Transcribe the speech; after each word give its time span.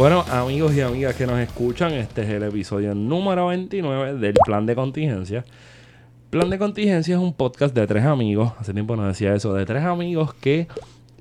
Bueno, 0.00 0.24
amigos 0.30 0.74
y 0.74 0.80
amigas 0.80 1.14
que 1.14 1.26
nos 1.26 1.38
escuchan, 1.40 1.92
este 1.92 2.22
es 2.22 2.30
el 2.30 2.42
episodio 2.44 2.94
número 2.94 3.48
29 3.48 4.14
del 4.14 4.32
Plan 4.32 4.64
de 4.64 4.74
Contingencia. 4.74 5.44
Plan 6.30 6.48
de 6.48 6.58
Contingencia 6.58 7.16
es 7.16 7.20
un 7.20 7.34
podcast 7.34 7.74
de 7.74 7.86
tres 7.86 8.06
amigos, 8.06 8.54
hace 8.58 8.72
tiempo 8.72 8.96
no 8.96 9.06
decía 9.06 9.34
eso, 9.34 9.52
de 9.52 9.66
tres 9.66 9.84
amigos 9.84 10.32
que 10.32 10.68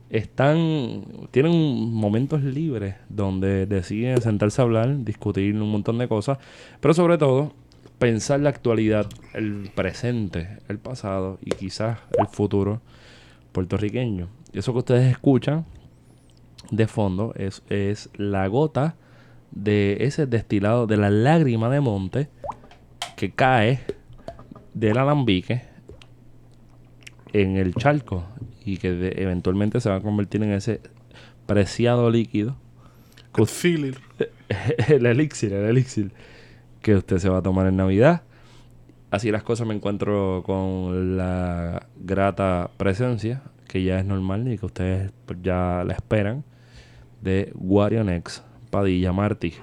están, 0.09 1.03
tienen 1.31 1.91
momentos 1.91 2.41
libres 2.41 2.95
donde 3.09 3.65
deciden 3.65 4.21
sentarse 4.21 4.61
a 4.61 4.63
hablar, 4.63 5.03
discutir 5.03 5.55
un 5.55 5.69
montón 5.69 5.97
de 5.97 6.07
cosas, 6.07 6.37
pero 6.79 6.93
sobre 6.93 7.17
todo 7.17 7.51
pensar 7.97 8.39
la 8.39 8.47
actualidad, 8.47 9.07
el 9.33 9.71
presente, 9.75 10.59
el 10.69 10.79
pasado 10.79 11.37
y 11.41 11.49
quizás 11.49 11.99
el 12.17 12.27
futuro 12.27 12.79
puertorriqueño. 13.51 14.29
Y 14.53 14.59
eso 14.59 14.71
que 14.71 14.79
ustedes 14.79 15.11
escuchan 15.11 15.65
de 16.71 16.87
fondo 16.87 17.33
es, 17.35 17.63
es 17.69 18.09
la 18.15 18.47
gota 18.47 18.95
de 19.51 19.97
ese 20.01 20.27
destilado 20.27 20.85
de 20.87 20.97
la 20.97 21.09
lágrima 21.09 21.69
de 21.69 21.79
monte 21.81 22.29
que 23.15 23.31
cae 23.31 23.79
del 24.73 24.97
alambique 24.97 25.63
en 27.33 27.57
el 27.57 27.73
charco 27.75 28.25
y 28.63 28.77
que 28.77 28.91
de- 28.91 29.21
eventualmente 29.23 29.79
se 29.81 29.89
va 29.89 29.95
a 29.97 30.01
convertir 30.01 30.43
en 30.43 30.51
ese 30.51 30.81
preciado 31.45 32.09
líquido. 32.11 32.55
El 34.87 35.05
elixir, 35.05 35.53
el 35.53 35.65
elixir 35.65 36.11
que 36.81 36.95
usted 36.95 37.17
se 37.19 37.29
va 37.29 37.39
a 37.39 37.41
tomar 37.41 37.67
en 37.67 37.77
Navidad. 37.77 38.23
Así 39.11 39.31
las 39.31 39.43
cosas 39.43 39.67
me 39.67 39.73
encuentro 39.73 40.43
con 40.45 41.17
la 41.17 41.87
grata 41.99 42.69
presencia, 42.77 43.41
que 43.67 43.83
ya 43.83 43.99
es 43.99 44.05
normal 44.05 44.47
y 44.51 44.57
que 44.57 44.65
ustedes 44.65 45.11
ya 45.41 45.83
la 45.85 45.93
esperan, 45.93 46.43
de 47.21 47.51
Warionex 47.55 48.43
Padilla 48.69 49.11
Martí. 49.13 49.53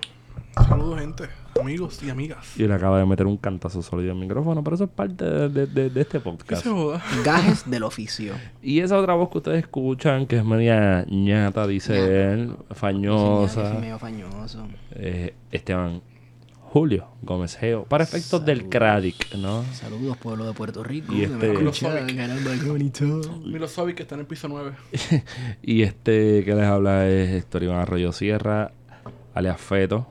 Saludos, 0.69 1.01
gente. 1.01 1.25
Amigos 1.61 2.03
y 2.03 2.11
amigas. 2.11 2.59
Y 2.59 2.67
le 2.67 2.75
acaba 2.75 2.99
de 2.99 3.07
meter 3.07 3.27
un 3.27 3.37
cantazo 3.39 3.81
sólido 3.83 4.13
al 4.13 4.19
micrófono, 4.19 4.63
pero 4.63 4.75
eso 4.77 4.85
es 4.85 4.91
parte 4.91 5.25
de, 5.25 5.49
de- 5.49 5.67
de- 5.67 5.91
de 5.91 6.01
este 6.01 6.19
¿Qué 6.19 6.25
podcast. 6.25 6.63
se 6.63 6.71
joda? 6.71 7.03
Gajes 7.25 7.69
del 7.71 7.83
oficio. 7.83 8.35
Y 8.63 8.81
esa 8.81 8.99
otra 8.99 9.15
voz 9.15 9.31
que 9.31 9.39
ustedes 9.39 9.59
escuchan, 9.61 10.27
que 10.27 10.37
es 10.37 10.45
media 10.45 11.05
ñata, 11.09 11.67
dice 11.67 11.95
Ñata. 11.95 12.33
él, 12.33 12.57
fañosa, 12.73 13.73
Sí, 13.73 13.79
medio 13.79 13.99
fañoso. 13.99 14.67
eh, 14.93 15.35
Esteban 15.51 16.03
Julio 16.77 17.09
Gómez 17.23 17.57
Geo, 17.57 17.85
para 17.85 18.05
efectos 18.05 18.45
del. 18.45 18.69
Cradic, 18.69 19.35
¿no? 19.37 19.65
Saludos, 19.73 20.19
pueblo 20.19 20.45
de 20.45 20.53
Puerto 20.53 20.85
Rico. 20.85 21.11
Y 21.11 21.23
este- 21.23 21.55
Milosovic. 21.55 22.05
que 23.97 24.03
está 24.03 24.15
en 24.15 24.21
el 24.21 24.27
piso 24.27 24.47
9. 24.47 24.73
Y 25.63 25.85
este 25.85 26.45
que 26.45 26.55
les 26.55 26.67
habla 26.67 27.09
es 27.09 27.31
Héctor 27.31 27.63
Iván 27.63 27.79
Arroyo 27.79 28.13
Sierra, 28.13 28.73
alias 29.33 29.59
Feto. 29.59 30.07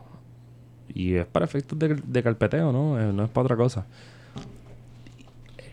Y 0.91 1.13
es 1.13 1.27
para 1.27 1.45
efectos 1.45 1.77
de, 1.77 2.01
de 2.03 2.23
carpeteo, 2.23 2.71
¿no? 2.71 2.99
Eh, 2.99 3.13
no 3.13 3.25
es 3.25 3.29
para 3.29 3.43
otra 3.43 3.57
cosa. 3.57 3.85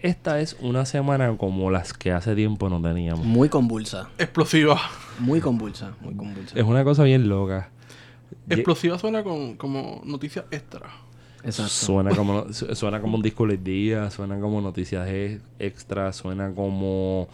Esta 0.02 0.40
es 0.40 0.58
una 0.60 0.84
semana 0.84 1.34
como 1.38 1.70
las 1.70 1.94
que 1.94 2.12
hace 2.12 2.34
tiempo 2.34 2.68
no 2.68 2.82
teníamos. 2.82 3.24
Muy 3.24 3.48
convulsa. 3.48 4.10
Explosiva. 4.18 4.78
Muy 5.20 5.40
convulsa. 5.40 5.92
Muy 6.02 6.14
convulsa. 6.14 6.54
Es 6.54 6.64
una 6.66 6.84
cosa 6.84 7.04
bien 7.04 7.30
loca. 7.30 7.70
Explosiva 8.48 8.98
suena 8.98 9.22
con, 9.22 9.56
como 9.56 10.00
noticia 10.04 10.44
extra. 10.50 10.88
Exacto. 11.44 11.70
Suena 11.72 12.14
como, 12.14 12.52
su- 12.52 12.74
suena 12.74 13.00
como 13.00 13.16
un 13.16 13.22
disco 13.22 13.46
del 13.46 13.62
día, 13.62 14.10
suena 14.10 14.38
como 14.38 14.60
noticias 14.60 15.08
e- 15.08 15.40
extra, 15.58 16.12
suena 16.12 16.54
como... 16.54 17.28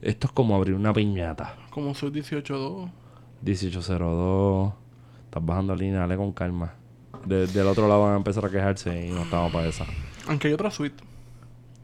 Esto 0.00 0.26
es 0.26 0.32
como 0.32 0.54
abrir 0.56 0.74
una 0.74 0.92
piñata. 0.92 1.56
Como 1.70 1.94
soy 1.94 2.10
18-2. 2.10 2.90
1802. 3.42 4.72
Estás 5.24 5.44
bajando 5.44 5.74
línea, 5.76 6.00
dale 6.00 6.16
con 6.16 6.32
calma. 6.32 6.74
De- 7.24 7.46
del 7.46 7.66
otro 7.66 7.88
lado 7.88 8.02
van 8.02 8.14
a 8.14 8.16
empezar 8.16 8.44
a 8.44 8.50
quejarse 8.50 9.06
y 9.06 9.10
no 9.10 9.22
estamos 9.22 9.52
para 9.52 9.66
esa. 9.66 9.84
Aunque 10.28 10.48
hay 10.48 10.54
otra 10.54 10.70
suite. 10.70 11.02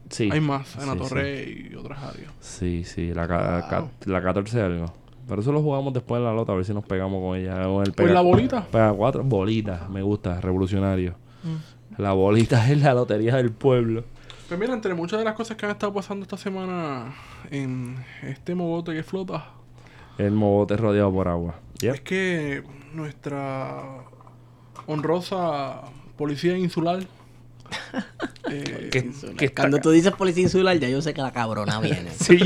Sí. 0.09 0.29
Hay 0.31 0.41
más 0.41 0.75
en 0.75 0.87
la 0.87 0.93
Sí, 0.93 0.99
torre 0.99 1.69
y 1.71 1.75
otras 1.75 2.03
áreas. 2.03 2.31
Sí, 2.41 2.83
sí, 2.83 3.13
la, 3.13 3.27
Wow. 3.27 3.69
ca- 3.69 3.87
la 4.05 4.21
14 4.21 4.61
algo. 4.61 4.93
Pero 5.31 5.41
eso 5.43 5.53
lo 5.53 5.61
jugamos 5.61 5.93
después 5.93 6.19
en 6.19 6.25
la 6.25 6.33
lota, 6.33 6.51
a 6.51 6.55
ver 6.55 6.65
si 6.65 6.73
nos 6.73 6.83
pegamos 6.83 7.21
con 7.23 7.37
ella. 7.37 7.53
Con 7.63 7.85
el 7.85 7.93
Pues 7.93 8.09
pega- 8.09 8.13
la 8.15 8.19
bolita. 8.19 8.67
Pega 8.69 8.91
cuatro 8.91 9.23
bolitas, 9.23 9.89
me 9.89 10.01
gusta, 10.01 10.41
revolucionario. 10.41 11.15
Mm. 11.43 12.01
La 12.01 12.11
bolita 12.11 12.67
es 12.69 12.81
la 12.81 12.93
lotería 12.93 13.37
del 13.37 13.49
pueblo. 13.53 14.03
Pues 14.49 14.59
mira, 14.59 14.73
entre 14.73 14.93
muchas 14.93 15.19
de 15.19 15.23
las 15.23 15.33
cosas 15.35 15.55
que 15.55 15.65
han 15.65 15.71
estado 15.71 15.93
pasando 15.93 16.23
esta 16.23 16.35
semana 16.35 17.15
en 17.49 17.95
este 18.23 18.55
mogote 18.55 18.93
que 18.93 19.03
flota, 19.03 19.45
El 20.17 20.31
mogote 20.33 20.75
rodeado 20.75 21.13
por 21.13 21.29
agua. 21.29 21.55
Yep. 21.79 21.93
es 21.95 22.01
que 22.01 22.63
nuestra 22.93 24.03
honrosa 24.87 25.81
policía 26.17 26.57
insular. 26.57 27.03
eh, 28.49 28.89
¿Qué- 28.91 28.99
Insular. 28.99 29.35
qué 29.37 29.45
está 29.45 29.61
Cuando 29.63 29.79
tú 29.79 29.91
dices 29.91 30.11
policía 30.13 30.43
insular, 30.43 30.77
ya 30.77 30.89
yo 30.89 31.01
sé 31.01 31.13
que 31.13 31.21
la 31.21 31.31
cabrona 31.31 31.79
viene. 31.79 32.09
Sí, 32.19 32.37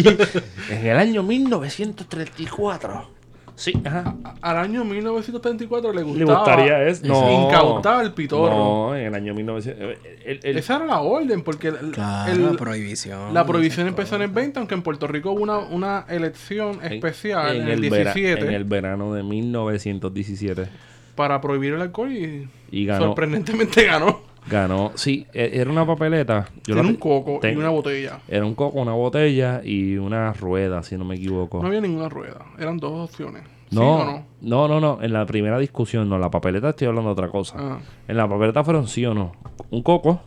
en 0.69 0.85
el 0.87 0.97
año 0.97 1.23
1934. 1.23 3.15
Sí, 3.57 3.71
ajá. 3.85 4.15
a- 4.25 4.35
al 4.49 4.57
año 4.57 4.83
1934 4.83 5.93
le 5.93 6.03
gustaba 6.03 6.19
Le 6.19 6.25
gustaría 6.35 6.87
es 6.89 7.01
no 7.03 7.45
incautar 7.47 8.03
el 8.03 8.11
pitorro. 8.11 8.49
No, 8.89 8.95
en 8.97 9.05
el 9.05 9.15
año 9.15 9.33
1900 9.33 9.97
el- 10.25 10.39
el- 10.43 10.57
Esa 10.57 10.75
era 10.75 10.85
la 10.85 10.99
orden, 10.99 11.41
porque 11.41 11.69
el- 11.69 11.91
Claro, 11.91 12.33
el- 12.33 12.43
la 12.43 12.51
prohibición. 12.57 13.33
la 13.33 13.45
prohibición 13.45 13.87
empezó 13.87 14.17
en 14.17 14.23
el 14.23 14.27
cosas. 14.27 14.35
20, 14.43 14.59
aunque 14.59 14.75
en 14.75 14.81
Puerto 14.81 15.07
Rico 15.07 15.31
hubo 15.31 15.41
una, 15.41 15.59
una 15.59 16.05
elección 16.09 16.79
en- 16.83 16.93
especial 16.93 17.55
en, 17.55 17.67
el 17.69 17.79
vera- 17.89 18.13
17 18.13 18.45
en 18.45 18.53
el 18.53 18.65
verano 18.65 19.13
de 19.13 19.23
1917 19.23 20.67
para 21.15 21.39
prohibir 21.39 21.75
el 21.75 21.81
alcohol 21.81 22.11
y, 22.11 22.49
y 22.71 22.85
ganó 22.85 23.05
sorprendentemente 23.05 23.85
ganó. 23.85 24.19
Ganó. 24.49 24.91
Sí, 24.95 25.25
e- 25.33 25.51
era 25.53 25.69
una 25.69 25.85
papeleta. 25.85 26.47
Yo 26.65 26.75
la 26.75 26.81
un 26.81 26.95
coco 26.95 27.39
y 27.43 27.55
una 27.55 27.69
botella. 27.69 28.19
Era 28.27 28.45
un 28.45 28.55
coco, 28.55 28.79
una 28.79 28.93
botella 28.93 29.61
y 29.63 29.97
una 29.97 30.33
rueda, 30.33 30.83
si 30.83 30.97
no 30.97 31.05
me 31.05 31.15
equivoco. 31.15 31.61
No 31.61 31.67
había 31.67 31.81
ninguna 31.81 32.09
rueda. 32.09 32.45
Eran 32.57 32.77
dos 32.77 33.09
opciones. 33.09 33.43
¿Sí 33.69 33.75
No, 33.75 33.95
o 34.01 34.05
no? 34.05 34.23
no, 34.41 34.67
no, 34.67 34.79
no. 34.79 35.01
En 35.03 35.11
la 35.13 35.25
primera 35.25 35.57
discusión, 35.57 36.07
no. 36.07 36.17
La 36.19 36.29
papeleta 36.29 36.69
estoy 36.69 36.87
hablando 36.87 37.09
de 37.09 37.13
otra 37.13 37.29
cosa. 37.29 37.55
Ah. 37.57 37.79
En 38.07 38.17
la 38.17 38.27
papeleta 38.29 38.63
fueron 38.63 38.87
sí 38.87 39.05
o 39.05 39.13
no. 39.13 39.31
Un 39.71 39.81
coco 39.81 40.21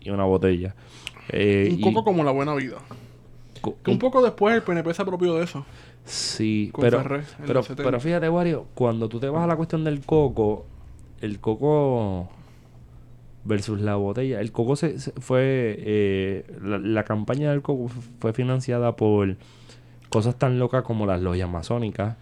y 0.00 0.10
una 0.10 0.24
botella. 0.24 0.74
Eh, 1.28 1.68
Un 1.72 1.78
y- 1.78 1.82
poco 1.82 2.02
como 2.04 2.24
la 2.24 2.32
buena 2.32 2.54
vida. 2.54 2.78
co- 3.60 3.76
Que 3.84 3.92
un 3.92 3.98
poco 4.00 4.20
después 4.22 4.54
el 4.56 4.62
PNP 4.62 4.92
se 4.92 5.02
apropió 5.02 5.34
de 5.36 5.44
eso. 5.44 5.64
Sí, 6.04 6.70
con 6.72 6.82
pero, 6.82 7.00
Ferrer 7.00 7.24
pero, 7.42 7.54
los 7.54 7.66
70. 7.66 7.84
pero 7.88 8.00
fíjate, 8.00 8.28
Wario, 8.28 8.66
cuando 8.74 9.08
tú 9.08 9.20
te 9.20 9.28
vas 9.28 9.44
a 9.44 9.46
la 9.46 9.54
cuestión 9.54 9.84
del 9.84 10.00
coco, 10.04 10.66
el 11.20 11.38
coco 11.38 12.28
versus 13.44 13.80
la 13.80 13.96
botella, 13.96 14.40
el 14.40 14.52
coco 14.52 14.76
se, 14.76 14.98
se- 14.98 15.12
fue, 15.12 15.76
eh, 15.78 16.46
la, 16.62 16.78
la 16.78 17.04
campaña 17.04 17.50
del 17.50 17.62
coco 17.62 17.90
fue 18.20 18.32
financiada 18.32 18.94
por 18.96 19.36
cosas 20.08 20.38
tan 20.38 20.58
locas 20.58 20.82
como 20.84 21.06
las 21.06 21.20
logias 21.22 21.48
masónicas, 21.50 22.16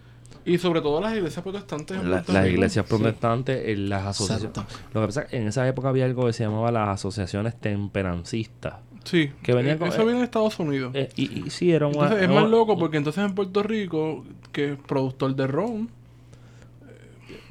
Y 0.45 0.57
sobre 0.57 0.81
todo 0.81 0.99
las 1.01 1.15
iglesias 1.15 1.43
protestantes. 1.43 1.97
en 1.97 2.09
la- 2.09 2.17
las 2.17 2.27
Rico. 2.27 2.47
iglesias 2.47 2.85
Sí. 2.87 2.95
protestantes, 2.95 3.61
eh, 3.67 3.75
las 3.77 4.05
asociaciones. 4.07 4.57
Exacto. 4.57 4.75
Lo 4.93 5.01
que 5.01 5.07
pasa 5.07 5.21
es 5.21 5.27
que 5.29 5.37
en 5.37 5.47
esa 5.47 5.67
época 5.67 5.89
había 5.89 6.05
algo 6.05 6.25
que 6.25 6.33
se 6.33 6.43
llamaba 6.43 6.71
las 6.71 6.89
asociaciones 6.89 7.55
temperancistas. 7.59 8.75
Sí. 9.03 9.31
Que 9.43 9.53
venía 9.53 9.73
Eh, 9.73 9.77
con- 9.77 9.87
Eso 9.89 10.03
viene 10.05 10.19
de 10.19 10.25
Estados 10.25 10.57
Unidos. 10.59 10.91
Eh, 10.95 11.09
y, 11.15 11.45
y 11.45 11.49
sí, 11.51 11.71
era 11.71 11.85
una... 11.87 12.03
Entonces 12.05 12.23
es 12.23 12.29
más 12.29 12.49
loco 12.49 12.77
porque 12.77 12.97
entonces 12.97 13.23
en 13.23 13.35
Puerto 13.35 13.61
Rico, 13.61 14.23
que 14.51 14.73
es 14.73 14.77
productor 14.79 15.35
de 15.35 15.47
ron, 15.47 15.89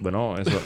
Bueno, 0.01 0.39
eso, 0.39 0.59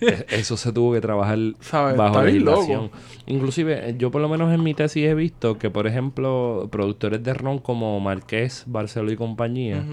eso 0.00 0.56
se 0.56 0.72
tuvo 0.72 0.92
que 0.92 1.00
trabajar 1.00 1.38
¿Sabes? 1.60 1.96
bajo 1.96 2.22
legislación. 2.22 2.90
Inclusive, 3.26 3.90
eh, 3.90 3.94
yo 3.98 4.10
por 4.10 4.20
lo 4.22 4.28
menos 4.28 4.52
en 4.54 4.62
mi 4.62 4.74
tesis 4.74 5.04
he 5.04 5.14
visto 5.14 5.58
que, 5.58 5.70
por 5.70 5.86
ejemplo, 5.86 6.68
productores 6.70 7.22
de 7.22 7.34
ron 7.34 7.58
como 7.58 7.98
Marqués, 8.00 8.64
Barceló 8.66 9.10
y 9.10 9.16
compañía, 9.16 9.84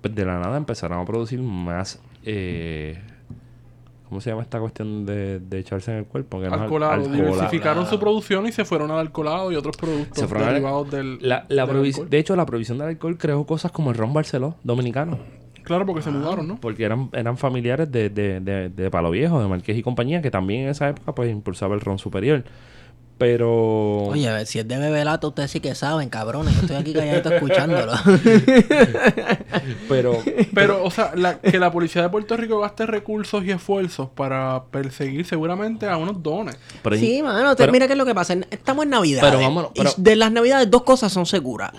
pues 0.00 0.14
de 0.14 0.24
la 0.24 0.38
nada 0.38 0.56
empezaron 0.56 1.00
a 1.00 1.04
producir 1.04 1.40
más... 1.40 2.00
Eh, 2.24 2.98
¿Cómo 4.08 4.20
se 4.20 4.30
llama 4.30 4.42
esta 4.42 4.60
cuestión 4.60 5.06
de, 5.06 5.40
de 5.40 5.58
echarse 5.58 5.90
en 5.90 5.98
el 5.98 6.04
cuerpo? 6.04 6.40
Que 6.40 6.48
no 6.48 6.54
alcoholado, 6.54 6.92
alcohola- 7.02 7.10
diversificaron 7.16 7.86
su 7.86 7.98
producción 7.98 8.46
y 8.46 8.52
se 8.52 8.64
fueron 8.64 8.90
al 8.92 8.98
alcoholado 8.98 9.50
y 9.50 9.56
otros 9.56 9.76
productos 9.76 10.28
Se 10.28 10.36
al- 10.36 10.46
derivados 10.46 10.90
del, 10.90 11.18
La, 11.20 11.46
la 11.48 11.66
del 11.66 11.74
prohibi- 11.76 11.88
alcohol. 11.94 12.10
de 12.10 12.18
hecho, 12.18 12.36
la 12.36 12.46
prohibición 12.46 12.78
del 12.78 12.88
alcohol 12.88 13.16
creó 13.18 13.44
cosas 13.44 13.72
como 13.72 13.90
el 13.90 13.96
ron 13.96 14.12
Barceló 14.12 14.56
dominicano. 14.62 15.18
Claro, 15.64 15.84
porque 15.86 16.02
se 16.02 16.10
mudaron, 16.10 16.46
¿no? 16.46 16.56
Porque 16.60 16.84
eran, 16.84 17.08
eran 17.12 17.36
familiares 17.38 17.90
de, 17.90 18.10
de, 18.10 18.38
de, 18.40 18.68
de 18.68 18.90
Palo 18.90 19.10
Viejo, 19.10 19.40
de 19.40 19.48
Marqués 19.48 19.76
y 19.76 19.82
compañía, 19.82 20.20
que 20.22 20.30
también 20.30 20.62
en 20.64 20.68
esa 20.68 20.88
época 20.90 21.14
pues 21.14 21.30
impulsaba 21.30 21.74
el 21.74 21.80
ron 21.80 21.98
superior. 21.98 22.44
Pero... 23.16 24.06
Oye, 24.08 24.28
a 24.28 24.34
ver, 24.34 24.46
si 24.46 24.58
es 24.58 24.66
de 24.66 24.76
bebelato, 24.76 25.28
ustedes 25.28 25.48
sí 25.52 25.60
que 25.60 25.74
saben, 25.76 26.08
cabrones. 26.10 26.52
Yo 26.56 26.62
estoy 26.62 26.76
aquí 26.76 26.92
calladito 26.92 27.32
escuchándolo. 27.32 27.92
Pero... 29.88 30.18
Pero, 30.54 30.84
o 30.84 30.90
sea, 30.90 31.12
la- 31.14 31.38
que 31.40 31.58
la 31.58 31.70
policía 31.70 32.02
de 32.02 32.08
Puerto 32.08 32.36
Rico 32.36 32.58
gaste 32.60 32.86
recursos 32.86 33.44
y 33.44 33.50
esfuerzos 33.52 34.08
para 34.10 34.64
perseguir 34.70 35.24
seguramente 35.26 35.86
a 35.86 35.96
unos 35.96 36.22
dones. 36.22 36.58
pero 36.82 36.96
sí, 36.96 37.22
mano, 37.22 37.54
te- 37.54 37.62
pero- 37.62 37.72
mira 37.72 37.86
qué 37.86 37.92
es 37.92 37.98
lo 37.98 38.04
que 38.06 38.14
pasa. 38.14 38.34
Estamos 38.50 38.84
en 38.84 38.90
Navidad. 38.90 39.22
Pero 39.22 39.38
vámonos, 39.40 39.70
pero- 39.74 39.90
de 39.96 40.16
las 40.16 40.32
Navidades, 40.32 40.70
dos 40.70 40.82
cosas 40.82 41.12
son 41.12 41.24
seguras. 41.26 41.72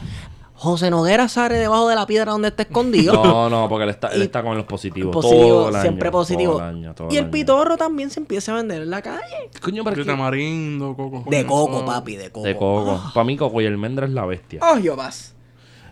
José 0.57 0.89
Noguera 0.89 1.27
sale 1.27 1.55
debajo 1.57 1.89
de 1.89 1.95
la 1.95 2.05
piedra 2.07 2.31
donde 2.31 2.47
está 2.47 2.63
escondido. 2.63 3.13
No, 3.23 3.49
no, 3.49 3.67
porque 3.67 3.83
él 3.83 3.89
está, 3.89 4.07
él 4.09 4.21
Y- 4.21 4.23
está 4.25 4.41
con 4.41 4.55
los 4.55 4.65
positivos. 4.65 5.11
positivo, 5.13 5.41
todo 5.47 5.69
el 5.69 5.75
año, 5.75 5.81
siempre 5.81 6.11
positivo. 6.11 6.53
todo 6.53 6.61
el 6.69 6.75
año, 6.75 6.95
todo 6.95 7.07
y 7.11 7.17
el 7.17 7.23
año. 7.25 7.31
pitorro 7.31 7.77
también 7.77 8.09
se 8.09 8.19
empieza 8.21 8.53
a 8.53 8.55
vender 8.55 8.81
en 8.83 8.89
la 8.89 9.01
calle. 9.01 9.49
Coño, 9.61 9.83
pero 9.83 9.97
De 9.97 10.05
tamarindo, 10.05 10.95
coco. 10.95 11.23
De 11.29 11.45
coco, 11.45 11.85
papi, 11.85 12.15
de 12.15 12.31
coco. 12.31 12.47
De 12.47 12.55
coco. 12.55 13.01
Para 13.13 13.25
mí, 13.25 13.35
Coco 13.37 13.61
y 13.61 13.65
almendra 13.65 14.05
es 14.05 14.13
la 14.13 14.25
bestia. 14.25 14.61
Oh, 14.63 14.77
yo 14.77 14.95
vas. 14.95 15.35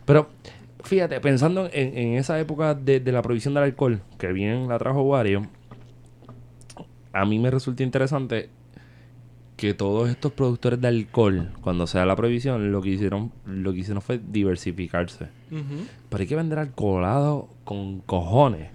Pero 0.06 0.28
fíjate, 0.84 1.20
pensando 1.20 1.70
en, 1.72 1.98
en 1.98 2.14
esa 2.16 2.40
época 2.40 2.74
de, 2.74 3.00
de 3.02 3.12
la 3.12 3.22
prohibición 3.22 3.54
del 3.54 3.64
alcohol, 3.64 4.02
que 4.18 4.32
bien 4.32 4.68
la 4.70 4.78
trajo 4.80 5.02
Wario, 5.02 5.48
a 7.12 7.26
mí 7.26 7.38
me 7.38 7.52
resulta 7.52 7.84
interesante 7.84 8.50
que 9.64 9.74
todos 9.74 10.10
estos 10.10 10.34
productores 10.34 10.82
de 10.82 10.90
alcohol, 10.90 11.50
cuando 11.62 11.88
se 11.88 11.98
da 11.98 12.06
la 12.06 12.18
prohibición, 12.18 12.74
lo 12.74 12.82
que 12.82 12.90
hicieron, 12.90 13.32
lo 13.46 13.72
que 13.72 13.80
hicieron 13.80 14.02
fue 14.02 14.20
diversificarse. 14.22 15.30
Ujú. 15.52 15.86
Pero 16.10 16.22
hay 16.22 16.28
que 16.28 16.36
vender 16.36 16.60
alcoholado 16.60 17.48
con 17.64 18.00
cojones 18.02 18.70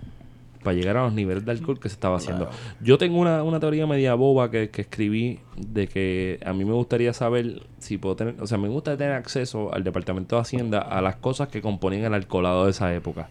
para 0.64 0.74
llegar 0.74 0.96
a 0.96 1.02
los 1.04 1.12
niveles 1.12 1.44
de 1.44 1.52
alcohol 1.52 1.78
que 1.78 1.90
se 1.90 1.92
estaba 1.94 2.16
haciendo. 2.16 2.48
Yo 2.80 2.96
tengo 2.96 3.18
una, 3.18 3.42
una 3.42 3.60
teoría 3.60 3.86
media 3.86 4.14
boba 4.14 4.50
que, 4.50 4.70
que 4.70 4.80
escribí 4.80 5.40
de 5.58 5.86
que 5.88 6.40
a 6.44 6.54
mí 6.54 6.64
me 6.64 6.72
gustaría 6.72 7.12
saber 7.12 7.64
si 7.78 7.98
puedo 7.98 8.16
tener, 8.16 8.36
o 8.40 8.46
sea, 8.46 8.56
me 8.56 8.68
gusta 8.68 8.96
tener 8.96 9.12
acceso 9.12 9.72
al 9.74 9.84
Departamento 9.84 10.36
de 10.36 10.42
Hacienda 10.42 10.78
a 10.78 11.02
las 11.02 11.16
cosas 11.16 11.48
que 11.48 11.60
componían 11.60 12.04
el 12.06 12.14
alcoholado 12.14 12.64
de 12.64 12.70
esa 12.70 12.94
época. 12.94 13.28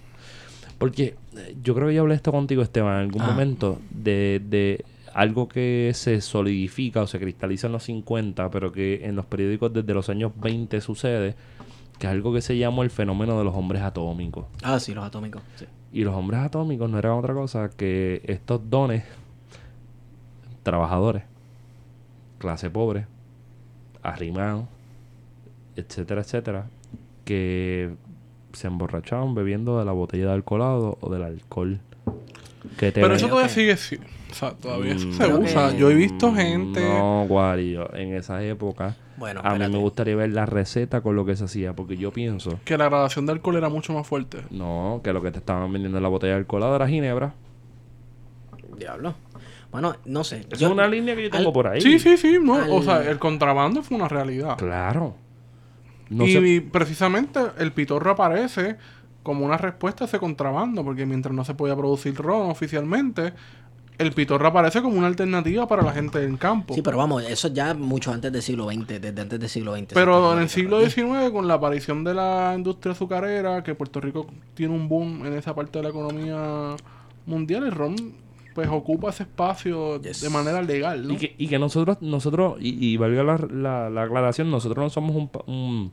Porque 0.78 1.16
eh, 1.36 1.56
yo 1.64 1.74
creo 1.74 1.88
que 1.88 1.96
yo 1.96 2.02
hablé 2.04 2.14
esto 2.14 2.32
contigo, 2.32 2.62
Esteban, 2.62 2.94
en 2.94 3.00
algún 3.08 3.22
Ah. 3.24 3.28
momento 3.32 3.80
de, 3.90 4.40
de 4.48 4.86
algo 5.18 5.50
que 5.50 5.94
se 5.96 6.22
solidifica 6.22 7.02
o 7.02 7.08
se 7.08 7.20
cristaliza 7.20 7.66
en 7.66 7.74
los 7.74 7.82
50, 7.86 8.52
pero 8.52 8.72
que 8.72 9.04
en 9.04 9.16
los 9.16 9.26
periódicos 9.26 9.74
desde 9.74 9.92
los 9.92 10.10
años 10.10 10.32
20 10.40 10.80
sucede, 10.80 11.34
que 11.98 12.06
es 12.06 12.12
algo 12.14 12.32
que 12.32 12.42
se 12.42 12.56
llamó 12.56 12.84
el 12.84 12.92
fenómeno 12.92 13.36
de 13.36 13.44
los 13.44 13.56
hombres 13.56 13.82
atómicos. 13.82 14.46
Ah, 14.62 14.80
sí, 14.80 14.94
los 14.94 15.04
atómicos. 15.04 15.42
Sí. 15.56 15.66
Y 15.92 16.04
los 16.04 16.14
hombres 16.14 16.42
atómicos 16.42 16.88
no 16.88 17.00
eran 17.00 17.14
otra 17.14 17.34
cosa 17.34 17.72
que 17.76 18.22
estos 18.26 18.70
dones 18.70 19.06
trabajadores, 20.62 21.24
clase 22.38 22.70
pobre, 22.70 23.08
arrimados, 24.04 24.66
etcétera, 25.76 26.22
etcétera, 26.22 26.68
que 27.26 27.96
se 28.54 28.68
emborrachaban 28.68 29.34
bebiendo 29.34 29.80
de 29.80 29.86
la 29.86 29.94
botella 29.94 30.28
de 30.28 30.34
alcoholado 30.34 31.00
o 31.02 31.10
del 31.10 31.24
alcohol 31.24 31.80
que 32.78 32.92
te 32.92 33.02
Pero 33.02 33.16
eso 33.16 33.28
todavía 33.28 33.50
sigue 33.50 33.78
sí. 33.78 33.98
O 34.32 34.34
sea, 34.34 34.52
todavía 34.52 34.94
eso 34.94 35.08
Mm, 35.08 35.14
se 35.14 35.34
usa. 35.34 35.72
que- 35.72 35.78
Yo 35.78 35.90
he 35.92 35.96
visto 35.96 36.34
gente. 36.34 36.82
No, 36.82 37.26
Guario, 37.28 37.94
en 37.96 38.14
esa 38.14 38.44
época 38.44 38.96
Bueno, 39.18 39.42
a 39.44 39.54
mí 39.56 39.60
me 39.68 39.78
gustaría 39.78 40.16
ver 40.16 40.32
la 40.32 40.46
receta 40.46 41.02
con 41.02 41.16
lo 41.16 41.26
que 41.26 41.36
se 41.36 41.46
hacía, 41.46 41.74
porque 41.74 41.98
yo 41.98 42.12
pienso, 42.12 42.60
Que 42.66 42.78
la 42.78 42.86
gradación 42.90 43.26
de 43.26 43.32
alcohol 43.32 43.56
era 43.56 43.70
mucho 43.70 43.94
más 43.94 44.06
fuerte. 44.06 44.40
no, 44.52 45.02
que 45.04 45.14
lo 45.14 45.22
que 45.22 45.32
te 45.32 45.40
estaban 45.40 45.72
vendiendo 45.72 45.98
en 45.98 46.04
la 46.04 46.10
botella 46.10 46.34
de 46.34 46.40
alcoholado 46.40 46.76
era 46.76 46.88
ginebra. 46.88 47.34
Diablo. 48.78 49.16
Bueno, 49.72 49.96
no 50.06 50.24
sé. 50.24 50.46
Yo- 50.58 50.68
es 50.68 50.74
una 50.74 50.88
línea 50.88 51.16
que 51.16 51.24
yo 51.24 51.30
tengo 51.30 51.48
al- 51.50 51.54
por 51.54 51.68
ahí. 51.68 51.82
Sí, 51.82 52.00
sí, 52.00 52.18
sí. 52.18 52.38
No, 52.42 52.58
O 52.76 52.82
sea, 52.84 53.10
el 53.10 53.20
contrabando 53.20 53.82
fue 53.84 53.98
una 53.98 54.08
realidad. 54.08 54.58
Claro. 54.58 55.16
No 56.10 56.26
y, 56.26 56.38
y 56.38 56.60
precisamente 56.62 57.40
el 57.60 57.74
pitorro 57.74 58.12
aparece 58.12 58.78
como 59.24 59.46
una 59.46 59.58
respuesta 59.58 60.06
a 60.06 60.08
ese 60.08 60.20
contrabando, 60.20 60.84
porque 60.86 61.06
mientras 61.06 61.36
no 61.36 61.44
se 61.44 61.54
podía 61.54 61.76
producir 61.76 62.16
ron 62.16 62.50
oficialmente, 62.50 63.34
el 63.98 64.12
pitorro 64.12 64.48
aparece 64.48 64.82
como 64.82 64.98
una 64.98 65.08
alternativa 65.08 65.68
para 65.68 65.82
la 65.82 65.92
gente 65.92 66.20
del 66.20 66.38
campo. 66.38 66.74
Sí, 66.76 66.82
pero 66.82 66.98
vamos, 66.98 67.24
eso 67.24 67.48
ya 67.48 67.74
mucho 67.74 68.12
antes 68.12 68.32
del 68.32 68.42
siglo 68.42 68.70
XX, 68.72 68.88
desde 69.02 69.22
antes 69.22 69.40
del 69.40 69.50
siglo 69.50 69.76
XX. 69.76 69.94
Pero 69.94 70.34
en 70.34 70.40
el 70.40 70.50
siglo 70.50 70.80
XIX, 70.88 71.32
con 71.32 71.48
la 71.48 71.56
aparición 71.56 72.04
de 72.04 72.14
la 72.14 72.54
industria 72.56 72.92
azucarera, 72.94 73.64
que 73.64 73.74
Puerto 73.76 74.00
Rico 74.00 74.28
tiene 74.54 74.74
un 74.76 74.88
boom 74.88 75.26
en 75.26 75.34
esa 75.34 75.56
parte 75.56 75.80
de 75.80 75.84
la 75.84 75.90
economía 75.90 76.76
mundial, 77.26 77.64
el 77.66 77.72
ron 77.72 77.96
pues 78.54 78.68
ocupa 78.70 79.10
ese 79.12 79.24
espacio 79.24 80.02
Yes. 80.02 80.22
de 80.22 80.30
manera 80.32 80.62
legal, 80.64 81.08
¿no? 81.08 81.14
Y 81.14 81.18
que, 81.18 81.36
y 81.38 81.48
que 81.48 81.60
nosotros, 81.60 81.98
nosotros 82.02 82.58
y, 82.60 82.88
y 82.94 82.98
valga 82.98 83.24
la, 83.24 83.38
la- 83.52 83.90
la 83.92 84.04
aclaración, 84.04 84.50
nosotros 84.50 84.84
no 84.84 84.90
somos 84.90 85.16
un, 85.16 85.28
pa- 85.30 85.44
un, 85.46 85.92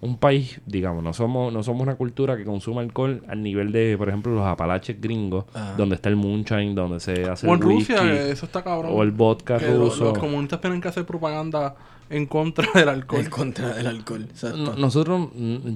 un 0.00 0.18
país, 0.18 0.60
digamos, 0.66 1.02
no 1.02 1.12
somos, 1.14 1.52
no 1.52 1.62
somos 1.62 1.82
una 1.82 1.94
cultura 1.96 2.36
que 2.36 2.44
consuma 2.44 2.82
alcohol 2.82 3.22
al 3.28 3.42
nivel 3.42 3.72
de, 3.72 3.96
por 3.96 4.08
ejemplo, 4.08 4.34
los 4.34 4.44
apalaches 4.46 5.00
gringos, 5.00 5.46
Ajá. 5.54 5.74
donde 5.78 5.94
está 5.94 6.10
el 6.10 6.16
moonshine, 6.16 6.74
donde 6.74 7.00
se 7.00 7.24
hace 7.28 7.46
o 7.48 7.54
en 7.54 7.60
el 7.62 7.66
whisky, 7.66 7.94
Rusia, 7.94 8.26
eso 8.28 8.44
está 8.46 8.62
cabrón. 8.62 8.92
o 8.94 9.02
el 9.02 9.12
vodka 9.12 9.58
que 9.58 9.68
lo- 9.68 9.94
los 9.96 10.18
comunistas 10.18 10.60
tienen 10.60 10.80
que 10.82 10.88
hacer 10.88 11.06
propaganda 11.06 11.74
en 12.10 12.26
contra 12.26 12.66
del 12.74 12.88
alcohol. 12.90 13.20
En 13.24 13.30
contra 13.30 13.74
del 13.74 13.86
alcohol. 13.86 14.28
No- 14.56 14.74
Nosotros, 14.76 15.28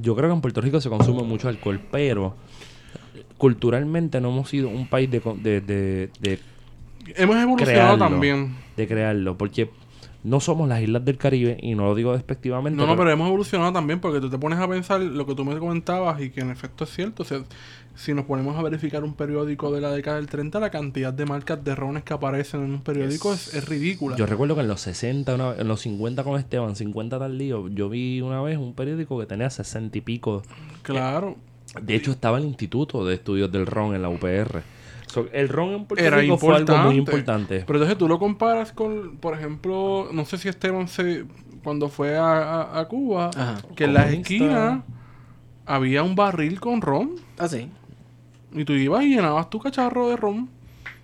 yo 0.03 0.15
creo 0.15 0.29
que 0.29 0.35
en 0.35 0.41
Puerto 0.43 0.61
Rico 0.61 0.79
se 0.81 0.91
consume 0.91 1.23
mucho 1.23 1.49
alcohol, 1.49 1.81
pero 1.91 2.35
culturalmente 3.37 4.21
no 4.21 4.31
hemos 4.31 4.49
sido 4.51 4.69
un 4.69 4.87
país 4.89 5.11
de, 5.11 5.21
de, 5.43 5.61
de, 5.61 6.11
de 6.21 6.39
Hemos 7.17 7.37
evolucionado 7.37 7.97
crearlo, 7.97 7.99
también. 7.99 8.57
de 8.77 8.87
crearlo, 8.87 9.39
porque 9.39 9.71
no 10.25 10.41
somos 10.41 10.69
las 10.69 10.83
islas 10.83 11.05
del 11.05 11.17
Caribe, 11.17 11.59
y 11.63 11.75
no 11.75 11.85
lo 11.85 11.95
digo 11.95 12.13
despectivamente. 12.13 12.77
No, 12.77 12.83
no, 12.83 12.93
pero- 12.93 12.99
pero 13.05 13.11
hemos 13.13 13.29
evolucionado 13.29 13.73
también 13.73 14.01
porque 14.01 14.21
tú 14.21 14.29
te 14.31 14.39
pones 14.39 14.59
a 14.59 14.69
pensar 14.69 15.01
lo 15.01 15.27
que 15.27 15.35
tú 15.35 15.45
me 15.45 15.57
comentabas 15.59 16.21
y 16.21 16.31
que 16.31 16.41
en 16.41 16.51
efecto 16.51 16.85
es 16.85 16.91
cierto. 16.91 17.23
O 17.23 17.27
sea, 17.27 17.41
si 17.95 18.15
nos 18.15 18.27
ponemos 18.27 18.57
a 18.57 18.63
verificar 18.63 19.03
un 19.05 19.15
periódico 19.15 19.73
de 19.73 19.81
la 19.81 19.91
década 19.91 20.17
del 20.17 20.27
30, 20.27 20.61
la 20.61 20.71
cantidad 20.71 21.13
de 21.13 21.25
marcas 21.27 21.65
de 21.65 21.75
rones 21.75 22.05
que 22.05 22.15
aparecen 22.15 22.63
en 22.65 22.71
un 22.73 22.81
periódico 22.83 23.33
es, 23.33 23.55
es 23.55 23.69
ridícula. 23.69 24.17
Yo 24.17 24.27
recuerdo 24.27 24.55
que 24.55 24.61
en 24.61 24.69
los 24.69 24.81
60, 24.81 25.35
una 25.35 25.55
en 25.57 25.67
los 25.67 25.81
50 25.81 26.23
con 26.25 26.39
Esteban, 26.39 26.77
50 26.77 27.19
tal 27.19 27.39
día, 27.39 27.57
yo 27.71 27.89
vi 27.89 28.21
una 28.21 28.41
vez 28.43 28.57
un 28.59 28.75
periódico 28.75 29.19
que 29.19 29.27
tenía 29.27 29.51
60 29.51 29.99
y 29.99 30.01
pico. 30.01 30.43
claro. 30.83 31.37
De 31.83 31.95
hecho, 31.95 32.11
estaba 32.13 32.39
el 32.39 32.45
Instituto 32.45 33.05
de 33.05 33.15
Estudios 33.15 33.53
del 33.53 33.67
Ron 33.67 33.95
en 33.95 34.01
la 34.01 34.09
UPR. 34.09 34.63
So, 35.09 35.27
el 35.33 35.49
ron 35.49 35.71
en 35.71 35.85
Puerto 35.87 36.05
Era 36.05 36.19
Rico 36.19 36.39
fue 36.39 36.55
algo 36.57 36.77
muy 36.79 36.97
importante. 36.97 37.65
Pero 37.67 37.79
entonces 37.79 37.99
tú 37.99 38.07
lo 38.09 38.19
comparas 38.19 38.73
con, 38.73 39.17
por 39.19 39.35
ejemplo, 39.35 40.09
no 40.13 40.25
sé 40.25 40.39
si 40.39 40.49
Esteban 40.49 40.87
se, 40.89 41.25
cuando 41.65 41.89
fue 41.89 42.17
a, 42.17 42.63
a- 42.63 42.81
a 42.81 42.85
Cuba, 42.89 43.31
Ajá. 43.37 43.57
que 43.75 43.85
en 43.85 43.95
las 43.95 44.13
esquinas 44.13 44.83
había 45.67 46.03
un 46.03 46.15
barril 46.15 46.61
con 46.61 46.81
ron 46.81 47.13
Ah, 47.39 47.49
sí. 47.49 47.71
y 48.53 48.65
tú 48.65 48.73
ibas 48.75 49.05
y 49.05 49.15
llenabas 49.15 49.51
tu 49.51 49.59
cacharro 49.59 50.09
de 50.09 50.17
ron. 50.17 50.49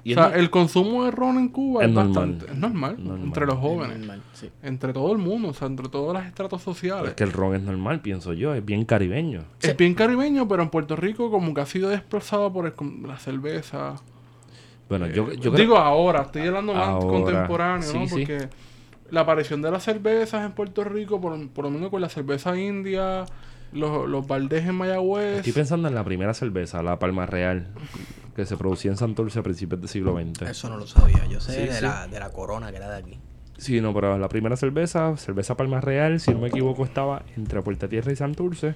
Y 0.07 0.13
o 0.13 0.17
sea, 0.17 0.29
no- 0.29 0.35
el 0.35 0.51
consumo 0.51 1.05
de 1.07 1.11
ron 1.11 1.39
en 1.39 1.49
Cuba 1.49 1.83
Es 1.83 1.89
es, 1.89 1.95
normal. 1.95 2.15
bastante, 2.15 2.53
es 2.53 2.59
normal, 2.59 2.97
Normal. 2.99 3.27
entre 3.27 3.47
los 3.47 3.59
jóvenes, 3.59 3.99
Normal, 3.99 4.23
sí. 4.35 4.51
entre 4.63 4.93
todo 4.93 5.11
el 5.13 5.19
mundo, 5.19 5.49
o 5.49 5.55
sea, 5.55 5.67
entre 5.67 5.89
todos 5.89 6.13
los 6.13 6.25
estratos 6.27 6.61
sociales. 6.63 7.09
es 7.09 7.15
que 7.15 7.25
el 7.25 7.33
ron 7.33 7.55
es 7.55 7.63
normal, 7.63 8.01
pienso 8.01 8.35
yo, 8.35 8.55
es 8.55 8.63
bien 8.65 8.85
caribeño. 8.85 9.45
Es 9.63 9.75
bien 9.77 9.95
caribeño, 9.95 10.47
pero 10.47 10.63
en 10.63 10.69
Puerto 10.69 10.95
Rico 10.95 11.31
como 11.31 11.55
que 11.55 11.63
ha 11.63 11.67
sido 11.67 11.89
desplazado 11.89 12.53
por 12.53 12.67
el- 12.67 12.75
la 13.09 13.17
cerveza. 13.19 13.95
Bueno, 14.91 15.07
yo, 15.07 15.33
yo 15.33 15.41
creo- 15.53 15.53
Digo 15.55 15.79
ahora, 15.79 16.23
estoy 16.23 16.43
hablando 16.43 16.75
más 16.75 16.87
Ahora, 16.89 17.07
contemporáneo, 17.09 17.87
¿no? 17.95 18.01
sí, 18.01 18.09
sí. 18.09 18.15
Porque 18.27 18.49
la 19.11 19.21
aparición 19.23 19.63
de 19.63 19.71
las 19.71 19.83
cervezas 19.85 20.45
en 20.45 20.53
Puerto 20.53 20.85
Rico, 20.85 21.19
por, 21.21 21.49
por 21.49 21.65
lo 21.65 21.71
menos 21.71 21.89
con 21.89 22.03
la 22.03 22.11
cerveza 22.11 22.59
india, 22.59 23.25
los, 23.73 24.07
los 24.09 24.27
Valdés 24.27 24.67
en 24.67 24.75
Mayagüez. 24.75 25.39
estoy 25.39 25.53
pensando 25.53 25.89
en 25.89 25.95
la 25.95 26.05
primera 26.05 26.35
cerveza, 26.35 26.83
la 26.83 26.99
Palma 26.99 27.25
Real, 27.27 27.69
que 28.35 28.47
se 28.47 28.57
producía 28.57 28.91
en 28.91 28.97
Santurce 28.97 29.39
a 29.39 29.43
principios 29.43 29.81
del 29.81 29.89
siglo 29.89 30.17
XX. 30.19 30.43
Eso 30.43 30.69
no 30.69 30.77
lo 30.77 30.87
sabía. 30.87 31.25
Yo 31.27 31.41
sé 31.41 31.53
Sí, 31.53 31.61
de, 31.67 31.73
sí. 31.75 31.83
La, 31.85 32.07
de 32.07 32.19
la 32.21 32.31
corona 32.31 32.71
que 32.71 32.77
era 32.79 32.91
de 32.91 32.97
aquí. 32.97 33.19
Sí, 33.57 33.81
no, 33.81 33.95
pero 33.95 34.19
la 34.19 34.29
primera 34.29 34.57
cerveza, 34.57 35.17
cerveza 35.17 35.57
Palma 35.57 35.81
Real, 35.81 36.19
si 36.19 36.33
no 36.33 36.41
me 36.41 36.49
equivoco, 36.49 36.85
estaba 36.85 37.23
entre 37.37 37.63
Puerta 37.63 37.89
Tierra 37.89 38.13
y 38.13 38.17
Santurce. 38.17 38.75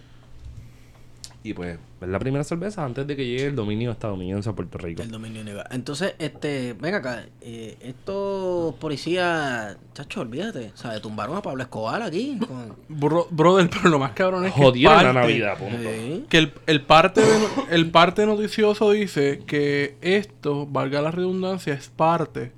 Y 1.48 1.54
pues, 1.54 1.78
es 2.02 2.08
la 2.08 2.18
primera 2.18 2.44
cerveza 2.44 2.84
antes 2.84 3.06
de 3.06 3.16
que 3.16 3.24
llegue 3.24 3.46
el 3.46 3.56
dominio 3.56 3.90
estadounidense 3.90 4.50
a 4.50 4.52
Puerto 4.52 4.76
Rico. 4.76 5.00
El 5.02 5.10
dominio. 5.10 5.42
Entonces, 5.70 6.14
este, 6.18 6.74
ven 6.74 6.94
acá, 6.94 7.24
eh, 7.40 7.78
estos 7.80 8.74
policías, 8.74 9.78
chacho, 9.94 10.20
olvídate, 10.20 10.72
¿sabes? 10.74 11.00
Tumbaron 11.00 11.36
a 11.38 11.40
Pablo 11.42 11.62
Escobar 11.62 12.02
aquí. 12.02 12.38
Con... 12.46 12.76
Bro- 12.88 13.28
brother, 13.30 13.70
pero 13.74 13.88
lo 13.88 13.98
más 13.98 14.12
cabrón 14.12 14.44
es 14.44 14.52
que. 14.52 14.60
La 15.04 15.12
Navidad, 15.14 15.56
punto. 15.58 15.76
Sí. 15.78 16.24
Que 16.28 16.38
el, 16.38 16.52
el 16.66 16.82
parte 16.82 17.22
de- 17.22 17.46
el 17.70 17.90
parte 17.90 18.26
noticioso 18.26 18.90
dice 18.90 19.42
que 19.46 19.96
esto, 20.02 20.66
valga 20.66 21.00
la 21.00 21.10
redundancia, 21.10 21.72
es 21.72 21.88
parte 21.88 22.52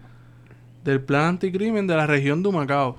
del 0.83 1.01
plan 1.01 1.27
anticrimen 1.27 1.87
de 1.87 1.95
la 1.95 2.07
región 2.09 2.43
de 2.43 2.49
Humacao. 2.49 2.97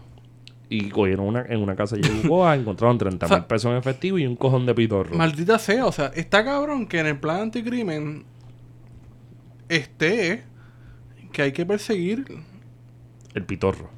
Y 0.74 0.90
cogieron 0.90 1.28
una, 1.28 1.46
en 1.50 1.62
una 1.62 1.76
casa 1.76 1.98
de 1.98 2.04
Yabucoa, 2.04 2.56
encontraron 2.56 2.98
30 2.98 3.26
O 3.26 3.28
sea, 3.28 3.38
mil 3.40 3.46
pesos 3.46 3.72
en 3.72 3.78
efectivo 3.78 4.18
y 4.18 4.26
un 4.26 4.38
cojón 4.38 4.66
de 4.66 4.74
pitorro. 4.74 5.14
Maldita 5.14 5.60
sea, 5.60 5.86
o 5.86 5.92
sea, 5.92 6.08
está 6.16 6.46
cabrón 6.46 6.88
que 6.88 7.00
en 7.00 7.08
el 7.08 7.20
plan 7.20 7.42
anticrimen 7.42 8.24
esté 9.68 10.44
que 11.34 11.42
hay 11.42 11.52
que 11.52 11.66
perseguir 11.66 12.26
El 13.34 13.46
pitorro. 13.46 13.90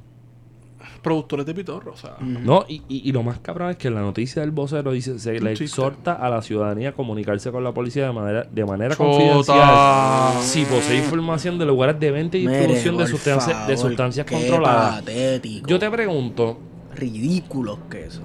Productores 1.04 1.46
de 1.46 1.54
pitorro, 1.54 1.92
o 1.92 1.96
sea. 1.96 2.16
No, 2.20 2.64
y, 2.66 2.82
y- 2.88 3.08
y 3.08 3.12
lo 3.12 3.22
más 3.22 3.38
cabrón 3.38 3.70
es 3.70 3.76
que 3.76 3.88
la 3.90 4.00
noticia 4.00 4.42
del 4.42 4.50
vocero 4.50 4.90
dice 4.90 5.18
se 5.20 5.34
le 5.34 5.50
chiste. 5.50 5.64
exhorta 5.66 6.14
a 6.14 6.28
la 6.28 6.42
ciudadanía 6.42 6.88
a 6.88 6.92
comunicarse 6.92 7.52
con 7.52 7.62
la 7.62 7.72
policía 7.72 8.06
de 8.06 8.12
manera, 8.12 8.42
de 8.50 8.64
manera 8.64 8.96
Chota. 8.96 9.04
confidencial 9.04 10.42
si 10.42 10.64
posee 10.64 10.98
información 10.98 11.58
de 11.58 11.66
lugares 11.66 12.00
de 12.00 12.10
venta 12.10 12.36
y 12.36 12.46
distribución 12.48 12.96
de, 12.96 13.04
por 13.04 13.10
sustancias 13.10 13.66
de 13.68 13.76
sustancias 13.76 14.26
qué 14.26 14.34
controladas. 14.34 15.00
patético. 15.02 15.68
Yo 15.68 15.78
te 15.78 15.88
pregunto, 15.90 16.58
Ridículos 16.96 17.78
que 17.90 18.10
son. 18.10 18.24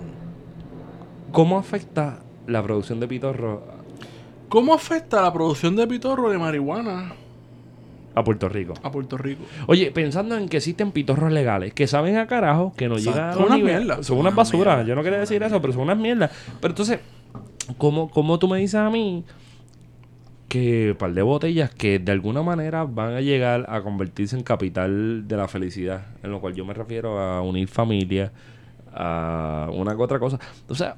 ¿cómo 1.31 1.59
afecta 1.59 2.19
la 2.47 2.63
producción 2.63 2.99
de 2.99 3.07
pitorro 3.07 3.63
¿Cómo 4.47 4.73
afecta 4.73 5.21
la 5.21 5.31
producción 5.31 5.75
de 5.75 5.85
pitorro 5.85 6.29
de 6.31 6.37
marihuana 6.39 7.13
a 8.19 8.23
Puerto 8.23 8.49
Rico? 8.49 8.73
a 8.83 8.91
Puerto 8.91 9.17
Rico? 9.17 9.43
Oye, 9.67 9.91
pensando 9.91 10.37
en 10.37 10.49
que 10.49 10.57
existen 10.57 10.91
pitorros 10.91 11.31
legales 11.31 11.73
que 11.73 11.87
saben 11.87 12.17
a 12.17 12.27
carajo, 12.27 12.73
que 12.75 12.87
no 12.87 12.97
llegan 12.97 13.29
a 13.29 13.33
Son 13.33 13.43
unas 13.43 13.59
mierdas. 13.59 14.05
Son 14.05 14.17
unas 14.17 14.35
basuras. 14.35 14.85
Yo 14.85 14.95
no 14.95 15.03
quería 15.03 15.19
decir 15.19 15.41
eso, 15.43 15.61
pero 15.61 15.73
son 15.73 15.83
unas 15.83 15.97
mierdas. 15.97 16.31
Pero 16.59 16.71
entonces, 16.71 16.99
¿cómo, 17.77 18.09
cómo 18.09 18.39
tú 18.39 18.47
me 18.47 18.59
dices 18.59 18.75
a 18.75 18.89
mí 18.89 19.23
que 20.47 20.91
un 20.91 20.97
par 20.97 21.13
de 21.13 21.21
botellas 21.21 21.69
que 21.69 21.99
de 21.99 22.11
alguna 22.11 22.41
manera 22.41 22.83
van 22.83 23.13
a 23.13 23.21
llegar 23.21 23.65
a 23.69 23.81
convertirse 23.81 24.35
en 24.35 24.43
capital 24.43 25.27
de 25.27 25.37
la 25.37 25.47
felicidad? 25.47 26.07
En 26.23 26.31
lo 26.31 26.41
cual 26.41 26.53
yo 26.53 26.65
me 26.65 26.73
refiero 26.73 27.19
a 27.19 27.41
unir 27.41 27.67
familia, 27.67 28.31
a 28.93 29.69
una 29.73 29.95
que 29.95 30.01
otra 30.01 30.19
cosa. 30.19 30.39
O 30.67 30.75
sea, 30.75 30.97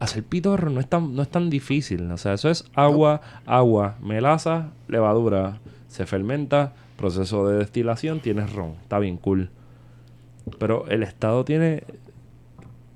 hacer 0.00 0.22
pitorro 0.24 0.70
no 0.70 0.80
es 0.80 0.88
tan, 0.88 1.14
no 1.14 1.22
es 1.22 1.28
tan 1.28 1.50
difícil. 1.50 2.10
O 2.10 2.16
sea, 2.18 2.34
eso 2.34 2.48
es 2.50 2.64
agua, 2.74 3.20
agua, 3.46 3.96
melaza, 4.00 4.68
levadura. 4.88 5.58
Se 5.88 6.06
fermenta, 6.06 6.74
proceso 6.96 7.48
de 7.48 7.58
destilación, 7.58 8.20
tienes 8.20 8.52
ron. 8.52 8.74
Está 8.82 8.98
bien, 8.98 9.16
cool. 9.16 9.50
Pero 10.58 10.86
el 10.88 11.02
Estado 11.02 11.44
tiene 11.44 11.82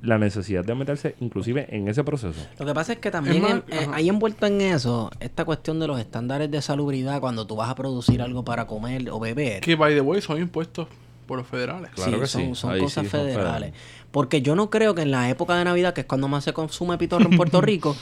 la 0.01 0.19
necesidad 0.19 0.65
de 0.65 0.75
meterse 0.75 1.15
inclusive 1.21 1.67
en 1.75 1.87
ese 1.87 2.03
proceso. 2.03 2.41
Lo 2.59 2.67
que 2.67 2.75
pasa 2.75 2.93
es 2.95 2.99
que 2.99 3.11
también 3.13 3.37
Es 3.37 3.43
más, 3.43 3.53
en- 3.53 3.63
eh, 3.73 3.89
hay 3.93 4.09
envuelto 4.09 4.47
en 4.47 4.61
eso 4.61 5.11
esta 5.21 5.45
cuestión 5.45 5.79
de 5.79 5.87
los 5.87 6.01
estándares 6.01 6.51
de 6.51 6.61
salubridad 6.61 7.21
cuando 7.21 7.47
tú 7.47 7.55
vas 7.57 7.71
a 7.71 7.75
producir 7.77 8.21
algo 8.21 8.45
para 8.45 8.67
comer 8.67 9.09
o 9.11 9.21
beber. 9.21 9.61
Que, 9.61 9.77
by 9.77 9.95
the 9.95 10.01
way, 10.01 10.21
son 10.21 10.41
impuestos 10.41 10.89
por 11.27 11.39
los 11.39 11.47
federales. 11.47 11.91
Claro 11.91 12.21
que 12.21 12.27
son, 12.27 12.55
sí, 12.55 12.55
son 12.55 12.79
cosas 12.79 13.05
sí 13.05 13.11
son 13.11 13.21
federales. 13.21 13.73
Porque 14.11 14.43
yo 14.43 14.55
no 14.55 14.71
creo 14.71 14.95
que 14.95 15.03
en 15.03 15.11
la 15.11 15.31
época 15.31 15.57
de 15.57 15.65
Navidad, 15.65 15.95
que 15.95 16.03
es 16.03 16.07
cuando 16.07 16.29
más 16.29 16.45
se 16.45 16.53
consume 16.53 16.99
pitorro 16.99 17.29
en 17.31 17.37
Puerto 17.37 17.61
Rico, 17.63 17.97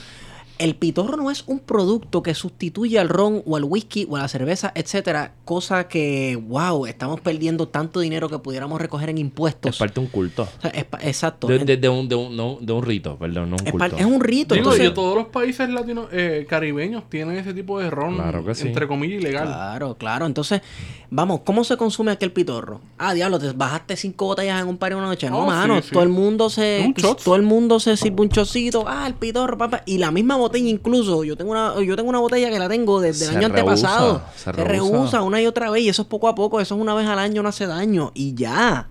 el 0.63 0.75
pitorro 0.75 1.17
no 1.17 1.31
es 1.31 1.43
un 1.47 1.59
producto 1.59 2.21
que 2.23 2.33
sustituye 2.33 2.99
al 2.99 3.09
ron 3.09 3.41
o 3.45 3.55
al 3.57 3.63
whisky 3.63 4.07
o 4.09 4.15
a 4.15 4.19
la 4.19 4.27
cerveza, 4.27 4.71
etcétera. 4.75 5.33
Cosa 5.45 5.87
que, 5.87 6.39
wow, 6.47 6.85
estamos 6.85 7.19
perdiendo 7.21 7.67
tanto 7.67 7.99
dinero 7.99 8.29
que 8.29 8.37
pudiéramos 8.39 8.79
recoger 8.79 9.09
en 9.09 9.17
Es 9.17 9.21
impuestos. 9.21 9.77
parte 9.77 9.95
de 9.95 10.05
un 10.05 10.07
culto. 10.11 10.43
O 10.43 10.61
sea, 10.61 10.69
es 10.71 10.85
pa- 10.85 10.99
exacto. 11.01 11.47
De, 11.47 11.55
En- 11.57 11.65
de- 11.65 11.77
de 11.77 11.89
un, 11.89 12.07
de, 12.07 12.15
un, 12.15 12.35
no, 12.35 12.57
de 12.61 12.73
un 12.73 12.83
rito, 12.83 13.17
perdón, 13.17 13.49
no 13.49 13.55
un 13.59 13.65
es, 13.67 13.71
culto. 13.71 13.97
es 13.97 14.05
un 14.05 14.21
rito. 14.21 14.55
Digo, 14.55 14.69
entonces- 14.71 14.91
y 14.91 14.93
todos 14.93 15.15
los 15.15 15.27
países 15.27 15.69
latinos, 15.69 16.07
eh, 16.11 16.45
caribeños 16.47 17.03
tienen 17.09 17.37
ese 17.37 17.53
tipo 17.53 17.79
de 17.79 17.89
ron, 17.89 18.15
Claro 18.15 18.45
que 18.45 18.55
sí. 18.55 18.67
entre 18.67 18.87
comillas, 18.87 19.19
ilegal. 19.21 19.47
Claro, 19.47 19.95
claro. 19.95 20.25
Entonces, 20.25 20.61
vamos, 21.09 21.41
¿cómo 21.43 21.63
se 21.63 21.75
consume 21.77 22.11
aquel 22.11 22.31
pitorro? 22.31 22.81
Ah, 22.97 23.13
diablo, 23.13 23.39
te 23.39 23.51
bajaste 23.51 23.95
cinco 23.97 24.25
botellas 24.27 24.61
en 24.61 24.67
un 24.67 24.77
par 24.77 24.89
de 24.91 24.95
una 24.97 25.07
noche. 25.07 25.29
No, 25.29 25.39
Oh, 25.41 25.45
mano, 25.47 25.77
sí, 25.81 25.87
sí. 25.87 25.93
todo 25.93 26.03
el 26.03 26.09
mundo 26.09 26.49
se 26.49 26.83
Un 26.85 26.93
shot. 26.93 27.23
todo 27.23 27.35
el 27.35 27.41
mundo 27.41 27.79
se 27.79 27.97
sirve 27.97 28.21
un 28.21 28.29
chocito, 28.29 28.83
ah, 28.87 29.05
el 29.07 29.15
pitorro, 29.15 29.57
papá, 29.57 29.81
y 29.85 29.97
la 29.97 30.11
misma 30.11 30.35
botella 30.35 30.50
incluso, 30.59 31.23
yo 31.23 31.35
tengo 31.37 31.51
una 31.51 31.81
yo 31.83 31.95
tengo 31.95 32.09
una 32.09 32.19
botella 32.19 32.49
que 32.49 32.59
la 32.59 32.67
tengo 32.69 32.99
desde 33.01 33.25
el 33.25 33.37
año 33.37 33.47
rehúsa, 33.49 33.59
antepasado. 33.97 34.21
se 34.35 34.43
Se, 34.43 34.51
rehúsa. 34.51 35.21
una 35.21 35.41
y 35.41 35.47
otra 35.47 35.69
vez 35.71 35.83
y 35.83 35.89
eso 35.89 36.01
es 36.03 36.07
poco 36.07 36.27
a 36.27 36.35
poco, 36.35 36.59
eso 36.61 36.75
es 36.75 36.81
una 36.81 36.93
vez 36.93 37.07
al 37.07 37.19
año, 37.19 37.41
no 37.43 37.49
hace 37.49 37.65
daño 37.67 38.11
y 38.13 38.33
ya. 38.35 38.87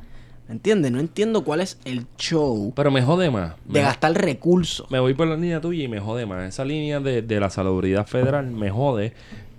¿Me 0.49 0.55
entiendes? 0.55 0.91
No 0.91 0.99
entiendo 0.99 1.45
cuál 1.45 1.61
es 1.61 1.79
el 1.85 2.07
show 2.19 2.73
Pero 2.75 2.91
me 2.91 3.03
jode 3.03 3.31
más. 3.31 3.53
de 3.67 3.75
Me, 3.75 3.83
gastar 3.83 4.13
recursos. 4.21 4.91
me 4.91 4.99
voy 4.99 5.15
por 5.15 5.29
la 5.29 5.37
línea 5.37 5.61
tuya 5.61 5.85
y 5.85 5.89
me 5.89 6.01
jode 6.01 6.27
más. 6.27 6.49
Esa 6.49 6.65
línea 6.65 6.99
de, 6.99 7.23
de 7.23 7.39
la 7.39 7.51
salubridad 7.51 8.05
federal 8.09 8.51
me 8.51 8.69
jode 8.69 9.13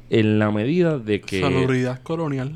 en 0.10 0.38
la 0.38 0.52
medida 0.52 0.98
de 1.00 1.22
que... 1.22 1.40
Salubridad 1.40 2.02
colonial. 2.04 2.52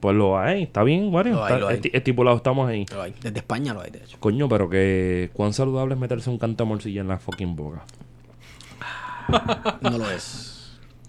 Pues 0.00 0.16
lo 0.16 0.36
hay, 0.38 0.64
está 0.64 0.82
bien, 0.82 1.10
Mario. 1.12 1.34
Lo 1.34 1.44
hay, 1.44 1.52
está- 1.52 1.60
lo 1.60 1.68
hay. 1.68 1.76
esti- 1.78 1.90
estipulado 1.94 2.36
estamos 2.36 2.68
ahí. 2.68 2.84
Lo 2.92 3.00
hay, 3.02 3.14
Desde 3.22 3.38
España 3.38 3.72
lo 3.72 3.80
hay, 3.82 3.90
de 3.92 3.98
hecho. 4.00 4.16
Coño, 4.18 4.48
pero 4.48 4.68
que... 4.68 5.30
¿Cuán 5.32 5.52
saludable 5.52 5.94
es 5.94 6.00
meterse 6.00 6.28
un 6.30 6.36
canto 6.38 6.64
de 6.64 6.68
morcilla 6.68 7.00
en 7.00 7.08
la 7.08 7.18
fucking 7.18 7.54
boca? 7.54 7.84
No 9.80 9.98
lo 9.98 10.10
es. 10.10 10.53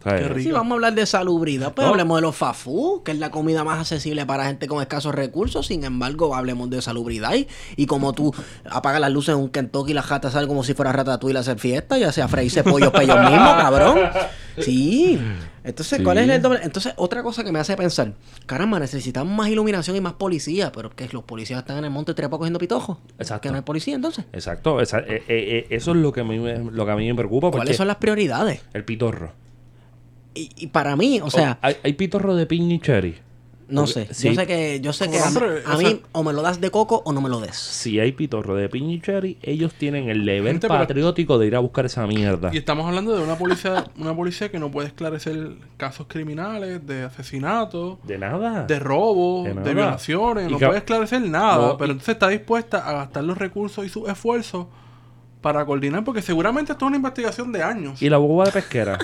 ¿Sabes? 0.05 0.21
Qué 0.21 0.27
rico. 0.29 0.39
Si 0.49 0.51
vamos 0.53 0.71
a 0.71 0.75
hablar 0.75 0.93
de 0.93 1.05
salubridad, 1.05 1.73
pues 1.73 1.85
No. 1.85 1.91
hablemos 1.91 2.17
de 2.17 2.21
los 2.21 2.35
fafú, 2.35 3.01
que 3.03 3.11
es 3.11 3.17
la 3.19 3.31
comida 3.31 3.63
más 3.63 3.79
accesible 3.79 4.25
para 4.25 4.45
gente 4.45 4.67
con 4.67 4.79
escasos 4.81 5.13
recursos. 5.13 5.65
Sin 5.67 5.83
embargo, 5.83 6.33
hablemos 6.35 6.69
de 6.69 6.81
salubridad 6.81 7.33
y, 7.33 7.47
y 7.75 7.87
como 7.87 8.13
tú 8.13 8.33
apagas 8.69 9.01
las 9.01 9.11
luces 9.11 9.33
en 9.35 9.41
un 9.41 9.49
Kentucky 9.49 9.91
y 9.91 9.93
las 9.95 10.05
jatas 10.05 10.33
salen 10.33 10.47
como 10.47 10.63
si 10.63 10.73
fuera 10.75 10.91
ratatouille 10.93 11.37
a 11.37 11.41
hacer 11.41 11.59
fiesta, 11.59 11.97
ya 11.97 12.11
sea 12.11 12.27
freírse 12.27 12.63
pollos 12.63 12.91
para 12.91 13.03
ellos 13.03 13.19
mismos, 13.19 13.53
cabrón. 13.57 13.99
Sí. 14.59 15.19
Entonces, 15.63 15.99
¿cuál 16.03 16.17
Sí. 16.19 16.23
es 16.25 16.29
el 16.29 16.41
doble? 16.41 16.59
Entonces, 16.61 16.93
otra 16.97 17.23
cosa 17.23 17.43
que 17.43 17.51
me 17.51 17.57
hace 17.59 17.75
pensar, 17.75 18.13
caramba, 18.45 18.79
necesitamos 18.79 19.35
más 19.35 19.49
iluminación 19.49 19.95
y 19.97 20.01
más 20.01 20.13
policía, 20.13 20.71
pero 20.71 20.91
que 20.91 21.09
los 21.11 21.23
policías 21.23 21.59
están 21.61 21.79
en 21.79 21.85
el 21.85 21.89
monte 21.89 22.13
trepa 22.13 22.37
cogiendo 22.37 22.59
pitojos. 22.59 22.97
Exacto. 23.17 23.41
Que 23.41 23.49
no 23.49 23.55
hay 23.55 23.63
policía 23.63 23.95
entonces. 23.95 24.25
Exacto, 24.33 24.79
esa- 24.81 24.99
eh, 24.99 25.23
eh, 25.27 25.65
eh, 25.67 25.67
eso 25.71 25.91
es 25.91 25.97
lo 25.97 26.11
que, 26.13 26.21
a 26.21 26.23
mí 26.23 26.37
me, 26.37 26.59
lo 26.59 26.85
que 26.85 26.91
a 26.91 26.95
mí 26.95 27.07
me 27.07 27.15
preocupa. 27.15 27.49
¿Cuáles 27.49 27.75
son 27.75 27.87
las 27.87 27.95
prioridades? 27.97 28.61
El 28.73 28.85
pitorro. 28.85 29.31
Y, 30.35 30.51
y 30.57 30.67
para 30.67 30.95
mí, 30.95 31.19
o 31.23 31.31
sea, 31.31 31.57
hay, 31.61 31.77
hay 31.83 31.93
pitorro 31.93 32.35
de 32.35 32.45
piña 32.45 32.75
y 32.75 32.79
cherry. 32.79 33.15
No 33.67 33.85
Porque 33.85 34.05
sé, 34.05 34.13
sí. 34.13 34.27
yo 34.29 34.35
sé 34.35 34.45
que, 34.45 34.79
yo 34.79 34.93
sé 34.93 35.09
que 35.09 35.17
a, 35.17 35.25
a 35.25 35.73
o 35.73 35.77
mí 35.79 35.85
sea- 35.85 35.97
o 36.11 36.21
me 36.21 36.33
lo 36.33 36.43
das 36.43 36.61
de 36.61 36.69
coco 36.69 37.01
o 37.03 37.11
no 37.13 37.19
me 37.19 37.29
lo 37.29 37.39
des. 37.39 37.55
Si 37.55 37.99
hay 37.99 38.11
pitorro 38.11 38.53
de 38.53 38.69
piña 38.69 38.93
y 38.93 39.01
cherry, 39.01 39.39
ellos 39.41 39.73
tienen 39.73 40.07
el 40.07 40.23
deber 40.23 40.51
Gente, 40.51 40.67
pero- 40.67 40.79
patriótico 40.81 41.39
de 41.39 41.47
ir 41.47 41.55
a 41.55 41.59
buscar 41.61 41.83
esa 41.87 42.05
mierda. 42.05 42.51
Y 42.53 42.57
estamos 42.57 42.85
hablando 42.85 43.17
de 43.17 43.23
una 43.23 43.39
policía, 43.39 43.85
una 43.97 44.15
policía 44.15 44.51
que 44.51 44.59
no 44.59 44.69
puede 44.69 44.89
esclarecer 44.89 45.53
casos 45.77 46.05
criminales, 46.07 46.85
de 46.85 47.05
asesinato, 47.05 47.97
De 48.03 48.19
nada. 48.19 48.65
de 48.67 48.77
robo, 48.77 49.45
De 49.45 49.73
violaciones, 49.73 50.47
Y 50.47 50.51
no 50.51 50.59
puede 50.59 50.77
esclarecer 50.77 51.21
nada, 51.23 51.69
No, 51.69 51.77
pero 51.77 51.93
entonces 51.93 52.13
está 52.13 52.27
dispuesta 52.27 52.87
a 52.87 52.93
gastar 52.93 53.23
los 53.23 53.35
recursos 53.37 53.83
y 53.83 53.89
sus 53.89 54.07
esfuerzos 54.07 54.67
para 55.45 55.63
coordinar, 55.63 56.03
porque 56.03 56.23
seguramente 56.23 56.71
esto 56.71 56.85
es 56.85 56.87
una 56.87 56.95
investigación 56.97 57.51
de 57.51 57.61
años. 57.61 58.01
Y 58.01 58.09
la 58.09 58.17
boba 58.17 58.45
de 58.45 58.51
pesquera. 58.51 58.97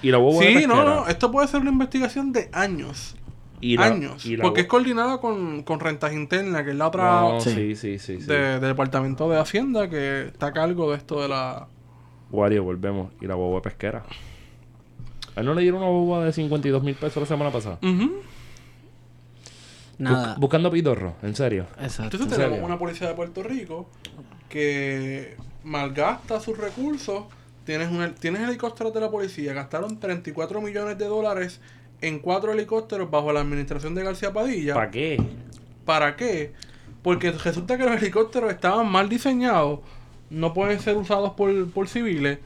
y 0.00 0.12
la 0.12 0.18
boba 0.18 0.38
de 0.38 0.46
Sí, 0.46 0.54
pesquera. 0.54 0.74
no, 0.76 0.84
no, 0.84 1.08
esto 1.08 1.32
puede 1.32 1.48
ser 1.48 1.60
una 1.60 1.70
investigación 1.72 2.30
de 2.30 2.48
años. 2.52 3.16
Y 3.60 3.76
la- 3.76 3.86
años. 3.86 4.24
y 4.24 4.36
la 4.36 4.44
porque 4.44 4.60
es 4.60 4.66
coordinada 4.68 5.18
con, 5.20 5.64
con 5.64 5.80
rentas 5.80 6.12
internas, 6.12 6.62
que 6.62 6.70
es 6.70 6.76
la 6.76 6.86
otra 6.86 7.20
No, 7.22 7.40
Sí. 7.40 7.50
sí, 7.50 7.74
sí, 7.74 7.98
sí. 7.98 8.20
sí. 8.20 8.26
de- 8.28 8.60
del 8.60 8.60
Departamento 8.60 9.28
de 9.28 9.40
Hacienda 9.40 9.90
que 9.90 10.26
está 10.26 10.46
a 10.46 10.52
cargo 10.52 10.88
de 10.92 10.98
esto 10.98 11.20
de 11.20 11.26
la... 11.28 11.66
Wario, 12.30 12.62
volvemos. 12.62 13.10
Y 13.20 13.26
la 13.26 13.34
boba 13.34 13.56
de 13.56 13.62
pesquera. 13.62 14.04
¿A 15.34 15.40
él 15.40 15.46
no 15.46 15.54
le 15.54 15.62
dieron 15.62 15.80
una 15.82 15.90
boba 15.90 16.24
de 16.24 16.32
52 16.32 16.80
mil 16.84 16.94
pesos 16.94 17.20
la 17.22 17.26
semana 17.26 17.50
pasada? 17.50 17.78
Nada. 19.98 20.36
Bu- 20.36 20.40
buscando 20.42 20.70
pitorro, 20.70 21.14
en 21.22 21.34
serio. 21.34 21.66
Exacto. 21.80 22.04
Entonces 22.16 22.26
¿En 22.26 22.30
tenemos 22.30 22.50
serio? 22.54 22.66
una 22.66 22.78
policía 22.78 23.08
de 23.08 23.14
Puerto 23.14 23.42
Rico 23.42 23.88
que 24.48 25.36
malgasta 25.64 26.40
sus 26.40 26.56
recursos. 26.58 27.24
Tienes, 27.64 27.90
un, 27.90 28.14
tienes 28.14 28.42
helicópteros 28.42 28.92
de 28.92 29.00
la 29.00 29.10
policía. 29.10 29.52
Gastaron 29.52 29.98
34 30.00 30.60
millones 30.60 30.98
de 30.98 31.06
dólares 31.06 31.60
en 32.00 32.18
cuatro 32.18 32.52
helicópteros 32.52 33.10
bajo 33.10 33.32
la 33.32 33.40
administración 33.40 33.94
de 33.94 34.02
García 34.02 34.32
Padilla. 34.32 34.74
¿Para 34.74 34.90
qué? 34.90 35.22
¿Para 35.84 36.16
qué? 36.16 36.52
Porque 37.02 37.30
resulta 37.32 37.78
que 37.78 37.84
los 37.84 38.00
helicópteros 38.02 38.50
estaban 38.52 38.88
mal 38.90 39.08
diseñados. 39.08 39.80
No 40.30 40.54
pueden 40.54 40.80
ser 40.80 40.96
usados 40.96 41.34
por, 41.34 41.70
por 41.70 41.88
civiles. 41.88 42.38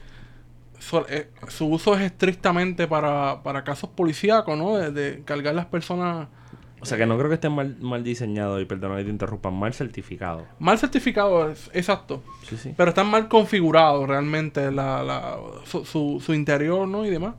So- 0.79 1.07
eh, 1.09 1.29
su 1.47 1.67
uso 1.67 1.95
es 1.95 2.01
estrictamente 2.01 2.87
para, 2.87 3.41
para 3.41 3.63
casos 3.63 3.89
policíacos, 3.89 4.57
¿no? 4.57 4.77
De, 4.77 4.91
de 4.91 5.23
cargar 5.23 5.55
las 5.55 5.65
personas 5.65 6.27
O 6.79 6.85
sea, 6.85 6.97
que 6.97 7.05
no 7.05 7.17
creo 7.17 7.27
que 7.29 7.35
estén 7.35 7.53
mal, 7.53 7.75
mal 7.79 8.03
diseñados 8.03 8.61
y 8.61 8.65
perdona 8.65 8.97
que 8.97 9.03
te 9.05 9.09
interrumpan, 9.09 9.53
mal 9.53 9.73
certificados. 9.73 10.43
mal 10.59 10.77
certificados, 10.77 11.69
exacto. 11.73 12.21
Sí, 12.47 12.55
sí. 12.55 12.73
Pero 12.77 12.89
están 12.89 13.07
mal 13.07 13.27
configurados 13.27 14.07
realmente 14.07 14.71
la, 14.71 15.01
la, 15.03 15.37
su, 15.65 15.83
su, 15.85 16.21
su 16.23 16.33
interior, 16.33 16.87
¿no? 16.87 17.05
Y 17.05 17.09
demás. 17.09 17.33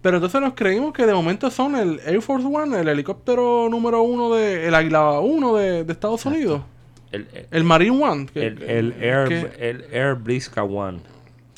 Pero 0.00 0.16
entonces 0.16 0.40
nos 0.40 0.54
creímos 0.54 0.92
que 0.92 1.06
de 1.06 1.14
momento 1.14 1.48
son 1.48 1.76
el 1.76 2.00
Air 2.04 2.20
Force 2.22 2.44
One, 2.46 2.80
el 2.80 2.88
helicóptero 2.88 3.68
número 3.70 4.02
uno 4.02 4.34
de... 4.34 4.66
El 4.66 4.74
Águila 4.74 5.20
1 5.20 5.54
de, 5.56 5.84
de 5.84 5.92
Estados 5.92 6.26
Unidos. 6.26 6.62
El, 7.12 7.28
el, 7.32 7.46
El 7.52 7.62
Marine 7.64 8.04
One. 8.04 8.26
que- 8.26 8.46
el, 8.48 8.62
el 8.62 8.92
Air, 9.00 9.28
que- 9.28 9.68
el 9.70 9.84
Air 9.92 10.16
One. 10.60 10.98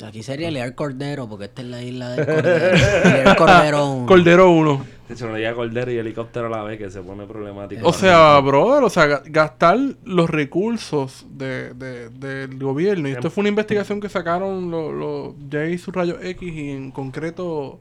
Aquí 0.03 0.23
sería 0.23 0.49
Air 0.49 0.75
Cordero, 0.75 1.27
porque 1.29 1.45
esta 1.45 1.61
es 1.61 1.67
la 1.69 1.81
isla 1.81 2.09
del 2.11 2.25
Cordero. 2.25 2.77
Air 3.07 3.35
Cordero. 3.37 4.03
Cordero 4.07 4.49
1. 4.51 4.85
Se 5.15 5.25
me 5.27 5.37
diga 5.37 5.53
cordero 5.53 5.91
y 5.91 5.97
helicóptero 5.99 6.47
a 6.47 6.49
la 6.49 6.63
vez 6.63 6.79
que 6.79 6.89
se 6.89 6.99
pone 7.01 7.25
problemático. 7.27 7.87
O 7.87 7.93
sea, 7.93 8.39
brother, 8.39 8.83
o 8.83 8.89
sea, 8.89 9.05
ga- 9.07 9.21
gastar 9.25 9.77
los 10.03 10.29
recursos 10.29 11.27
de, 11.29 11.73
de- 11.75 12.09
del 12.09 12.57
gobierno. 12.57 13.07
Y 13.07 13.11
esto 13.11 13.29
fue 13.29 13.43
una 13.43 13.49
investigación 13.49 14.01
que 14.01 14.09
sacaron 14.09 14.71
los 14.71 14.91
los 14.93 15.33
J 15.51 15.77
sus 15.77 15.93
rayos 15.93 16.17
X 16.23 16.51
y 16.51 16.71
en 16.71 16.89
concreto 16.91 17.79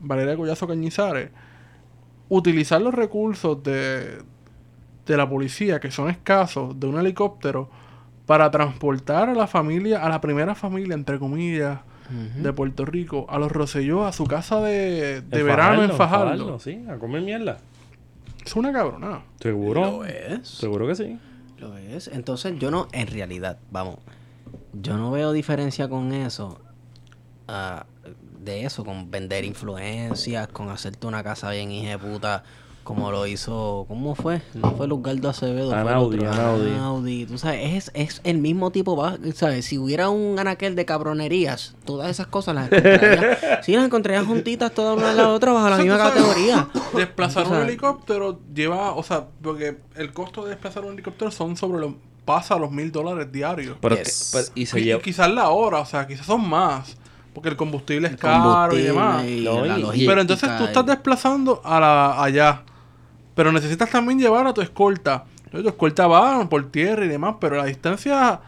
Valeria 0.00 0.36
Collazo 0.36 0.68
Cañizares. 0.68 1.30
Utilizar 2.28 2.80
los 2.80 2.94
recursos 2.94 3.60
de, 3.64 4.18
de 5.04 5.16
la 5.16 5.28
policía, 5.28 5.80
que 5.80 5.90
son 5.90 6.08
escasos, 6.10 6.78
de 6.78 6.86
un 6.86 6.96
helicóptero, 6.98 7.68
para 8.32 8.50
transportar 8.50 9.28
a 9.28 9.34
la 9.34 9.46
familia, 9.46 10.02
a 10.02 10.08
la 10.08 10.22
primera 10.22 10.54
familia, 10.54 10.94
entre 10.94 11.18
comillas, 11.18 11.80
de 12.08 12.50
Puerto 12.54 12.86
Rico, 12.86 13.26
a 13.28 13.38
los 13.38 13.52
Rosselló, 13.52 14.06
a 14.06 14.12
su 14.12 14.24
casa 14.24 14.62
de, 14.62 15.20
de 15.20 15.42
verano 15.42 15.82
en 15.82 15.92
Fajardo. 15.92 16.58
Sí, 16.58 16.82
a 16.88 16.96
comer 16.96 17.20
mierda. 17.20 17.58
Es 18.42 18.56
una 18.56 18.72
cabronada. 18.72 19.22
¿Seguro? 19.38 19.82
Lo 19.82 20.04
es. 20.06 20.48
Seguro 20.48 20.86
que 20.86 20.94
sí. 20.94 21.18
Lo 21.58 21.76
es. 21.76 22.08
Entonces 22.08 22.58
yo 22.58 22.70
no, 22.70 22.88
en 22.92 23.06
realidad, 23.08 23.58
vamos, 23.70 23.98
yo 24.72 24.96
no 24.96 25.10
veo 25.10 25.32
diferencia 25.32 25.90
con 25.90 26.14
eso. 26.14 26.58
ah, 27.48 27.84
de 28.40 28.64
eso, 28.64 28.82
con 28.82 29.10
vender 29.10 29.44
influencias, 29.44 30.48
con 30.48 30.70
hacerte 30.70 31.06
una 31.06 31.22
casa 31.22 31.50
bien 31.50 31.70
hija 31.70 31.90
de 31.90 31.98
puta, 31.98 32.44
como 32.84 33.10
lo 33.12 33.26
hizo, 33.26 33.84
¿cómo 33.88 34.14
fue? 34.14 34.42
No 34.54 34.72
fue 34.72 34.88
Luzgardo 34.88 35.28
Acevedo, 35.30 35.70
fue 35.70 35.78
Anaudi, 35.78 36.16
otro, 36.18 36.32
Anaudi. 36.32 36.70
Anaudi. 36.72 37.26
Tú 37.26 37.38
sabes, 37.38 37.60
es, 37.74 37.90
es 37.94 38.20
el 38.24 38.38
mismo 38.38 38.70
tipo, 38.72 39.02
¿sabes? 39.34 39.64
Si 39.66 39.78
hubiera 39.78 40.08
un 40.10 40.38
anaquel 40.38 40.74
de 40.74 40.84
cabronerías, 40.84 41.74
todas 41.84 42.10
esas 42.10 42.26
cosas 42.26 42.54
las 42.54 42.72
encontrarías, 42.72 43.38
sí, 43.64 43.72
las 43.76 43.84
encontrarías 43.86 44.26
juntitas 44.26 44.72
todas 44.72 44.96
una 44.96 45.10
a 45.10 45.14
la 45.14 45.28
otra 45.28 45.52
bajo 45.52 45.70
la 45.70 45.78
misma 45.78 45.98
categoría. 45.98 46.68
Desplazar 46.94 47.46
un 47.48 47.56
helicóptero 47.58 48.40
lleva, 48.54 48.92
o 48.94 49.02
sea, 49.02 49.26
porque 49.42 49.78
el 49.96 50.12
costo 50.12 50.42
de 50.44 50.50
desplazar 50.50 50.84
un 50.84 50.94
helicóptero 50.94 51.30
son 51.30 51.56
sobre 51.56 51.80
los, 51.80 51.94
pasa 52.24 52.54
a 52.54 52.58
los 52.58 52.70
mil 52.70 52.90
dólares 52.92 53.30
diarios. 53.30 53.76
Pero, 53.80 53.96
Yes. 53.96 54.30
pero- 54.32 54.46
y 54.54 54.66
se 54.66 54.80
Y, 54.80 54.84
lleva. 54.84 55.00
quizás 55.02 55.30
la 55.30 55.50
hora, 55.50 55.78
o 55.80 55.86
sea, 55.86 56.06
quizás 56.06 56.26
son 56.26 56.48
más, 56.48 56.96
porque 57.32 57.48
el 57.48 57.56
combustible 57.56 58.08
es 58.08 58.16
caro 58.16 58.76
y 58.76 58.82
demás. 58.82 59.24
y 59.24 59.40
No, 59.44 59.64
la 59.64 59.78
y- 59.78 59.82
logística 59.82 60.10
Pero 60.10 60.20
entonces 60.20 60.50
tú 60.58 60.64
estás 60.64 60.84
desplazando 60.84 61.60
a 61.64 61.80
la, 61.80 62.22
allá, 62.22 62.64
pero 63.34 63.52
necesitas 63.52 63.90
también 63.90 64.18
llevar 64.18 64.46
a 64.46 64.54
tu 64.54 64.60
escolta. 64.60 65.24
Tu 65.50 65.66
escolta 65.68 66.06
va 66.06 66.48
por 66.48 66.70
tierra 66.70 67.04
y 67.04 67.08
demás, 67.08 67.36
pero 67.40 67.56
la 67.56 67.64
distancia 67.66 68.40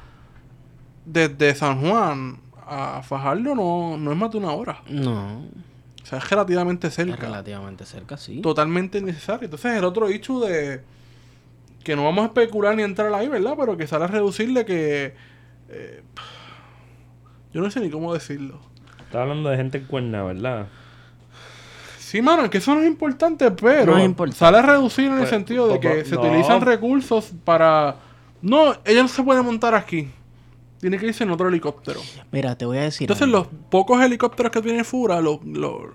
desde 1.05 1.55
San 1.55 1.81
Juan 1.81 2.39
a 2.67 3.03
Fajardo 3.03 3.55
no, 3.55 3.97
no 3.99 4.13
es 4.13 4.17
más 4.17 4.31
de 4.31 4.39
una 4.39 4.53
hora. 4.53 4.83
No, 4.89 5.41
O 6.03 6.07
sea, 6.07 6.19
es 6.19 6.31
relativamente 6.31 6.87
es 6.89 6.95
cerca. 6.95 7.17
relativamente 7.17 7.85
cerca, 7.85 8.17
sí. 8.17 8.41
totalmente 8.41 8.99
innecesario. 8.99 9.45
Entonces, 9.45 9.77
el 9.77 9.85
otro 9.85 10.11
issue 10.11 10.41
de 10.47 10.83
que 11.83 11.95
no 11.95 12.05
vamos 12.05 12.23
a 12.23 12.27
especular 12.29 12.75
ni 12.75 12.83
entrar 12.83 13.13
ahí, 13.13 13.29
¿verdad? 13.29 13.55
Pero 13.59 13.77
que 13.77 13.87
sale 13.87 14.05
a 14.05 14.09
reducirle 14.09 14.65
que. 14.65 15.15
eh, 15.69 16.03
yo 17.53 17.61
no 17.61 17.71
sé 17.71 17.81
ni 17.81 17.91
cómo 17.91 18.15
decirlo. 18.15 18.59
Está 19.01 19.23
hablando 19.23 19.51
de 19.51 19.57
gente 19.59 19.79
en 19.79 19.85
cuerna, 19.85 20.23
¿verdad? 20.25 20.67
Sí, 22.15 22.23
mano, 22.23 22.45
es 22.45 22.51
que 22.51 22.59
eso 22.59 22.73
no 22.77 22.81
es 22.81 22.87
importante, 22.87 23.51
pero 23.51 23.91
No 23.95 23.99
es 23.99 24.05
importante. 24.05 24.39
sale 24.39 24.59
a 24.59 24.63
reducir 24.63 25.07
en 25.07 25.15
el 25.15 25.19
Pues, 25.19 25.31
sentido 25.31 25.67
de 25.67 25.81
que 25.81 26.05
se 26.05 26.15
no. 26.15 26.21
utilizan 26.21 26.61
recursos 26.61 27.33
para. 27.45 27.97
No, 28.41 28.73
ella 28.85 29.03
no 29.03 29.09
se 29.09 29.21
puede 29.25 29.43
montar 29.43 29.75
aquí. 29.75 30.11
Tiene 30.81 30.97
que 30.97 31.07
irse 31.09 31.25
en 31.25 31.33
otro 31.33 31.49
helicóptero. 31.49 32.01
Mira, 32.31 32.57
te 32.57 32.67
voy 32.67 32.79
a 32.79 32.83
decir. 32.83 33.07
Entonces, 33.07 33.25
algo. 33.25 33.39
los 33.39 33.49
pocos 33.69 34.01
helicópteros 34.01 34.53
que 34.53 34.63
tiene 34.63 34.85
Fura, 34.85 35.21
los 35.21 35.45
los- 35.45 35.89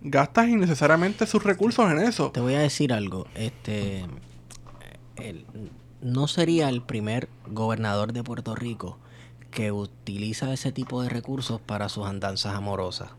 gastas 0.00 0.48
innecesariamente 0.48 1.24
sus 1.24 1.44
recursos 1.44 1.88
en 1.88 2.00
eso. 2.00 2.32
Te 2.32 2.40
voy 2.40 2.54
a 2.54 2.58
decir 2.60 2.92
algo. 2.92 3.28
Este. 3.36 4.06
el- 5.14 5.46
no 6.02 6.26
sería 6.26 6.68
el 6.68 6.82
primer 6.82 7.28
gobernador 7.46 8.12
de 8.12 8.24
Puerto 8.24 8.56
Rico 8.56 8.98
que 9.52 9.70
utiliza 9.70 10.52
ese 10.52 10.72
tipo 10.72 11.00
de 11.02 11.08
recursos 11.10 11.60
para 11.60 11.88
sus 11.88 12.06
andanzas 12.06 12.54
amorosas. 12.56 13.10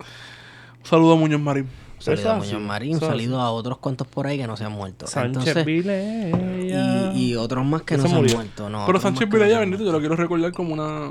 Un 0.79 0.85
saludo 0.85 1.13
a 1.13 1.15
Muñoz 1.15 1.39
Marín. 1.39 1.67
Saludo 1.99 2.21
Eso 2.21 2.31
a 2.31 2.35
Muñoz 2.37 2.61
Marín, 2.61 2.99
saludo 2.99 3.39
a 3.41 3.51
otros 3.51 3.77
cuantos 3.79 4.07
por 4.07 4.25
ahí 4.25 4.37
que 4.37 4.47
no 4.47 4.55
se 4.57 4.63
han 4.63 4.71
muerto. 4.71 5.05
Sánchez 5.05 5.37
Entonces, 5.55 5.65
Vilella. 5.65 7.11
y, 7.13 7.31
y 7.31 7.35
otros 7.35 7.65
más 7.65 7.81
que 7.83 7.97
no 7.97 8.07
se 8.07 8.15
han 8.15 8.23
muerto. 8.25 8.69
No, 8.69 8.85
Pero 8.85 8.99
Sánchez 9.01 9.27
no 9.29 9.33
Vilella, 9.37 9.55
han 9.57 9.61
bendito, 9.69 9.83
yo 9.83 9.91
lo 9.91 9.99
quiero 9.99 10.15
recordar 10.15 10.51
como 10.53 10.73
una. 10.73 11.09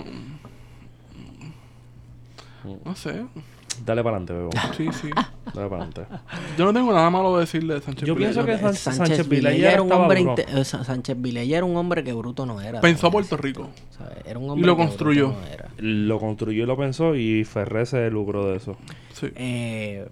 No 2.85 2.94
sé. 2.96 3.24
Dale 3.85 4.03
para 4.03 4.16
adelante, 4.16 4.33
bebo. 4.33 4.51
Sí, 4.77 4.88
sí. 4.92 5.09
Dale 5.55 5.68
para 5.68 5.85
adelante. 5.85 6.03
Yo 6.59 6.64
no 6.64 6.72
tengo 6.72 6.92
nada 6.92 7.09
malo 7.11 7.35
de 7.37 7.40
decirle 7.42 7.74
de 7.74 7.81
Sánchez 7.81 8.09
Yo 8.09 8.14
Vilella. 8.16 8.44
pienso 8.44 8.66
que 8.68 8.74
San- 8.77 8.94
Sánchez, 8.96 9.29
Vilella 9.29 9.72
era 9.72 9.83
un 9.83 9.92
hombre 9.92 10.27
eh, 10.48 10.64
Sánchez 10.64 11.16
Vilella 11.20 11.59
era 11.59 11.64
un 11.64 11.77
hombre 11.77 12.03
que 12.03 12.12
bruto 12.12 12.44
no 12.44 12.61
era. 12.61 12.81
Pensó 12.81 13.07
a 13.07 13.11
Puerto. 13.12 13.37
Rico. 13.37 13.68
¿Sabes? 13.96 14.18
Era 14.27 14.38
un 14.40 14.51
hombre 14.51 14.66
lo 14.66 14.77
que 14.77 14.83
construyó. 14.85 15.29
bruto 15.29 15.40
no 15.42 15.46
era. 15.46 15.68
Lo 15.79 16.18
construyó 16.18 16.64
y 16.64 16.66
lo 16.66 16.77
pensó 16.77 17.14
y 17.14 17.44
Ferré 17.44 17.87
se 17.87 18.11
lucró 18.11 18.51
de 18.51 18.57
eso. 18.57 18.77
Sí. 19.12 19.29
Eh, 19.37 20.09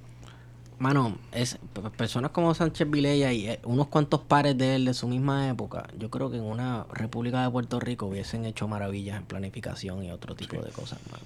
mano, 0.79 1.17
es, 1.33 1.59
personas 1.97 2.31
como 2.31 2.55
Sánchez 2.55 2.91
Vilella 2.91 3.33
y 3.33 3.49
eh, 3.49 3.61
unos 3.65 3.89
cuantos 3.89 4.21
pares 4.21 4.57
de 4.59 4.77
él 4.77 4.85
de 4.85 4.95
su 4.95 5.09
misma 5.09 5.49
época, 5.49 5.89
yo 5.99 6.11
creo 6.11 6.31
que 6.31 6.37
en 6.37 6.45
una 6.45 6.87
República 6.93 7.43
de 7.43 7.51
Puerto 7.51 7.81
Rico 7.81 8.07
hubiesen 8.07 8.45
hecho 8.45 8.69
maravillas 8.69 9.17
en 9.17 9.25
planificación 9.25 10.05
y 10.05 10.11
otro 10.11 10.35
tipo 10.35 10.61
de 10.63 10.71
cosas, 10.71 10.99
mano. 11.11 11.25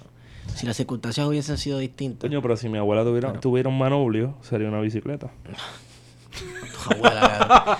Si 0.55 0.65
las 0.65 0.75
circunstancias 0.75 1.25
hubiesen 1.27 1.57
sido 1.57 1.77
distintas. 1.77 2.27
Coño, 2.27 2.41
pero 2.41 2.57
si 2.57 2.67
mi 2.67 2.77
abuela 2.77 3.03
tuviera, 3.03 3.33
tuviera 3.39 3.69
un 3.69 3.77
manubrio, 3.77 4.35
sería 4.41 4.67
una 4.67 4.81
bicicleta. 4.81 5.31
abuela, 6.89 7.77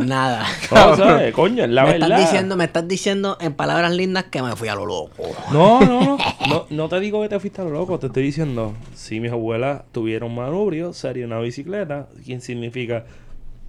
nada. 0.00 0.46
No, 0.70 0.96
¿sabes? 0.96 1.34
Coño, 1.34 1.64
es 1.64 1.70
la 1.70 1.84
me 1.84 1.92
verdad. 1.92 2.10
estás 2.10 2.20
diciendo, 2.30 2.56
me 2.56 2.64
estás 2.64 2.88
diciendo 2.88 3.36
en 3.40 3.54
palabras 3.54 3.92
lindas 3.92 4.24
que 4.24 4.42
me 4.42 4.56
fui 4.56 4.68
a 4.68 4.74
lo 4.74 4.86
loco. 4.86 5.10
No, 5.52 5.80
no, 5.80 6.00
no, 6.00 6.18
no. 6.48 6.66
No 6.70 6.88
te 6.88 7.00
digo 7.00 7.22
que 7.22 7.28
te 7.28 7.38
fuiste 7.40 7.60
a 7.60 7.64
lo 7.64 7.70
loco. 7.70 7.98
Te 7.98 8.06
estoy 8.06 8.22
diciendo, 8.22 8.74
si 8.94 9.20
mis 9.20 9.32
abuelas 9.32 9.82
tuvieran 9.92 10.28
un 10.30 10.36
manubrio, 10.36 10.92
sería 10.92 11.26
una 11.26 11.38
bicicleta. 11.40 12.08
¿Quién 12.24 12.40
significa? 12.40 13.04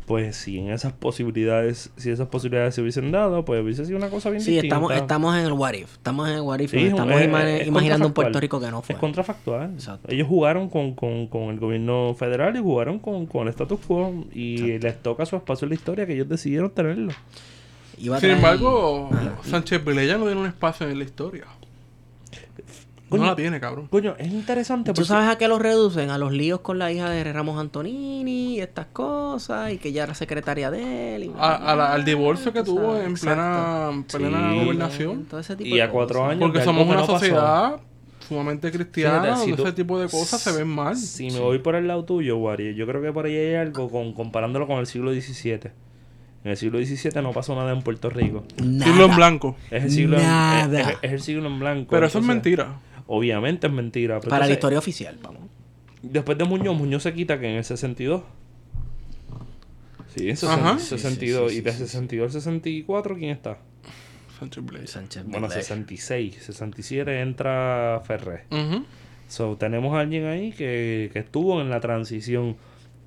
Pues 0.06 0.36
si 0.36 0.60
en 0.60 0.70
esas 0.72 0.92
posibilidades, 0.94 1.92
si 1.96 2.10
esas 2.12 2.28
posibilidades 2.28 2.76
se 2.76 2.82
hubiesen 2.82 3.12
dado, 3.12 3.46
pues 3.46 3.64
hubiese 3.64 3.86
sido 3.86 3.98
una 3.98 4.10
cosa 4.10 4.30
bien 4.30 4.42
Sí, 4.42 4.52
distinta. 4.52 4.76
estamos, 4.76 4.94
estamos 4.94 5.38
en 5.38 5.46
el 5.46 5.54
what 5.54 5.74
if. 5.74 5.94
Estamos 5.94 6.28
en 6.28 6.36
el 6.36 6.42
what 6.42 6.60
if. 6.60 6.72
Sí, 6.72 6.78
estamos 6.88 7.20
es- 7.22 7.28
ima- 7.28 7.44
es 7.50 7.68
imaginando 7.68 8.08
un. 8.08 8.14
Puerto 8.14 8.40
Rico 8.40 8.60
que 8.60 8.70
no 8.70 8.82
fue. 8.82 8.96
Es 8.96 9.00
contrafactual. 9.00 9.72
Exacto. 9.74 10.12
Ellos 10.12 10.28
jugaron 10.28 10.70
con, 10.70 10.94
con, 10.94 11.28
con 11.28 11.44
el 11.44 11.60
gobierno 11.60 12.14
federal 12.18 12.56
y 12.56 12.60
jugaron 12.60 13.00
con, 13.00 13.26
con 13.28 13.44
el 13.44 13.50
status 13.50 13.80
quo. 13.88 14.26
Y 14.34 14.78
les 14.80 15.02
toca 15.02 15.26
su 15.26 15.36
espacio 15.38 15.66
en 15.66 15.70
la 15.70 15.76
historia 15.76 16.06
que 16.06 16.14
ellos 16.14 16.28
decidieron 16.28 16.70
tenerlo. 16.72 17.14
Iba 17.98 18.20
Sin 18.20 18.30
traer- 18.30 18.36
embargo, 18.38 19.10
Sánchez 19.44 19.86
Vilella 19.86 20.18
no 20.18 20.26
tiene 20.26 20.42
un 20.42 20.48
espacio 20.48 20.90
en 20.90 20.98
la 20.98 21.04
historia. 21.06 21.46
Coño. 23.14 23.24
No 23.24 23.30
la 23.32 23.36
tiene, 23.36 23.60
cabrón. 23.60 23.88
Coño, 23.90 24.16
es 24.18 24.28
interesante 24.32 24.92
¿Tú 24.92 24.96
porque... 25.02 25.08
sabes 25.08 25.30
a 25.30 25.38
qué 25.38 25.48
los 25.48 25.62
reducen? 25.62 26.10
A 26.10 26.18
los 26.18 26.32
líos 26.32 26.60
con 26.62 26.80
la 26.80 26.92
hija 26.92 27.10
de 27.10 27.24
Ramos 27.32 27.60
Antonini 27.60 28.56
y 28.56 28.60
estas 28.62 28.88
cosas, 28.88 29.72
y 29.74 29.78
que 29.78 29.92
ya 29.92 30.04
era 30.04 30.14
secretaria 30.14 30.70
de 30.72 31.16
él. 31.16 31.24
y- 31.26 31.32
A- 31.40 31.56
a 31.72 31.76
la- 31.76 31.94
al 31.94 32.06
divorcio 32.06 32.52
que 32.54 32.64
tuvo 32.64 32.94
sabes, 32.94 33.06
en 33.06 33.12
exacto. 33.12 34.16
plena, 34.18 34.30
plena 34.32 34.52
Sí. 34.54 34.60
gobernación. 34.66 35.26
Todo 35.26 35.40
ese 35.40 35.56
tipo 35.56 35.70
Y 35.70 35.78
de 35.78 35.82
a 35.84 35.90
cuatro 35.90 36.20
cosas. 36.20 36.32
años 36.32 36.42
Porque 36.42 36.64
somos 36.64 36.86
una 36.86 36.96
no 36.96 37.02
pasó. 37.02 37.20
sociedad 37.20 37.76
sumamente 38.28 38.72
cristiana, 38.72 39.22
Fíjate, 39.22 39.36
si 39.42 39.50
donde 39.52 39.56
tú- 39.58 39.64
ese 39.68 39.76
tipo 39.76 40.00
de 40.00 40.08
cosas 40.08 40.42
se 40.42 40.52
ven 40.54 40.68
mal. 40.68 40.96
Si 40.96 41.30
me 41.30 41.40
voy 41.40 41.60
por 41.60 41.76
el 41.76 41.88
lado 41.88 42.06
tuyo, 42.06 42.38
Wari, 42.38 42.74
yo 42.74 42.88
creo 42.88 43.02
que 43.02 43.12
por 43.12 43.26
ahí 43.26 43.36
hay 43.36 43.56
algo 43.56 43.90
con, 43.90 44.14
comparándolo 44.14 44.66
con 44.66 44.80
el 44.80 44.88
siglo 44.88 45.12
XVII. 45.14 45.72
En 46.46 46.52
el 46.52 46.58
siglo 46.58 46.78
XVII 46.80 47.22
no 47.22 47.32
pasó 47.32 47.56
nada 47.56 47.72
en 47.72 47.82
Puerto 47.84 48.10
Rico. 48.10 48.44
Nada. 48.62 48.92
Siglo 48.92 49.06
en 49.06 49.16
blanco. 49.16 49.56
Es 49.72 49.84
el 49.86 49.92
siglo, 49.92 50.18
en, 50.18 50.24
Nada. 50.24 50.82
es, 50.82 50.88
es- 50.90 50.98
es 51.02 51.12
el 51.14 51.22
siglo 51.22 51.48
en 51.48 51.60
blanco. 51.60 51.88
Pero 51.92 52.06
eso 52.06 52.20
es 52.20 52.26
mentira. 52.26 52.80
Obviamente 53.08 53.68
es 53.68 53.74
mentira. 53.74 54.20
pero 54.20 54.30
Para 54.30 54.40
la 54.42 54.46
entonces, 54.46 54.58
historia 54.58 54.80
oficial, 54.80 55.20
vamos. 55.22 55.42
Después 56.02 56.38
de 56.38 56.44
Muñoz, 56.46 56.76
Muñoz 56.78 57.04
se 57.04 57.14
quita 57.14 57.40
que 57.40 57.50
en 57.50 57.58
el 57.58 57.64
62. 57.64 58.22
Sí, 60.16 60.30
en 60.30 60.36
Ajá. 60.48 60.78
60, 60.80 60.80
62. 60.80 61.54
y 61.54 61.62
de 61.62 61.72
62 61.72 62.26
al 62.28 62.32
64, 62.42 63.16
¿quién 63.16 63.32
está? 63.32 63.58
Sánchez 64.40 64.64
Vilella. 64.66 64.88
Sánchez 64.88 65.24
Bueno, 65.26 65.48
Vilella. 65.48 65.62
66. 65.62 66.36
67 66.42 67.22
entra 67.22 68.02
Ferré. 68.06 68.44
Ujú. 68.52 68.84
So, 69.28 69.56
tenemos 69.58 69.96
a 69.96 70.02
alguien 70.02 70.26
ahí 70.26 70.52
que, 70.52 71.10
que 71.14 71.20
estuvo 71.20 71.62
en 71.62 71.70
la 71.70 71.80
transición 71.80 72.58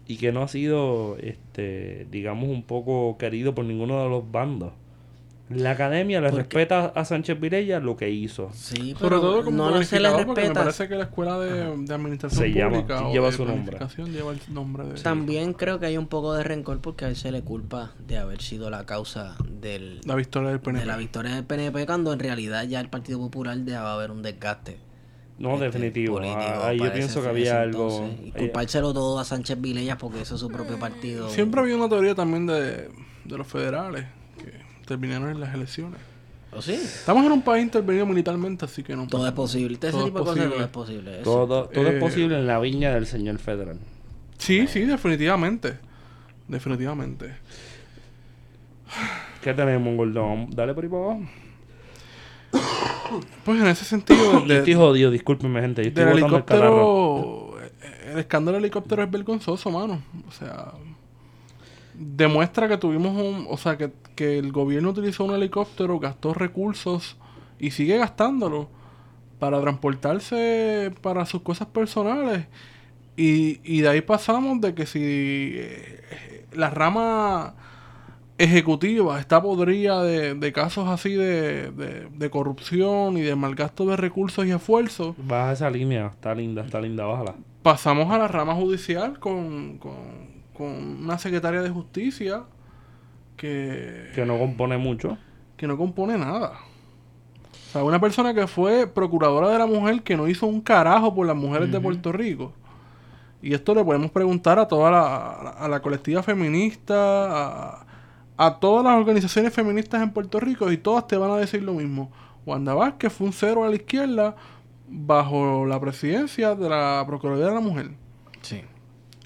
y 0.08 0.16
que 0.16 0.32
no 0.32 0.42
ha 0.42 0.48
sido, 0.48 1.16
este, 1.18 2.06
digamos, 2.10 2.48
un 2.48 2.62
poco 2.64 3.16
querido 3.18 3.54
por 3.54 3.64
ninguno 3.64 4.02
de 4.02 4.08
los 4.08 4.28
bandos. 4.30 4.72
La 5.48 5.70
academia 5.70 6.20
le 6.20 6.32
respeta 6.32 6.86
a 6.86 7.04
Sánchez 7.04 7.38
Virella 7.38 7.78
lo 7.78 7.96
que 7.96 8.10
hizo. 8.10 8.50
Sí, 8.52 8.94
Sobre 8.94 9.00
pero 9.00 9.20
todo 9.20 9.44
como 9.44 9.70
no 9.70 9.82
se 9.84 10.00
le 10.00 10.08
porque 10.10 10.24
me 10.26 10.34
respeta. 10.34 10.54
parece 10.60 10.88
que 10.88 10.96
la 10.96 11.04
escuela 11.04 11.38
de, 11.38 11.76
de 11.84 11.94
administración 11.94 12.42
Se 12.42 12.50
llama, 12.52 12.70
pública 12.80 13.06
o 13.06 13.12
lleva 13.12 13.26
de 13.30 13.32
su 13.36 13.44
nombre. 13.44 13.78
lleva 14.10 14.32
el 14.32 14.40
nombre 14.48 14.84
de 14.86 14.94
También 15.00 15.52
creo 15.52 15.78
que 15.78 15.86
hay 15.86 15.98
un 15.98 16.08
poco 16.08 16.34
de 16.34 16.42
rencor 16.42 16.80
porque 16.80 17.04
a 17.04 17.08
él 17.08 17.14
se 17.14 17.30
le 17.30 17.42
culpa 17.42 17.92
de 18.08 18.18
haber 18.18 18.42
sido 18.42 18.70
la 18.70 18.86
causa 18.86 19.36
del, 19.48 20.00
la 20.04 20.16
victoria 20.16 20.48
del 20.48 20.58
PNP. 20.58 20.80
de 20.80 20.86
la 20.86 20.96
victoria 20.96 21.34
del 21.36 21.44
PNP 21.44 21.86
cuando 21.86 22.12
en 22.12 22.18
realidad 22.18 22.64
ya 22.64 22.80
el 22.80 22.88
Partido 22.88 23.20
Popular 23.20 23.56
dejaba 23.56 23.94
haber 23.94 24.10
un 24.10 24.22
desgaste 24.22 24.78
No, 25.38 25.52
este, 25.54 25.66
definitivo. 25.66 26.16
político 26.16 26.40
Ah, 26.42 26.68
ahí 26.70 26.78
yo 26.80 26.92
pienso 26.92 27.22
que 27.22 27.28
había 27.28 27.60
algo. 27.60 27.88
entonces. 28.02 28.26
Y 28.26 28.30
culpárselo 28.32 28.92
todo 28.92 29.20
a 29.20 29.24
Sánchez 29.24 29.60
Vilellas 29.60 29.96
porque 29.96 30.22
eso 30.22 30.34
es 30.34 30.40
su 30.40 30.48
propio 30.48 30.76
partido. 30.80 31.30
Siempre 31.30 31.60
había 31.60 31.76
una 31.76 31.88
teoría 31.88 32.16
también 32.16 32.46
de, 32.48 32.88
de 33.24 33.38
los 33.38 33.46
federales 33.46 34.06
que 34.86 34.94
intervinieron 34.94 35.30
en 35.30 35.40
las 35.40 35.54
elecciones. 35.54 36.00
¿O 36.52 36.62
sí? 36.62 36.74
Estamos 36.74 37.24
en 37.26 37.32
un 37.32 37.42
país 37.42 37.64
intervenido 37.64 38.06
militarmente, 38.06 38.64
así 38.64 38.82
que 38.82 38.94
no. 38.96 39.06
Todo 39.08 39.26
es 39.26 39.32
posible. 39.32 39.76
Ese 39.76 39.90
Todo 39.90 40.00
es 40.00 40.04
tipo 40.06 40.18
de 40.20 40.24
cosas 40.24 40.36
posible. 40.36 40.54
todo 40.54 40.64
es 40.64 40.70
posible. 40.70 41.14
eso. 41.20 41.22
todo 41.24 41.64
todo 41.68 41.86
Eh, 41.86 41.94
es 41.94 42.00
posible 42.02 42.38
en 42.38 42.46
la 42.46 42.58
viña 42.60 42.94
del 42.94 43.06
señor 43.06 43.38
federal. 43.38 43.78
Sí, 44.38 44.66
sí, 44.68 44.80
definitivamente. 44.80 45.78
Definitivamente. 46.48 47.34
¿Qué 49.42 49.52
tenemos, 49.54 49.96
Gordón? 49.96 50.48
Dale 50.50 50.72
por 50.74 50.84
ahí 50.84 50.90
para 50.90 51.02
abajo. 51.02 51.20
Pues 53.44 53.60
en 53.60 53.66
ese 53.68 53.84
sentido, 53.84 54.32
Yo 54.40 54.46
de- 54.46 54.58
estoy 54.58 54.74
jodido, 54.74 55.10
discúlpenme, 55.10 55.60
gente. 55.60 55.82
Yo 55.82 55.88
estoy 55.88 56.04
del 56.04 56.14
botando 56.24 56.36
el 56.36 56.42
helicóptero, 56.42 57.56
el 58.12 58.18
escándalo 58.18 58.56
del 58.56 58.64
helicóptero 58.64 59.02
es 59.04 59.10
vergonzoso, 59.10 59.70
mano. 59.70 60.02
O 60.28 60.32
sea, 60.32 60.72
demuestra 61.98 62.68
que 62.68 62.76
tuvimos 62.78 63.16
un, 63.16 63.46
o 63.48 63.56
sea, 63.56 63.76
que, 63.76 63.92
que 64.14 64.38
el 64.38 64.52
gobierno 64.52 64.90
utilizó 64.90 65.24
un 65.24 65.34
helicóptero, 65.34 65.98
gastó 65.98 66.34
recursos 66.34 67.16
y 67.58 67.70
sigue 67.70 67.96
gastándolo 67.98 68.68
para 69.38 69.60
transportarse 69.60 70.92
para 71.02 71.26
sus 71.26 71.42
cosas 71.42 71.68
personales. 71.68 72.46
Y, 73.16 73.60
y 73.64 73.80
de 73.80 73.88
ahí 73.88 74.00
pasamos 74.02 74.60
de 74.60 74.74
que 74.74 74.86
si 74.86 75.00
eh, 75.02 76.44
la 76.52 76.68
rama 76.70 77.54
ejecutiva 78.38 79.18
está 79.18 79.40
podrida 79.40 80.02
de, 80.02 80.34
de 80.34 80.52
casos 80.52 80.88
así 80.88 81.14
de, 81.14 81.70
de, 81.70 82.08
de 82.10 82.30
corrupción 82.30 83.16
y 83.16 83.22
de 83.22 83.34
malgasto 83.34 83.86
de 83.86 83.96
recursos 83.96 84.44
y 84.46 84.50
esfuerzos, 84.50 85.14
Baja 85.16 85.52
esa 85.52 85.70
línea. 85.70 86.08
Está 86.08 86.34
linda, 86.34 86.62
está 86.62 86.80
linda, 86.80 87.04
bájala. 87.06 87.34
pasamos 87.62 88.10
a 88.12 88.18
la 88.18 88.28
rama 88.28 88.54
judicial 88.54 89.18
con, 89.18 89.78
con, 89.78 90.25
con 90.56 90.68
una 91.04 91.18
secretaria 91.18 91.62
de 91.62 91.70
justicia 91.70 92.44
que, 93.36 94.10
Que 94.14 94.24
no 94.24 94.38
compone 94.38 94.78
mucho. 94.78 95.18
que 95.56 95.66
no 95.66 95.76
compone 95.76 96.16
nada. 96.18 96.52
O 97.52 97.72
sea, 97.72 97.84
una 97.84 98.00
persona 98.00 98.32
que 98.34 98.46
fue 98.46 98.86
procuradora 98.86 99.48
de 99.50 99.58
la 99.58 99.66
mujer 99.66 100.02
que 100.02 100.16
no 100.16 100.28
hizo 100.28 100.46
un 100.46 100.60
carajo 100.60 101.14
por 101.14 101.26
las 101.26 101.36
mujeres 101.36 101.70
de 101.70 101.80
Puerto 101.80 102.12
Rico. 102.12 102.52
Y 103.42 103.52
esto 103.54 103.74
le 103.74 103.84
podemos 103.84 104.10
preguntar 104.10 104.58
a 104.58 104.66
toda 104.66 104.90
la, 104.90 105.30
a 105.50 105.68
la 105.68 105.80
colectiva 105.82 106.22
feminista, 106.22 106.94
a, 107.78 107.86
a 108.36 108.58
todas 108.60 108.84
las 108.84 108.94
organizaciones 108.94 109.52
feministas 109.52 110.02
en 110.02 110.10
Puerto 110.10 110.40
Rico 110.40 110.70
y 110.72 110.78
todas 110.78 111.06
te 111.06 111.16
van 111.16 111.30
a 111.30 111.36
decir 111.36 111.62
lo 111.62 111.74
mismo. 111.74 112.10
Wanda 112.46 112.74
Vázquez 112.74 113.12
fue 113.12 113.26
un 113.26 113.32
cero 113.32 113.64
a 113.64 113.68
la 113.68 113.76
izquierda 113.76 114.36
bajo 114.88 115.66
la 115.66 115.80
presidencia 115.80 116.54
de 116.54 116.68
la 116.68 117.02
Procuraduría 117.06 117.48
de 117.48 117.54
la 117.54 117.60
Mujer. 117.60 117.90
Sí. 118.42 118.62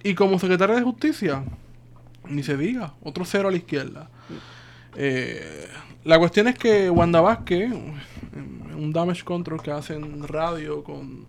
Y 0.03 0.15
como 0.15 0.39
secretaria 0.39 0.77
de 0.77 0.83
justicia, 0.83 1.45
ni 2.29 2.43
se 2.43 2.57
diga, 2.57 2.95
otro 3.03 3.25
cero 3.25 3.49
a 3.49 3.51
la 3.51 3.57
izquierda. 3.59 4.09
Eh, 4.97 5.67
la 6.05 6.19
cuestión 6.19 6.49
es 6.49 6.57
que 6.59 6.89
Wanda 6.91 7.21
Vázquez, 7.21 7.71
un 7.73 8.93
damage 8.93 9.25
control 9.25 9.63
que 9.63 9.71
hace 9.71 9.95
en 9.95 10.27
radio 10.27 10.83
con 10.83 11.27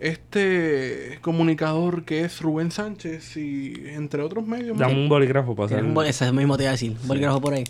este 0.00 1.18
comunicador 1.20 2.04
que 2.04 2.24
es 2.24 2.40
Rubén 2.40 2.70
Sánchez 2.70 3.36
y 3.36 3.74
entre 3.88 4.22
otros 4.22 4.46
medios. 4.46 4.76
Dame 4.78 4.94
un 4.94 5.08
bolígrafo 5.08 5.54
para 5.54 5.66
hacer. 5.66 5.84
bol- 5.84 6.06
Ese 6.06 6.30
mismo 6.32 6.56
te 6.56 6.64
iba 6.64 6.70
a 6.70 6.72
decir. 6.72 6.96
Un 7.02 7.08
bolígrafo 7.08 7.40
por 7.40 7.54
ahí. 7.54 7.64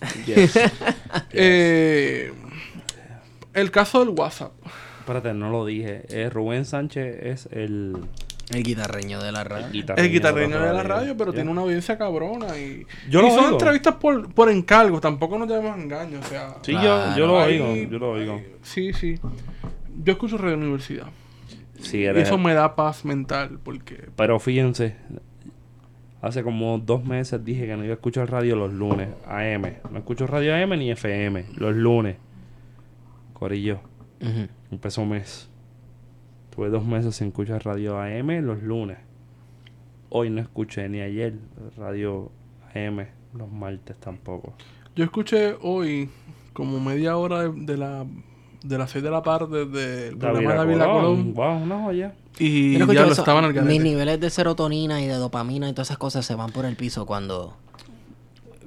Yes. 0.26 0.58
Eh, 1.30 2.32
el 3.54 3.70
caso 3.70 4.00
del 4.04 4.08
WhatsApp. 4.18 4.50
Espérate, 4.98 5.32
no 5.32 5.50
lo 5.50 5.64
dije. 5.64 6.02
Eh, 6.10 6.28
Rubén 6.28 6.64
Sánchez 6.64 7.18
es 7.24 7.48
el 7.52 7.96
El 8.52 8.62
guitarreño 8.62 9.22
de 9.22 9.32
la 9.32 9.44
radio. 9.44 9.66
El 9.96 10.10
guitarreño 10.10 10.60
de 10.60 10.72
la 10.72 10.82
radio, 10.82 11.16
pero 11.16 11.32
tiene 11.32 11.50
una 11.50 11.62
audiencia 11.62 11.96
cabrona. 11.98 12.56
Y, 12.58 12.86
Yo 13.10 13.20
y 13.20 13.22
lo 13.22 13.30
son 13.30 13.44
oigo. 13.44 13.52
entrevistas 13.52 13.94
por, 13.96 14.32
por 14.32 14.50
encargo, 14.50 15.00
tampoco 15.00 15.38
nos 15.38 15.48
llevamos 15.48 15.78
engaño. 15.78 16.18
O 16.20 16.22
sea, 16.24 16.56
Sí, 16.62 16.72
yo, 16.72 16.78
Claro. 16.80 17.16
yo 17.16 17.26
lo 17.26 17.40
Ahí- 17.40 17.60
oigo. 17.60 17.90
Yo 17.90 17.98
lo 17.98 18.10
oigo. 18.12 18.34
ahí- 18.34 18.52
sí, 18.62 18.92
sí. 18.92 19.18
Yo 20.04 20.12
escucho 20.12 20.38
Radio 20.38 20.56
Universidad. 20.56 21.06
Sí, 21.80 21.98
Y 21.98 22.04
eso 22.06 22.38
me 22.38 22.54
da 22.54 22.76
paz 22.76 23.04
mental 23.04 23.58
porque... 23.62 24.08
Pero 24.16 24.38
fíjense, 24.38 24.94
hace 26.20 26.42
como 26.44 26.78
dos 26.78 27.04
meses 27.04 27.44
dije 27.44 27.66
que 27.66 27.76
no 27.76 27.82
iba 27.84 27.92
a 27.92 27.96
escuchar 27.96 28.30
radio 28.30 28.54
los 28.54 28.72
lunes, 28.72 29.08
AM. 29.26 29.78
No 29.90 29.98
escucho 29.98 30.26
radio 30.28 30.54
AM 30.54 30.76
ni 30.78 30.90
FM, 30.92 31.46
los 31.56 31.74
lunes. 31.74 32.16
Corillo, 33.32 33.80
Ujú. 34.20 34.46
empezó 34.70 35.02
un 35.02 35.08
mes. 35.10 35.48
Tuve 36.54 36.68
dos 36.68 36.84
meses 36.84 37.16
sin 37.16 37.28
escuchar 37.28 37.64
radio 37.64 37.98
AM 37.98 38.28
los 38.44 38.62
lunes. 38.62 38.98
Hoy 40.10 40.28
no 40.30 40.40
escuché 40.42 40.88
ni 40.88 41.00
ayer 41.00 41.34
radio 41.78 42.30
AM, 42.74 43.06
los 43.34 43.50
martes 43.50 43.96
tampoco. 43.98 44.52
Yo 44.94 45.04
escuché 45.04 45.56
hoy 45.62 46.10
como 46.52 46.78
media 46.80 47.16
hora 47.16 47.42
de, 47.42 47.52
de 47.52 47.76
la 47.78 48.04
de 48.62 48.78
las 48.78 48.90
6 48.90 49.02
de 49.02 49.10
la 49.10 49.22
tarde 49.22 49.66
del 49.66 50.16
programa 50.16 50.52
de 50.52 50.56
Dávila 50.58 50.84
Colón. 50.86 51.34
Wow, 51.34 51.62
una 51.62 51.82
joya. 51.82 52.14
Y 52.38 52.74
Yo 52.74 52.78
no 52.80 52.84
escucho 52.84 53.00
ya 53.00 53.06
lo 53.06 53.12
eso. 53.12 53.22
estaban 53.22 53.44
al. 53.44 53.64
Mis 53.64 53.82
niveles 53.82 54.20
de 54.20 54.30
serotonina 54.30 55.00
y 55.00 55.06
de 55.06 55.14
dopamina 55.14 55.68
y 55.68 55.72
todas 55.72 55.88
esas 55.88 55.98
cosas 55.98 56.24
se 56.26 56.34
van 56.34 56.50
por 56.50 56.64
el 56.66 56.76
piso 56.76 57.06
cuando 57.06 57.56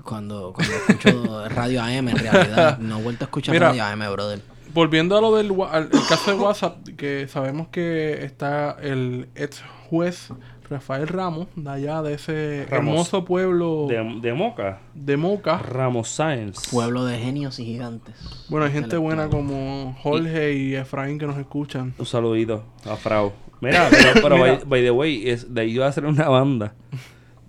cuando, 0.04 0.54
cuando 0.54 0.74
escucho 0.74 1.50
radio 1.50 1.82
AM 1.84 2.10
en 2.10 2.17
realidad. 2.17 2.80
No 2.80 3.00
he 3.00 3.04
vuelto 3.04 3.26
a 3.26 3.28
escuchar 3.28 3.54
Mira. 3.54 3.69
radio 3.69 3.86
AM, 3.86 4.12
brother. 4.12 4.41
Volviendo 4.76 5.18
a 5.18 5.22
lo 5.22 5.36
del 5.36 5.52
al- 5.72 5.90
el 5.92 6.08
caso 6.08 6.32
de 6.36 6.38
WhatsApp, 6.38 6.86
que 6.98 7.28
sabemos 7.28 7.70
que 7.70 8.24
está 8.26 8.78
el 8.82 9.28
ex 9.34 9.64
juez 9.90 10.30
Rafael 10.70 11.08
Ramos, 11.08 11.48
de 11.56 11.70
allá 11.70 12.02
de 12.02 12.14
ese 12.16 12.66
Ramos. 12.70 12.90
hermoso 12.94 13.24
pueblo 13.26 13.86
de, 13.88 13.96
De, 13.98 14.20
de 14.22 14.34
Moca, 14.34 14.80
Moca. 15.18 15.58
Ramos 15.60 16.10
Sáenz. 16.10 16.70
Pueblo 16.70 17.06
de 17.06 17.18
genios 17.20 17.58
y 17.60 17.66
gigantes. 17.66 18.16
Bueno, 18.50 18.66
hay 18.66 18.72
gente 18.74 18.96
Intelectual. 18.98 19.16
buena 19.28 19.30
como 19.30 19.96
Jorge 20.02 20.54
y 20.54 20.76
Efraín 20.76 21.18
que 21.20 21.26
nos 21.28 21.38
escuchan. 21.38 21.94
Un 21.98 22.06
saludito 22.06 22.64
a 22.86 22.96
Frau. 22.96 23.32
Mira, 23.62 23.88
pero, 23.90 24.10
pero 24.22 24.36
Mira. 24.38 24.56
by, 24.58 24.64
by 24.66 24.82
the 24.84 24.92
way, 24.92 25.30
es, 25.30 25.54
de 25.54 25.62
ahí 25.62 25.78
va 25.78 25.88
a 25.88 25.92
ser 25.94 26.06
una 26.06 26.28
banda. 26.28 26.74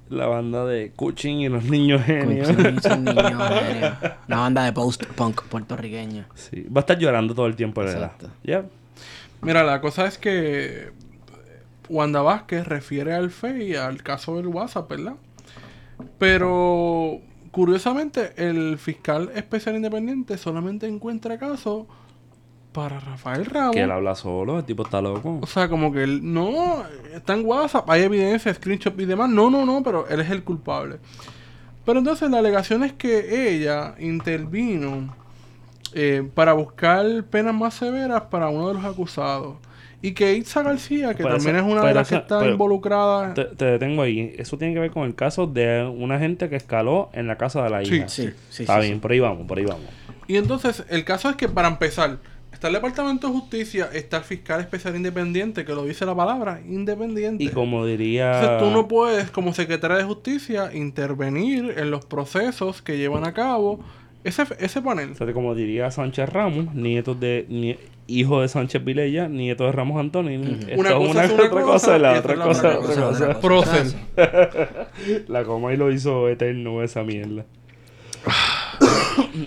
La 0.09 0.27
banda 0.27 0.65
de 0.65 0.93
Cuchín 0.93 1.41
y 1.41 1.49
los 1.49 1.65
niños 1.65 2.03
genios. 2.03 2.49
Niños. 2.57 2.85
Una 4.29 4.37
banda 4.39 4.65
de 4.65 4.73
post-punk 4.73 5.43
puertorriqueña. 5.45 6.29
Sí, 6.35 6.65
va 6.65 6.81
a 6.81 6.83
estar 6.83 6.99
llorando 6.99 7.35
todo 7.35 7.47
el 7.47 7.57
tiempo, 7.57 7.81
¿verdad? 7.81 8.13
Ya. 8.45 8.65
Mira, 9.43 9.65
la 9.65 9.81
cosa 9.81 10.07
es 10.07 10.17
que 10.19 10.91
Wanda 11.89 12.23
Vázquez 12.23 12.67
refiere 12.67 13.15
al 13.15 13.31
FEI, 13.31 13.75
al 13.77 14.03
caso 14.03 14.37
del 14.37 14.47
WhatsApp, 14.47 14.91
¿verdad? 14.91 15.15
Pero 16.19 17.21
curiosamente, 17.51 18.33
el 18.37 18.79
fiscal 18.79 19.31
especial 19.35 19.77
independiente 19.77 20.39
solamente 20.39 20.87
encuentra 20.87 21.39
caso 21.39 21.87
para 22.77 23.01
Rafael 23.01 23.47
Ramos. 23.47 23.75
Que 23.75 23.81
él 23.81 23.91
habla 23.91 24.15
solo, 24.15 24.59
el 24.59 24.65
tipo 24.65 24.83
está 24.83 25.01
loco. 25.01 25.39
O 25.41 25.47
sea, 25.47 25.67
como 25.67 25.91
que 25.91 26.03
él 26.03 26.21
no 26.23 26.85
está 27.15 27.33
en 27.33 27.47
WhatsApp, 27.47 27.89
hay 27.89 28.03
evidencia, 28.03 28.53
screenshot 28.53 29.01
y 29.01 29.07
demás. 29.07 29.31
No, 29.31 29.49
no, 29.49 29.65
no, 29.65 29.83
pero 29.83 30.07
él 30.09 30.21
es 30.21 30.29
el 30.29 30.45
culpable. 30.45 30.97
Pero 31.87 32.01
entonces 32.01 32.31
la 32.31 32.41
alegación 32.41 32.85
es 32.85 32.93
que 32.93 33.55
ella 33.55 33.95
intervino 33.99 35.17
eh, 35.95 36.29
para 36.35 36.53
buscar 36.53 37.25
penas 37.31 37.55
más 37.55 37.73
severas 37.73 38.25
para 38.25 38.51
uno 38.51 38.69
de 38.69 38.75
los 38.75 38.85
acusados. 38.85 39.57
Y 40.03 40.13
que 40.13 40.35
Itza 40.35 40.63
García, 40.63 41.15
que 41.15 41.23
Pero 41.23 41.37
también 41.37 41.57
es 41.57 41.63
una 41.63 41.83
de 41.83 41.95
las 41.95 42.07
que 42.07 42.17
está 42.17 42.47
involucrada. 42.47 43.33
Te, 43.33 43.47
te 43.47 43.65
detengo 43.65 44.03
ahí. 44.03 44.35
Eso 44.37 44.59
tiene 44.59 44.75
que 44.75 44.81
ver 44.81 44.91
con 44.91 45.05
el 45.05 45.15
caso 45.15 45.47
de 45.47 45.83
una 45.83 46.19
gente 46.19 46.51
que 46.51 46.57
escaló 46.57 47.09
en 47.15 47.27
la 47.27 47.39
casa 47.39 47.65
de 47.65 47.71
la 47.71 47.83
Sí, 47.83 47.95
hija. 47.95 48.09
Sí, 48.09 48.31
sí, 48.51 48.65
Está 48.65 48.83
sí, 48.83 48.89
bien, 48.89 49.01
por 49.01 49.13
ahí 49.13 49.21
vamos, 49.21 49.47
por 49.47 49.57
ahí 49.57 49.65
vamos. 49.65 49.87
Y 50.29 50.37
entonces, 50.37 50.85
el 50.91 51.05
caso 51.05 51.31
es 51.31 51.37
que 51.37 51.49
para 51.49 51.69
empezar, 51.69 52.19
está 52.57 52.69
el 52.69 52.75
Departamento 52.75 53.27
de 53.29 53.33
Justicia, 53.35 53.89
está 53.93 54.17
el 54.17 54.25
fiscal 54.25 54.61
especial 54.61 54.97
independiente, 54.97 55.65
que 55.65 55.73
lo 55.75 55.85
dice 55.85 56.05
la 56.07 56.15
palabra, 56.15 56.61
independiente. 56.67 57.45
Y 57.45 57.49
como 57.49 57.85
diría... 57.87 58.41
Entonces 58.41 58.69
tú 58.69 58.71
no 58.75 58.89
puedes, 58.89 59.31
como 59.31 59.53
secretaria 59.53 59.99
de 59.99 60.05
justicia, 60.05 60.71
intervenir 60.75 61.75
en 61.77 61.91
los 61.91 62.05
procesos 62.05 62.83
que 62.83 62.97
llevan 62.99 63.25
a 63.25 63.33
cabo 63.35 63.81
ese, 64.25 64.45
ese 64.59 64.83
panel. 64.83 65.13
O 65.13 65.15
sea, 65.15 65.33
como 65.33 65.55
diría 65.55 65.91
Sánchez 65.91 66.29
Ramos, 66.31 66.75
nietos 66.75 67.21
de... 67.21 67.47
nie- 67.49 67.79
hijo 68.09 68.41
de 68.41 68.49
Sánchez 68.49 68.85
Vilella, 68.85 69.29
nieto 69.29 69.65
de 69.65 69.73
Ramos 69.73 69.99
Antonini. 70.01 70.59
Esto 70.69 70.81
Una 70.81 70.89
es 70.91 70.95
cosa 70.95 71.11
una, 71.11 71.25
es 71.25 71.31
una 71.33 71.45
otra 71.45 71.61
cosa 71.63 71.99
la 71.99 72.19
otra 72.19 72.35
es 72.35 72.41
cosa, 72.41 72.79
otra 72.79 73.09
otra 73.09 73.35
cosa. 73.35 73.41
Prócer. 73.41 73.87
La 75.29 75.45
coma 75.45 75.73
y 75.75 75.77
lo 75.77 75.91
hizo 75.93 76.29
eterno 76.29 76.83
esa 76.85 77.03
mierda. 77.03 77.45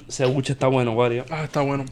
Ese 0.08 0.26
buche 0.26 0.54
está 0.54 0.67
bueno, 0.67 0.91
Wario. 0.91 1.26
Ah, 1.30 1.43
está 1.45 1.62
bueno. 1.62 1.86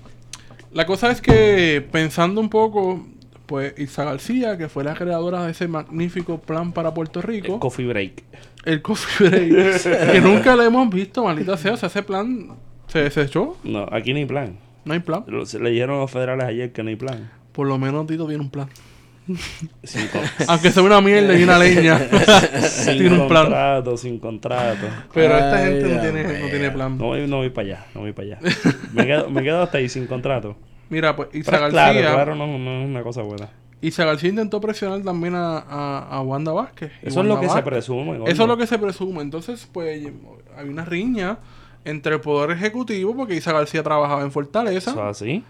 La 0.71 0.85
cosa 0.85 1.11
es 1.11 1.21
que, 1.21 1.85
pensando 1.91 2.41
un 2.41 2.49
poco, 2.49 3.05
pues 3.45 3.73
Isa 3.77 4.03
García, 4.03 4.57
que 4.57 4.67
fue 4.69 4.83
la 4.83 4.93
creadora 4.93 5.45
de 5.45 5.51
ese 5.51 5.67
magnífico 5.67 6.39
plan 6.39 6.71
para 6.73 6.93
Puerto 6.93 7.21
Rico, 7.21 7.59
Coffee 7.59 7.87
break. 7.87 8.23
el 8.65 8.81
Coffee 8.81 9.29
Break, 9.29 9.81
que 10.11 10.21
nunca 10.21 10.55
lo 10.55 10.63
hemos 10.63 10.89
visto, 10.89 11.23
maldita 11.23 11.55
sea, 11.57 11.73
o 11.73 11.77
sea, 11.77 11.87
ese 11.87 12.03
plan 12.03 12.49
se 12.87 12.99
desechó, 12.99 13.57
No, 13.63 13.87
aquí 13.91 14.11
no 14.13 14.19
hay 14.19 14.25
plan. 14.25 14.57
no 14.85 14.93
hay 14.93 14.99
plan. 14.99 15.23
Le 15.27 15.69
dijeron 15.71 15.97
a 15.97 15.99
los 16.01 16.11
federales 16.11 16.45
ayer 16.45 16.71
que 16.71 16.83
no 16.83 16.89
hay 16.89 16.95
plan. 16.95 17.31
Por 17.53 17.67
lo 17.67 17.77
menos 17.77 18.05
Tito 18.07 18.27
tiene 18.27 18.43
un 18.43 18.49
plan. 18.51 18.69
Aunque 20.47 20.71
sea 20.71 20.83
una 20.83 21.01
mierda 21.01 21.37
y 21.37 21.43
una 21.43 21.57
leña. 21.59 21.99
sin 22.69 22.97
tiene 22.97 23.19
un 23.19 23.27
plan. 23.27 23.43
contrato, 23.45 23.97
sin 23.97 24.19
contrato. 24.19 24.87
Pero 25.13 25.37
esta 25.37 25.57
gente 25.59 25.83
no 25.87 26.01
tiene, 26.01 26.39
no 26.39 26.47
tiene 26.47 26.71
plan. 26.71 26.97
No 26.97 27.05
voy, 27.05 27.27
no 27.27 27.37
voy 27.37 27.49
para 27.49 27.67
allá, 27.67 27.85
no 27.93 28.01
voy 28.01 28.13
para 28.13 28.27
allá. 28.27 28.39
Me 28.93 29.05
quedo, 29.05 29.29
me 29.29 29.43
quedo 29.43 29.61
hasta 29.63 29.77
ahí 29.79 29.89
sin 29.89 30.07
contrato. 30.07 30.55
Mira, 30.89 31.15
pues 31.15 31.29
Isa 31.33 31.51
Pero 31.51 31.63
García. 31.63 32.01
claro, 32.01 32.15
claro, 32.15 32.35
no, 32.35 32.57
no 32.57 32.81
es 32.81 32.87
una 32.87 33.03
cosa 33.03 33.21
buena. 33.21 33.49
Isa 33.81 34.05
García 34.05 34.29
intentó 34.29 34.59
presionar 34.59 35.01
también 35.03 35.35
a, 35.35 35.59
a, 35.59 35.99
a 36.09 36.21
Wanda 36.21 36.51
Vázquez. 36.51 36.91
Eso 37.03 37.21
es 37.21 37.27
lo 37.27 37.39
que 37.39 37.49
se 37.49 37.61
presume. 37.61 38.17
gordo. 38.17 38.31
Eso 38.31 38.41
es 38.43 38.47
lo 38.47 38.57
que 38.57 38.65
se 38.67 38.79
presume. 38.79 39.21
Entonces, 39.21 39.69
pues, 39.71 40.07
hay 40.57 40.67
una 40.69 40.83
riña 40.85 41.37
entre 41.85 42.15
el 42.15 42.21
poder 42.21 42.51
ejecutivo, 42.57 43.15
porque 43.15 43.35
Isa 43.35 43.51
García 43.53 43.83
trabajaba 43.83 44.21
en 44.23 44.31
Fortaleza, 44.31 44.91
Eso 44.91 45.03
es 45.03 45.21
así. 45.21 45.43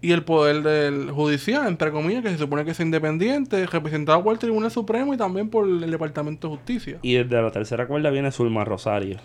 Y 0.00 0.12
el 0.12 0.22
poder 0.24 0.62
del 0.62 1.10
judicial, 1.10 1.66
entre 1.66 1.90
comillas, 1.90 2.22
que 2.22 2.30
se 2.30 2.38
supone 2.38 2.64
que 2.64 2.70
es 2.70 2.80
independiente, 2.80 3.66
representado 3.66 4.22
por 4.22 4.32
el 4.32 4.38
Tribunal 4.38 4.70
Supremo 4.70 5.12
y 5.12 5.16
también 5.16 5.48
por 5.50 5.66
el 5.66 5.90
Departamento 5.90 6.48
de 6.48 6.56
Justicia. 6.56 6.98
Y 7.02 7.14
desde 7.14 7.42
la 7.42 7.50
tercera 7.50 7.86
cuerda 7.86 8.10
viene 8.10 8.30
Zulma 8.30 8.64
Rosario. 8.64 9.18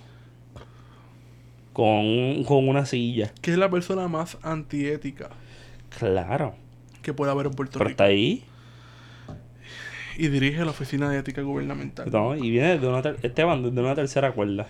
Con, 1.74 2.44
con 2.44 2.68
una 2.68 2.86
silla. 2.86 3.32
Que 3.42 3.52
es 3.52 3.58
la 3.58 3.70
persona 3.70 4.08
más 4.08 4.38
antiética 4.44 5.30
Claro. 5.98 6.54
que 7.02 7.14
puede 7.14 7.32
haber 7.32 7.48
en 7.48 7.54
Puerto 7.54 7.74
Pero 7.80 7.86
Rico. 7.90 7.92
está 7.92 8.04
ahí. 8.06 8.44
Y 10.18 10.28
dirige 10.28 10.64
la 10.64 10.70
Oficina 10.72 11.10
de 11.10 11.18
Ética 11.18 11.42
Gubernamental. 11.42 12.12
No, 12.12 12.36
y 12.36 12.52
viene 12.52 12.78
de 12.78 12.88
una 12.88 13.02
ter- 13.02 13.18
Esteban, 13.24 13.64
desde 13.64 13.80
una 13.82 13.96
tercera 13.96 14.32
cuerda. 14.32 14.68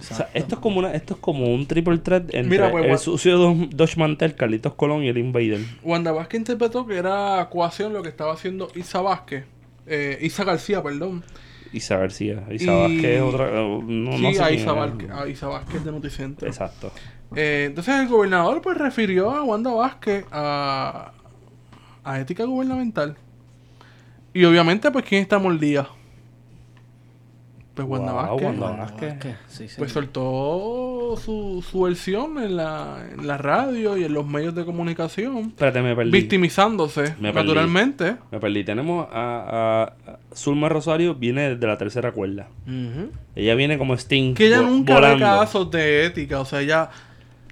O 0.00 0.14
sea, 0.14 0.30
esto 0.34 0.54
es 0.56 0.60
como 0.60 0.78
una, 0.78 0.92
esto 0.94 1.14
es 1.14 1.20
como 1.20 1.52
un 1.52 1.66
triple 1.66 1.98
threat 1.98 2.24
entre 2.34 2.42
Mira, 2.44 2.70
pues, 2.70 2.84
el 2.86 2.98
sucio 2.98 3.38
Do- 3.38 3.68
Dodge 3.70 3.96
Mantel, 3.96 4.34
Carlitos 4.34 4.74
Colón 4.74 5.04
y 5.04 5.08
el 5.08 5.18
Invader. 5.18 5.60
Wanda 5.82 6.12
Vázquez 6.12 6.38
interpretó 6.40 6.86
que 6.86 6.96
era 6.96 7.46
coacción 7.50 7.92
lo 7.92 8.02
que 8.02 8.08
estaba 8.08 8.32
haciendo 8.32 8.68
Isa 8.74 9.00
Vázquez. 9.00 9.44
Eh, 9.86 10.18
Isa 10.22 10.44
García, 10.44 10.82
perdón. 10.82 11.22
Isa 11.72 11.96
García. 11.98 12.44
Isa 12.50 12.64
Y- 12.72 12.80
Vázquez 12.96 13.04
es 13.04 13.20
otra. 13.22 13.50
No, 13.52 13.80
sí, 14.16 14.22
no 14.22 14.32
sé 14.32 14.42
a, 14.42 14.50
Isa 14.50 14.70
es. 14.70 14.76
Vázquez, 14.76 15.10
a 15.10 15.28
Isa 15.28 15.46
Vázquez 15.48 15.84
de 15.84 15.92
Noticentro. 15.92 16.48
Exacto. 16.48 16.90
Eh, 17.36 17.64
entonces 17.68 17.94
el 18.00 18.08
gobernador 18.08 18.60
pues 18.60 18.76
refirió 18.76 19.30
a 19.30 19.44
Wanda 19.44 19.70
Vázquez 19.72 20.24
a, 20.32 21.12
a 22.02 22.20
ética 22.20 22.44
gubernamental. 22.44 23.16
Y 24.34 24.44
obviamente 24.44 24.90
pues 24.90 25.04
quién 25.04 25.22
está 25.22 25.38
mordida. 25.38 25.88
Pues 27.74 27.86
Wanda 27.88 28.12
Wow, 28.12 28.20
Vázquez. 28.22 28.46
Wanda 28.46 28.66
Wanda 28.66 28.82
Vázquez. 28.82 29.08
Vázquez, 29.14 29.36
sí, 29.48 29.68
sí. 29.68 29.74
Pues 29.78 29.92
soltó 29.92 31.14
su, 31.24 31.64
su 31.68 31.82
versión 31.82 32.38
en 32.42 32.56
la, 32.56 32.98
en 33.16 33.26
la 33.26 33.38
radio 33.38 33.96
y 33.96 34.04
en 34.04 34.12
los 34.12 34.26
medios 34.26 34.54
de 34.54 34.64
comunicación. 34.64 35.38
Espérate, 35.48 35.80
me 35.80 35.94
perdí. 35.94 36.10
Victimizándose, 36.10 37.14
Me 37.20 37.32
perdí. 37.32 37.46
naturalmente. 37.48 38.16
Me 38.32 38.40
perdí. 38.40 38.64
Tenemos 38.64 39.06
a, 39.12 39.84
a- 40.06 40.10
a 40.12 40.18
Zulma 40.34 40.68
Rosario, 40.68 41.14
viene 41.14 41.50
desde 41.54 41.66
la 41.66 41.78
tercera 41.78 42.12
cuerda. 42.12 42.48
Ujú. 42.66 43.10
Ella 43.36 43.54
viene 43.54 43.78
como 43.78 43.94
Sting. 43.94 44.34
Que 44.34 44.48
ella 44.48 44.62
nunca 44.62 44.94
volando. 44.94 45.16
ve 45.16 45.22
casos 45.22 45.70
de 45.70 46.06
ética. 46.06 46.40
O 46.40 46.44
sea, 46.44 46.60
ella 46.60 46.90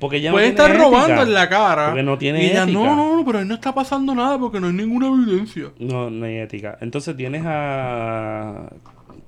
Porque 0.01 0.17
ella 0.17 0.33
puede 0.33 0.49
no 0.51 0.55
tiene 0.57 0.71
estar 0.73 0.85
robando 0.85 1.09
ética. 1.15 1.23
en 1.23 1.35
la 1.35 1.49
cara. 1.49 1.87
Porque 1.87 2.03
no 2.03 2.19
tiene 2.19 2.43
y 2.43 2.51
ella, 2.51 2.65
ética. 2.65 2.79
no, 2.79 2.97
no, 2.97 3.17
no, 3.17 3.25
pero 3.25 3.39
ahí 3.39 3.45
no 3.47 3.55
está 3.55 3.73
pasando 3.73 4.15
nada 4.17 4.37
porque 4.39 4.59
no 4.61 4.67
hay 4.67 4.73
ninguna 4.75 5.07
evidencia. 5.07 5.67
No, 5.79 6.11
no 6.11 6.27
hay 6.27 6.39
ética. 6.39 6.77
Entonces 6.81 7.17
tienes 7.17 7.45
a 7.47 8.69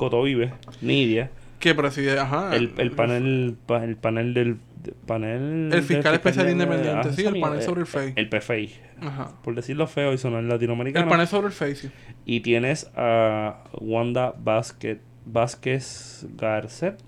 Coto 0.00 0.22
Vive, 0.22 0.52
Nidia, 0.80 1.30
Que 1.58 1.74
preside, 1.74 2.18
ajá. 2.18 2.56
el, 2.56 2.72
el 2.78 2.90
panel 2.92 3.54
pa- 3.66 3.84
el 3.84 3.96
panel 3.96 4.32
del 4.32 4.56
de- 4.82 4.92
panel 5.06 5.70
El 5.74 5.82
fiscal 5.82 6.14
especial 6.14 6.46
de- 6.46 6.52
independiente, 6.52 7.08
ah, 7.08 7.12
sí, 7.12 7.22
el 7.26 7.38
panel 7.38 7.60
sobre 7.62 7.82
el 7.82 7.86
eh, 7.86 7.90
FEI. 7.90 8.12
El 8.16 8.28
PFI. 8.30 8.74
Ajá. 9.02 9.32
Por 9.44 9.54
decirlo 9.54 9.86
feo 9.86 10.14
y 10.14 10.18
sonar 10.18 10.40
El 10.42 10.48
latinoamericano. 10.48 11.06
panel 11.10 11.26
sobre 11.26 11.48
el 11.48 11.52
Face. 11.52 11.74
sí. 11.74 11.90
Y 12.24 12.40
tienes 12.40 12.90
a 12.96 13.62
Wanda 13.78 14.32
Vázquez, 14.42 15.00
Vázquez 15.26 16.26
Garcet. 16.36 16.98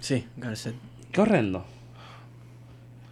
Sí, 0.00 0.26
Garcet. 0.36 0.74
Qué 1.12 1.20
horrendo. 1.20 1.64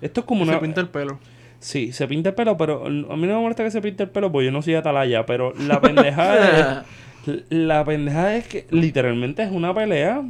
Esto 0.00 0.20
es 0.20 0.26
como 0.26 0.44
Se 0.44 0.50
una... 0.50 0.60
pinta 0.60 0.80
el 0.80 0.88
pelo. 0.88 1.18
Sí, 1.60 1.92
se 1.92 2.06
pinta 2.06 2.30
el 2.30 2.34
pelo, 2.34 2.56
pero 2.56 2.86
a 2.86 2.88
mí 2.90 3.02
no 3.06 3.16
me 3.16 3.40
molesta 3.40 3.64
que 3.64 3.70
se 3.70 3.80
pinte 3.80 4.04
el 4.04 4.10
pelo 4.10 4.30
porque 4.30 4.46
yo 4.46 4.52
no 4.52 4.62
soy 4.62 4.74
atalaya, 4.74 5.26
pero 5.26 5.52
la 5.54 5.80
pendejada 5.82 6.84
la 7.50 7.84
pendejada 7.84 8.36
es 8.36 8.46
que 8.48 8.66
literalmente 8.70 9.42
es 9.42 9.50
una 9.50 9.74
pelea, 9.74 10.20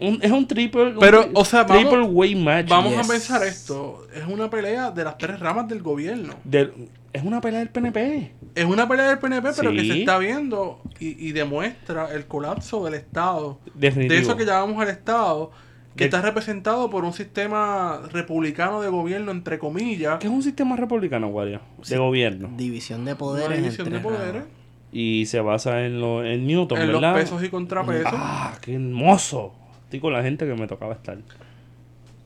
un- 0.00 0.18
es 0.22 0.30
un 0.30 0.46
triple, 0.46 0.94
Pero, 0.98 1.28
o 1.34 1.44
sea, 1.44 1.64
vamos- 1.64 2.08
way 2.10 2.34
match. 2.34 2.68
Vamos 2.68 2.94
Yes. 2.96 3.06
a 3.08 3.12
pensar 3.12 3.42
esto. 3.46 4.06
Es 4.14 4.24
una 4.26 4.48
pelea 4.50 4.90
de 4.90 5.04
las 5.04 5.18
tres 5.18 5.38
ramas 5.40 5.68
del 5.68 5.82
gobierno. 5.82 6.34
Del- 6.44 6.72
es 7.12 7.22
una 7.24 7.40
pelea 7.40 7.58
del 7.60 7.68
PNP. 7.70 8.32
Es 8.54 8.64
una 8.64 8.88
pelea 8.88 9.08
del 9.08 9.18
PNP, 9.18 9.50
pero 9.56 9.72
que 9.72 9.84
se 9.84 10.00
está 10.00 10.16
viendo 10.18 10.80
y, 11.00 11.08
y 11.28 11.32
demuestra 11.32 12.12
el 12.14 12.26
colapso 12.26 12.84
del 12.84 12.94
Estado. 12.94 13.58
Definitivo. 13.74 14.14
De 14.14 14.20
eso 14.22 14.36
que 14.36 14.44
llamamos 14.46 14.82
el 14.82 14.90
Estado, 14.90 15.50
que 15.96 16.04
De- 16.04 16.06
está 16.06 16.22
representado 16.22 16.88
por 16.88 17.04
un 17.04 17.12
sistema 17.12 18.00
republicano 18.12 18.80
de 18.80 18.88
gobierno, 18.88 19.32
entre 19.32 19.58
comillas, 19.58 20.18
¿Qué 20.20 20.28
es 20.28 20.32
un 20.32 20.42
sistema 20.42 20.76
republicano, 20.76 21.26
Wario? 21.28 21.60
De 21.88 21.98
gobierno. 21.98 22.48
División 22.56 23.04
de 23.04 23.10
una 23.12 23.18
poderes. 23.18 23.58
división 23.60 23.90
de 23.90 23.98
poderes, 23.98 24.34
ramas. 24.44 24.48
Y 24.92 25.26
se 25.26 25.40
basa 25.40 25.84
en, 25.86 26.00
lo, 26.00 26.24
en 26.24 26.46
Newton, 26.46 26.78
en 26.80 26.90
los 26.92 27.00
¿verdad? 27.00 27.14
pesos 27.16 27.42
y 27.44 27.48
contrapesos, 27.48 28.12
Ah, 28.12 28.58
qué 28.60 28.74
hermoso. 28.74 29.52
Estoy 29.84 30.00
con 30.00 30.12
la 30.12 30.22
gente 30.22 30.46
que 30.46 30.54
me 30.54 30.66
tocaba 30.66 30.94
estar. 30.94 31.18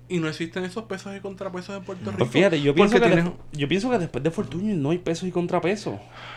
y 0.09 0.19
no 0.19 0.29
existen 0.29 0.65
esos 0.65 0.85
pesos 0.85 1.17
y 1.17 1.21
contrapesos 1.21 1.77
en 1.77 1.83
Puerto 1.83 2.05
Rico. 2.11 2.19
Pues 2.19 2.31
fíjate, 2.31 2.61
yo 2.61 2.75
pienso, 2.75 3.01
que 3.01 3.07
tienes- 3.07 3.31
yo 3.53 3.69
pienso 3.69 3.91
que 3.91 3.99
después 3.99 4.23
de 4.23 4.31
Fortunio 4.31 4.77
no 4.77 4.91
hay 4.91 4.99
pesos 4.99 5.27
y 5.29 5.33
contrapesos. 5.33 5.95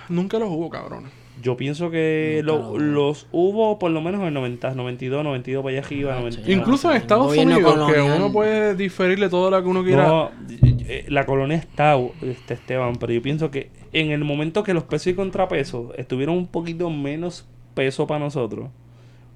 Nunca 0.09 0.39
los 0.39 0.49
hubo, 0.49 0.69
cabrones. 0.69 1.11
Yo 1.41 1.55
pienso 1.57 1.91
que 1.91 2.41
lo- 2.43 2.79
los 2.79 3.27
hubo 3.31 3.77
por 3.77 3.91
lo 3.91 4.01
menos 4.01 4.21
en 4.21 4.27
el 4.27 4.33
90, 4.33 4.73
92, 4.73 5.23
92 5.23 5.63
para 5.63 5.77
allá 5.77 5.85
arriba. 5.85 6.13
Ah, 6.15 6.19
90. 6.21 6.45
sí. 6.45 6.51
Incluso 6.51 6.89
en 6.91 6.97
Estados 6.97 7.37
Unidos, 7.37 7.57
que 7.57 7.63
colonial. 7.63 8.13
uno 8.17 8.31
puede 8.31 8.73
diferirle 8.75 9.29
todo 9.29 9.51
lo 9.51 9.61
que 9.61 9.67
uno 9.69 9.83
quiera. 9.83 10.07
No, 10.07 10.31
eh, 10.49 11.05
la 11.09 11.25
colonia 11.25 11.57
está, 11.57 11.95
este, 12.21 12.53
Esteban, 12.55 12.95
pero 12.95 13.11
yo 13.13 13.21
pienso 13.21 13.51
que 13.51 13.69
en 13.99 14.11
el 14.11 14.23
momento 14.23 14.63
que 14.63 14.73
los 14.73 14.83
pesos 14.83 15.07
y 15.07 15.13
contrapesos 15.15 15.91
estuvieron 15.97 16.35
un 16.37 16.47
poquito 16.47 16.89
menos 16.89 17.45
peso 17.73 18.05
para 18.07 18.19
nosotros, 18.19 18.69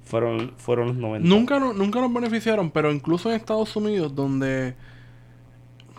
fueron, 0.04 0.52
fueron 0.56 0.88
los 0.88 0.96
90. 0.96 1.28
Nunca, 1.28 1.58
no- 1.58 1.72
nunca 1.72 2.00
nos 2.00 2.12
beneficiaron, 2.12 2.70
pero 2.70 2.92
incluso 2.92 3.30
en 3.30 3.36
Estados 3.36 3.74
Unidos, 3.76 4.14
donde 4.14 4.74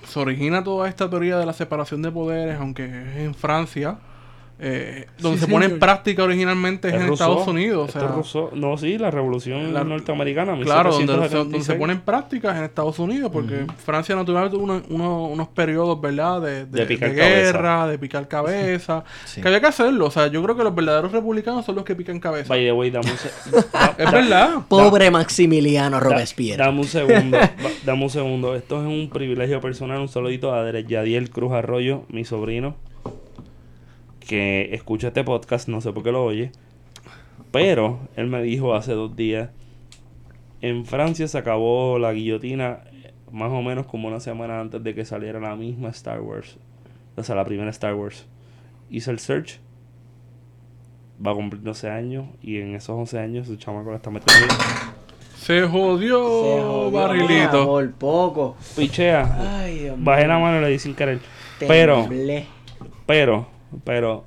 se 0.05 0.19
origina 0.19 0.63
toda 0.63 0.89
esta 0.89 1.09
teoría 1.09 1.37
de 1.37 1.45
la 1.45 1.53
separación 1.53 2.01
de 2.01 2.11
poderes, 2.11 2.57
aunque 2.59 2.83
es 2.85 3.17
en 3.17 3.33
Francia, 3.33 3.99
eh, 4.65 5.07
donde 5.19 5.37
Sí, 5.39 5.45
se 5.45 5.51
pone 5.51 5.65
sí, 5.67 5.73
en 5.73 5.79
práctica 5.79 6.23
originalmente 6.23 6.87
es, 6.87 6.93
en 6.93 7.07
Rousseau, 7.07 7.31
Estados 7.31 7.47
Unidos. 7.49 7.81
O 7.83 7.85
esto 7.87 7.99
sea, 7.99 8.07
es 8.09 8.15
Rousseau. 8.15 8.49
no, 8.55 8.77
sí, 8.77 8.97
la 8.97 9.11
revolución 9.11 9.73
La- 9.73 9.83
norteamericana. 9.83 10.57
claro, 10.61 10.91
donde, 10.91 11.05
se- 11.07 11.11
1776. 11.13 11.51
donde 11.51 11.65
se 11.65 11.73
pone 11.75 11.93
en 11.93 11.99
práctica 12.01 12.51
es 12.51 12.57
en 12.59 12.63
Estados 12.63 12.97
Unidos, 12.99 13.29
porque 13.33 13.65
Francia 13.83 14.15
naturalmente 14.15 14.55
tuvo 14.57 14.63
uno- 14.65 14.81
uno- 14.89 15.25
unos 15.27 15.47
periodos, 15.49 15.99
¿verdad? 15.99 16.41
De, 16.41 16.65
de- 16.65 16.79
De 16.79 16.85
picar 16.85 17.09
de 17.11 17.15
cabeza. 17.17 17.35
guerra, 17.51 17.87
de 17.87 17.99
picar 17.99 18.27
cabeza. 18.27 19.03
Sí. 19.25 19.41
Que 19.41 19.47
había 19.47 19.59
que 19.59 19.67
hacerlo. 19.67 20.05
O 20.05 20.11
sea, 20.11 20.27
yo 20.27 20.41
creo 20.43 20.55
que 20.55 20.63
los 20.63 20.73
verdaderos 20.73 21.11
republicanos 21.11 21.65
son 21.65 21.75
los 21.75 21.83
que 21.83 21.95
pican 21.95 22.19
cabeza. 22.19 22.47
By 22.49 22.63
the 22.63 22.71
way, 22.71 22.89
dame 22.89 23.11
un, 23.11 23.17
se- 23.17 23.29
da- 23.73 23.95
Es 23.97 24.05
da- 24.05 24.11
verdad. 24.11 24.55
Pobre 24.69 25.11
Maximiliano 25.11 25.97
da- 25.99 26.03
Robespierre. 26.09 26.63
dame 26.63 26.79
un 26.79 26.87
segundo. 26.87 27.37
va- 27.39 27.51
dame 27.85 28.03
un 28.03 28.09
segundo. 28.09 28.55
Esto 28.55 28.79
es 28.81 28.87
un 28.87 29.09
privilegio 29.11 29.59
personal. 29.59 29.99
Un 29.99 30.07
saludito 30.07 30.53
a 30.53 30.69
Yadiel 30.79 31.29
Cruz 31.31 31.51
Arroyo, 31.51 32.03
mi 32.09 32.23
sobrino, 32.25 32.75
que 34.27 34.73
escucha 34.73 35.07
este 35.09 35.23
podcast. 35.23 35.67
No 35.67 35.81
sé 35.81 35.91
por 35.91 36.03
qué 36.03 36.11
lo 36.11 36.23
oye. 36.23 36.51
Pero 37.51 37.99
él 38.15 38.27
me 38.27 38.41
dijo 38.41 38.73
hace 38.73 38.93
dos 38.93 39.15
días: 39.15 39.49
en 40.61 40.85
Francia 40.85 41.27
se 41.27 41.37
acabó 41.37 41.99
la 41.99 42.13
guillotina 42.13 42.83
eh, 42.91 43.13
más 43.31 43.51
o 43.51 43.61
menos 43.61 43.85
como 43.85 44.07
una 44.07 44.19
semana 44.19 44.59
antes 44.59 44.83
de 44.83 44.95
que 44.95 45.05
saliera 45.05 45.39
la 45.39 45.55
misma 45.55 45.89
Star 45.89 46.21
Wars. 46.21 46.57
O 47.15 47.23
sea, 47.23 47.35
la 47.35 47.45
primera 47.45 47.69
Star 47.69 47.95
Wars. 47.95 48.25
Hice 48.89 49.11
el 49.11 49.19
search. 49.19 49.59
Va 51.25 51.31
a 51.31 51.35
cumplir 51.35 51.61
12 51.61 51.89
años. 51.89 52.25
Y 52.41 52.59
en 52.59 52.75
esos 52.75 52.97
11 52.97 53.19
años 53.19 53.47
su 53.47 53.55
chamaco 53.55 53.91
la 53.91 53.97
está 53.97 54.09
metiendo. 54.09 54.53
Se 55.35 55.67
jodió, 55.67 56.89
barrilito. 56.89 57.65
Por 57.65 57.91
poco. 57.91 58.55
Pichea. 58.77 59.59
Ay, 59.59 59.79
Dios 59.79 59.95
Bajé 59.99 60.25
la 60.25 60.39
mano 60.39 60.59
y 60.59 60.61
le 60.61 60.69
di 60.69 60.79
sin 60.79 60.95
querer. 60.95 61.19
Temblé. 61.59 61.67
pero, 61.67 62.07
pero, 63.05 63.47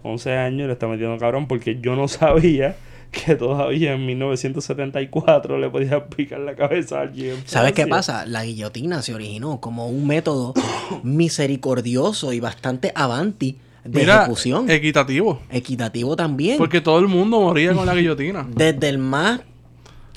11 0.02 0.32
años 0.32 0.66
le 0.66 0.72
está 0.72 0.86
metiendo 0.88 1.18
cabrón 1.18 1.46
porque 1.46 1.78
yo 1.80 1.96
no 1.96 2.08
sabía 2.08 2.76
que 3.10 3.34
todavía 3.34 3.92
en 3.94 4.04
1974 4.06 5.58
le 5.58 5.70
podía 5.70 6.06
picar 6.06 6.40
la 6.40 6.54
cabeza 6.54 6.98
a 6.98 7.02
alguien. 7.02 7.36
en 7.36 7.46
¿Sabes 7.46 7.72
qué 7.72 7.86
pasa? 7.86 8.26
La 8.26 8.44
guillotina 8.44 9.02
se 9.02 9.14
originó 9.14 9.60
como 9.60 9.88
un 9.88 10.06
método 10.06 10.54
misericordioso 11.02 12.32
y 12.32 12.40
bastante 12.40 12.92
avanti 12.94 13.58
de 13.84 14.00
Mira, 14.00 14.18
ejecución. 14.22 14.68
equitativo. 14.70 15.40
Equitativo 15.50 16.16
también. 16.16 16.58
Porque 16.58 16.80
todo 16.80 16.98
el 16.98 17.08
mundo 17.08 17.40
moría 17.40 17.72
con 17.72 17.86
la 17.86 17.94
guillotina. 17.94 18.46
Desde 18.54 18.88
el 18.88 18.98
más 18.98 19.40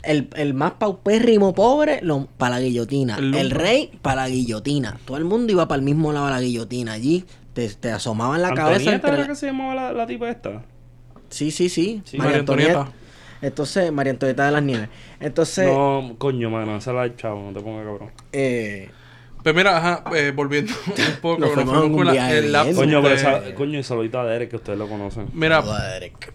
el, 0.04 0.30
el 0.36 0.54
más 0.54 0.74
paupérrimo 0.74 1.54
pobre 1.54 2.02
para 2.38 2.56
la 2.56 2.62
guillotina. 2.62 3.18
El 3.18 3.36
El, 3.36 3.52
rey 3.52 3.92
para 4.02 4.24
la 4.24 4.30
guillotina. 4.30 4.98
Todo 5.06 5.18
el 5.18 5.26
mundo 5.26 5.52
iba 5.52 5.68
para 5.68 5.80
el 5.80 5.86
mismo 5.86 6.12
lado 6.14 6.28
de 6.28 6.32
la 6.32 6.42
guillotina. 6.42 6.94
Allí 6.94 7.26
te, 7.54 7.68
te 7.70 7.92
asomaban 7.92 8.42
la 8.42 8.50
cabeza 8.54 8.66
¿Antonieta 8.92 8.96
entre 8.96 9.10
era 9.12 9.22
la- 9.22 9.28
que 9.28 9.36
se 9.36 9.46
llamaba 9.48 9.76
la, 9.76 9.94
la 9.94 10.08
tipa 10.08 10.30
esta? 10.30 10.62
Sí, 11.30 11.52
sí, 11.52 11.70
sí. 11.70 12.02
Sí. 12.06 12.18
María 12.18 12.40
Antonieta. 12.40 12.88
Entonces, 13.42 13.92
María 13.92 14.12
Antonieta 14.12 14.46
de 14.46 14.52
las 14.52 14.64
Nieves. 14.64 14.90
Entonces, 15.20 15.66
No, 15.68 16.16
coño, 16.18 16.50
mano, 16.50 16.76
esa 16.78 16.92
la 16.94 17.16
chavo, 17.16 17.42
no 17.52 17.58
te 17.58 17.64
pongas 17.64 17.86
cabrón. 17.86 18.12
eh, 18.34 18.90
Pues 19.42 19.56
mira, 19.56 19.78
ajá, 19.78 20.04
eh, 20.18 20.34
volviendo 20.36 20.74
un 20.88 21.22
poco, 21.22 21.40
Nos 21.40 21.52
fuimos 21.52 21.90
con 21.96 22.06
la- 22.08 22.32
el 22.38 22.52
Coño, 22.76 23.02
pero 23.02 23.16
de- 23.16 23.22
esa, 23.22 23.54
coño, 23.56 23.80
y 23.80 23.84
saludito 23.84 24.20
a 24.20 24.26
Derek, 24.26 24.50
que 24.50 24.58
ustedes 24.58 24.78
lo 24.78 24.90
conocen. 24.90 25.28
Mira, 25.34 25.64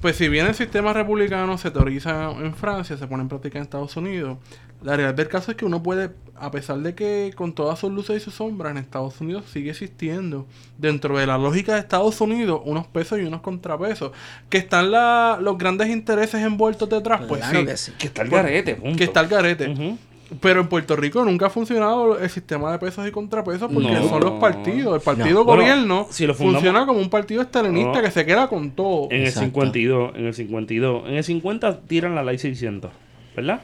pues 0.00 0.16
si 0.16 0.28
bien 0.30 0.46
el 0.46 0.54
sistema 0.54 0.92
republicano 0.94 1.58
se 1.58 1.70
teoriza 1.70 2.30
en 2.30 2.54
Francia, 2.54 2.96
se 2.96 3.06
pone 3.06 3.22
en 3.22 3.28
práctica 3.28 3.58
en 3.58 3.64
Estados 3.64 3.94
Unidos, 3.98 4.38
la 4.82 4.96
realidad 4.96 5.14
del 5.14 5.28
caso 5.28 5.50
es 5.50 5.56
que 5.58 5.66
uno 5.66 5.82
puede, 5.82 6.10
a 6.36 6.50
pesar 6.50 6.78
de 6.78 6.94
que 6.94 7.32
con 7.36 7.52
todas 7.54 7.78
sus 7.78 7.92
luces 7.92 8.16
y 8.16 8.20
sus 8.24 8.34
sombras 8.34 8.72
en 8.72 8.78
Estados 8.78 9.20
Unidos 9.20 9.44
sigue 9.52 9.70
existiendo, 9.70 10.46
dentro 10.78 11.16
de 11.18 11.26
la 11.26 11.38
lógica 11.38 11.74
de 11.74 11.80
Estados 11.80 12.20
Unidos, 12.20 12.60
unos 12.64 12.86
pesos 12.86 13.18
y 13.20 13.22
unos 13.22 13.40
contrapesos. 13.40 14.12
Que 14.48 14.58
están 14.58 14.90
la- 14.90 15.38
los 15.40 15.56
grandes 15.58 15.88
intereses 15.88 16.42
envueltos 16.42 16.88
detrás, 16.88 17.22
pues 17.28 17.40
claro 17.40 17.60
sí. 17.60 17.66
que 17.66 17.76
sí. 17.76 17.92
Que 17.98 18.06
está 18.08 18.22
el 18.22 18.30
garete, 18.30 18.74
punto. 18.74 18.98
Que 18.98 19.04
está 19.04 19.20
el 19.20 19.28
garete. 19.28 19.96
Pero 20.40 20.62
en 20.62 20.68
Puerto 20.68 20.96
Rico 20.96 21.22
nunca 21.24 21.46
ha 21.46 21.50
funcionado 21.50 22.18
el 22.18 22.28
sistema 22.30 22.72
de 22.72 22.78
pesos 22.78 23.06
y 23.06 23.10
contrapesos 23.12 23.70
porque 23.72 23.90
No. 23.92 24.08
son 24.08 24.20
los 24.24 24.32
partidos. 24.40 24.94
El 24.96 25.00
partido 25.02 25.40
No. 25.40 25.44
Bueno, 25.44 25.62
gobierno 25.62 26.06
si 26.10 26.26
lo 26.26 26.34
fundamos- 26.34 26.62
funciona 26.62 26.86
como 26.86 26.98
un 26.98 27.10
partido 27.10 27.42
estalinista 27.42 27.92
No. 27.98 28.02
que 28.02 28.10
se 28.10 28.24
queda 28.26 28.48
con 28.48 28.70
todo. 28.72 29.06
En 29.10 29.20
el 29.20 29.28
Exacto. 29.28 29.44
52, 29.46 30.16
en 30.16 30.24
el 30.26 30.34
52. 30.34 31.06
En 31.08 31.14
el 31.14 31.22
50 31.24 31.80
tiran 31.82 32.14
la 32.14 32.24
ley 32.24 32.38
600, 32.38 32.90
¿verdad? 33.36 33.60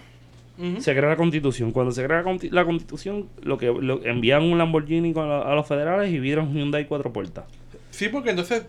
Se 0.80 0.94
crea 0.94 1.10
la 1.10 1.16
constitución. 1.16 1.72
Cuando 1.72 1.92
se 1.92 2.04
crea 2.04 2.22
la, 2.50 2.64
constitución, 2.64 3.28
lo 3.42 3.58
que 3.58 3.66
lo, 3.66 4.04
envían 4.04 4.42
un 4.42 4.58
Lamborghini 4.58 5.12
con 5.12 5.28
la- 5.28 5.42
a 5.42 5.54
los 5.54 5.66
federales 5.66 6.12
y 6.12 6.18
vieron 6.18 6.48
un 6.48 6.54
Hyundai 6.54 6.86
cuatro 6.86 7.12
puertas. 7.12 7.44
Sí, 7.90 8.08
porque 8.08 8.30
entonces 8.30 8.64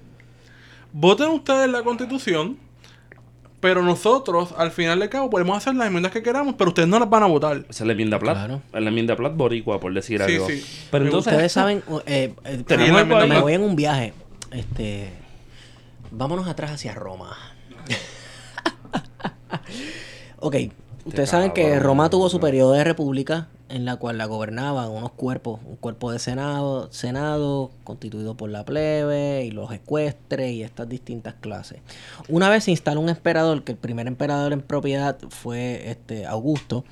voten 0.94 1.30
ustedes 1.30 1.70
la 1.70 1.84
constitución, 1.84 2.58
pero 3.60 3.84
nosotros 3.84 4.54
al 4.58 4.72
final 4.72 5.00
de 5.00 5.10
cabo 5.10 5.30
podemos 5.30 5.58
hacer 5.58 5.76
las 5.76 5.88
enmiendas 5.88 6.12
que 6.12 6.24
queramos, 6.24 6.56
pero 6.58 6.70
ustedes 6.70 6.88
no 6.90 6.98
las 6.98 7.10
van 7.10 7.24
a 7.24 7.28
votar. 7.28 7.58
Esa 7.70 7.84
es 7.84 7.88
la 7.88 7.92
enmienda 7.92 8.18
Plat. 8.20 8.36
Claro. 8.36 8.62
Es 8.74 8.82
la 8.82 8.90
enmienda 8.90 9.16
Plat 9.16 9.36
boricua, 9.36 9.80
por 9.80 9.94
decir 9.94 10.22
Sí, 10.26 10.34
algo. 10.34 10.48
sí. 10.48 10.64
Pero 10.92 11.06
entonces... 11.06 11.34
ustedes 11.34 11.52
saben, 11.52 11.84
eh, 12.06 12.34
eh, 12.46 12.64
algo 12.70 13.28
me 13.28 13.40
voy 13.42 13.54
en 13.54 13.62
un 13.62 13.76
viaje. 13.76 14.14
Este, 14.52 15.10
vámonos 16.10 16.48
atrás 16.48 16.72
hacia 16.72 16.94
Roma. 16.96 17.36
ok, 20.40 20.56
ustedes 21.06 21.30
saben 21.30 21.52
que 21.52 21.64
cabrón. 21.64 21.84
Roma 21.84 22.10
tuvo 22.10 22.30
su 22.30 22.40
periodo 22.40 22.74
de 22.74 22.84
república 22.84 23.48
en 23.72 23.86
la 23.86 23.96
cual 23.96 24.18
la 24.18 24.26
gobernaban 24.26 24.90
unos 24.90 25.12
cuerpos, 25.12 25.60
un 25.66 25.78
cuerpo 25.78 26.12
de 26.12 26.20
senado, 26.20 26.92
senado 26.92 27.72
constituido 27.84 28.36
por 28.36 28.50
la 28.50 28.66
plebe 28.66 29.46
y 29.46 29.52
los 29.52 29.72
ecuestres 29.72 30.52
y 30.52 30.64
estas 30.64 30.90
distintas 30.90 31.36
clases. 31.36 31.80
Una 32.28 32.50
vez 32.50 32.66
se 32.66 32.72
instaló 32.72 33.00
un 33.02 33.10
emperador, 33.10 33.64
que 33.64 33.72
el 33.72 33.78
primer 33.78 34.08
emperador 34.08 34.54
en 34.54 34.62
propiedad 34.62 35.18
fue 35.30 35.90
este 35.90 36.26
Augusto. 36.26 36.84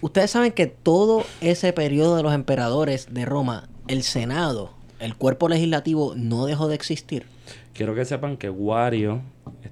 Ustedes 0.00 0.30
saben 0.30 0.52
que 0.52 0.66
todo 0.66 1.24
ese 1.40 1.72
periodo 1.72 2.16
de 2.16 2.22
los 2.22 2.32
emperadores 2.32 3.12
de 3.12 3.24
Roma, 3.24 3.68
el 3.88 4.02
Senado, 4.02 4.70
el 4.98 5.16
cuerpo 5.16 5.48
legislativo, 5.48 6.14
no 6.16 6.46
dejó 6.46 6.68
de 6.68 6.74
existir. 6.74 7.26
Quiero 7.74 7.94
que 7.94 8.04
sepan 8.04 8.36
que 8.36 8.50
Wario 8.50 9.22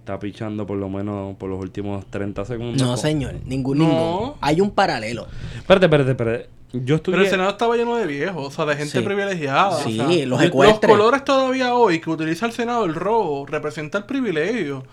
está 0.06 0.18
pichando 0.20 0.64
por 0.66 0.78
lo 0.78 0.88
menos 0.88 1.36
por 1.36 1.50
los 1.50 1.58
últimos 1.60 2.06
30 2.06 2.44
segundos. 2.44 2.80
No, 2.80 2.96
señor, 2.96 3.34
ningún, 3.44 3.78
No. 3.78 3.84
ningún. 3.88 4.32
Hay 4.40 4.60
un 4.60 4.70
paralelo. 4.70 5.26
Espérate, 5.56 5.86
espérate, 5.86 6.10
espérate. 6.12 6.48
Yo 6.72 6.96
estuve... 6.96 7.14
Pero 7.14 7.24
el 7.24 7.30
Senado 7.30 7.50
estaba 7.50 7.76
lleno 7.76 7.96
de 7.96 8.06
viejos, 8.06 8.46
o 8.46 8.50
sea, 8.50 8.64
de 8.66 8.76
gente 8.76 8.98
Sí. 8.98 9.04
privilegiada. 9.04 9.78
Sí, 9.82 9.98
o 9.98 10.08
sea, 10.08 10.18
los 10.20 10.28
Los 10.28 10.42
ecuestres. 10.42 10.90
colores 10.90 11.24
todavía 11.24 11.74
hoy 11.74 12.00
que 12.00 12.10
utiliza 12.10 12.46
el 12.46 12.52
Senado, 12.52 12.84
el 12.84 12.94
rojo, 12.94 13.46
representa 13.46 13.98
el 13.98 14.04
privilegio. 14.04 14.84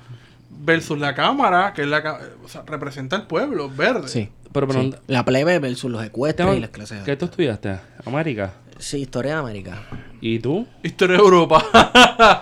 Versus 0.65 0.97
la 0.97 1.13
Cámara, 1.13 1.73
que 1.73 1.82
es 1.82 1.88
la 1.88 2.19
o 2.43 2.47
sea, 2.47 2.63
representa 2.65 3.15
el 3.15 3.23
pueblo, 3.23 3.69
verde. 3.69 4.08
Sí. 4.08 4.30
Pero, 4.52 4.67
pero, 4.67 4.82
sí. 4.82 4.93
La 5.08 5.26
plebe 5.26 5.60
versus 5.60 5.91
los 5.91 6.04
ecuestres 6.04 6.45
Tengo- 6.47 6.58
y 6.58 6.62
las 6.62 6.69
clases 6.69 7.04
¿Qué 7.04 7.15
tú 7.17 7.26
estudiaste? 7.26 7.80
América. 8.06 8.54
Sí, 8.80 8.99
historia 9.02 9.34
de 9.34 9.39
América. 9.39 9.82
¿Y 10.21 10.39
tú? 10.39 10.65
Historia 10.84 11.17
de 11.17 11.23
Europa. 11.23 11.63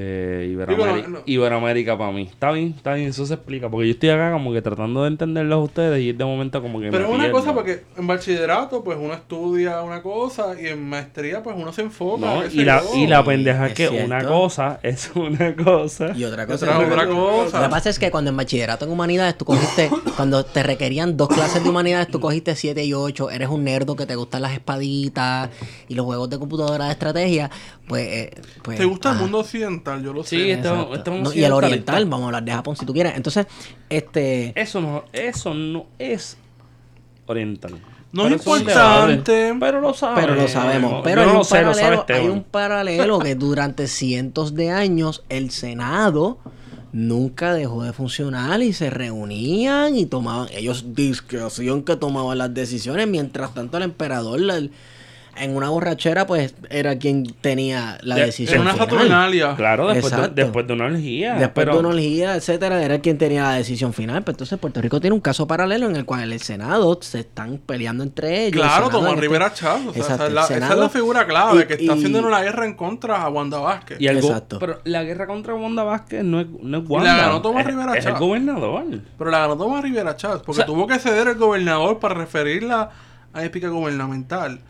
Eh, 0.00 0.48
Iberoamérica, 0.52 0.94
Digo, 0.96 1.08
no, 1.08 1.18
no. 1.18 1.24
Iberoamérica 1.26 1.98
para 1.98 2.12
mí. 2.12 2.22
Está 2.30 2.52
bien, 2.52 2.72
está 2.76 2.94
bien, 2.94 3.08
eso 3.08 3.26
se 3.26 3.34
explica. 3.34 3.68
Porque 3.68 3.88
yo 3.88 3.92
estoy 3.94 4.10
acá 4.10 4.30
como 4.32 4.52
que 4.52 4.62
tratando 4.62 5.02
de 5.02 5.08
entenderlos 5.08 5.56
a 5.56 5.62
ustedes 5.62 6.00
y 6.00 6.12
de 6.12 6.24
momento 6.24 6.62
como 6.62 6.78
que 6.80 6.90
Pero 6.90 7.04
es 7.04 7.10
una 7.10 7.24
pierdo. 7.24 7.32
cosa 7.38 7.52
porque 7.54 7.82
en 7.96 8.06
bachillerato 8.06 8.84
pues 8.84 8.96
uno 9.00 9.12
estudia 9.14 9.82
una 9.82 10.00
cosa 10.02 10.54
y 10.60 10.68
en 10.68 10.88
maestría 10.88 11.42
pues 11.42 11.56
uno 11.58 11.72
se 11.72 11.82
enfoca. 11.82 12.26
No, 12.26 12.46
y 12.46 12.64
la, 12.64 12.80
y 12.94 13.06
la 13.08 13.24
pendeja 13.24 13.66
es 13.66 13.74
que 13.74 13.88
cierto. 13.88 14.06
una 14.06 14.24
cosa 14.24 14.78
es 14.84 15.10
una 15.16 15.56
cosa. 15.56 16.12
Y 16.16 16.22
otra 16.24 16.44
Y 16.44 16.46
cosa. 16.46 16.66
otra, 16.66 16.80
es- 16.86 16.92
otra 16.92 17.04
Lo 17.04 17.10
que 17.10 17.16
cosa. 17.50 17.68
pasa 17.70 17.90
es 17.90 17.98
que 17.98 18.10
cuando 18.12 18.30
en 18.30 18.36
bachillerato 18.36 18.84
en 18.84 18.92
humanidades 18.92 19.36
tú 19.36 19.44
cogiste, 19.44 19.90
cuando 20.16 20.44
te 20.44 20.62
requerían 20.62 21.16
dos 21.16 21.28
clases 21.28 21.64
de 21.64 21.68
humanidades, 21.70 22.08
tú 22.08 22.20
cogiste 22.20 22.54
7 22.54 22.84
y 22.84 22.94
8, 22.94 23.30
eres 23.30 23.48
un 23.48 23.64
nerdo 23.64 23.96
que 23.96 24.06
te 24.06 24.14
gustan 24.14 24.42
las 24.42 24.52
espaditas 24.52 25.50
y 25.88 25.94
los 25.94 26.06
juegos 26.06 26.30
de 26.30 26.38
computadora 26.38 26.84
de 26.86 26.92
estrategia, 26.92 27.50
pues... 27.88 28.06
eh, 28.08 28.30
pues 28.62 28.78
¿Te 28.78 28.84
gusta 28.84 29.12
el 29.12 29.18
mundo 29.18 29.38
occidental? 29.40 29.87
Yo 30.02 30.12
lo 30.12 30.22
Sí, 30.24 30.36
sé. 30.36 30.52
es 30.52 30.64
No, 30.64 31.32
y 31.34 31.44
el 31.44 31.52
oriental, 31.52 32.04
vamos 32.06 32.24
a 32.24 32.26
hablar 32.26 32.44
de 32.44 32.52
Japón 32.52 32.76
si 32.76 32.84
tú 32.86 32.92
quieres. 32.92 33.14
Entonces, 33.16 33.46
este... 33.88 34.52
Eso 34.60 34.80
no, 34.80 35.04
eso 35.12 35.54
no 35.54 35.86
es 35.98 36.36
oriental. 37.26 37.72
No 38.12 38.22
Pero 38.24 38.36
es 38.36 38.46
importante. 38.46 39.54
Pero 39.60 39.80
lo 39.80 39.92
sabemos. 39.94 40.22
Pero 40.24 40.34
lo 40.42 40.48
sabemos. 40.48 41.00
Pero 41.04 41.20
hay, 41.22 41.26
no 41.26 41.38
un 41.38 41.44
sé, 41.44 41.56
paralelo, 41.56 41.88
hay 41.88 41.94
Esteban. 41.98 42.30
un 42.30 42.42
paralelo 42.42 43.18
que 43.18 43.34
durante 43.34 43.86
cientos 43.86 44.54
de 44.54 44.70
años 44.70 45.24
el 45.28 45.50
Senado 45.50 46.38
nunca 46.90 47.52
dejó 47.52 47.82
de 47.84 47.92
funcionar 47.92 48.62
y 48.62 48.72
se 48.72 48.88
reunían 48.88 49.94
y 49.94 50.06
tomaban, 50.06 50.48
ellos 50.52 50.94
discusión 50.94 51.82
que 51.82 51.96
tomaban 51.96 52.38
las 52.38 52.54
decisiones, 52.54 53.06
mientras 53.06 53.52
tanto 53.52 53.76
el 53.76 53.82
emperador 53.82 54.40
la- 54.40 54.56
el- 54.56 54.70
en 55.40 55.54
una 55.56 55.68
borrachera 55.68 56.26
pues 56.26 56.54
era 56.70 56.98
quien 56.98 57.24
tenía 57.40 57.98
la 58.02 58.16
De- 58.16 58.26
decisión. 58.26 58.56
En 58.56 58.60
una 58.62 58.72
final. 58.72 58.88
Saturnalia. 58.88 59.54
Claro, 59.56 59.88
después 59.88 60.16
de, 60.16 60.28
después 60.28 60.66
de 60.66 60.72
una 60.72 60.84
orgía. 60.86 61.34
Después 61.34 61.52
pero, 61.66 61.74
de 61.74 61.78
una 61.80 61.88
orgía, 61.90 62.34
etcétera, 62.36 62.82
era 62.82 62.98
quien 63.00 63.18
tenía 63.18 63.42
la 63.44 63.52
decisión 63.52 63.92
final. 63.92 64.22
Pero 64.22 64.32
entonces 64.34 64.58
Puerto 64.58 64.80
Rico 64.80 65.00
tiene 65.00 65.14
un 65.14 65.20
caso 65.20 65.46
paralelo 65.46 65.86
en 65.88 65.96
el 65.96 66.04
cual 66.04 66.32
el 66.32 66.40
Senado 66.40 66.98
se 67.02 67.20
están 67.20 67.58
peleando 67.58 68.02
entre 68.04 68.46
ellos. 68.46 68.60
Claro, 68.62 68.88
El 68.90 68.96
en 68.96 69.06
este- 69.08 69.20
Rivera 69.20 69.52
Chávez. 69.52 69.86
O 69.88 69.92
sea, 69.92 70.02
Exacto, 70.02 70.14
esa, 70.24 70.26
es 70.26 70.32
la, 70.32 70.40
el 70.40 70.44
esa 70.46 70.54
es 70.54 70.60
Senado- 70.62 70.82
la 70.82 70.88
figura 70.88 71.26
clave 71.26 71.62
y- 71.62 71.66
que 71.66 71.72
está 71.74 71.84
y- 71.84 71.88
haciendo 71.90 72.18
una 72.26 72.40
guerra 72.40 72.64
en 72.66 72.74
contra 72.74 73.22
a 73.22 73.28
Wanda 73.28 73.58
Vázquez. 73.58 74.00
Y 74.00 74.08
algo, 74.08 74.28
Exacto. 74.28 74.58
Pero 74.58 74.80
la 74.84 75.02
guerra 75.04 75.26
contra 75.26 75.54
Wanda 75.54 75.84
Vázquez 75.84 76.24
no 76.24 76.40
es, 76.40 76.46
no 76.62 76.78
es 76.78 76.84
la 76.84 76.88
Wanda. 76.90 77.16
ganó 77.16 77.42
Tomás 77.42 77.60
es, 77.62 77.66
Rivera 77.66 77.92
es 77.92 77.98
el 77.98 78.02
Chávez. 78.04 78.20
gobernador. 78.20 78.84
Pero 79.18 79.30
la 79.30 79.38
ganó 79.40 79.56
Tomás 79.56 79.82
Rivera 79.82 80.16
Chávez 80.16 80.38
porque 80.38 80.50
O 80.50 80.54
sea- 80.54 80.66
tuvo 80.66 80.86
que 80.86 80.98
ceder 80.98 81.28
el 81.28 81.34
gobernador 81.36 81.98
para 81.98 82.14
referirla 82.14 82.90
a 83.32 83.44
épica 83.44 83.68
gubernamental. 83.68 84.60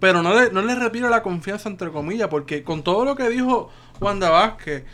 Pero 0.00 0.22
no 0.22 0.38
le, 0.40 0.50
no 0.52 0.62
le 0.62 0.74
retira 0.74 1.10
la 1.10 1.22
confianza, 1.22 1.68
entre 1.68 1.90
comillas, 1.90 2.28
porque 2.28 2.62
con 2.62 2.82
todo 2.82 3.04
lo 3.04 3.16
que 3.16 3.28
dijo 3.28 3.70
Wanda 4.00 4.30
Vázquez, 4.30 4.84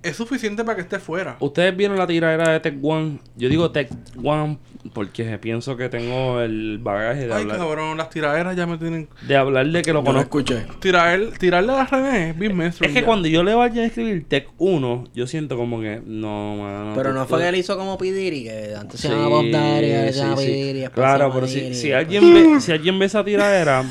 es 0.00 0.16
suficiente 0.16 0.62
para 0.64 0.76
que 0.76 0.82
esté 0.82 0.98
fuera. 1.00 1.36
Ustedes 1.40 1.76
vieron 1.76 1.98
la 1.98 2.06
tiradera 2.06 2.50
de 2.52 2.60
Tech 2.60 2.76
One. 2.80 3.18
Yo 3.36 3.48
digo 3.48 3.70
Tech 3.72 3.88
One 4.22 4.58
porque 4.94 5.38
pienso 5.38 5.76
que 5.76 5.88
tengo 5.88 6.40
el 6.40 6.78
bagaje 6.78 7.26
de 7.26 7.34
Ay, 7.34 7.42
hablar, 7.42 7.58
cabrón, 7.58 7.98
las 7.98 8.08
tiraderas 8.08 8.56
ya 8.56 8.66
me 8.66 8.78
tienen... 8.78 9.08
de 9.26 9.36
hablar 9.36 9.66
de 9.66 9.82
que 9.82 9.92
lo 9.92 10.04
conozco. 10.04 10.38
escuché. 10.40 10.66
Tirar, 10.78 11.20
tirarle 11.38 11.72
a 11.72 11.76
la 11.78 11.84
René 11.86 12.30
es 12.30 12.38
bien 12.38 12.60
Es 12.62 12.78
que 12.78 12.92
ya. 12.92 13.04
cuando 13.04 13.26
yo 13.28 13.42
le 13.42 13.54
vaya 13.54 13.82
a 13.82 13.86
escribir 13.86 14.26
Tech 14.28 14.48
1, 14.56 15.04
yo 15.14 15.26
siento 15.26 15.56
como 15.56 15.80
que 15.80 16.00
no, 16.06 16.56
mano. 16.56 16.92
Pero 16.94 17.12
no 17.12 17.26
fue 17.26 17.40
que 17.40 17.48
él 17.48 17.56
hizo 17.56 17.76
como 17.76 17.98
Pidiri, 17.98 18.44
que 18.44 18.74
antes 18.78 19.00
se 19.00 19.08
Sí, 19.08 19.12
llamaba 19.12 19.28
Bob 19.30 19.50
Daddy, 19.50 19.86
se 19.88 20.12
sí, 20.12 20.18
llama 20.20 20.36
sí. 20.36 20.46
Pidiri, 20.46 20.78
después 20.80 20.94
se 20.94 21.00
Claro, 21.16 21.32
pero 21.34 21.46
si, 21.48 21.74
si 21.74 21.92
alguien 21.92 22.34
ve, 22.34 22.60
si 22.60 22.70
alguien 22.72 22.98
ve 22.98 23.06
esa 23.06 23.24
tiradera, 23.24 23.84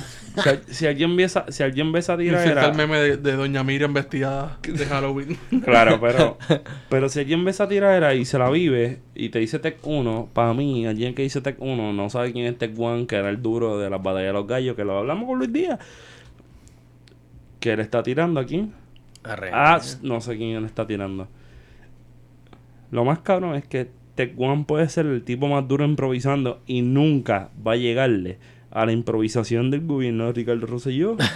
si, 0.44 0.74
si 0.74 0.88
alguien 0.88 1.16
ve 1.16 1.24
esa, 1.24 1.52
si 1.52 1.64
alguien 1.64 1.92
ve 1.92 2.00
esa 2.00 2.18
tiradera, 2.18 2.66
el 2.68 2.76
meme 2.76 2.98
de, 2.98 3.18
de 3.18 3.32
Doña 3.34 3.64
Miriam 3.64 3.94
vestida 3.94 4.58
de 4.62 4.86
Halloween. 4.86 5.38
claro, 5.64 6.00
pero, 6.00 6.38
pero 6.90 7.10
si 7.10 7.20
alguien 7.20 7.44
ve 7.44 7.52
esa 7.52 7.68
tiradera 7.68 8.14
y 8.16 8.26
se 8.26 8.38
la 8.38 8.50
vive 8.50 9.00
y 9.16 9.30
te 9.30 9.40
dice 9.40 9.60
Tech 9.60 9.78
1, 9.84 10.30
para 10.34 10.54
mí, 10.54 10.86
alguien 10.86 11.16
que 11.16 11.24
dice 11.24 11.42
Tech 11.42 11.58
1 11.60 11.94
no 11.94 12.10
sabe 12.10 12.32
quién 12.34 12.46
es 12.46 12.58
Tech 12.58 12.72
1, 12.78 13.08
que 13.08 13.16
era 13.16 13.30
el 13.30 13.42
duro 13.42 13.80
de 13.80 13.90
las 13.90 14.02
batallas 14.02 14.28
de 14.28 14.34
los 14.34 14.48
gallos, 14.48 14.76
que 14.76 14.84
lo 14.84 14.98
hablamos 14.98 15.28
con 15.28 15.38
Luis 15.40 15.52
Díaz. 15.52 15.80
Que 17.60 17.74
él 17.74 17.80
está 17.80 18.04
tirando 18.04 18.40
aquí. 18.40 18.72
Arre. 19.24 19.50
Ah, 19.52 19.82
no 20.02 20.22
sé 20.22 20.38
quién 20.38 20.64
está 20.66 20.86
tirando. 20.86 21.28
Lo 22.92 23.04
más 23.04 23.20
cabrón 23.20 23.56
es 23.56 23.68
que 23.68 23.90
Tech 24.16 24.34
One 24.38 24.66
puede 24.68 24.90
ser 24.90 25.06
el 25.06 25.24
tipo 25.24 25.48
más 25.48 25.68
duro 25.68 25.86
improvisando 25.86 26.62
y 26.66 26.82
nunca 26.82 27.50
va 27.66 27.74
a 27.74 27.76
llegarle 27.76 28.40
a 28.72 28.86
la 28.86 28.92
improvisación 28.92 29.72
del 29.72 29.86
gobierno 29.86 30.28
de 30.28 30.34
Ricardo 30.34 30.68
Rosselló. 30.68 31.18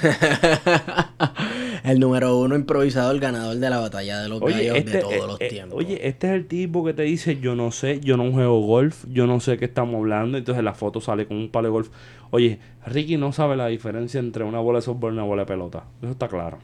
El 1.84 2.00
número 2.00 2.38
uno 2.38 2.56
improvisado, 2.56 3.12
el 3.12 3.20
ganador 3.20 3.56
de 3.58 3.70
la 3.70 3.80
batalla 3.80 4.20
de 4.20 4.30
los 4.30 4.40
gallos 4.40 4.78
este, 4.78 4.92
de 4.92 5.00
todos 5.00 5.14
eh, 5.14 5.28
los 5.28 5.42
eh, 5.42 5.48
tiempos. 5.50 5.80
oye, 5.80 6.08
este 6.08 6.28
es 6.28 6.34
el 6.34 6.46
tipo 6.46 6.86
que 6.86 6.94
te 6.94 7.02
dice, 7.02 7.40
yo 7.40 7.56
no 7.56 7.72
sé, 7.72 8.00
yo 8.02 8.18
no 8.18 8.32
juego 8.32 8.62
golf, 8.62 9.06
yo 9.12 9.26
no 9.26 9.40
sé 9.40 9.58
qué 9.58 9.66
estamos 9.66 9.96
hablando, 9.96 10.38
entonces 10.38 10.64
la 10.64 10.76
foto 10.76 11.02
sale 11.02 11.26
con 11.26 11.38
un 11.38 11.50
palo 11.50 11.70
de 11.70 11.72
golf. 11.72 11.90
Oye, 12.30 12.60
Ricky 12.86 13.18
no 13.18 13.32
sabe 13.32 13.56
la 13.58 13.68
diferencia 13.68 14.20
entre 14.20 14.44
una 14.44 14.60
bola 14.60 14.78
de 14.78 14.84
softball 14.84 15.14
y 15.14 15.18
una 15.18 15.24
bola 15.24 15.42
de 15.42 15.48
pelota. 15.48 15.86
Eso 16.02 16.12
está 16.12 16.28
claro. 16.28 16.60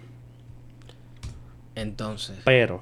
Entonces, 1.73 2.37
Pero, 2.45 2.81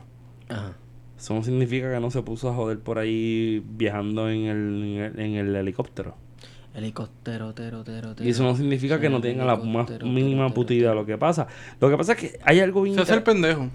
ajá. 0.50 0.74
eso 1.18 1.34
no 1.34 1.44
significa 1.44 1.92
que 1.94 2.00
no 2.00 2.12
se 2.12 2.22
puso 2.22 2.50
a 2.50 2.54
joder 2.54 2.80
por 2.80 3.00
ahí 3.00 3.64
viajando 3.66 4.30
en 4.30 4.46
el, 4.46 4.84
en 4.84 4.98
el, 5.00 5.20
en 5.20 5.36
el 5.36 5.56
helicóptero. 5.56 6.16
Helicóptero, 6.76 7.54
tero, 7.54 7.84
tero, 7.84 8.14
tero. 8.16 8.28
Y 8.28 8.32
eso 8.32 8.44
no 8.44 8.56
significa 8.56 9.00
que 9.00 9.10
no 9.10 9.22
tenga 9.22 9.46
la 9.46 9.56
más 9.56 9.90
mínima 10.04 10.50
de 10.50 10.82
lo 10.94 11.06
que 11.06 11.18
pasa. 11.18 11.48
Lo 11.80 11.90
que 11.90 11.98
pasa 11.98 12.14
es 12.14 12.18
que 12.20 12.40
hay 12.44 12.60
algo 12.60 12.82
bien... 12.82 12.96
Se 12.96 13.02
hace 13.02 13.14
el 13.14 13.24
pendejo. 13.24 13.70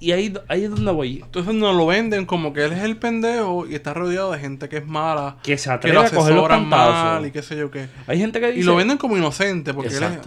Y 0.00 0.12
ahí, 0.12 0.34
ahí 0.48 0.64
es 0.64 0.70
donde 0.70 0.90
voy. 0.90 1.20
Entonces 1.22 1.54
nos 1.54 1.76
lo 1.76 1.86
venden 1.86 2.26
como 2.26 2.52
que 2.52 2.64
él 2.64 2.72
es 2.72 2.82
el 2.82 2.96
pendejo 2.96 3.68
y 3.68 3.74
está 3.74 3.94
rodeado 3.94 4.32
de 4.32 4.38
gente 4.38 4.68
que 4.68 4.78
es 4.78 4.86
mala. 4.86 5.36
Que 5.42 5.56
se 5.58 5.68
Que 5.68 5.74
atreve 5.74 5.94
lo 5.94 6.00
a 6.00 6.10
coger 6.10 6.34
los 6.34 6.66
mal 6.66 7.26
y 7.26 7.30
qué 7.30 7.42
sé 7.42 7.56
yo 7.56 7.70
qué. 7.70 7.86
Hay 8.06 8.18
gente 8.18 8.40
que 8.40 8.48
dice... 8.48 8.60
Y 8.60 8.62
lo 8.64 8.76
venden 8.76 8.98
como 8.98 9.16
inocente 9.16 9.74
porque 9.74 9.94
él 9.94 10.02
es- 10.02 10.18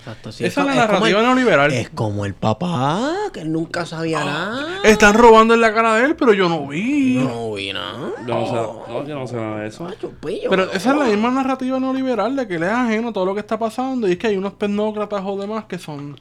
Exacto. 0.00 0.10
Exacto, 0.10 0.32
sí. 0.32 0.44
Esa 0.44 0.60
es 0.62 0.66
la 0.66 0.72
como 0.72 0.80
narrativa 0.94 1.18
el- 1.20 1.26
neoliberal. 1.26 1.72
Es 1.72 1.90
como 1.90 2.24
el 2.24 2.34
papá, 2.34 3.12
que 3.32 3.40
él 3.42 3.52
nunca 3.52 3.84
sabía 3.86 4.24
nada. 4.24 4.78
Están 4.82 5.14
robando 5.14 5.54
en 5.54 5.60
la 5.60 5.72
cara 5.74 5.94
de 5.96 6.06
él, 6.06 6.16
pero 6.16 6.32
yo 6.32 6.48
no 6.48 6.66
vi. 6.66 7.14
Yo 7.14 7.24
no 7.24 7.52
vi 7.54 7.72
nada. 7.72 8.10
Yo 8.26 8.34
no, 8.34 8.46
sé, 8.46 8.52
no, 8.92 9.06
yo 9.06 9.14
no 9.18 9.26
sé 9.26 9.36
nada 9.36 9.60
de 9.60 9.68
eso. 9.68 9.86
Pillo, 10.24 10.48
Pero 10.50 10.72
esa 10.72 10.90
es 10.92 10.96
la 10.98 11.04
misma 11.04 11.30
narrativa 11.30 11.78
neoliberal 11.78 12.34
de 12.34 12.48
que 12.48 12.54
él 12.56 12.62
es 12.64 12.70
ajeno 12.70 13.08
a 13.08 13.12
todo 13.12 13.26
lo 13.26 13.34
que 13.34 13.40
está 13.40 13.58
pasando. 13.58 14.08
Y 14.08 14.12
es 14.12 14.18
que 14.18 14.26
hay 14.28 14.36
unos 14.36 14.58
tecnócratas 14.58 15.22
o 15.24 15.36
demás 15.38 15.64
que 15.66 15.78
son, 15.78 16.16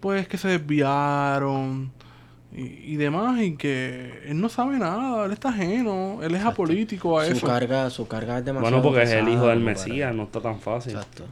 pues, 0.00 0.26
que 0.28 0.36
se 0.36 0.48
desviaron 0.48 1.92
y, 2.54 2.62
y 2.92 2.96
demás. 2.96 3.40
Y 3.40 3.56
que 3.56 4.20
él 4.26 4.40
no 4.40 4.48
sabe 4.48 4.78
nada, 4.78 5.24
él 5.26 5.32
está 5.32 5.50
ajeno, 5.50 6.18
él 6.22 6.34
es 6.34 6.44
apolítico 6.44 7.18
a 7.18 7.26
Su 7.26 7.32
eso. 7.32 7.46
carga, 7.46 7.88
su 7.90 8.06
carga 8.08 8.38
es 8.38 8.44
demasiado 8.44 8.80
Bueno, 8.80 8.82
porque 8.82 9.04
es 9.04 9.12
el 9.12 9.28
hijo 9.28 9.46
del 9.46 9.60
Mesías, 9.60 10.14
no 10.14 10.24
está 10.24 10.40
tan 10.40 10.58
fácil. 10.60 10.92
Exacto. 10.92 11.24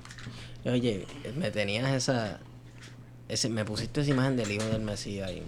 Oye, 0.65 1.07
me 1.37 1.51
tenías 1.51 1.91
esa... 1.93 2.41
Ese, 3.29 3.49
me 3.49 3.65
pusiste 3.65 4.01
esa 4.01 4.11
imagen 4.11 4.37
del 4.37 4.51
hijo 4.51 4.65
del 4.65 4.83
Mesías 4.83 5.29
ahí. 5.29 5.43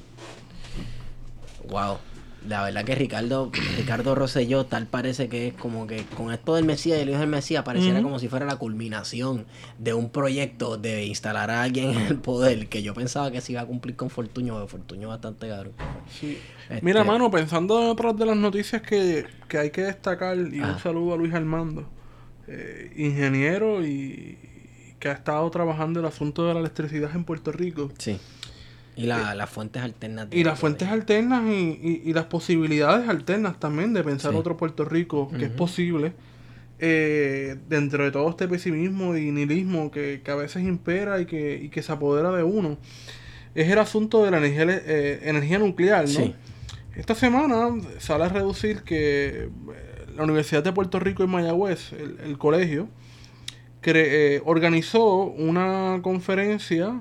Wow. 1.68 1.98
La 2.48 2.64
verdad 2.64 2.84
que 2.84 2.96
Ricardo, 2.96 3.52
Ricardo 3.76 4.16
Rosselló 4.16 4.66
tal 4.66 4.86
parece 4.86 5.28
que 5.28 5.48
es 5.48 5.54
como 5.54 5.86
que 5.86 6.04
con 6.16 6.32
esto 6.32 6.56
del 6.56 6.64
Mesías 6.64 6.98
y 6.98 7.02
el 7.02 7.10
hijo 7.10 7.20
del 7.20 7.28
Mesías 7.28 7.62
pareciera 7.62 8.02
como 8.02 8.18
si 8.18 8.26
fuera 8.26 8.46
la 8.46 8.56
culminación 8.56 9.46
de 9.78 9.94
un 9.94 10.10
proyecto 10.10 10.76
de 10.76 11.04
instalar 11.04 11.50
a 11.50 11.62
alguien 11.62 11.90
en 11.90 12.00
el 12.06 12.18
poder 12.18 12.68
que 12.68 12.82
yo 12.82 12.94
pensaba 12.94 13.30
que 13.30 13.40
se 13.40 13.52
iba 13.52 13.60
a 13.60 13.66
cumplir 13.66 13.94
con 13.94 14.10
Fortuño, 14.10 14.54
porque 14.54 14.68
Fortuño 14.70 15.06
bastante 15.08 15.48
cabrón. 15.48 15.72
Sí. 16.10 16.36
Este- 16.68 16.84
Mira, 16.84 17.04
mano, 17.04 17.30
pensando 17.30 17.80
en 17.80 17.88
otras 17.90 18.16
de 18.16 18.26
las 18.26 18.36
noticias 18.36 18.82
que, 18.82 19.24
que 19.48 19.58
hay 19.58 19.70
que 19.70 19.82
destacar, 19.82 20.36
y 20.36 20.58
un 20.60 20.78
saludo 20.80 21.14
a 21.14 21.16
Luis 21.18 21.32
Armando, 21.34 21.88
eh, 22.48 22.92
ingeniero 22.96 23.86
y 23.86 24.36
que 25.03 25.09
ha 25.09 25.12
estado 25.12 25.50
trabajando 25.50 25.98
el 25.98 26.07
asunto 26.07 26.46
de 26.46 26.55
la 26.55 26.61
electricidad 26.61 27.11
en 27.16 27.24
Puerto 27.24 27.50
Rico. 27.50 27.90
Sí. 27.98 28.20
Y 28.94 29.07
la- 29.07 29.34
las 29.34 29.50
fuentes 29.50 29.82
alternativas. 29.82 30.36
Eh, 30.36 30.40
Y 30.40 30.44
las 30.44 30.61
fuentes 30.61 30.86
alternas 30.88 31.42
y, 31.50 31.80
y- 31.82 32.03
y 32.09 32.12
las 32.12 32.26
posibilidades 32.26 33.09
alternas 33.09 33.59
también 33.59 33.92
de 33.94 34.05
pensar 34.05 34.30
Sí. 34.30 34.38
otro 34.38 34.57
Puerto 34.57 34.84
Rico 34.84 35.28
que 35.36 35.46
es 35.46 35.50
posible 35.50 36.12
eh, 36.78 37.57
dentro 37.68 38.05
de 38.05 38.11
todo 38.12 38.28
este 38.30 38.46
pesimismo 38.46 39.16
y 39.16 39.30
nihilismo 39.32 39.90
que, 39.90 40.20
que 40.24 40.30
a 40.30 40.34
veces 40.36 40.62
impera 40.62 41.20
y 41.20 41.26
que, 41.26 41.59
y 41.62 41.68
que 41.68 41.82
se 41.82 41.90
apodera 41.92 42.30
de 42.32 42.42
uno. 42.44 42.78
Es 43.55 43.68
el 43.70 43.78
asunto 43.78 44.24
de 44.24 44.30
la 44.30 44.38
energía, 44.38 44.64
eh, 44.68 45.20
energía 45.24 45.59
nuclear, 45.59 46.05
¿no? 46.05 46.09
Sí. 46.11 46.34
Esta 46.96 47.14
semana 47.14 47.70
sale 47.98 48.24
a 48.24 48.28
reducir 48.28 48.82
que 48.82 49.48
eh, 49.48 49.50
la 50.16 50.24
Universidad 50.24 50.62
de 50.62 50.72
Puerto 50.72 50.98
Rico 51.00 51.22
en 51.24 51.30
Mayagüez, 51.30 51.92
el, 51.92 52.18
el 52.24 52.38
colegio, 52.38 52.88
eh, 53.85 54.43
organizó 54.45 55.24
una 55.24 56.01
conferencia 56.03 57.01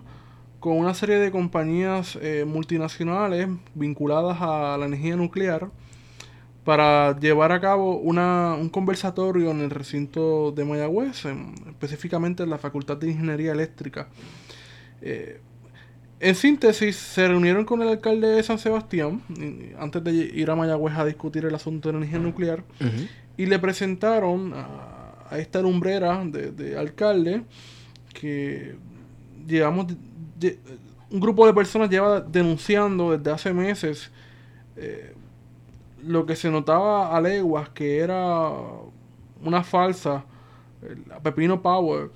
con 0.59 0.77
una 0.77 0.93
serie 0.93 1.15
de 1.17 1.31
compañías 1.31 2.17
eh, 2.21 2.45
multinacionales 2.47 3.47
vinculadas 3.73 4.37
a 4.41 4.77
la 4.77 4.85
energía 4.85 5.15
nuclear 5.15 5.69
para 6.63 7.17
llevar 7.19 7.51
a 7.51 7.59
cabo 7.59 7.97
una, 7.97 8.53
un 8.53 8.69
conversatorio 8.69 9.49
en 9.49 9.61
el 9.61 9.71
recinto 9.71 10.51
de 10.51 10.63
Mayagüez, 10.63 11.25
en- 11.25 11.55
específicamente 11.67 12.43
en 12.43 12.51
la 12.51 12.59
Facultad 12.59 12.97
de 12.97 13.09
Ingeniería 13.11 13.51
Eléctrica. 13.51 14.07
Eh, 15.01 15.39
en 16.19 16.35
síntesis, 16.35 16.95
se 16.97 17.27
reunieron 17.27 17.65
con 17.65 17.81
el 17.81 17.87
alcalde 17.87 18.27
de 18.27 18.43
San 18.43 18.59
Sebastián, 18.59 19.23
antes 19.79 20.03
de 20.03 20.11
ir 20.13 20.51
a 20.51 20.55
Mayagüez 20.55 20.95
a 20.95 21.03
discutir 21.05 21.45
el 21.45 21.55
asunto 21.55 21.89
de 21.89 21.93
la 21.93 21.97
energía 21.99 22.19
nuclear, 22.19 22.63
y 23.37 23.47
le 23.47 23.57
presentaron 23.57 24.53
a, 24.53 25.00
a 25.31 25.39
esta 25.39 25.61
lumbrera 25.61 26.23
de, 26.25 26.51
de 26.51 26.77
alcalde 26.77 27.43
que 28.13 28.75
llevamos 29.47 29.87
de- 30.39 30.59
un 31.09 31.19
grupo 31.19 31.45
de 31.47 31.53
personas 31.53 31.89
lleva 31.89 32.21
denunciando 32.21 33.17
desde 33.17 33.31
hace 33.31 33.53
meses 33.53 34.11
eh, 34.77 35.13
lo 36.05 36.25
que 36.25 36.35
se 36.35 36.49
notaba 36.51 37.15
a 37.15 37.21
leguas 37.21 37.69
que 37.69 37.97
era 37.99 38.49
una 39.43 39.63
falsa 39.63 40.25
Pepino 41.23 41.61
Power 41.61 42.09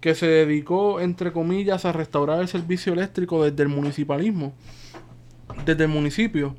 que 0.00 0.14
se 0.14 0.26
dedicó 0.26 1.00
entre 1.00 1.32
comillas 1.32 1.84
a 1.86 1.92
restaurar 1.92 2.40
el 2.40 2.48
servicio 2.48 2.92
eléctrico 2.92 3.42
desde 3.44 3.62
el 3.62 3.68
municipalismo 3.70 4.52
desde 5.64 5.84
el 5.84 5.90
municipio. 5.90 6.54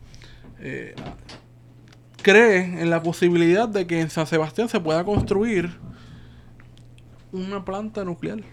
Eh, 0.60 0.96
cree 2.26 2.82
en 2.82 2.90
la 2.90 3.04
posibilidad 3.04 3.70
de 3.70 3.86
que 3.86 4.02
en 4.02 4.10
San 4.10 4.26
Sebastián 4.26 4.68
se 4.68 4.80
pueda 4.80 5.04
construir 5.04 5.70
una 7.32 7.64
planta 7.64 8.04
nuclear. 8.04 8.40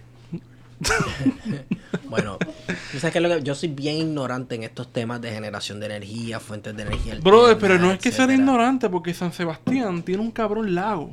Bueno, 2.09 2.37
tú 2.39 2.99
sabes 2.99 3.15
que, 3.15 3.21
lo 3.21 3.31
que 3.31 3.43
yo 3.43 3.55
soy 3.55 3.71
bien 3.71 3.97
ignorante 3.97 4.55
en 4.55 4.65
estos 4.65 4.93
temas 4.93 5.23
de 5.23 5.33
generación 5.33 5.81
de 5.81 5.87
energía, 5.87 6.39
fuentes 6.41 6.77
de 6.77 6.83
energía. 6.83 7.19
Brother, 7.23 7.57
pero 7.59 7.79
no 7.79 7.91
es 7.91 7.97
que 7.99 8.11
ser 8.11 8.25
etcétera. 8.25 8.35
ignorante, 8.35 8.91
porque 8.91 9.15
San 9.15 9.33
Sebastián 9.33 10.03
tiene 10.03 10.23
un 10.23 10.31
cabrón 10.31 10.75
lago. 10.75 11.11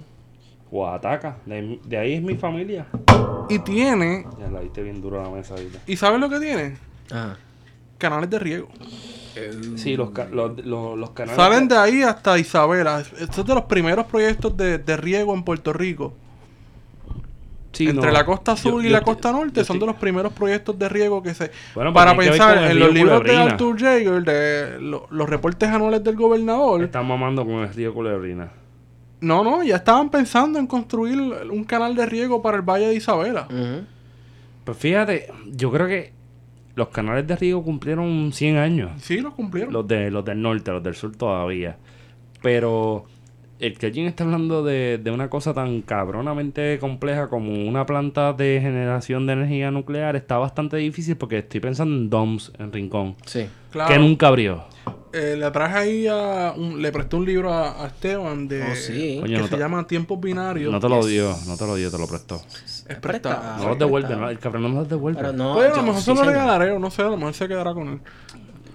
Oaxaca, 0.70 1.38
de, 1.46 1.80
de 1.86 1.98
ahí 1.98 2.16
es 2.16 2.22
mi 2.22 2.36
familia. 2.36 2.86
Y 3.48 3.60
tiene, 3.60 4.26
Ya 4.38 4.50
la 4.50 4.60
diste 4.60 4.84
bien 4.84 5.02
duro 5.02 5.22
a 5.22 5.24
la 5.24 5.30
mesa 5.30 5.54
ahorita. 5.54 5.80
¿y 5.88 5.96
sabes 5.96 6.20
lo 6.20 6.30
que 6.30 6.40
tiene? 6.42 6.76
Ajá. 7.12 7.38
Canales 7.98 8.30
de 8.30 8.40
riego. 8.40 8.68
Sí, 9.76 9.96
los, 9.96 10.12
ca- 10.12 10.28
los, 10.32 10.64
los, 10.66 10.98
los 10.98 11.10
canales. 11.12 11.36
Salen 11.36 11.68
de 11.68 11.78
ahí 11.78 12.02
hasta 12.04 12.38
Isabela. 12.38 13.00
Estos 13.02 13.40
es 13.40 13.46
de 13.46 13.56
los 13.56 13.64
primeros 13.66 14.06
proyectos 14.06 14.56
de, 14.58 14.78
de 14.78 14.98
riego 14.98 15.34
en 15.34 15.44
Puerto 15.44 15.74
Rico. 15.74 16.14
Sí, 17.72 17.88
Entre 17.88 18.08
no. 18.08 18.12
la 18.12 18.26
costa 18.26 18.56
Yo- 18.56 18.62
sur 18.72 18.82
y 18.84 18.88
yo 18.88 18.94
la 18.94 19.02
costa 19.02 19.32
norte 19.32 19.52
yo 19.62 19.64
son 19.64 19.76
estoy- 19.78 19.80
de 19.82 19.86
los 19.94 19.96
primeros 20.02 20.34
proyectos 20.34 20.78
de 20.80 20.90
riego 20.90 21.22
que 21.22 21.34
se... 21.36 21.52
Bueno, 21.76 21.94
para 21.94 22.16
pues 22.16 22.30
pensar 22.30 22.58
en 22.72 22.80
los 22.80 22.92
libros 22.92 23.24
de. 23.24 23.38
Arthur 23.38 23.78
Jaeger, 23.80 24.24
de 24.24 24.82
lo- 24.82 25.06
los 25.12 25.30
reportes 25.30 25.70
anuales 25.70 26.04
del 26.04 26.16
gobernador, 26.16 26.84
Están 26.84 27.08
mamando 27.08 27.46
con 27.46 27.56
el 27.60 27.74
río 27.74 27.94
Culebrina. 27.94 28.52
no, 29.22 29.44
no, 29.44 29.64
ya 29.64 29.76
estaban 29.76 30.10
pensando 30.10 30.58
en 30.58 30.66
construir 30.66 31.20
un 31.20 31.64
canal 31.64 31.96
de 31.96 32.06
riego 32.08 32.42
para 32.42 32.58
el 32.58 32.64
Valle 32.64 32.88
de 32.88 32.96
Isabela. 32.96 33.48
Pues 34.64 34.76
fíjate, 34.78 35.28
yo 35.52 35.72
creo 35.72 35.86
que 35.88 36.12
los 36.80 36.90
canales 36.90 37.28
de 37.28 37.36
riego 37.36 37.64
cumplieron 37.64 38.32
100 38.34 38.58
años. 38.58 38.92
Sí, 39.02 39.20
lo 39.20 39.36
cumplieron. 39.36 39.72
Los, 39.74 39.88
de, 39.88 40.10
los 40.10 40.26
del 40.26 40.42
norte, 40.42 40.72
los 40.72 40.82
del 40.82 40.96
sur 40.96 41.16
todavía. 41.16 41.78
Pero 42.42 43.06
el 43.60 43.78
que 43.78 43.88
alguien 43.88 44.08
está 44.08 44.24
hablando 44.24 44.64
de, 44.64 44.98
de 44.98 45.12
una 45.12 45.30
cosa 45.30 45.54
tan 45.54 45.82
cabronamente 45.82 46.80
compleja 46.80 47.28
como 47.28 47.52
una 47.68 47.86
planta 47.86 48.32
de 48.34 48.60
generación 48.62 49.28
de 49.28 49.34
energía 49.34 49.70
nuclear 49.70 50.16
está 50.16 50.38
bastante 50.38 50.78
difícil 50.78 51.18
porque 51.18 51.40
estoy 51.40 51.60
pensando 51.60 51.94
en 51.96 52.10
DOMS 52.10 52.54
en 52.58 52.72
Rincón, 52.72 53.16
Sí. 53.26 53.48
Claro. 53.72 53.94
que 53.94 54.00
nunca 54.00 54.28
abrió. 54.30 54.64
Eh, 55.12 55.36
le 55.38 55.50
traje 55.50 55.76
ahí 55.78 56.08
a 56.08 56.54
un- 56.56 56.80
le 56.82 56.92
presté 56.92 57.16
un 57.16 57.26
libro 57.26 57.52
a, 57.52 57.84
a 57.84 57.88
Esteban 57.88 58.48
de 58.48 58.62
Oh, 58.62 58.76
sí. 58.76 59.16
que 59.16 59.22
Coño, 59.22 59.38
no 59.40 59.44
se 59.46 59.50
te- 59.56 59.58
llama 59.58 59.88
Tiempos 59.88 60.20
Binarios. 60.20 60.72
No 60.72 60.80
te 60.80 60.88
lo 60.88 61.04
dio, 61.06 61.36
no 61.48 61.58
te 61.58 61.66
lo 61.66 61.76
dio, 61.76 61.90
te 61.90 61.98
lo 61.98 62.08
prestó. 62.08 62.36
Es 62.36 62.84
Presta. 62.86 63.02
prestado. 63.02 63.58
No 63.64 63.70
los 63.70 63.80
devuelve, 63.80 64.16
no, 64.16 64.30
el 64.30 64.38
cabrón 64.38 64.62
no 64.64 64.70
los 64.70 64.88
devuelve. 64.90 65.20
Pero 65.20 65.34
no. 65.34 65.56
Pues 65.56 65.72
a 65.74 65.78
lo 65.78 65.84
mejor 65.84 66.00
sí, 66.02 66.06
se 66.06 66.14
lo 66.16 66.24
regalaré 66.24 66.72
o 66.72 66.78
no 66.80 66.92
sé, 66.92 67.02
a 67.02 67.06
lo 67.10 67.18
mejor 67.18 67.34
se 67.34 67.48
quedará 67.48 67.74
con 67.74 67.88
él. 67.88 68.00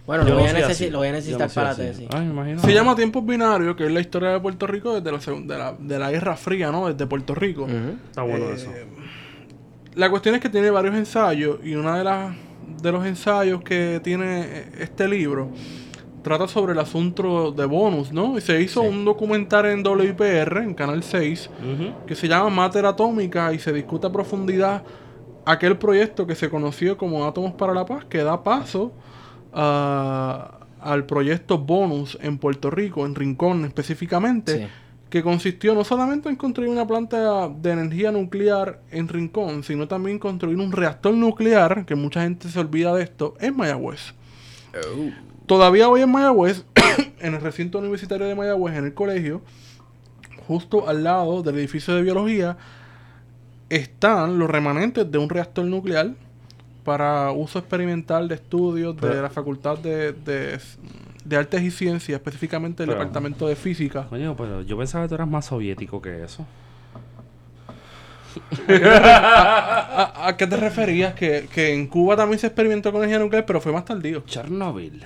Bueno, 0.06 0.24
lo 0.24 0.34
voy, 0.34 0.42
no 0.42 0.48
a 0.48 0.52
soy 0.52 0.60
necesi- 0.62 0.70
así. 0.70 0.90
lo 0.90 0.98
voy 0.98 1.08
a 1.08 1.12
necesitar 1.12 1.50
para 1.50 1.68
la 1.70 1.76
tesis. 1.76 2.08
Ay, 2.12 2.24
me 2.26 2.32
imagino. 2.32 2.60
Se 2.62 2.74
llama 2.74 2.94
Tiempos 2.96 3.24
Binarios, 3.24 3.76
que 3.76 3.86
es 3.86 3.92
la 3.92 4.00
historia 4.00 4.30
de 4.30 4.40
Puerto 4.40 4.66
Rico 4.66 5.00
desde 5.00 5.12
la, 5.12 5.18
de 5.40 5.58
la, 5.58 5.72
de 5.78 5.98
la 6.00 6.10
Guerra 6.10 6.36
Fría, 6.36 6.70
¿no? 6.72 6.88
Desde 6.88 7.06
Puerto 7.06 7.34
Rico. 7.34 7.66
Está 7.68 8.22
bueno 8.22 8.46
Eh, 8.46 8.54
eso. 8.56 8.70
La 9.94 10.10
cuestión 10.10 10.34
es 10.34 10.40
que 10.40 10.48
tiene 10.50 10.70
varios 10.70 10.96
ensayos 10.96 11.58
y 11.64 11.74
una 11.76 11.96
de 11.96 12.04
las 12.04 12.34
de 12.82 12.92
los 12.92 13.06
ensayos 13.06 13.62
que 13.62 14.00
tiene 14.02 14.40
eh, 14.42 14.64
este 14.80 15.06
libro 15.06 15.50
trata 16.24 16.48
sobre 16.48 16.72
el 16.72 16.80
asunto 16.80 17.52
de 17.52 17.64
bonus, 17.66 18.10
¿no? 18.12 18.36
Y 18.36 18.40
se 18.40 18.60
hizo 18.60 18.80
Sí. 18.82 18.88
un 18.88 19.04
documental 19.04 19.66
en 19.66 19.86
WIPR, 19.86 20.58
en 20.64 20.74
Canal 20.74 21.04
6, 21.04 21.48
Ujú. 21.60 22.06
que 22.06 22.16
se 22.16 22.26
llama 22.26 22.50
Mater 22.50 22.86
Atómica 22.86 23.52
y 23.52 23.60
se 23.60 23.72
discute 23.72 24.08
a 24.08 24.10
profundidad 24.12 24.82
aquel 25.46 25.76
proyecto 25.78 26.26
que 26.26 26.34
se 26.34 26.48
conoció 26.50 26.96
como 26.98 27.24
Átomos 27.26 27.52
para 27.52 27.72
la 27.74 27.84
Paz, 27.84 28.04
que 28.06 28.18
da 28.24 28.42
paso 28.42 28.92
a- 29.52 30.58
al 30.80 31.04
proyecto 31.06 31.58
Bonus 31.58 32.18
en 32.20 32.38
Puerto 32.38 32.70
Rico, 32.70 33.06
en 33.06 33.14
Rincón 33.14 33.64
específicamente, 33.64 34.58
Sí. 34.58 34.66
que 35.10 35.22
consistió 35.22 35.74
no 35.74 35.84
solamente 35.84 36.28
en 36.28 36.36
construir 36.36 36.70
una 36.70 36.86
planta 36.86 37.48
de 37.48 37.70
energía 37.70 38.10
nuclear 38.10 38.80
en 38.90 39.06
Rincón, 39.08 39.62
sino 39.62 39.86
también 39.86 40.18
construir 40.18 40.58
un 40.58 40.72
reactor 40.72 41.14
nuclear, 41.14 41.84
que 41.86 41.94
mucha 41.94 42.22
gente 42.22 42.48
se 42.48 42.58
olvida 42.58 42.94
de 42.94 43.04
esto, 43.04 43.34
en 43.40 43.56
Mayagüez. 43.56 44.14
Todavía 45.46 45.88
hoy 45.88 46.00
en 46.02 46.10
Mayagüez, 46.10 46.64
en 47.20 47.34
el 47.34 47.40
recinto 47.40 47.78
universitario 47.78 48.26
de 48.26 48.34
Mayagüez, 48.34 48.76
en 48.76 48.84
el 48.86 48.94
colegio, 48.94 49.42
justo 50.46 50.88
al 50.88 51.04
lado 51.04 51.42
del 51.42 51.56
edificio 51.58 51.94
de 51.94 52.02
biología, 52.02 52.56
están 53.68 54.38
los 54.38 54.48
remanentes 54.48 55.10
de 55.10 55.18
un 55.18 55.28
reactor 55.28 55.64
nuclear 55.64 56.10
para 56.84 57.30
uso 57.32 57.58
experimental 57.58 58.28
de 58.28 58.34
estudios 58.36 58.94
de 58.96 59.08
Pero- 59.08 59.22
la 59.22 59.30
Facultad 59.30 59.78
de, 59.78 60.12
de, 60.12 60.58
de 61.24 61.36
Artes 61.36 61.62
y 61.62 61.70
Ciencias, 61.70 62.16
específicamente 62.16 62.82
el 62.82 62.88
Pero- 62.88 63.00
Departamento 63.00 63.46
de 63.48 63.56
Física. 63.56 64.06
Coño, 64.08 64.36
pero 64.36 64.62
yo 64.62 64.76
pensaba 64.78 65.04
que 65.04 65.08
tú 65.10 65.14
eras 65.14 65.28
más 65.28 65.46
soviético 65.46 66.00
que 66.02 66.24
eso. 66.24 66.46
¿A, 68.68 70.26
a 70.28 70.36
qué 70.36 70.46
te 70.46 70.56
referías? 70.56 71.14
Que, 71.14 71.48
que 71.52 71.72
en 71.72 71.86
Cuba 71.86 72.16
también 72.16 72.38
se 72.38 72.46
experimentó 72.48 72.90
con 72.92 73.02
energía 73.02 73.18
nuclear, 73.20 73.46
pero 73.46 73.60
fue 73.60 73.72
más 73.72 73.84
tardío. 73.84 74.22
Chernobyl. 74.26 75.04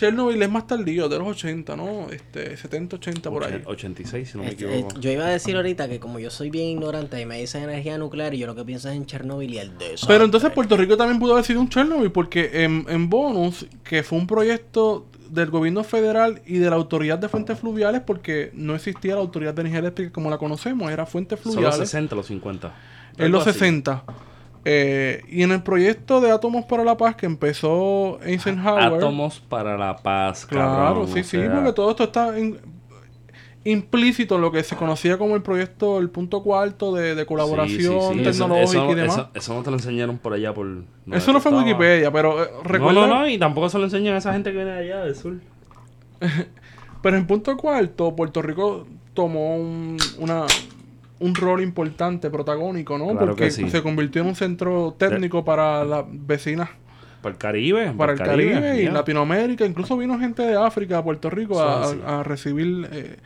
Chernobyl 0.00 0.40
es 0.42 0.50
más 0.50 0.66
tardío, 0.66 1.08
de 1.08 1.18
los 1.18 1.28
80, 1.28 1.76
¿no? 1.76 2.08
Este, 2.10 2.56
70, 2.56 2.96
80 2.96 3.30
por 3.30 3.44
ahí. 3.44 3.52
Ochen- 3.52 3.66
86, 3.66 4.30
si 4.30 4.38
no 4.38 4.44
me 4.44 4.50
Este, 4.50 4.64
equivoco. 4.64 4.96
eh, 4.96 5.00
yo 5.00 5.10
iba 5.10 5.26
a 5.26 5.28
decir 5.30 5.54
ahorita 5.56 5.88
que 5.88 6.00
como 6.00 6.18
yo 6.18 6.30
soy 6.30 6.50
bien 6.50 6.68
ignorante 6.68 7.20
y 7.20 7.26
me 7.26 7.38
dicen 7.38 7.62
energía 7.64 7.98
nuclear 7.98 8.34
y 8.34 8.38
yo 8.38 8.46
lo 8.46 8.54
que 8.54 8.64
pienso 8.64 8.88
es 8.88 8.96
en 8.96 9.06
Chernobyl 9.06 9.52
y 9.52 9.58
el 9.58 9.76
desastre. 9.78 10.06
Pero 10.08 10.24
entonces 10.24 10.50
Puerto 10.52 10.76
Rico 10.76 10.96
también 10.96 11.18
pudo 11.20 11.32
haber 11.34 11.44
sido 11.44 11.60
un 11.60 11.68
Chernobyl, 11.68 12.10
porque 12.12 12.64
en, 12.64 12.86
en 12.88 13.08
Bonus, 13.10 13.66
que 13.84 14.02
fue 14.02 14.18
un 14.18 14.26
proyecto 14.26 15.06
del 15.28 15.50
gobierno 15.50 15.84
federal 15.84 16.42
y 16.46 16.58
de 16.58 16.68
la 16.70 16.76
autoridad 16.76 17.18
de 17.18 17.28
fuentes 17.28 17.58
fluviales, 17.58 18.00
porque 18.04 18.50
no 18.54 18.74
existía 18.74 19.14
la 19.14 19.20
autoridad 19.20 19.54
de 19.54 19.60
energía 19.60 19.78
eléctrica 19.80 20.10
como 20.12 20.28
la 20.30 20.38
conocemos, 20.38 20.90
era 20.90 21.06
fuentes 21.06 21.38
Son 21.40 21.48
los 21.52 21.54
fluviales. 21.62 21.88
60, 21.90 22.16
los 22.16 22.26
50. 22.26 22.74
En 23.18 23.30
los 23.30 23.46
así. 23.46 23.52
60. 23.58 24.02
Eh, 24.64 25.22
y 25.28 25.42
en 25.42 25.52
el 25.52 25.62
proyecto 25.62 26.20
de 26.20 26.30
Átomos 26.30 26.64
para 26.66 26.84
la 26.84 26.96
Paz 26.96 27.16
que 27.16 27.26
empezó 27.26 28.20
Eisenhower. 28.22 28.94
Átomos 28.94 29.40
para 29.40 29.78
la 29.78 29.96
paz, 29.96 30.44
Claro, 30.46 30.70
cabrón, 30.70 31.06
sí, 31.08 31.20
o 31.20 31.24
sí, 31.24 31.38
sea, 31.38 31.54
porque 31.54 31.72
todo 31.72 31.90
esto 31.90 32.04
está 32.04 32.38
in- 32.38 32.58
implícito 33.64 34.36
en 34.36 34.40
lo 34.42 34.52
que 34.52 34.62
se 34.62 34.76
conocía 34.76 35.18
como 35.18 35.34
el 35.36 35.42
proyecto, 35.42 35.98
el 35.98 36.08
punto 36.10 36.42
cuarto 36.42 36.94
de, 36.94 37.14
de 37.14 37.26
colaboración 37.26 38.00
sí, 38.00 38.08
sí, 38.12 38.18
sí. 38.18 38.24
Tecnológica 38.24 38.82
eso, 38.82 38.92
y 38.92 38.94
demás. 38.94 39.16
Eso, 39.16 39.28
eso 39.34 39.54
no 39.54 39.62
te 39.62 39.70
lo 39.70 39.76
enseñaron 39.76 40.18
por 40.18 40.32
allá 40.34 40.52
por... 40.54 40.66
Eso 41.10 41.32
no 41.32 41.40
fue 41.40 41.52
en. 41.52 41.58
Wikipedia, 41.58 42.10
pero 42.10 42.42
eh, 42.42 42.48
recuerda. 42.64 43.00
No, 43.02 43.06
no, 43.06 43.20
no, 43.20 43.28
y 43.28 43.38
tampoco 43.38 43.68
se 43.70 43.78
lo 43.78 43.84
enseñan 43.84 44.14
a 44.14 44.18
esa 44.18 44.32
gente 44.32 44.50
que 44.50 44.56
viene 44.56 44.72
de 44.72 44.78
allá 44.78 45.04
del 45.04 45.14
sur. 45.16 45.34
Pero 47.02 47.16
en 47.16 47.26
punto 47.26 47.56
cuarto, 47.56 48.14
Puerto 48.14 48.42
Rico 48.42 48.86
tomó 49.14 49.56
un, 49.56 49.96
una, 50.18 50.44
un 51.20 51.34
rol 51.34 51.62
importante, 51.62 52.28
protagónico, 52.30 52.98
¿no? 52.98 53.08
Claro 53.10 53.26
Porque 53.28 53.50
sí. 53.50 53.68
se 53.70 53.82
convirtió 53.82 54.22
en 54.22 54.28
un 54.28 54.34
centro 54.34 54.94
técnico 54.98 55.44
para 55.44 55.84
las 55.84 56.04
vecinas, 56.08 56.68
Para 57.22 57.32
el 57.34 57.38
Caribe. 57.38 57.92
para 57.96 58.12
el 58.12 58.18
Caribe, 58.18 58.82
y. 58.82 58.86
Latinoamérica. 58.88 59.64
Incluso 59.66 59.96
vino 59.98 60.18
gente 60.18 60.42
de 60.42 60.56
África 60.56 60.98
a 60.98 61.04
Puerto 61.04 61.28
Rico 61.30 61.60
a, 61.62 61.86
Sí, 61.86 61.94
sí. 61.96 62.00
a 62.06 62.22
recibir, 62.22 62.88
eh, 62.90 63.16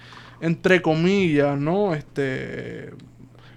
entre 0.40 0.82
comillas, 0.82 1.58
¿no? 1.58 1.94
Este 1.94 2.90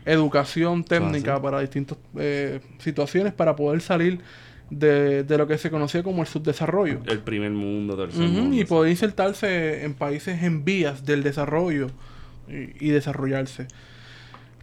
educación 0.06 0.84
técnica 0.86 1.42
para 1.42 1.60
distintas 1.60 1.98
eh, 2.18 2.62
situaciones 2.80 3.34
para 3.34 3.56
poder 3.58 3.82
salir 3.82 4.20
de, 4.70 5.24
de 5.24 5.38
lo 5.38 5.48
que 5.48 5.58
se 5.58 5.70
conocía 5.70 6.02
como 6.04 6.22
el 6.22 6.28
subdesarrollo. 6.28 7.00
El 7.08 7.20
primer 7.20 7.52
mundo, 7.52 7.98
tercer 7.98 8.24
Ujú, 8.24 8.32
mundo. 8.34 8.56
y 8.56 8.64
poder 8.66 8.92
insertarse 8.92 9.84
en 9.84 9.94
países 9.96 10.44
en 10.44 10.64
vías 10.64 11.06
del 11.06 11.24
desarrollo 11.24 11.88
y, 12.48 12.86
y 12.88 12.90
desarrollarse. 12.92 13.68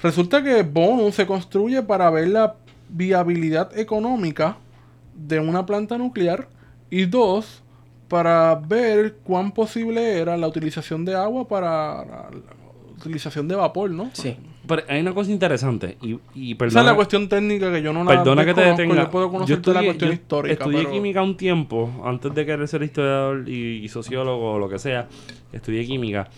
Resulta 0.04 0.42
que 0.44 0.62
Bonus 0.62 1.14
se 1.14 1.26
construye 1.26 1.82
para 1.82 2.10
ver 2.10 2.28
la 2.28 2.56
viabilidad 2.90 3.76
económica 3.76 4.58
de 5.14 5.40
una 5.40 5.64
planta 5.64 5.96
nuclear 5.96 6.46
y 6.90 7.06
dos, 7.06 7.62
para 8.08 8.54
ver 8.54 9.14
cuán 9.24 9.50
posible 9.52 10.18
era 10.20 10.36
la 10.36 10.46
utilización 10.46 11.06
de 11.06 11.14
agua 11.14 11.48
para 11.48 12.04
la, 12.04 12.04
la 12.04 12.96
utilización 12.98 13.48
de 13.48 13.56
vapor, 13.56 13.90
¿no? 13.90 14.10
Sí. 14.12 14.36
Pero 14.66 14.82
hay 14.88 15.00
una 15.00 15.14
cosa 15.14 15.30
interesante. 15.30 15.96
Y, 16.02 16.18
y 16.34 16.50
Esa 16.52 16.58
perdona, 16.58 16.80
es 16.80 16.86
la 16.86 16.94
cuestión 16.94 17.28
técnica 17.28 17.72
que 17.72 17.82
yo 17.82 17.92
no 17.94 18.04
la 18.04 18.10
perdona 18.10 18.44
que 18.44 18.54
te 18.54 18.60
detenga. 18.60 18.94
Yo 19.04 19.10
puedo 19.10 19.30
conocerte 19.30 19.72
la 19.72 19.80
estudié- 19.80 19.84
cuestión 19.86 20.10
yo 20.10 20.14
histórica. 20.14 20.52
Estudié 20.52 20.78
pero- 20.80 20.90
química 20.92 21.22
un 21.22 21.36
tiempo, 21.38 21.90
antes 22.04 22.34
de 22.34 22.44
querer 22.46 22.68
ser 22.68 22.82
historiador 22.82 23.48
y, 23.48 23.84
y 23.84 23.88
sociólogo 23.88 24.52
o 24.52 24.58
lo 24.58 24.68
que 24.68 24.78
sea. 24.78 25.08
Estudié 25.52 25.86
química. 25.86 26.28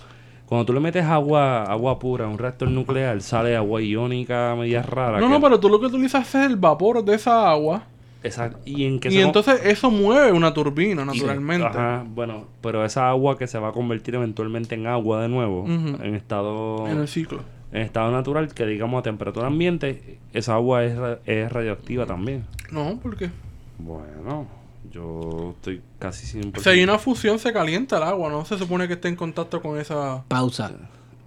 Cuando 0.47 0.65
tú 0.65 0.73
le 0.73 0.81
metes 0.81 1.05
agua 1.05 1.65
agua 1.65 1.99
pura 1.99 2.25
a 2.25 2.29
un 2.29 2.39
reactor 2.39 2.71
nuclear, 2.71 3.21
sale 3.21 3.57
agua 3.57 3.83
iónica 3.83 4.55
media 4.57 4.83
rara. 4.83 5.19
No, 5.21 5.27
que- 5.27 5.33
no, 5.35 5.41
pero 5.41 5.59
tú 5.61 5.69
lo 5.69 5.81
que 5.81 5.87
utilizas 5.87 6.35
es 6.35 6.47
el 6.47 6.57
vapor 6.57 7.05
de 7.05 7.15
esa 7.17 7.51
agua. 7.51 7.83
Exacto. 8.23 8.59
Y 8.65 8.87
en 8.87 8.99
que 8.99 9.09
Y 9.09 9.13
con- 9.17 9.21
entonces 9.23 9.61
eso 9.65 9.91
mueve 9.91 10.33
una 10.33 10.53
turbina, 10.55 11.03
y- 11.03 11.07
naturalmente. 11.07 11.67
Ajá, 11.67 12.05
bueno, 12.09 12.45
pero 12.61 12.85
esa 12.85 13.09
agua 13.09 13.37
que 13.39 13.47
se 13.47 13.59
va 13.59 13.69
a 13.69 13.73
convertir 13.73 14.15
eventualmente 14.17 14.75
en 14.75 14.87
agua 14.87 15.23
de 15.23 15.29
nuevo, 15.29 15.65
en 15.67 16.15
estado 16.15 16.87
En 16.89 16.99
el 16.99 17.09
ciclo. 17.09 17.41
en 17.73 17.83
estado 17.83 18.11
natural, 18.11 18.53
que 18.55 18.67
digamos 18.67 19.01
a 19.01 19.03
temperatura 19.03 19.47
ambiente, 19.49 20.19
esa 20.33 20.55
agua 20.55 20.85
es, 20.85 20.97
es 21.27 21.53
radioactiva 21.53 22.07
también. 22.07 22.45
No, 22.71 22.99
porque 23.03 23.31
Bueno, 23.79 24.47
yo 24.91 25.53
estoy 25.57 25.83
casi 25.99 26.27
100%. 26.41 26.61
si 26.63 26.69
hay 26.69 26.83
una 26.83 26.99
fusión 26.99 27.39
se 27.39 27.53
calienta 27.53 27.97
el 27.99 28.03
agua, 28.05 28.31
no 28.31 28.45
se 28.45 28.59
supone 28.59 28.87
que 28.89 28.95
esté 28.95 29.09
en 29.09 29.17
contacto 29.17 29.61
con 29.63 29.79
esa... 29.79 30.25
Pausa. 30.29 30.73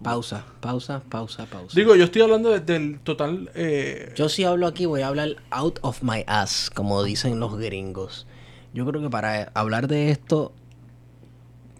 Pausa, 0.01 0.45
pausa, 0.61 1.01
pausa, 1.09 1.45
pausa. 1.45 1.73
Digo, 1.75 1.93
yo 1.95 2.05
estoy 2.05 2.21
hablando 2.21 2.49
de- 2.51 2.61
del 2.61 2.99
total... 3.01 3.51
eh, 3.55 4.13
Yo 4.15 4.29
si 4.29 4.45
hablo 4.45 4.65
aquí 4.67 4.85
voy 4.85 5.01
a 5.01 5.07
hablar 5.09 5.35
out 5.51 5.77
of 5.81 6.01
my 6.03 6.23
ass, 6.25 6.69
como 6.73 7.03
dicen 7.03 7.39
los 7.41 7.57
gringos. 7.57 8.25
Yo 8.73 8.85
creo 8.85 9.01
que 9.01 9.09
para 9.09 9.51
hablar 9.55 9.87
de 9.89 10.11
esto, 10.11 10.53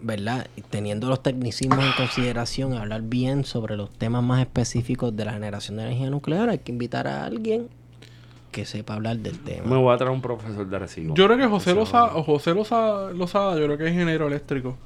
¿verdad? 0.02 0.46
Teniendo 0.70 1.08
los 1.08 1.22
tecnicismos 1.22 1.78
en 1.84 1.92
consideración, 1.92 2.74
hablar 2.74 3.02
bien 3.02 3.44
sobre 3.44 3.76
los 3.76 3.90
temas 3.90 4.22
más 4.22 4.40
específicos 4.40 5.14
de 5.16 5.24
la 5.24 5.32
generación 5.32 5.76
de 5.78 5.84
energía 5.84 6.10
nuclear, 6.10 6.48
hay 6.50 6.58
que 6.58 6.72
invitar 6.72 7.06
a 7.06 7.24
alguien 7.24 7.68
que 8.50 8.64
sepa 8.64 8.94
hablar 8.94 9.18
del 9.18 9.34
Me 9.44 9.52
tema. 9.52 9.78
voy 9.78 9.94
a 9.94 9.96
traer 9.96 10.12
un 10.12 10.20
profesor 10.20 10.68
de 10.68 10.78
recibo. 10.78 11.14
yo 11.14 11.26
creo 11.26 11.38
que 11.38 11.46
José 11.46 11.74
Lozada, 11.74 12.16
o 12.16 12.22
José 12.22 12.54
Lozada, 12.54 13.12
Lozada, 13.12 13.58
yo 13.58 13.66
creo 13.66 13.78
que 13.78 13.86
es 13.86 13.92
ingeniero 13.92 14.26
eléctrico. 14.26 14.76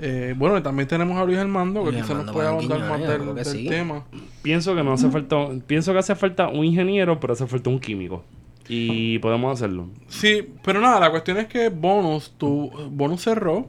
Eh, 0.00 0.34
bueno, 0.36 0.56
y 0.56 0.62
también 0.62 0.86
tenemos 0.86 1.16
a 1.18 1.24
Luis 1.24 1.38
Armando, 1.38 1.84
que 1.84 1.90
quizás 1.90 2.10
nos 2.10 2.30
puede 2.30 2.48
ahondar 2.48 2.78
más 2.88 3.00
del, 3.00 3.44
sí. 3.44 3.68
tema. 3.68 4.04
Pienso 4.42 4.74
que 4.74 4.84
no 4.84 4.92
hace 4.92 5.10
falta, 5.10 5.36
pienso 5.66 5.92
que 5.92 5.98
hace 5.98 6.14
falta 6.14 6.48
un 6.48 6.64
ingeniero, 6.64 7.18
pero 7.18 7.32
hace 7.32 7.46
falta 7.46 7.68
un 7.68 7.80
químico. 7.80 8.22
Y 8.68 9.18
podemos 9.18 9.52
hacerlo. 9.52 9.88
Sí, 10.08 10.46
pero 10.62 10.80
nada, 10.80 11.00
la 11.00 11.10
cuestión 11.10 11.38
es 11.38 11.46
que 11.46 11.68
Bonus, 11.70 12.32
tu 12.36 12.70
Bonus 12.90 13.22
cerró 13.22 13.66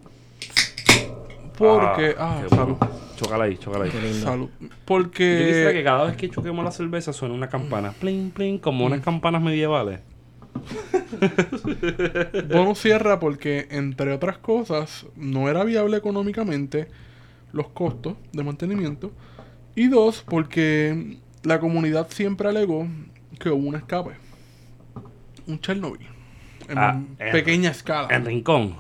porque... 1.60 2.16
Ah, 2.18 2.40
qué 2.42 2.56
salud. 2.56 2.78
bueno. 2.80 3.09
Chócala 3.20 3.44
ahí, 3.46 3.58
chócala 3.58 3.86
ahí. 3.86 3.92
Qué 3.92 4.00
lindo. 4.02 4.26
Salud. 4.26 4.50
Yo 4.60 4.68
quisiera 4.68 4.72
que 4.72 4.80
Porque... 4.86 5.82
cada 5.84 6.06
vez 6.06 6.16
que 6.16 6.30
choquemos 6.30 6.64
la 6.64 6.72
cerveza 6.72 7.12
suene 7.14 7.34
una 7.36 7.50
campana. 7.50 7.92
Plin, 8.00 8.32
plin, 8.32 8.58
como 8.60 8.86
unas 8.86 9.02
campanas 9.02 9.42
medievales. 9.42 10.00
Bonus 12.50 12.80
cierra 12.80 13.20
porque, 13.20 13.68
entre 13.72 14.14
otras 14.14 14.38
cosas, 14.38 15.06
no 15.16 15.50
era 15.50 15.64
viable 15.64 15.98
económicamente 15.98 16.88
los 17.52 17.68
costos 17.70 18.16
de 18.32 18.44
mantenimiento. 18.44 19.12
Y 19.76 19.88
dos, 19.88 20.24
porque 20.28 21.18
la 21.44 21.60
comunidad 21.60 22.08
siempre 22.10 22.50
alegó 22.50 22.88
que 23.40 23.50
hubo 23.50 23.68
un 23.68 23.76
escape. 23.76 24.12
Un 25.48 25.60
Chernobyl. 25.60 26.08
En 26.68 26.78
Ah, 26.78 27.02
en- 27.18 27.32
pequeña 27.32 27.72
escala. 27.72 28.08
En 28.16 28.26
rincón. 28.26 28.76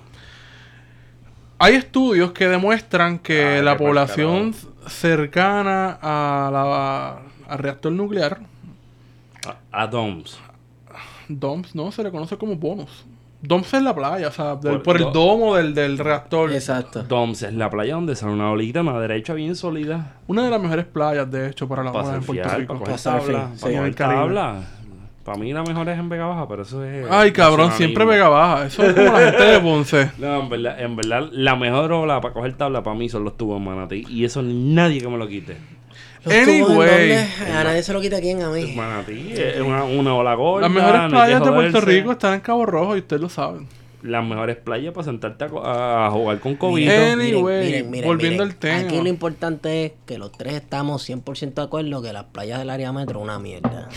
Hay 1.60 1.76
estudios 1.76 2.32
que 2.32 2.48
demuestran 2.48 3.20
que 3.20 3.58
Ah, 3.60 3.62
la 3.62 3.78
población 3.78 4.54
cercana 4.88 5.98
a 6.02 6.50
la, 6.52 7.20
al 7.54 7.60
reactor 7.60 7.92
nuclear, 7.92 8.40
A, 9.72 9.84
a 9.84 9.88
Doms. 9.88 10.40
DOMS, 11.28 11.76
¿no? 11.76 11.92
Se 11.92 12.02
le 12.04 12.10
conoce 12.12 12.38
como 12.38 12.56
bonus. 12.56 13.06
DOMS 13.42 13.74
es 13.76 13.82
la 13.84 13.94
playa, 13.96 14.28
o 14.28 14.32
sea, 14.32 14.56
del- 14.56 14.74
Por- 14.82 14.84
por, 14.84 14.98
el 14.98 15.04
do- 15.04 15.12
domo 15.12 15.56
del, 15.56 15.74
del 15.76 15.98
reactor. 15.98 16.52
Exacto. 16.52 17.04
Doms 17.04 17.44
es 17.44 17.54
la 17.54 17.70
playa 17.70 17.94
donde 17.94 18.16
sale 18.16 18.34
una 18.34 18.50
olita, 18.52 18.82
una 18.82 19.00
derecha 19.00 19.34
bien 19.34 19.56
sólida. 19.56 20.16
Una 20.28 20.44
de 20.44 20.50
las 20.50 20.60
mejores 20.62 20.86
playas, 20.86 21.30
de 21.30 21.48
hecho, 21.50 21.68
para 21.68 21.84
la 21.84 21.92
Para 21.94 22.16
en 22.16 22.24
Puerto 22.24 22.50
Rico. 22.58 22.74
para 22.80 22.86
Para 22.98 22.98
tabla. 22.98 23.50
sí, 23.56 23.62
Para 23.62 23.74
en 23.76 23.84
el 23.86 23.96
tabla. 23.96 24.56
Para 25.30 25.42
mí 25.42 25.54
la 25.54 25.62
mejor 25.62 25.88
es 25.88 26.00
en 26.00 26.10
Vega 26.10 26.26
Baja, 26.26 26.48
pero 26.48 26.64
eso 26.64 26.84
es... 26.84 27.06
Ay, 27.08 27.32
cabrón, 27.32 27.72
siempre. 27.74 28.04
Vega 28.04 28.30
Baja. 28.30 28.66
Eso 28.66 28.84
es 28.84 28.96
como 28.96 29.12
la 29.12 29.30
gente 29.30 29.44
de 29.44 29.60
Ponce. 29.60 30.12
No, 30.18 30.40
en 30.42 30.50
verdad, 30.50 30.82
en 30.82 30.96
verdad, 30.96 31.30
la 31.32 31.56
mejor 31.56 31.92
ola 31.92 32.20
para 32.20 32.34
coger 32.34 32.54
tabla 32.54 32.82
para 32.82 32.98
mí 32.98 33.10
son 33.10 33.26
los 33.26 33.38
tubos 33.38 33.60
en 33.60 33.66
Manatí. 33.66 34.08
Y 34.10 34.26
eso 34.26 34.42
nadie 34.42 35.00
que 35.00 35.08
me 35.08 35.20
lo 35.20 35.28
quite. 35.28 35.56
Los 36.26 36.34
Anyway, 36.34 36.66
dónde? 36.66 37.28
a 37.56 37.64
nadie 37.64 37.84
se 37.84 37.94
lo 37.94 38.02
quita 38.02 38.20
quién 38.20 38.42
a 38.42 38.50
mí. 38.50 38.74
Manatí 38.76 39.34
es 39.34 39.62
una, 39.62 39.84
una 39.84 40.16
ola 40.16 40.34
gorda. 40.34 40.68
las 40.68 40.72
mejores 40.72 41.12
playas 41.12 41.44
de 41.44 41.52
Puerto. 41.52 41.82
Rico 41.82 42.12
están 42.14 42.34
en 42.34 42.40
Cabo 42.40 42.66
Rojo 42.66 42.96
y 42.96 43.00
ustedes 43.02 43.22
lo 43.22 43.30
saben. 43.30 43.68
Las 44.02 44.26
mejores 44.26 44.56
playas 44.56 44.96
para 44.96 45.06
sentarte 45.06 45.46
a, 45.64 46.10
jugar 46.12 46.40
con 46.40 46.56
COVID. 46.56 46.90
Anyway, 46.90 47.84
volviendo 48.04 48.42
al 48.42 48.56
tema. 48.56 48.80
Aquí 48.80 49.00
lo 49.00 49.10
importante 49.10 49.86
es 49.86 49.92
que 50.08 50.18
los 50.18 50.32
tres 50.32 50.56
estamos 50.56 51.08
100% 51.08 51.54
de 51.54 51.62
acuerdo 51.62 52.02
que 52.02 52.14
las 52.14 52.24
playas 52.24 52.58
del 52.58 52.72
área 52.72 52.92
metro 52.92 53.20
es 53.20 53.24
una 53.26 53.38
mierda. 53.38 53.90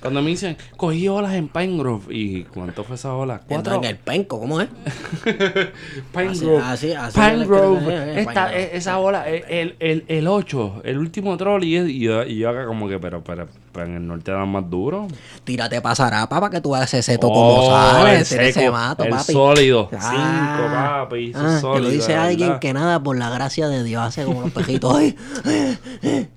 Cuando 0.00 0.22
me 0.22 0.30
dicen, 0.30 0.56
cogí 0.76 1.08
olas 1.08 1.34
en 1.34 1.48
Pine 1.48 1.76
Grove. 1.78 2.04
¿Y 2.14 2.44
cuánto 2.44 2.84
fue 2.84 2.96
esa 2.96 3.14
ola? 3.14 3.40
Cuatro. 3.48 3.74
En 3.76 3.84
el 3.84 3.96
penco, 3.96 4.38
¿cómo 4.38 4.60
es? 4.60 4.68
Pine 5.24 6.28
Así- 6.30 6.44
Grove. 6.44 6.62
así- 6.62 6.92
así 6.92 7.18
Pine 7.20 7.44
Grove. 7.46 7.78
eh, 7.94 8.12
eh, 8.18 8.20
Esta- 8.20 8.54
esa 8.54 8.98
ola, 8.98 9.28
eh, 9.28 9.44
el, 9.48 9.76
el, 9.80 10.04
el 10.08 10.26
8, 10.28 10.82
el 10.84 10.98
último 10.98 11.36
troll. 11.36 11.64
Y, 11.64 11.76
y 11.78 11.98
yo, 12.00 12.22
y 12.24 12.36
yo 12.38 12.50
acá 12.50 12.66
como 12.66 12.88
que, 12.88 12.98
pero, 12.98 13.22
pero, 13.24 13.48
pero 13.72 13.86
en 13.86 13.96
el 13.96 14.06
norte 14.06 14.30
dan 14.30 14.48
más 14.48 14.68
duro. 14.70 15.08
Tírate 15.44 15.80
para 15.80 15.94
Zarapa 15.94 16.40
para 16.40 16.50
que 16.50 16.60
tú 16.60 16.72
veas 16.72 16.84
ese 16.94 17.02
seto 17.02 17.28
como 17.28 17.38
Oh, 17.68 18.06
el 18.06 18.24
Tira 18.24 18.44
ese 18.46 18.52
seco, 18.52 18.72
mato, 18.72 19.04
el 19.04 19.10
papi. 19.10 19.32
sólido. 19.32 19.88
Ah, 19.92 20.56
Cinco, 20.58 20.74
papi. 20.74 21.32
ah, 21.34 21.54
que 21.54 21.60
sólido, 21.60 21.78
lo 21.80 21.90
dice 21.90 22.14
alguien 22.14 22.58
que 22.60 22.72
nada, 22.72 23.02
por 23.02 23.16
la 23.18 23.30
gracia 23.30 23.68
de 23.68 23.82
Dios, 23.84 24.02
hace 24.02 24.24
como 24.24 24.42
los 24.42 24.50
pejitos. 24.52 24.94
Ay, 24.96 25.16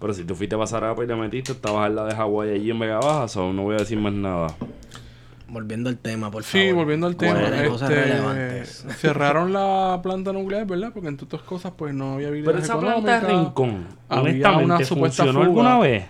Pero 0.00 0.14
si 0.14 0.24
tú 0.24 0.34
fuiste 0.34 0.54
a 0.54 0.58
Pasarapa 0.58 1.04
y 1.04 1.06
le 1.06 1.14
metiste, 1.16 1.52
estabas 1.52 1.86
al 1.86 1.94
lado 1.96 2.08
de 2.08 2.14
Hawái 2.14 2.50
allí 2.54 2.70
en 2.70 2.78
Vega 2.78 2.98
Baja, 2.98 3.28
so 3.28 3.52
no 3.52 3.62
voy 3.64 3.74
a 3.74 3.78
decir 3.78 3.98
más 3.98 4.12
nada. 4.12 4.48
Volviendo 5.48 5.90
al 5.90 5.98
tema, 5.98 6.30
por 6.30 6.44
Sí, 6.44 6.58
favor. 6.68 6.74
volviendo 6.84 7.06
al 7.08 7.16
tema. 7.16 7.40
Cosas 7.68 7.90
este, 7.90 8.02
relevantes. 8.04 8.86
cerraron 8.98 9.52
la 9.52 9.98
planta 10.02 10.32
nuclear, 10.32 10.64
¿verdad? 10.64 10.92
Porque 10.94 11.08
entre 11.08 11.24
otras 11.26 11.42
cosas, 11.42 11.72
pues 11.76 11.92
no 11.92 12.14
había 12.14 12.28
habilidades 12.28 12.68
Pero 12.68 12.78
esa 12.78 12.80
planta 12.80 13.20
de. 13.20 13.26
Rincón, 13.32 13.86
honestamente, 14.08 14.64
una 14.64 14.84
supuesta 14.84 15.24
¿funcionó 15.24 15.40
fuga. 15.46 15.46
alguna 15.72 15.78
vez? 15.80 16.04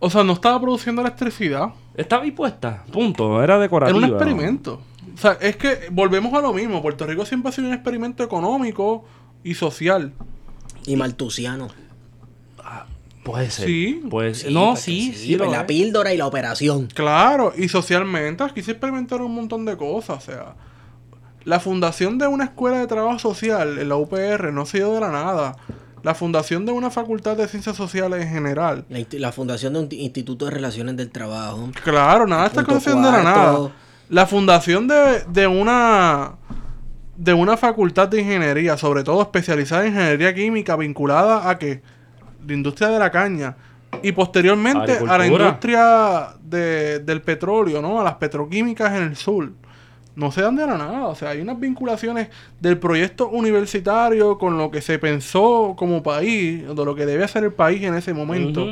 O 0.00 0.10
sea, 0.10 0.24
no 0.24 0.32
estaba 0.32 0.60
produciendo 0.60 1.00
electricidad. 1.02 1.68
Estaba 1.94 2.24
ahí 2.24 2.32
puesta, 2.32 2.84
punto. 2.92 3.42
Era 3.42 3.58
decorativa. 3.58 3.96
Era 3.96 4.06
un 4.06 4.12
experimento. 4.12 4.82
O 5.14 5.18
sea, 5.18 5.38
es 5.40 5.56
que 5.56 5.86
volvemos 5.92 6.34
a 6.34 6.40
lo 6.40 6.52
mismo. 6.52 6.82
Puerto 6.82 7.06
Rico 7.06 7.24
siempre 7.24 7.50
ha 7.50 7.52
sido 7.52 7.68
un 7.68 7.74
experimento 7.74 8.24
económico 8.24 9.04
y 9.44 9.54
social. 9.54 10.12
Y 10.84 10.96
maltusiano. 10.96 11.68
Puede 13.24 13.50
ser. 13.50 13.66
Sí. 13.66 14.02
Pues, 14.10 14.38
Sí, 14.40 14.52
no, 14.52 14.76
sí, 14.76 15.12
sí. 15.14 15.36
pues 15.36 15.50
la 15.50 15.60
es. 15.60 15.64
píldora 15.64 16.12
y 16.12 16.16
la 16.18 16.26
operación. 16.26 16.88
Claro, 16.94 17.52
y 17.56 17.68
socialmente 17.68 18.44
aquí 18.44 18.62
se 18.62 18.72
experimentaron 18.72 19.26
un 19.26 19.34
montón 19.34 19.64
de 19.64 19.76
cosas. 19.76 20.18
O 20.18 20.20
sea, 20.20 20.54
la 21.44 21.58
fundación 21.60 22.18
de 22.18 22.26
una 22.26 22.44
escuela 22.44 22.78
de 22.78 22.86
trabajo 22.86 23.18
social 23.18 23.78
en 23.78 23.88
la 23.88 23.96
UPR 23.96 24.52
no 24.52 24.66
se 24.66 24.78
dio 24.78 24.92
de 24.94 25.00
la 25.00 25.10
nada. 25.10 25.56
La 26.02 26.14
fundación 26.14 26.66
de 26.66 26.72
una 26.72 26.90
facultad 26.90 27.34
de 27.36 27.48
ciencias 27.48 27.76
sociales 27.76 28.22
en 28.26 28.30
general. 28.30 28.84
La, 29.12 29.32
fundación 29.32 29.72
de 29.72 29.78
un 29.78 29.88
ti- 29.88 30.02
instituto 30.02 30.44
de 30.44 30.50
relaciones 30.50 30.96
del 30.98 31.10
trabajo. 31.10 31.70
Claro, 31.82 32.26
nada 32.26 32.46
está 32.48 32.60
haciendo 32.60 33.10
de 33.10 33.16
la 33.18 33.22
nada. 33.22 33.70
La 34.10 34.26
fundación 34.26 34.86
de, 34.86 35.24
de 35.32 35.46
una 35.46 36.34
de 37.16 37.32
una 37.32 37.56
facultad 37.56 38.08
de 38.08 38.20
ingeniería, 38.20 38.76
sobre 38.76 39.02
todo 39.02 39.22
especializada 39.22 39.86
en 39.86 39.92
ingeniería 39.94 40.34
química, 40.34 40.76
vinculada 40.76 41.48
a 41.48 41.58
que 41.58 41.80
la 42.46 42.52
industria 42.54 42.88
de 42.88 42.98
la 42.98 43.10
caña 43.10 43.56
y 44.02 44.12
posteriormente 44.12 44.92
a 45.10 45.18
la 45.18 45.24
industria 45.44 46.28
de- 46.42 46.98
del 47.00 47.22
petróleo, 47.22 47.80
¿no? 47.80 48.00
A 48.00 48.04
las 48.04 48.14
petroquímicas 48.14 48.92
en 48.94 49.02
el 49.04 49.16
sur. 49.16 49.52
No 50.16 50.30
se 50.30 50.42
dan 50.42 50.54
de 50.56 50.66
la 50.66 50.78
nada. 50.78 51.06
O 51.06 51.14
sea, 51.14 51.30
hay 51.30 51.40
unas 51.40 51.58
vinculaciones 51.58 52.28
del 52.60 52.78
proyecto 52.78 53.28
universitario 53.28 54.38
con 54.38 54.56
lo 54.58 54.70
que 54.70 54.80
se 54.80 54.98
pensó 54.98 55.74
como 55.76 56.02
país, 56.02 56.64
de 56.66 56.84
lo 56.84 56.94
que 56.94 57.04
debe 57.06 57.24
hacer 57.24 57.42
el 57.44 57.52
país 57.52 57.82
en 57.82 57.94
ese 57.94 58.14
momento 58.14 58.64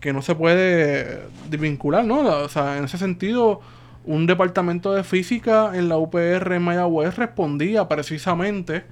que 0.00 0.12
no 0.12 0.22
se 0.22 0.34
puede 0.34 1.22
desvincular, 1.50 2.04
¿no? 2.04 2.20
O 2.20 2.48
sea, 2.48 2.76
en 2.78 2.84
ese 2.84 2.98
sentido, 2.98 3.60
un 4.04 4.26
departamento 4.26 4.92
de 4.92 5.04
física 5.04 5.72
en 5.74 5.88
la 5.88 5.96
UPR 5.98 6.54
en 6.56 6.62
Mayagüez 6.62 7.16
respondía 7.16 7.88
precisamente 7.88 8.84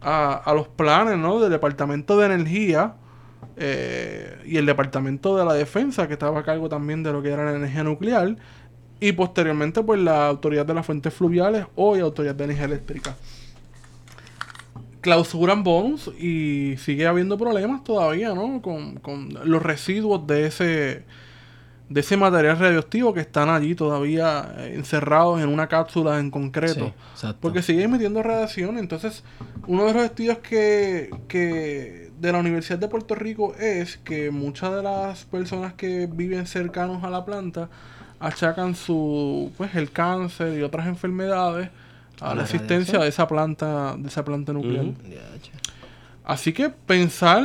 a, 0.00 0.34
a 0.34 0.54
los 0.54 0.68
planes, 0.68 1.18
¿no? 1.18 1.40
Del 1.40 1.50
departamento 1.50 2.16
de 2.18 2.26
energía 2.26 2.94
eh, 3.56 4.38
y 4.46 4.56
el 4.56 4.66
departamento 4.66 5.36
de 5.36 5.44
la 5.44 5.54
defensa, 5.54 6.06
que 6.06 6.14
estaba 6.14 6.40
a 6.40 6.42
cargo 6.42 6.68
también 6.68 7.02
de 7.02 7.12
lo 7.12 7.22
que 7.22 7.30
era 7.30 7.44
la 7.44 7.56
energía 7.56 7.84
nuclear, 7.84 8.36
y 9.00 9.12
posteriormente, 9.12 9.82
pues, 9.82 10.00
la 10.00 10.28
autoridad 10.28 10.66
de 10.66 10.74
las 10.74 10.84
fuentes 10.84 11.14
fluviales, 11.14 11.66
hoy 11.76 12.00
autoridad 12.00 12.34
de 12.34 12.44
energía 12.44 12.66
eléctrica 12.66 13.16
clausuran 15.00 15.62
bonus 15.62 16.10
y 16.18 16.76
sigue 16.78 17.06
habiendo 17.06 17.38
problemas 17.38 17.84
todavía, 17.84 18.34
¿no? 18.34 18.60
Con, 18.60 18.96
con 18.96 19.28
los 19.44 19.62
residuos 19.62 20.26
de 20.26 20.46
ese 20.46 21.04
de 21.88 22.00
ese 22.00 22.18
material 22.18 22.58
radioactivo 22.58 23.14
que 23.14 23.20
están 23.20 23.48
allí 23.48 23.74
todavía 23.74 24.54
eh, 24.58 24.74
encerrados 24.74 25.40
en 25.40 25.48
una 25.48 25.68
cápsula 25.68 26.18
en 26.20 26.30
concreto. 26.30 26.92
Sí. 27.14 27.28
Porque 27.40 27.62
sigue 27.62 27.84
emitiendo 27.84 28.22
radiación. 28.22 28.76
Entonces, 28.76 29.24
uno 29.66 29.86
de 29.86 29.94
los 29.94 30.04
estudios 30.04 30.38
que, 30.38 31.08
que 31.28 32.07
de 32.20 32.32
la 32.32 32.38
Universidad 32.38 32.78
de 32.78 32.88
Puerto 32.88 33.14
Rico 33.14 33.54
es 33.54 33.98
que 33.98 34.30
muchas 34.30 34.74
de 34.74 34.82
las 34.82 35.24
personas 35.24 35.74
que 35.74 36.06
viven 36.06 36.46
cercanos 36.46 37.04
a 37.04 37.10
la 37.10 37.24
planta 37.24 37.68
achacan 38.20 38.74
su 38.74 39.52
pues 39.56 39.74
el 39.74 39.90
cáncer 39.90 40.58
y 40.58 40.62
otras 40.62 40.86
enfermedades 40.86 41.70
a 42.20 42.26
¿A 42.26 42.28
la 42.30 42.36
la 42.36 42.42
existencia 42.42 42.98
de 42.98 43.08
esa 43.08 43.28
planta 43.28 43.96
de 43.96 44.08
esa 44.08 44.24
planta 44.24 44.52
nuclear. 44.52 44.86
Así 46.24 46.52
que 46.52 46.68
pensar 46.68 47.42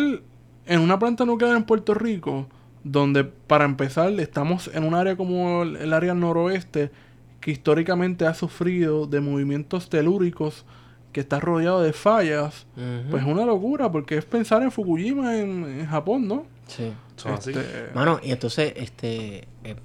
en 0.66 0.80
una 0.82 0.98
planta 0.98 1.26
nuclear 1.26 1.56
en 1.56 1.64
Puerto 1.64 1.94
Rico, 1.94 2.48
donde 2.84 3.24
para 3.24 3.66
empezar 3.66 4.10
estamos 4.20 4.70
en 4.74 4.84
un 4.84 4.96
área 4.96 5.16
como 5.16 5.64
el, 5.64 5.76
el 5.76 5.94
área 5.94 6.14
noroeste, 6.14 6.92
que 7.40 7.52
históricamente 7.52 8.26
ha 8.26 8.34
sufrido 8.34 9.06
de 9.06 9.22
movimientos 9.22 9.90
telúricos, 9.90 10.66
que 11.14 11.22
está 11.22 11.40
rodeado 11.40 11.82
de 11.82 11.94
fallas, 11.94 12.66
pues 13.10 13.24
es 13.24 13.30
una 13.30 13.46
locura, 13.46 13.90
porque 13.92 14.18
es 14.18 14.26
pensar 14.26 14.62
en 14.64 14.72
Fukushima 14.72 15.38
en, 15.38 15.64
en 15.80 15.86
Japón, 15.86 16.28
¿no? 16.28 16.46
Sí. 16.68 16.92
Este, 17.26 17.90
Mano, 17.94 18.20
y 18.22 18.32
entonces, 18.32 18.74
este, 18.76 19.48
eh, 19.64 19.76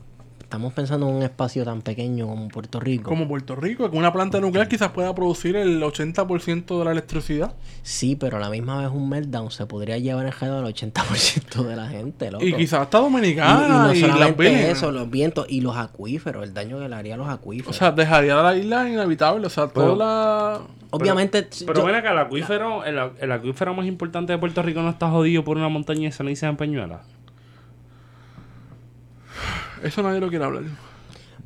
estamos 0.49 0.73
pensando 0.73 1.07
en 1.11 1.17
un 1.17 1.23
espacio 1.23 1.63
tan 1.63 1.83
pequeño 1.83 2.27
como 2.27 2.49
Puerto 2.49 2.81
Rico. 2.81 3.11
como 3.11 3.29
Puerto 3.29 3.55
Rico, 3.55 3.91
que 3.91 3.99
una 3.99 4.15
planta 4.15 4.41
nuclear 4.41 4.67
quizás 4.67 4.89
pueda 4.93 5.15
producir 5.15 5.57
el 5.57 5.83
80% 5.83 6.79
de 6.79 6.85
la 6.87 6.93
electricidad. 6.93 7.53
Sí, 7.83 8.17
pero 8.17 8.39
a 8.39 8.41
la 8.41 8.49
misma 8.49 8.81
vez 8.81 8.89
un 8.91 9.11
meltdown 9.11 9.51
se 9.51 9.67
podría 9.67 9.99
llevar 9.99 10.25
en 10.25 10.33
al 10.51 10.65
80% 10.65 11.65
de 11.65 11.77
la 11.77 11.89
gente, 11.89 12.31
loco. 12.31 12.43
Y 12.47 12.55
quizás 12.55 12.81
hasta 12.81 12.97
Y- 12.97 13.01
y 13.01 13.05
Dominicana 13.05 13.69
no 13.69 13.95
y, 13.95 14.01
las 14.01 14.11
solamente 14.11 14.43
vírgenes. 14.43 14.79
eso, 14.79 14.91
los 14.91 15.11
vientos 15.11 15.45
y 15.51 15.61
los 15.61 15.77
acuíferos, 15.77 16.43
el 16.43 16.55
daño 16.55 16.79
que 16.79 16.89
le 16.89 16.95
haría 16.97 17.15
a 17.15 17.19
los 17.19 17.29
acuíferos. 17.29 17.77
O 17.77 17.79
sea, 17.79 17.93
dejaría 17.93 18.35
la 18.37 18.57
isla 18.57 18.89
inhabitable. 18.89 19.47
O 19.47 19.51
sea, 19.51 19.69
Pero- 19.69 19.93
toda 19.95 19.97
la... 19.99 20.61
Obviamente, 20.91 21.47
Pero 21.67 21.81
yo- 21.81 21.85
ven 21.85 21.95
acá, 21.97 22.13
el 22.13 22.19
acuífero, 22.21 22.85
el, 22.85 22.99
el 23.21 23.33
acuífero 23.33 23.75
más 23.75 23.85
importante 23.85 24.33
de 24.33 24.39
Puerto 24.39 24.63
Rico 24.63 24.81
no 24.81 24.89
está 24.89 25.11
jodido 25.11 25.45
por 25.45 25.59
una 25.59 25.69
montaña 25.69 26.05
de 26.05 26.13
ceniza 26.13 26.49
en 26.49 26.57
Peñuela. 26.57 27.03
Eso 29.83 30.03
nadie 30.03 30.21
lo 30.21 30.29
quiere 30.29 30.45
hablar. 30.45 30.63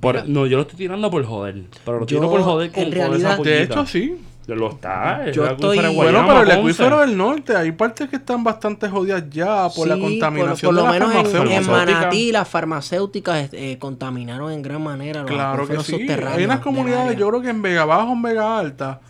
Por- 0.01 0.29
no, 0.29 0.47
yo 0.47 0.57
lo 0.57 0.63
estoy 0.63 0.77
tirando 0.79 1.11
por 1.11 1.25
joder. 1.25 1.63
Pero 1.85 2.01
lo 2.01 2.07
Yo, 2.07 2.19
tiro 2.19 2.31
por 2.31 2.43
joder 2.43 2.73
con, 2.73 2.83
en 2.83 2.91
con 2.91 2.99
esa 2.99 3.09
realidad- 3.09 3.37
pollita. 3.37 3.57
De 3.57 3.63
hecho, 3.63 3.87
sí. 3.87 4.21
Lo 4.49 4.71
está. 4.71 5.31
Yo 5.31 5.47
estoy- 5.47 5.77
de 5.79 5.83
Bueno, 5.89 5.93
Guayama, 6.25 6.29
pero 6.29 6.41
el 6.43 6.51
acuífero 6.51 6.99
del 7.01 7.17
norte, 7.17 7.55
hay 7.55 7.71
partes 7.71 8.09
que 8.11 8.17
están 8.17 8.43
bastante 8.43 8.89
jodidas 8.89 9.23
ya 9.31 9.69
por 9.69 9.87
la 9.87 9.97
contaminación 9.97 10.75
por, 10.75 10.83
por 10.85 10.93
de 10.93 10.99
lo 10.99 11.07
las 11.07 11.15
menos 11.33 11.35
en, 11.35 11.53
en. 11.53 11.67
Manatí 11.71 12.33
las 12.33 12.49
farmacéuticas 12.49 13.51
eh, 13.53 13.77
contaminaron 13.79 14.51
en 14.51 14.61
gran 14.63 14.83
manera 14.83 15.21
los 15.23 15.31
Claro 15.31 15.69
que 15.69 15.79
sí. 15.85 15.93
subterráneos 15.93 16.39
Hay 16.39 16.45
unas 16.45 16.59
comunidades, 16.59 17.17
yo 17.17 17.29
creo 17.29 17.41
que 17.41 17.51
en 17.51 17.63
Vega 17.63 17.85
Baja 17.85 18.03
o 18.05 18.13
en 18.15 18.23
Vega 18.23 18.59
Alta, 18.59 19.01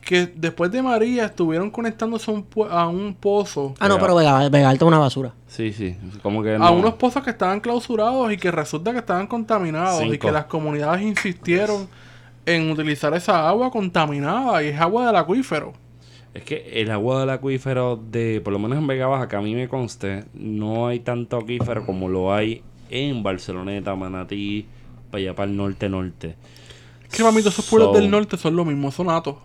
que 0.00 0.26
después 0.34 0.70
de 0.72 0.82
María 0.82 1.26
estuvieron 1.26 1.70
conectándose 1.70 2.30
a 2.30 2.34
un, 2.34 2.46
a 2.70 2.88
un 2.88 3.14
pozo. 3.14 3.74
Ah, 3.78 3.88
no, 3.88 3.98
pero 3.98 4.14
Vega, 4.14 4.48
Vega 4.48 4.68
Alta 4.70 4.84
es 4.84 4.88
una 4.88 4.98
basura. 4.98 5.32
Sí, 5.46 5.72
sí. 5.72 5.96
Como 6.22 6.42
que 6.42 6.54
A 6.54 6.58
no. 6.58 6.72
unos 6.72 6.94
pozos 6.94 7.22
que 7.22 7.30
estaban 7.30 7.60
clausurados 7.60 8.32
y 8.32 8.36
que 8.36 8.50
resulta 8.50 8.92
que 8.92 8.98
estaban 8.98 9.26
contaminados 9.26 10.02
y 10.04 10.18
que 10.18 10.32
las 10.32 10.46
comunidades 10.46 11.02
insistieron 11.02 11.88
en 12.46 12.70
utilizar 12.70 13.12
esa 13.14 13.48
agua 13.48 13.70
contaminada 13.70 14.62
y 14.62 14.68
es 14.68 14.80
agua 14.80 15.06
del 15.06 15.16
acuífero. 15.16 15.74
Es 16.32 16.44
que 16.44 16.80
el 16.80 16.90
agua 16.90 17.20
del 17.20 17.30
acuífero 17.30 17.96
de, 18.10 18.40
por 18.42 18.52
lo 18.52 18.58
menos 18.58 18.78
en 18.78 18.86
Vega 18.86 19.06
Baja, 19.06 19.28
que 19.28 19.36
a 19.36 19.40
mí 19.40 19.54
me 19.54 19.68
conste, 19.68 20.24
no 20.32 20.86
hay 20.86 21.00
tanto 21.00 21.36
acuífero 21.36 21.84
como 21.84 22.08
lo 22.08 22.32
hay 22.32 22.62
en 22.88 23.22
Barceloneta, 23.22 23.94
Manatí, 23.94 24.66
para 25.10 25.20
allá 25.22 25.34
para 25.34 25.50
el 25.50 25.56
norte-norte. 25.56 26.36
Que 27.12 27.22
mamito, 27.24 27.48
esos 27.48 27.68
pueblos 27.68 27.92
So- 27.94 28.00
del 28.00 28.10
norte 28.10 28.36
son 28.36 28.54
lo 28.56 28.64
mismo, 28.64 28.90
son 28.92 29.10
atos. 29.10 29.36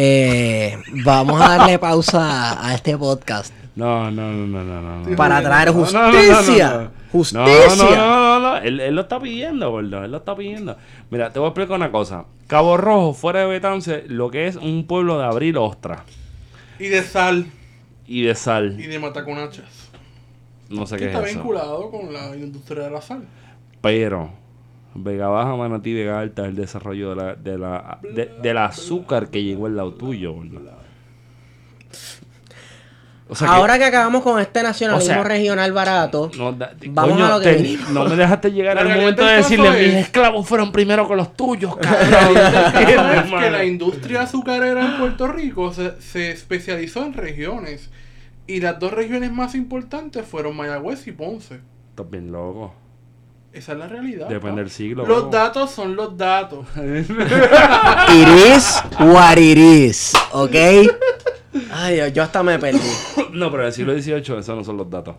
Eh, 0.00 0.78
vamos 1.04 1.40
a 1.40 1.56
darle 1.56 1.76
pausa 1.80 2.64
a 2.64 2.72
este 2.72 2.96
podcast 2.96 3.52
No, 3.74 4.12
no, 4.12 4.30
no, 4.30 4.46
no, 4.62 4.80
no, 4.80 5.04
no. 5.10 5.16
para 5.16 5.42
traer 5.42 5.74
No, 5.74 5.84
no, 5.90 6.12
no, 6.12 6.12
justicia. 6.12 6.68
no. 6.82 6.90
Justicia. 7.10 7.68
No, 7.76 7.76
no, 7.76 7.96
no, 7.96 8.40
no, 8.40 8.40
no. 8.40 8.56
Él, 8.58 8.78
él 8.78 8.94
lo 8.94 9.00
está 9.02 9.18
pidiendo, 9.18 9.70
gordo. 9.72 10.04
Él 10.04 10.12
lo 10.12 10.18
está 10.18 10.36
pidiendo. 10.36 10.76
Mira, 11.10 11.32
te 11.32 11.40
voy 11.40 11.46
a 11.46 11.48
explicar 11.48 11.74
una 11.76 11.90
cosa. 11.90 12.26
Cabo 12.46 12.76
Rojo, 12.76 13.12
fuera 13.12 13.40
de 13.40 13.46
Betance, 13.46 14.04
lo 14.06 14.30
que 14.30 14.46
es 14.46 14.54
un 14.54 14.86
pueblo 14.86 15.18
de 15.18 15.24
abril 15.24 15.56
ostra. 15.56 16.04
Y 16.78 16.86
de 16.86 17.02
sal 17.02 17.46
y 18.06 18.22
de 18.22 18.34
sal. 18.36 18.78
y 18.78 18.86
de 18.86 18.98
mataconachas. 19.00 19.90
No 20.68 20.86
sé 20.86 20.96
qué 20.96 21.06
es 21.06 21.10
está 21.14 21.26
eso. 21.26 21.38
vinculado 21.38 21.90
con 21.90 22.12
la 22.12 22.36
industria 22.36 22.84
de 22.84 22.90
la 22.90 23.00
sal. 23.00 23.24
Pero 23.80 24.30
Vega 24.94 25.28
Baja, 25.28 25.54
Manatí, 25.56 25.92
Vega 25.94 26.18
Alta 26.20 26.42
es 26.42 26.48
el 26.48 26.56
desarrollo 26.56 27.10
de 27.10 27.16
la, 27.16 27.34
de 27.34 27.58
la, 27.58 27.98
de- 28.02 28.30
del 28.42 28.58
azúcar 28.58 29.28
que 29.28 29.42
llegó 29.44 29.66
al 29.66 29.76
lado 29.76 29.94
tuyo, 29.94 30.34
¿verdad? 30.40 30.78
O 33.30 33.34
sea 33.34 33.46
que- 33.46 33.54
Ahora 33.54 33.78
que 33.78 33.84
acabamos 33.84 34.22
con 34.22 34.40
este 34.40 34.62
nacionalismo 34.62 35.12
O 35.12 35.14
sea, 35.16 35.22
regional 35.24 35.70
barato, 35.72 36.30
No, 36.38 36.52
da- 36.52 36.72
Vamos 36.86 37.12
coño, 37.12 37.26
a 37.26 37.28
lo 37.28 37.40
que 37.40 37.52
te- 37.54 37.78
no 37.92 38.04
me 38.06 38.16
dejaste 38.16 38.50
llegar 38.52 38.78
al 38.78 38.88
momento 38.88 39.22
de 39.24 39.36
decirle 39.36 39.70
mis 39.70 39.78
es- 39.80 39.94
esclavos 40.06 40.48
fueron 40.48 40.72
primero 40.72 41.06
que 41.06 41.14
los 41.14 41.36
tuyos, 41.36 41.76
La 41.76 41.80
cabrón. 42.08 42.36
es 43.18 43.30
que 43.44 43.50
la 43.50 43.64
industria 43.66 44.22
azucarera 44.22 44.82
en 44.84 44.98
Puerto 44.98 45.28
Rico 45.28 45.72
se, 45.74 46.00
se 46.00 46.30
especializó 46.30 47.04
en 47.04 47.12
regiones. 47.12 47.90
Y 48.46 48.60
las 48.60 48.78
dos 48.78 48.92
regiones 48.94 49.30
más 49.30 49.54
importantes 49.54 50.24
fueron 50.26 50.56
Mayagüez 50.56 51.06
y 51.06 51.12
Ponce. 51.12 51.60
Estás 51.90 52.10
bien 52.10 52.32
loco. 52.32 52.72
Esa 53.52 53.72
es 53.72 53.78
la 53.78 53.88
realidad. 53.88 54.28
Depende 54.28 54.56
pa. 54.56 54.60
del 54.62 54.70
siglo. 54.70 55.06
Los 55.06 55.22
bro. 55.22 55.30
datos 55.30 55.70
son 55.70 55.96
los 55.96 56.16
datos. 56.16 56.66
it 56.76 58.28
is 58.56 58.82
what 59.00 59.36
it 59.38 59.58
is, 59.58 60.12
¿ok? 60.32 60.54
Ay, 61.72 61.94
Dios, 61.96 62.12
yo 62.12 62.22
hasta 62.22 62.42
me 62.42 62.58
perdí. 62.58 62.78
No, 63.32 63.50
pero 63.50 63.62
en 63.62 63.66
el 63.68 63.72
siglo 63.72 63.92
XVIII 63.98 64.38
esos 64.38 64.56
no 64.56 64.64
son 64.64 64.76
los 64.76 64.88
datos. 64.90 65.16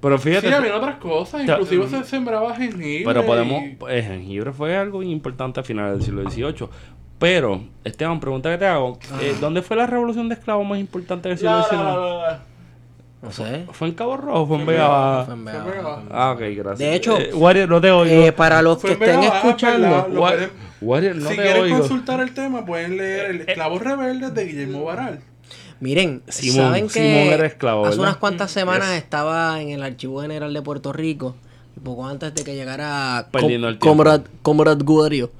Pero 0.00 0.18
fíjate. 0.18 0.48
Sí, 0.48 0.52
había 0.52 0.76
otras 0.76 0.96
cosas. 0.96 1.42
Inclusive 1.42 1.88
se 1.88 2.04
sembraba 2.04 2.54
jengibre. 2.54 3.04
Pero 3.06 3.24
podemos. 3.24 3.62
y- 3.62 3.78
El 3.88 4.02
jengibre 4.04 4.52
fue 4.52 4.76
algo 4.76 5.02
importante 5.02 5.60
a 5.60 5.62
finales 5.62 5.94
del 5.94 6.02
siglo 6.02 6.30
XVIII. 6.30 6.68
Pero, 7.18 7.62
Esteban, 7.84 8.20
pregunta 8.20 8.50
que 8.50 8.58
te 8.58 8.66
hago: 8.66 8.98
eh, 9.22 9.34
¿dónde 9.40 9.62
fue 9.62 9.76
la 9.78 9.86
revolución 9.86 10.28
de 10.28 10.34
esclavos 10.34 10.66
más 10.66 10.78
importante 10.78 11.30
del 11.30 11.38
siglo 11.38 11.56
La, 11.56 11.64
XIX? 11.64 12.53
La, 13.24 13.30
la, 13.30 13.50
la, 13.50 13.50
la. 13.50 13.58
No 13.58 13.66
sé. 13.66 13.72
¿Fue 13.72 13.88
en 13.88 13.94
Cabo 13.94 14.16
Rojo 14.16 14.40
o 14.42 14.46
fue 14.46 14.56
en 14.58 14.66
Vega 14.66 14.88
Baja? 14.88 15.24
Fue 15.24 15.34
en 15.34 15.44
Vega 15.44 15.64
Baja. 15.82 16.02
Ah, 16.10 16.32
ok, 16.32 16.40
gracias. 16.56 16.78
De 16.78 16.94
hecho, 16.94 17.18
Eh, 17.18 17.30
Warrior, 17.34 17.68
no 17.68 17.80
te 17.80 17.90
oigo. 17.90 18.14
Eh, 18.26 18.32
para 18.32 18.60
los 18.62 18.78
que 18.78 18.92
estén 18.92 19.16
Baja, 19.20 19.36
escuchando, 19.38 19.88
¿verdad? 19.88 20.08
Lo 20.08 20.20
Wa- 20.20 20.30
pueden- 20.32 20.50
Warrior, 20.80 21.16
no 21.16 21.30
si 21.30 21.36
te 21.36 21.42
quieren 21.42 21.62
oigo. 21.62 21.78
consultar 21.78 22.20
el 22.20 22.34
tema, 22.34 22.64
pueden 22.66 22.96
leer 22.98 23.30
El 23.30 23.40
Esclavos 23.42 23.82
Rebeldes 23.82 24.34
de 24.34 24.44
Guillermo 24.44 24.84
Baral. 24.84 25.20
Miren, 25.80 26.22
Simón, 26.28 26.66
saben 26.66 26.84
que 26.88 26.92
Simón 26.92 27.32
era 27.32 27.46
esclavo, 27.46 27.82
hace 27.86 27.90
¿verdad? 27.96 28.04
unas 28.10 28.16
cuantas 28.18 28.50
semanas 28.50 28.88
Yes. 28.90 28.98
estaba 28.98 29.60
en 29.60 29.70
el 29.70 29.82
Archivo 29.82 30.20
General 30.22 30.52
de 30.52 30.62
Puerto 30.62 30.92
Rico, 30.92 31.34
poco 31.82 32.06
antes 32.06 32.34
de 32.34 32.44
que 32.44 32.54
llegara 32.54 33.26
Com-. 33.32 33.78
Comrade, 33.78 34.24
Comrade 34.42 34.84
Guario. 34.84 35.30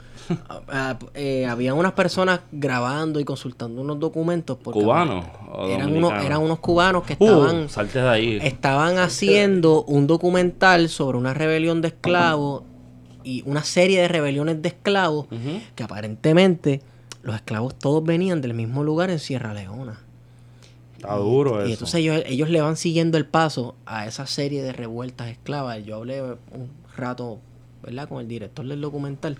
Ah, 0.69 0.99
eh, 1.15 1.47
había 1.47 1.75
unas 1.75 1.93
personas 1.93 2.41
grabando 2.53 3.21
y 3.21 3.25
consultando 3.25 3.81
unos 3.81 3.99
documentos 4.01 4.57
porque 4.63 4.81
¿Cubanos 4.81 5.25
eran 5.69 5.97
unos, 5.97 6.13
eran 6.25 6.41
unos 6.41 6.59
cubanos 6.61 7.05
que 7.05 7.17
Uh, 7.19 7.25
estaban 7.27 7.69
salte 7.69 8.01
de 8.01 8.09
ahí. 8.09 8.39
estaban 8.43 8.99
haciendo 8.99 9.85
un 9.85 10.07
documental 10.07 10.89
sobre 10.89 11.19
una 11.19 11.35
rebelión 11.35 11.81
de 11.83 11.89
esclavos 11.89 12.63
y 13.23 13.43
una 13.47 13.65
serie 13.65 14.01
de 14.01 14.09
rebeliones 14.09 14.61
de 14.63 14.69
esclavos 14.69 15.27
que 15.75 15.83
aparentemente 15.83 16.83
los 17.23 17.35
esclavos 17.37 17.75
todos 17.75 18.05
venían 18.05 18.41
del 18.43 18.55
mismo 18.55 18.83
lugar 18.85 19.11
en 19.11 19.19
Sierra 19.19 19.55
Leona. 19.55 20.01
Está 20.97 21.17
duro 21.17 21.61
eso. 21.61 21.69
Y 21.69 21.73
entonces 21.73 21.95
ellos, 21.97 22.23
ellos 22.27 22.49
le 22.51 22.61
van 22.61 22.77
siguiendo 22.77 23.19
el 23.19 23.27
paso 23.27 23.75
a 23.87 24.07
esa 24.07 24.27
serie 24.27 24.63
de 24.63 24.73
revueltas 24.73 25.29
esclavas. 25.29 25.85
Yo 25.85 25.97
hablé 25.97 26.23
un 26.23 26.71
rato, 26.97 27.39
¿verdad? 27.83 28.09
Con 28.09 28.21
el 28.21 28.29
director 28.29 28.67
del 28.67 28.81
documental. 28.81 29.37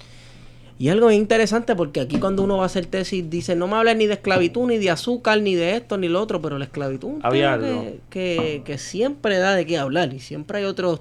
Y 0.79 0.89
algo 0.89 1.07
bien 1.07 1.21
interesante 1.21 1.77
porque 1.77 2.01
aquí 2.01 2.19
cuando 2.19 2.43
uno 2.43 2.57
va 2.57 2.65
a 2.65 2.67
hacer 2.67 2.87
tesis 2.87 3.29
dice, 3.31 3.55
no 3.55 3.69
me 3.69 3.77
hables 3.77 3.97
ni 3.97 4.07
de 4.07 4.15
esclavitud, 4.15 4.67
ni 4.67 4.79
de 4.79 4.91
azúcar, 4.91 5.41
ni 5.41 5.55
de 5.55 5.77
esto, 5.77 5.97
ni 5.97 6.09
lo 6.09 6.21
otro, 6.21 6.43
pero 6.43 6.59
la 6.59 6.65
esclavitud 6.65 7.11
es 7.11 7.15
un 7.17 7.21
Había 7.27 7.59
que, 7.59 8.01
que, 8.11 8.63
que 8.65 8.79
siempre 8.79 9.39
da 9.39 9.55
de 9.55 9.67
qué 9.67 9.79
hablar 9.79 10.13
y 10.13 10.19
siempre 10.19 10.59
hay 10.59 10.65
otros, 10.65 11.01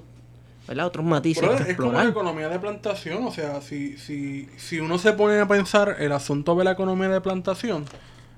¿verdad? 0.68 0.86
Otros 0.86 1.04
matices 1.04 1.42
Brother, 1.42 1.66
que 1.66 1.72
es 1.72 1.76
como 1.76 1.92
la 1.92 2.08
economía 2.08 2.48
de 2.48 2.60
plantación. 2.60 3.24
O 3.24 3.32
sea, 3.32 3.60
si, 3.62 3.98
si, 3.98 4.48
si 4.56 4.78
uno 4.78 4.96
se 4.98 5.12
pone 5.12 5.40
a 5.40 5.48
pensar 5.48 5.96
el 5.98 6.12
asunto 6.12 6.54
de 6.54 6.64
la 6.64 6.72
economía 6.72 7.08
de 7.08 7.20
plantación, 7.20 7.84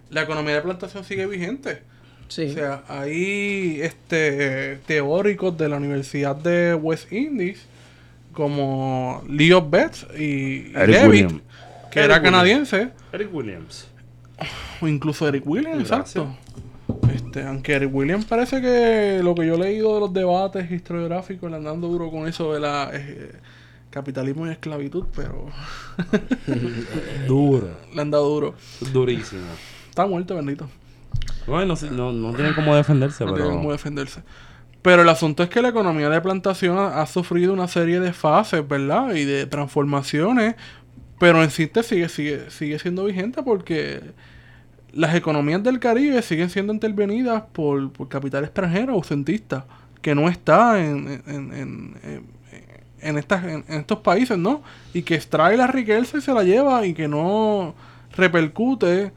la 0.08 0.22
economía 0.22 0.54
de 0.54 0.62
plantación 0.62 1.04
sigue 1.04 1.26
vigente. 1.26 1.82
Sí. 2.28 2.46
O 2.46 2.54
sea, 2.54 2.82
hay 2.88 3.78
este 3.82 4.80
teóricos 4.86 5.56
de 5.58 5.68
la 5.68 5.76
Universidad 5.76 6.34
de 6.34 6.74
West 6.74 7.12
Indies 7.12 7.66
como 8.36 9.22
Leo 9.28 9.66
Betts 9.68 10.06
y, 10.16 10.70
Eric 10.76 10.88
Levitt, 10.88 11.08
Williams. 11.08 11.42
que 11.90 11.98
Eric 11.98 12.04
era 12.10 12.14
Williams. 12.16 12.22
canadiense, 12.22 12.90
Eric 13.12 13.34
Williams. 13.34 13.88
o 14.80 14.86
incluso 14.86 15.26
Eric 15.26 15.42
Williams, 15.46 15.88
Gracias. 15.88 16.24
exacto. 16.24 16.36
Este, 17.12 17.42
aunque 17.44 17.72
Eric 17.72 17.92
Williams 17.94 18.26
parece 18.26 18.60
que 18.60 19.20
lo 19.24 19.34
que 19.34 19.46
yo 19.46 19.54
he 19.54 19.58
leído 19.58 19.94
de 19.94 20.00
los 20.00 20.12
debates 20.12 20.70
historiográficos 20.70 21.50
le 21.50 21.56
andando 21.56 21.88
duro 21.88 22.10
con 22.10 22.28
eso 22.28 22.52
de 22.52 22.60
la 22.60 22.90
eh, 22.92 23.32
capitalismo 23.90 24.46
y 24.46 24.50
esclavitud, 24.50 25.06
pero 25.16 25.46
Duro. 27.26 27.68
le 27.94 28.00
han 28.02 28.10
dado 28.10 28.28
duro. 28.28 28.54
Durísimo. 28.92 29.42
Está 29.88 30.06
muerto, 30.06 30.36
bendito. 30.36 30.68
No, 31.46 31.64
no, 31.64 31.74
no, 31.92 32.12
no 32.12 32.34
tiene 32.34 32.54
cómo 32.54 32.74
defenderse, 32.76 33.24
No 33.24 33.32
pero... 33.32 33.44
tiene 33.46 33.58
cómo 33.58 33.72
defenderse. 33.72 34.20
Pero 34.86 35.02
el 35.02 35.08
asunto 35.08 35.42
es 35.42 35.48
que 35.48 35.60
la 35.62 35.70
economía 35.70 36.08
de 36.08 36.20
plantación 36.20 36.78
ha, 36.78 37.04
sufrido 37.06 37.52
una 37.52 37.66
serie 37.66 37.98
de 37.98 38.12
fases, 38.12 38.68
¿verdad? 38.68 39.16
Y 39.16 39.24
de 39.24 39.44
transformaciones. 39.44 40.54
Pero 41.18 41.42
en 41.42 41.50
sí 41.50 41.66
te 41.66 41.82
sigue, 41.82 42.08
sigue, 42.08 42.50
sigue 42.50 42.78
siendo 42.78 43.04
vigente 43.06 43.42
porque 43.42 44.00
las 44.92 45.16
economías 45.16 45.60
del 45.64 45.80
Caribe 45.80 46.22
siguen 46.22 46.50
siendo 46.50 46.72
intervenidas 46.72 47.42
por, 47.52 47.90
por 47.90 48.08
capital 48.08 48.44
extranjero 48.44 48.92
ausentista, 48.92 49.66
que 50.02 50.14
no 50.14 50.28
está 50.28 50.78
en, 50.78 51.20
en, 51.26 51.52
en, 51.52 52.26
en- 53.00 53.18
estas, 53.18 53.42
en, 53.42 53.64
estos 53.66 53.98
países, 53.98 54.38
¿no? 54.38 54.62
Y 54.94 55.02
que 55.02 55.16
extrae 55.16 55.56
la 55.56 55.66
riqueza 55.66 56.18
y 56.18 56.20
se 56.20 56.32
la 56.32 56.44
lleva 56.44 56.86
y 56.86 56.94
que 56.94 57.08
no 57.08 57.74
repercute 58.16 59.10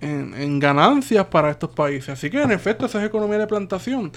en, 0.00 0.32
en 0.32 0.58
ganancias 0.58 1.26
para 1.26 1.50
estos 1.50 1.68
países. 1.68 2.08
Así 2.08 2.30
que 2.30 2.40
en 2.40 2.50
efecto 2.50 2.86
esa 2.86 2.98
es 3.02 3.06
economía 3.06 3.36
de 3.36 3.46
plantación. 3.46 4.10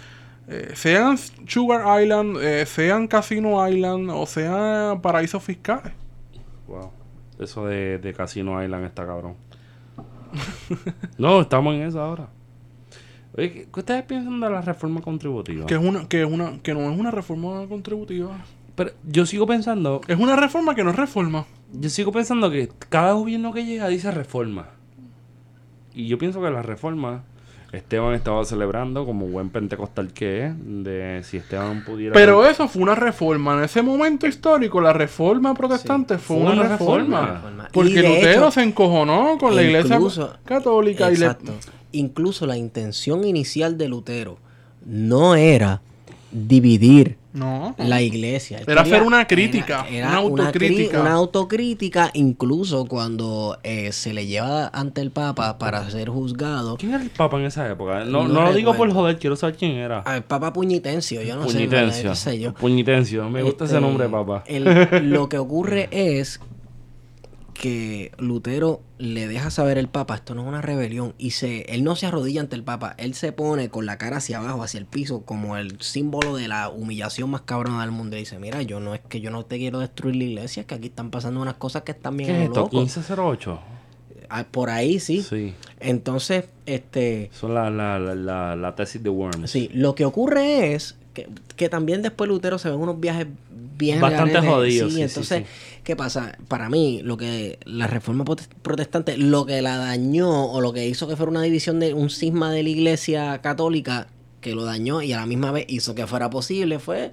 Eh, 0.47 0.71
sean 0.75 1.17
Sugar 1.47 2.01
Island, 2.01 2.37
eh, 2.41 2.65
sean 2.65 3.07
Casino 3.07 3.67
Island 3.67 4.09
o 4.11 4.25
sean 4.25 5.01
paraísos 5.01 5.43
fiscales. 5.43 5.93
Wow. 6.67 6.91
Eso 7.39 7.65
de, 7.65 7.97
de 7.97 8.13
Casino 8.13 8.63
Island 8.63 8.85
está 8.85 9.05
cabrón. 9.05 9.35
no, 11.17 11.41
estamos 11.41 11.75
en 11.75 11.81
eso 11.81 12.01
ahora. 12.01 12.29
Oye, 13.37 13.67
¿qué, 13.73 13.79
ustedes 13.79 14.03
piensan 14.03 14.39
de 14.39 14.49
la 14.49 14.61
reforma 14.61 15.01
contributiva? 15.01 15.65
Que 15.65 15.73
es 15.73 15.81
una, 15.81 16.07
que 16.07 16.21
es 16.21 16.27
una, 16.29 16.59
que 16.61 16.73
no 16.73 16.91
es 16.91 16.97
una 16.97 17.11
reforma 17.11 17.67
contributiva. 17.67 18.37
Pero 18.75 18.91
yo 19.03 19.25
sigo 19.25 19.45
pensando, 19.47 20.01
Es 20.07 20.19
una 20.19 20.35
reforma 20.35 20.75
que 20.75 20.83
no 20.83 20.89
es 20.91 20.95
reforma. 20.95 21.45
yo 21.71 21.89
sigo 21.89 22.11
pensando 22.11 22.51
que 22.51 22.69
cada 22.89 23.13
gobierno 23.13 23.53
que 23.53 23.65
llega 23.65 23.87
dice 23.87 24.11
reforma. 24.11 24.69
Y 25.93 26.07
yo 26.07 26.17
pienso 26.17 26.41
que 26.41 26.49
la 26.49 26.61
reforma, 26.61 27.23
Esteban 27.72 28.13
estaba 28.13 28.45
celebrando 28.45 29.05
como 29.05 29.28
buen 29.28 29.49
pentecostal 29.49 30.13
que 30.13 30.47
es, 30.47 30.53
de 30.57 31.22
si 31.24 31.38
Esteban 31.38 31.84
pudiera... 31.84 32.13
Pero 32.13 32.45
eso 32.45 32.68
fue 32.68 32.84
una 32.84 32.95
reforma. 32.95 33.57
En 33.57 33.63
ese 33.66 33.82
momento 33.82 34.28
histórico, 34.28 34.80
la 34.82 34.93
reforma 34.93 35.53
protestante 35.53 36.18
fue, 36.18 36.38
fue 36.38 36.45
una, 36.45 36.53
una 36.53 36.70
reforma. 36.70 37.70
Porque 37.72 38.01
Lutero 38.01 38.43
hecho, 38.43 38.51
se 38.51 38.63
encojonó 38.63 39.38
con 39.38 39.55
la 39.55 39.63
iglesia 39.63 39.99
católica 40.45 41.11
y 41.11 41.18
le, 41.18 41.26
Exacto. 41.26 41.53
Incluso 41.91 42.45
la 42.45 42.57
intención 42.57 43.24
inicial 43.24 43.78
de 43.78 43.88
Lutero 43.88 44.38
no 44.86 45.36
era 45.36 45.82
dividir 46.36 47.17
No. 47.33 47.75
la 47.77 48.01
iglesia. 48.01 48.57
Él 48.59 48.65
Era 48.67 48.81
hacer 48.81 49.03
una 49.03 49.25
crítica, 49.25 49.86
era- 49.89 49.89
una 49.89 49.97
era 49.97 50.15
autocrítica. 50.17 51.01
Una, 51.01 51.13
autocrítica, 51.13 52.11
incluso 52.13 52.86
cuando 52.86 53.57
eh, 53.63 53.91
se 53.91 54.13
le 54.13 54.25
lleva 54.27 54.67
ante 54.73 55.01
el 55.01 55.11
Papa 55.11 55.57
para 55.57 55.89
ser 55.89 56.09
juzgado. 56.09 56.75
¿Quién 56.77 56.93
era 56.93 57.03
el 57.03 57.09
Papa 57.09 57.38
en 57.39 57.45
esa 57.45 57.69
época? 57.69 58.03
No, 58.05 58.27
No 58.27 58.33
no, 58.33 58.41
lo 58.43 58.53
digo 58.53 58.75
por 58.75 58.91
joder, 58.91 59.17
quiero 59.17 59.36
saber 59.36 59.55
quién 59.55 59.71
era. 59.71 59.99
Al 60.01 60.23
Papa 60.23 60.51
Puñitencio, 60.53 61.21
yo 61.23 61.36
no 61.36 61.47
sé, 61.47 61.53
Puñitencio. 61.57 62.15
sé 62.15 62.39
yo. 62.39 62.53
Puñitencio. 62.53 63.29
Me 63.29 63.41
gusta 63.43 63.65
ese 63.65 63.75
Este, 63.75 63.86
nombre, 63.88 64.07
papá. 64.09 64.43
el- 64.47 65.09
lo 65.11 65.29
que 65.29 65.38
ocurre 65.38 65.88
es 65.91 66.39
que 67.55 68.11
Lutero 68.19 68.81
le 68.99 69.27
deja 69.27 69.49
saber 69.49 69.79
al 69.79 69.87
Papa, 69.89 70.15
esto 70.15 70.35
no 70.35 70.41
es 70.43 70.47
una 70.47 70.61
rebelión, 70.61 71.15
y 71.17 71.31
se, 71.31 71.61
él 71.73 71.83
no 71.83 71.95
se 71.95 72.05
arrodilla 72.05 72.41
ante 72.41 72.55
el 72.55 72.63
Papa, 72.63 72.93
él 72.99 73.15
se 73.15 73.31
pone 73.31 73.69
con 73.69 73.85
la 73.85 73.97
cara 73.97 74.17
hacia 74.17 74.37
abajo, 74.37 74.61
hacia 74.61 74.77
el 74.79 74.85
piso, 74.85 75.21
como 75.21 75.57
el 75.57 75.81
símbolo 75.81 76.35
de 76.35 76.47
la 76.47 76.69
humillación 76.69 77.29
más 77.31 77.41
cabrona 77.41 77.81
del 77.81 77.91
mundo. 77.91 78.15
Y 78.17 78.19
dice, 78.19 78.37
mira, 78.37 78.61
yo 78.61 78.79
no 78.79 78.93
es 78.93 79.01
que 79.01 79.21
yo 79.21 79.31
no 79.31 79.43
te 79.45 79.57
quiero 79.57 79.79
destruir 79.79 80.15
la 80.17 80.23
iglesia, 80.25 80.61
es 80.61 80.67
que 80.67 80.75
aquí 80.75 80.87
están 80.87 81.09
pasando 81.09 81.41
unas 81.41 81.55
cosas 81.55 81.81
que 81.83 81.93
están 81.93 82.17
bien 82.17 82.29
¿Qué 82.29 82.37
es 82.43 82.47
esto? 82.49 82.59
loco". 82.61 82.77
1508. 82.77 83.59
Ah, 84.29 84.43
Por 84.49 84.69
ahí 84.69 84.99
sí. 84.99 85.21
Sí. 85.23 85.53
Entonces, 85.79 86.45
este, 86.65 87.29
Son 87.33 87.53
la, 87.53 87.69
la, 87.69 87.97
la, 87.99 88.15
la, 88.15 88.55
la 88.55 88.75
tesis 88.75 89.01
de 89.01 89.09
Worms. 89.09 89.49
sí, 89.49 89.69
lo 89.73 89.95
que 89.95 90.03
ocurre 90.05 90.73
es 90.73 90.97
que, 91.16 91.28
que 91.55 91.68
también 91.70 92.03
después 92.03 92.28
Lutero 92.28 92.59
se 92.59 92.70
ven 92.70 92.78
unos 92.78 92.99
viajes 92.99 93.26
bien 93.78 93.99
Bastante 93.99 94.39
jodidos, 94.39 94.93
Sí, 94.93 95.01
entonces, 95.01 95.39
sí. 95.47 95.80
¿qué 95.84 95.95
pasa? 95.95 96.38
Para 96.47 96.70
mí, 96.70 97.01
lo 97.03 97.18
que 97.18 97.57
la 97.66 97.88
reforma 97.88 98.24
prote- 98.24 98.47
protestante, 98.61 99.18
lo 99.18 99.45
que 99.47 99.61
la 99.63 99.78
dañó 99.78 100.45
o 100.51 100.61
lo 100.61 100.72
que 100.72 100.88
hizo 100.88 101.07
que 101.07 101.16
fuera 101.16 101.30
una 101.32 101.41
división 101.41 101.80
de 101.80 101.93
un 101.93 102.09
cisma 102.11 102.51
de 102.51 102.61
la 102.63 102.70
iglesia 102.70 103.41
católica 103.41 104.07
que 104.41 104.53
lo 104.53 104.63
dañó 104.63 105.01
y 105.01 105.11
a 105.13 105.18
la 105.18 105.26
misma 105.26 105.51
vez 105.51 105.66
hizo 105.68 105.95
que 105.95 106.05
fuera 106.05 106.30
posible 106.30 106.78
fue 106.80 107.11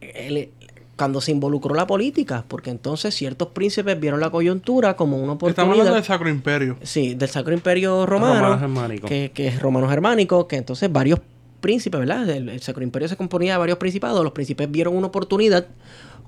el- 0.00 0.50
cuando 0.96 1.20
se 1.20 1.30
involucró 1.30 1.74
la 1.76 1.86
política, 1.86 2.44
porque 2.48 2.70
entonces 2.70 3.14
ciertos 3.14 3.48
príncipes 3.48 3.98
vieron 4.00 4.18
la 4.18 4.30
coyuntura 4.30 4.96
como 4.96 5.16
una 5.16 5.34
Estamos 5.34 5.36
oportunidad. 5.36 5.70
hablando 5.72 5.94
del 5.94 6.04
Sacro 6.04 6.28
Imperio. 6.28 6.76
Sí, 6.82 7.14
del 7.14 7.28
Sacro 7.28 7.54
Imperio 7.54 8.04
Romano. 8.04 8.34
Romano 8.40 8.58
germánico. 8.58 9.06
Que, 9.06 9.30
que 9.32 9.46
es 9.46 9.60
romano 9.62 9.88
germánico, 9.88 10.48
que 10.48 10.56
entonces 10.56 10.90
varios 10.92 11.20
príncipes, 11.60 12.00
¿verdad? 12.00 12.28
El, 12.28 12.48
el 12.48 12.60
Sacro 12.60 12.82
Imperio 12.82 13.08
se 13.08 13.16
componía 13.16 13.52
de 13.52 13.58
varios 13.58 13.78
principados. 13.78 14.22
Los 14.22 14.32
príncipes 14.32 14.70
vieron 14.70 14.96
una 14.96 15.08
oportunidad 15.08 15.66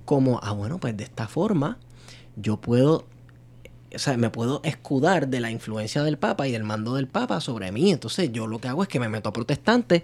como, 0.05 0.41
ah, 0.43 0.53
bueno, 0.53 0.78
pues 0.78 0.97
de 0.97 1.05
esta 1.05 1.28
forma 1.28 1.78
yo 2.37 2.57
puedo, 2.57 3.07
o 3.95 3.99
sea, 3.99 4.16
me 4.16 4.31
puedo 4.31 4.61
escudar 4.64 5.28
de 5.28 5.41
la 5.41 5.51
influencia 5.51 6.03
del 6.03 6.18
Papa 6.18 6.49
y 6.49 6.53
del 6.53 6.64
mando 6.64 6.95
del 6.95 7.07
Papa 7.07 7.41
sobre 7.41 7.70
mí. 7.72 7.91
Entonces 7.91 8.33
yo 8.33 8.47
lo 8.47 8.59
que 8.59 8.68
hago 8.68 8.83
es 8.83 8.89
que 8.89 9.01
me 9.01 9.09
meto 9.09 9.28
a 9.28 9.33
protestante 9.33 10.03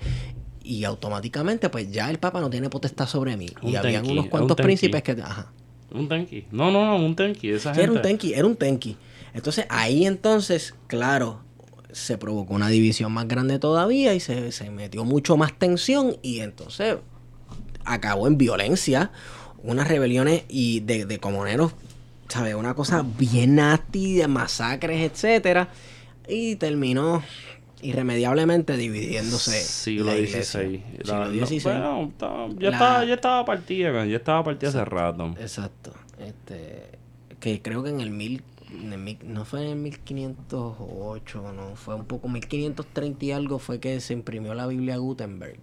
y 0.63 0.85
automáticamente 0.85 1.71
pues 1.71 1.91
ya 1.91 2.11
el 2.11 2.19
Papa 2.19 2.41
no 2.41 2.51
tiene 2.51 2.71
potestad 2.71 3.07
sobre 3.07 3.37
mí. 3.37 3.49
Un 3.63 3.71
y 3.71 3.77
tenki, 3.77 4.11
unos 4.11 4.25
un 4.25 4.31
cuantos 4.31 4.57
príncipes 4.57 5.03
que... 5.03 5.13
Ajá. 5.13 5.53
Un 5.93 6.09
tenki. 6.09 6.47
No, 6.51 6.71
no, 6.71 6.85
no, 6.85 7.05
un. 7.05 7.17
Esa 7.43 7.75
Sí, 7.75 7.81
era 7.81 7.93
un 7.93 8.03
tenki, 8.03 8.35
era 8.35 8.47
un 8.47 8.57
tenki. 8.57 8.97
Entonces 9.33 9.67
ahí 9.69 10.07
entonces, 10.07 10.75
claro, 10.89 11.41
se 11.97 12.19
provocó 12.19 12.53
una 12.55 12.69
división 12.69 13.11
más 13.13 13.27
grande 13.27 13.59
todavía 13.59 14.13
y 14.15 14.21
se, 14.21 14.53
se 14.53 14.71
metió 14.71 15.05
mucho 15.05 15.37
más 15.37 15.59
tensión 15.59 16.17
y 16.23 16.41
entonces 16.41 16.97
acabó 17.85 18.27
en 18.27 18.37
violencia, 18.37 19.11
unas 19.63 19.89
rebeliones 19.89 20.45
y 20.49 20.81
de, 20.81 21.07
de 21.07 21.19
comuneros, 21.19 21.73
¿sabes? 22.29 22.55
Una 22.55 22.75
cosa 22.75 23.03
bien 23.19 23.55
nasty, 23.57 24.15
de 24.17 24.29
masacres, 24.29 25.11
etcétera, 25.11 25.69
y 26.29 26.57
terminó 26.57 27.23
irremediablemente 27.83 28.77
dividiéndose 28.77 29.61
Siglo. 29.63 30.13
XVI. 30.13 30.83
Siglo 31.03 31.47
XVI. 31.47 31.61
bueno, 31.63 32.13
ya, 32.59 32.71
La- 32.71 32.77
estaba, 32.77 33.05
ya 33.05 33.15
estaba 33.15 33.45
partida, 33.45 34.05
ya 34.07 34.17
estaba 34.17 34.45
partida 34.45 34.69
hace 34.71 34.85
rato. 34.85 35.35
Exacto. 35.41 35.93
Este, 36.19 36.83
que 37.41 37.63
creo 37.63 37.83
que 37.83 37.91
en 37.91 38.01
el 38.01 38.11
mil, 38.11 38.33
en 38.33 38.35
el 38.35 38.43
mil- 38.43 38.43
no 39.25 39.45
fue 39.45 39.63
en 39.65 39.69
el 39.71 39.77
1508, 39.77 41.53
no, 41.55 41.77
fue 41.77 41.95
un 41.95 42.05
poco 42.05 42.29
1530 42.29 43.25
y 43.25 43.33
algo 43.33 43.59
fue 43.59 43.79
que 43.81 44.01
se 44.01 44.13
imprimió 44.13 44.55
la 44.55 44.67
Biblia 44.67 44.97
Gutenberg. 44.97 45.57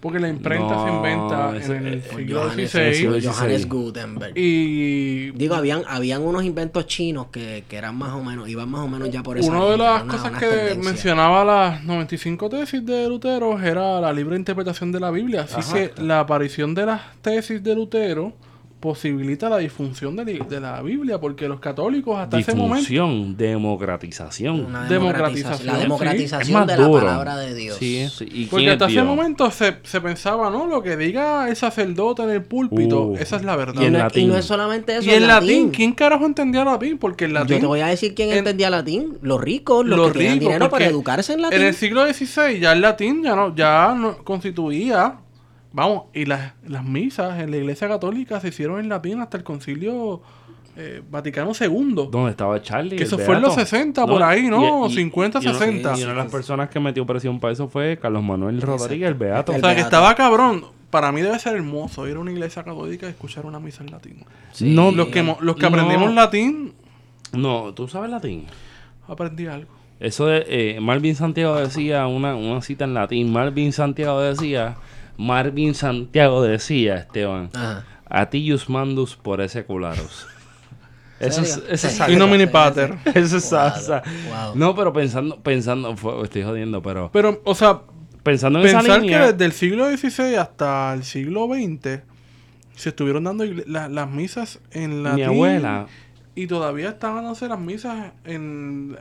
Porque 0.00 0.20
la 0.20 0.28
imprenta 0.28 0.74
No, 0.74 0.84
se 0.86 0.92
inventa 0.92 1.56
ese- 1.56 1.76
en 1.78 1.86
el 1.86 1.94
eh, 1.94 2.02
siglo 2.16 2.42
Johannes, 2.42 2.70
siglo 2.70 3.14
XVI. 3.20 3.28
Johannes 3.28 3.68
Gutenberg. 3.68 4.32
Y 4.36 5.30
Digo, 5.32 5.54
habían, 5.54 5.82
habían 5.88 6.22
unos 6.22 6.44
inventos 6.44 6.86
chinos 6.86 7.28
que, 7.32 7.64
que 7.68 7.76
eran 7.76 7.96
más 7.96 8.12
o 8.12 8.22
menos, 8.22 8.46
iban 8.48 8.68
más 8.68 8.82
o 8.82 8.88
menos 8.88 9.10
ya 9.10 9.22
por 9.22 9.38
esa 9.38 9.50
una 9.50 9.64
de 9.64 9.76
las 9.78 10.02
una- 10.04 10.12
cosas 10.12 10.32
que 10.38 10.74
mencionaba 10.82 11.44
las 11.44 11.82
95 11.84 12.48
tesis 12.50 12.84
de 12.84 13.08
Lutero 13.08 13.58
era 13.60 14.00
la 14.00 14.12
libre 14.12 14.36
interpretación 14.36 14.92
de 14.92 15.00
la 15.00 15.10
Biblia. 15.10 15.46
Así 15.50 15.72
que 15.72 15.90
la 16.00 16.20
aparición 16.20 16.74
de 16.74 16.86
las 16.86 17.00
tesis 17.22 17.62
de 17.64 17.74
Lutero 17.74 18.34
posibilita 18.86 19.48
la 19.48 19.58
disfunción 19.58 20.14
de, 20.14 20.60
la 20.60 20.80
Biblia, 20.80 21.18
porque 21.18 21.48
los 21.48 21.58
católicos 21.58 22.16
hasta 22.16 22.38
ese 22.38 22.54
momento... 22.54 22.76
Disfunción, 22.76 23.36
democratización. 23.36 24.64
Una 24.66 24.84
democratización, 24.84 25.66
La 25.66 25.72
sí. 25.72 25.76
es 25.78 25.82
democratización 25.82 26.52
más 26.52 26.66
de 26.68 26.76
la 26.78 26.90
palabra 26.90 27.36
de 27.38 27.52
Dios. 27.54 27.76
Sí, 27.78 28.06
sí. 28.16 28.28
¿Y 28.30 28.46
Porque 28.46 28.70
hasta 28.70 28.84
es 28.84 28.92
ese 28.92 29.00
Dios? 29.02 29.06
momento 29.16 29.50
se, 29.50 29.78
se 29.82 30.00
pensaba, 30.00 30.50
¿no? 30.50 30.66
Lo 30.66 30.82
que 30.84 30.96
diga 30.96 31.48
el 31.48 31.56
sacerdote 31.56 32.22
en 32.22 32.30
el 32.30 32.42
púlpito, 32.44 33.06
Uh. 33.06 33.16
esa 33.16 33.36
es 33.36 33.42
la 33.44 33.56
verdad. 33.56 33.82
Y 33.82 33.86
en 33.86 33.94
no, 33.94 33.98
latín. 33.98 34.22
y 34.24 34.26
no 34.28 34.36
es 34.36 34.44
solamente 34.44 34.96
eso. 34.96 35.10
Y 35.10 35.14
en 35.14 35.26
latín, 35.26 35.70
¿quién 35.70 35.92
carajo 35.92 36.24
entendía 36.24 36.64
latín? 36.64 36.96
Porque 36.98 37.24
el 37.24 37.34
latín... 37.34 37.56
Yo 37.56 37.60
te 37.62 37.66
voy 37.66 37.80
a 37.80 37.86
decir 37.88 38.14
quién 38.14 38.30
en- 38.30 38.38
entendía 38.38 38.70
latín. 38.70 39.18
Los 39.20 39.40
ricos, 39.40 39.84
los, 39.84 39.98
los 39.98 40.12
que 40.12 40.18
tenían 40.20 40.34
ricos, 40.34 40.46
dinero 40.48 40.70
para 40.70 40.86
educarse 40.86 41.32
en 41.32 41.42
latín. 41.42 41.60
En 41.60 41.66
el 41.66 41.74
siglo 41.74 42.06
XVI 42.06 42.60
ya 42.60 42.72
el 42.72 42.80
latín 42.80 43.22
ya 43.24 43.34
no, 43.34 43.54
ya 43.54 43.94
no 43.98 44.18
constituía, 44.24 45.16
vamos, 45.76 46.04
y 46.14 46.24
las, 46.24 46.54
las 46.66 46.82
misas 46.84 47.38
en 47.38 47.50
la 47.50 47.58
iglesia 47.58 47.86
católica 47.86 48.40
se 48.40 48.48
hicieron 48.48 48.80
en 48.80 48.88
latín 48.88 49.20
hasta 49.20 49.36
el 49.36 49.44
concilio 49.44 50.22
eh, 50.78 51.02
Vaticano 51.10 51.52
II. 51.58 52.08
¿Dónde 52.10 52.30
estaba 52.30 52.60
Charlie? 52.62 52.96
Que 52.96 53.04
eso 53.04 53.18
fue 53.18 53.36
en 53.36 53.42
los 53.42 53.54
beato? 53.54 53.68
60 53.70 54.06
por 54.06 54.22
ahí, 54.22 54.48
¿no? 54.48 54.88
50, 54.88 55.38
y 55.42 55.46
una- 55.48 55.58
60. 55.58 55.98
Y 55.98 56.02
una 56.02 56.12
de 56.12 56.16
las 56.18 56.32
personas 56.32 56.68
que 56.70 56.80
metió 56.80 57.04
presión 57.06 57.38
para 57.38 57.52
eso 57.52 57.68
fue 57.68 57.98
Carlos 57.98 58.22
Manuel 58.22 58.60
Rodríguez, 58.62 59.08
el 59.08 59.14
Beato. 59.14 59.52
O 59.52 59.58
sea, 59.58 59.74
que 59.74 59.82
estaba 59.82 60.14
cabrón. 60.14 60.64
Para 60.90 61.12
mí 61.12 61.20
debe 61.20 61.38
ser 61.38 61.56
hermoso 61.56 62.08
ir 62.08 62.16
a 62.16 62.20
una 62.20 62.30
iglesia 62.32 62.62
católica 62.62 63.06
y 63.06 63.10
escuchar 63.10 63.44
una 63.44 63.58
misa 63.60 63.82
en 63.84 63.90
latín. 63.90 64.24
no, 64.60 64.92
Los 64.92 65.08
que, 65.08 65.22
mo- 65.22 65.36
los 65.40 65.56
que 65.56 65.62
no, 65.62 65.68
aprendimos 65.68 66.14
latín, 66.14 66.72
No, 67.32 67.74
¿tú 67.74 67.86
sabes 67.88 68.10
latín? 68.10 68.46
aprendí 69.08 69.46
algo. 69.46 69.70
Eso 70.00 70.26
de 70.26 70.44
eh, 70.48 70.80
Marvin 70.80 71.14
Santiago 71.16 71.56
decía 71.56 72.06
una, 72.06 72.34
una 72.36 72.60
cita 72.62 72.84
en 72.84 72.94
latín. 72.94 73.32
Marvin 73.32 73.72
Santiago 73.72 74.20
decía, 74.20 74.76
Marvin 75.16 75.74
Santiago 75.74 76.42
decía, 76.42 76.96
Esteban, 76.96 77.50
Ajá. 77.54 77.84
Atius 78.08 78.68
mandus 78.68 79.16
por 79.16 79.40
ese 79.40 79.64
cularos. 79.64 80.26
Eso 81.18 81.40
es, 81.40 81.62
eso 81.70 81.88
es. 81.88 82.08
Y 82.10 82.16
no 82.16 82.28
mini 82.28 82.46
pater. 82.46 82.94
Eso 83.14 83.38
es 83.38 83.50
Wow, 83.50 83.58
salsa. 83.70 84.02
wow. 84.28 84.54
No, 84.54 84.74
pero 84.74 84.92
pensando, 84.92 85.40
pensando, 85.40 85.96
fue- 85.96 86.22
estoy 86.24 86.42
jodiendo, 86.42 86.82
pero 86.82 87.10
Pero, 87.10 87.40
o 87.44 87.54
sea, 87.54 87.80
pensando 88.22 88.60
en 88.60 88.66
esa 88.66 88.80
Pensar 88.80 88.96
que 89.00 89.06
línea, 89.06 89.32
desde 89.32 89.44
el 89.46 89.52
siglo 89.52 89.88
XVI 89.96 90.34
hasta 90.34 90.92
el 90.92 91.04
siglo 91.04 91.46
XX 91.48 92.00
se 92.74 92.90
estuvieron 92.90 93.24
dando 93.24 93.44
la- 93.66 93.88
las 93.88 94.10
misas 94.10 94.60
en 94.72 95.02
latín. 95.04 95.16
mi 95.16 95.22
abuela, 95.22 95.86
Y 96.34 96.46
todavía 96.48 96.90
estaban 96.90 97.22
dándose 97.24 97.48
las 97.48 97.58
misas 97.60 98.12
en 98.24 98.98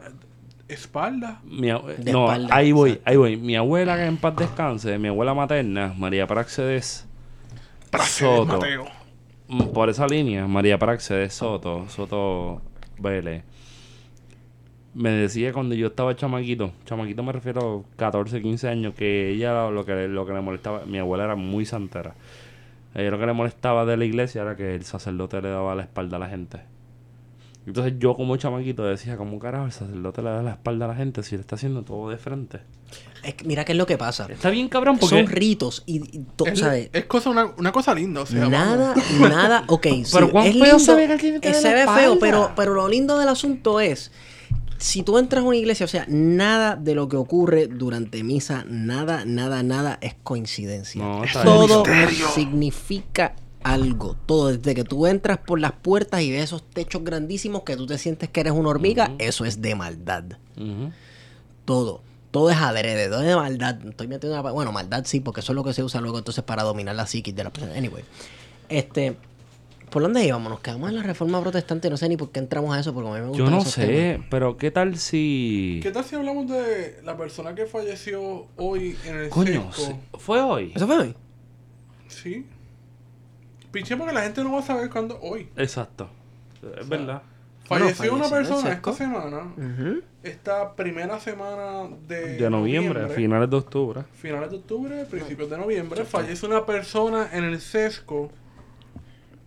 espalda. 0.67 1.39
mi 1.45 1.69
abue- 1.69 1.95
De 1.97 2.11
no, 2.11 2.25
espalda, 2.25 2.55
ahí 2.55 2.71
voy, 2.71 2.89
exacto. 2.91 3.09
ahí 3.11 3.17
voy. 3.17 3.37
Mi 3.37 3.55
abuela 3.55 3.95
que 3.97 4.05
en 4.05 4.17
paz 4.17 4.35
descanse, 4.35 4.97
mi 4.97 5.07
abuela 5.09 5.33
materna, 5.33 5.93
María 5.97 6.27
Praxedes 6.27 7.07
Praxedes 7.91 8.35
Soto. 8.37 8.45
Mateo. 8.57 8.85
Mm, 9.47 9.63
por 9.73 9.89
esa 9.89 10.07
línea, 10.07 10.47
María 10.47 10.77
Praxedes 10.79 11.33
Soto, 11.33 11.87
Soto 11.89 12.61
Vélez, 12.97 13.43
me 14.95 15.09
decía 15.11 15.51
cuando 15.53 15.75
yo 15.75 15.87
estaba 15.87 16.15
chamaquito, 16.15 16.71
chamaquito 16.85 17.21
me 17.21 17.31
refiero 17.33 17.85
a 17.93 17.97
14, 17.97 18.41
15 18.41 18.67
años, 18.69 18.93
que 18.95 19.29
ella 19.31 19.69
lo 19.69 19.85
que, 19.85 20.07
lo 20.07 20.25
que 20.25 20.33
le 20.33 20.41
molestaba, 20.41 20.85
mi 20.85 20.97
abuela 20.97 21.25
era 21.25 21.35
muy 21.35 21.65
santera. 21.65 22.15
Ella 22.95 23.11
lo 23.11 23.19
que 23.19 23.25
le 23.25 23.33
molestaba 23.33 23.85
de 23.85 23.97
la 23.97 24.05
iglesia 24.05 24.41
era 24.43 24.55
que 24.55 24.73
el 24.73 24.85
sacerdote 24.85 25.41
le 25.41 25.49
daba 25.49 25.75
la 25.75 25.83
espalda 25.83 26.15
a 26.15 26.19
la 26.21 26.29
gente. 26.29 26.59
Entonces 27.67 27.93
yo 27.97 28.15
como 28.15 28.37
chamaquito 28.37 28.83
decía, 28.83 29.17
¿cómo 29.17 29.39
carajo 29.39 29.65
el 29.65 29.71
sacerdote 29.71 30.21
le 30.21 30.29
da 30.29 30.43
la 30.43 30.51
espalda 30.51 30.85
a 30.85 30.87
la 30.89 30.95
gente 30.95 31.23
si 31.23 31.35
le 31.35 31.41
está 31.41 31.55
haciendo 31.55 31.83
todo 31.83 32.09
de 32.09 32.17
frente? 32.17 32.59
Es 33.23 33.33
que 33.33 33.43
mira 33.45 33.65
qué 33.65 33.71
es 33.71 33.77
lo 33.77 33.87
que 33.87 33.97
pasa. 33.97 34.27
Está 34.29 34.51
bien 34.51 34.69
cabrón 34.69 34.99
porque... 34.99 35.15
Son 35.17 35.27
ritos 35.27 35.81
y, 35.87 35.95
y 36.15 36.19
to- 36.35 36.45
Es, 36.45 36.59
¿sabes? 36.59 36.89
es 36.93 37.05
cosa, 37.05 37.31
una, 37.31 37.45
una 37.57 37.71
cosa 37.71 37.95
linda, 37.95 38.21
o 38.21 38.25
sea. 38.27 38.47
Nada, 38.47 38.93
vamos. 38.95 39.29
nada, 39.29 39.63
ok. 39.67 39.81
Pero 39.81 40.25
sí, 40.27 40.31
cuán 40.31 40.45
es 40.45 40.53
feo 40.53 40.63
lindo, 40.63 40.79
se 40.79 40.95
ve 40.95 41.07
que 41.07 41.13
alguien 41.13 41.41
te 41.41 41.49
eh, 41.49 41.53
Se 41.55 41.73
ve 41.73 41.85
feo, 41.87 42.19
pero, 42.19 42.51
pero 42.55 42.75
lo 42.75 42.87
lindo 42.87 43.17
del 43.17 43.29
asunto 43.29 43.79
es, 43.79 44.11
si 44.77 45.01
tú 45.01 45.17
entras 45.17 45.43
a 45.43 45.47
una 45.47 45.57
iglesia, 45.57 45.85
o 45.85 45.89
sea, 45.89 46.05
nada 46.07 46.75
de 46.75 46.93
lo 46.93 47.09
que 47.09 47.17
ocurre 47.17 47.65
durante 47.65 48.23
misa, 48.23 48.63
nada, 48.67 49.25
nada, 49.25 49.63
nada 49.63 49.97
es 50.01 50.13
coincidencia. 50.21 51.01
No. 51.01 51.23
Todo 51.43 51.83
misterio. 51.83 52.27
significa 52.29 53.33
algo. 53.65 54.15
Todo, 54.27 54.55
desde 54.55 54.75
que 54.75 54.83
tú 54.83 55.07
entras 55.07 55.39
por 55.39 55.59
las 55.59 55.73
puertas 55.73 56.21
y 56.21 56.31
ves 56.31 56.43
esos 56.43 56.63
techos 56.63 57.03
grandísimos 57.03 57.63
que 57.63 57.75
tú 57.75 57.87
te 57.87 57.97
sientes 57.97 58.29
que 58.29 58.39
eres 58.39 58.53
una 58.53 58.69
hormiga, 58.69 59.11
eso 59.17 59.43
es 59.43 59.61
de 59.61 59.75
maldad. 59.75 60.23
Todo. 61.65 62.01
Todo 62.29 62.51
es 62.51 62.57
adrede, 62.57 63.07
todo 63.09 63.21
es 63.21 63.27
de 63.27 63.35
maldad. 63.35 63.79
Estoy 63.87 64.07
metiendo 64.07 64.39
una... 64.39 64.51
Bueno, 64.51 64.71
maldad 64.71 65.03
sí, 65.05 65.19
porque 65.19 65.39
eso 65.39 65.51
es 65.51 65.55
lo 65.55 65.63
que 65.63 65.73
se 65.73 65.83
usa 65.83 65.99
luego 65.99 66.17
entonces 66.19 66.43
para 66.43 66.63
dominar 66.63 66.95
la 66.95 67.07
psiquis 67.07 67.35
de 67.35 67.43
la 67.43 67.49
persona. 67.49 67.75
Anyway. 67.75 68.03
Este... 68.69 69.17
¿Por 69.89 70.01
dónde 70.01 70.25
íbamos? 70.25 70.49
Nos 70.49 70.59
quedamos 70.59 70.89
en 70.89 70.97
la 70.97 71.03
reforma 71.03 71.39
protestante. 71.41 71.89
No 71.89 71.95
sé 71.95 72.09
ni 72.09 72.17
por 72.17 72.29
qué 72.29 72.39
entramos 72.39 72.75
a 72.75 72.79
eso, 72.79 72.93
porque 72.93 73.09
a 73.09 73.13
mí 73.13 73.19
me 73.21 73.27
gustan 73.27 73.45
Yo 73.45 73.51
no 73.51 73.61
esos 73.61 73.73
sé, 73.73 73.87
temas. 73.87 74.27
pero 74.29 74.57
¿qué 74.57 74.69
tal 74.69 74.97
si... 74.97 75.79
¿Qué 75.81 75.91
tal 75.91 76.03
si 76.03 76.15
hablamos 76.15 76.49
de 76.49 76.99
la 77.03 77.15
persona 77.15 77.55
que 77.55 77.65
falleció 77.65 78.47
hoy 78.57 78.97
en 79.05 79.15
el 79.15 79.29
Coño, 79.29 79.69
¿fue 80.17 80.41
hoy? 80.41 80.73
¿Eso 80.75 80.85
fue 80.85 80.97
hoy? 80.97 81.15
Sí. 82.09 82.45
Pinche 83.75 83.97
porque 83.97 84.13
la 84.13 84.21
gente 84.21 84.41
no 84.41 84.53
va 84.53 84.59
a 84.59 84.63
saber 84.63 84.89
cuándo 84.89 85.19
hoy. 85.21 85.49
Exacto. 85.57 86.07
Es 86.79 86.87
verdad. 86.87 87.21
Falleció 87.65 88.11
Bueno, 88.11 88.27
una 88.27 88.29
persona 88.37 88.71
esta 88.71 88.93
semana, 88.93 89.39
esta 90.23 90.73
primera 90.75 91.19
semana 91.19 91.89
de, 92.07 92.37
De 92.37 92.49
noviembre, 92.49 93.09
finales 93.09 93.49
de 93.49 93.57
octubre. 93.57 94.03
finales 94.13 94.51
de 94.51 94.55
octubre, 94.57 95.03
principios 95.09 95.49
de 95.49 95.57
noviembre, 95.57 96.05
fallece 96.05 96.45
una 96.45 96.65
persona 96.65 97.27
en 97.33 97.43
el 97.43 97.59
sesco 97.59 98.29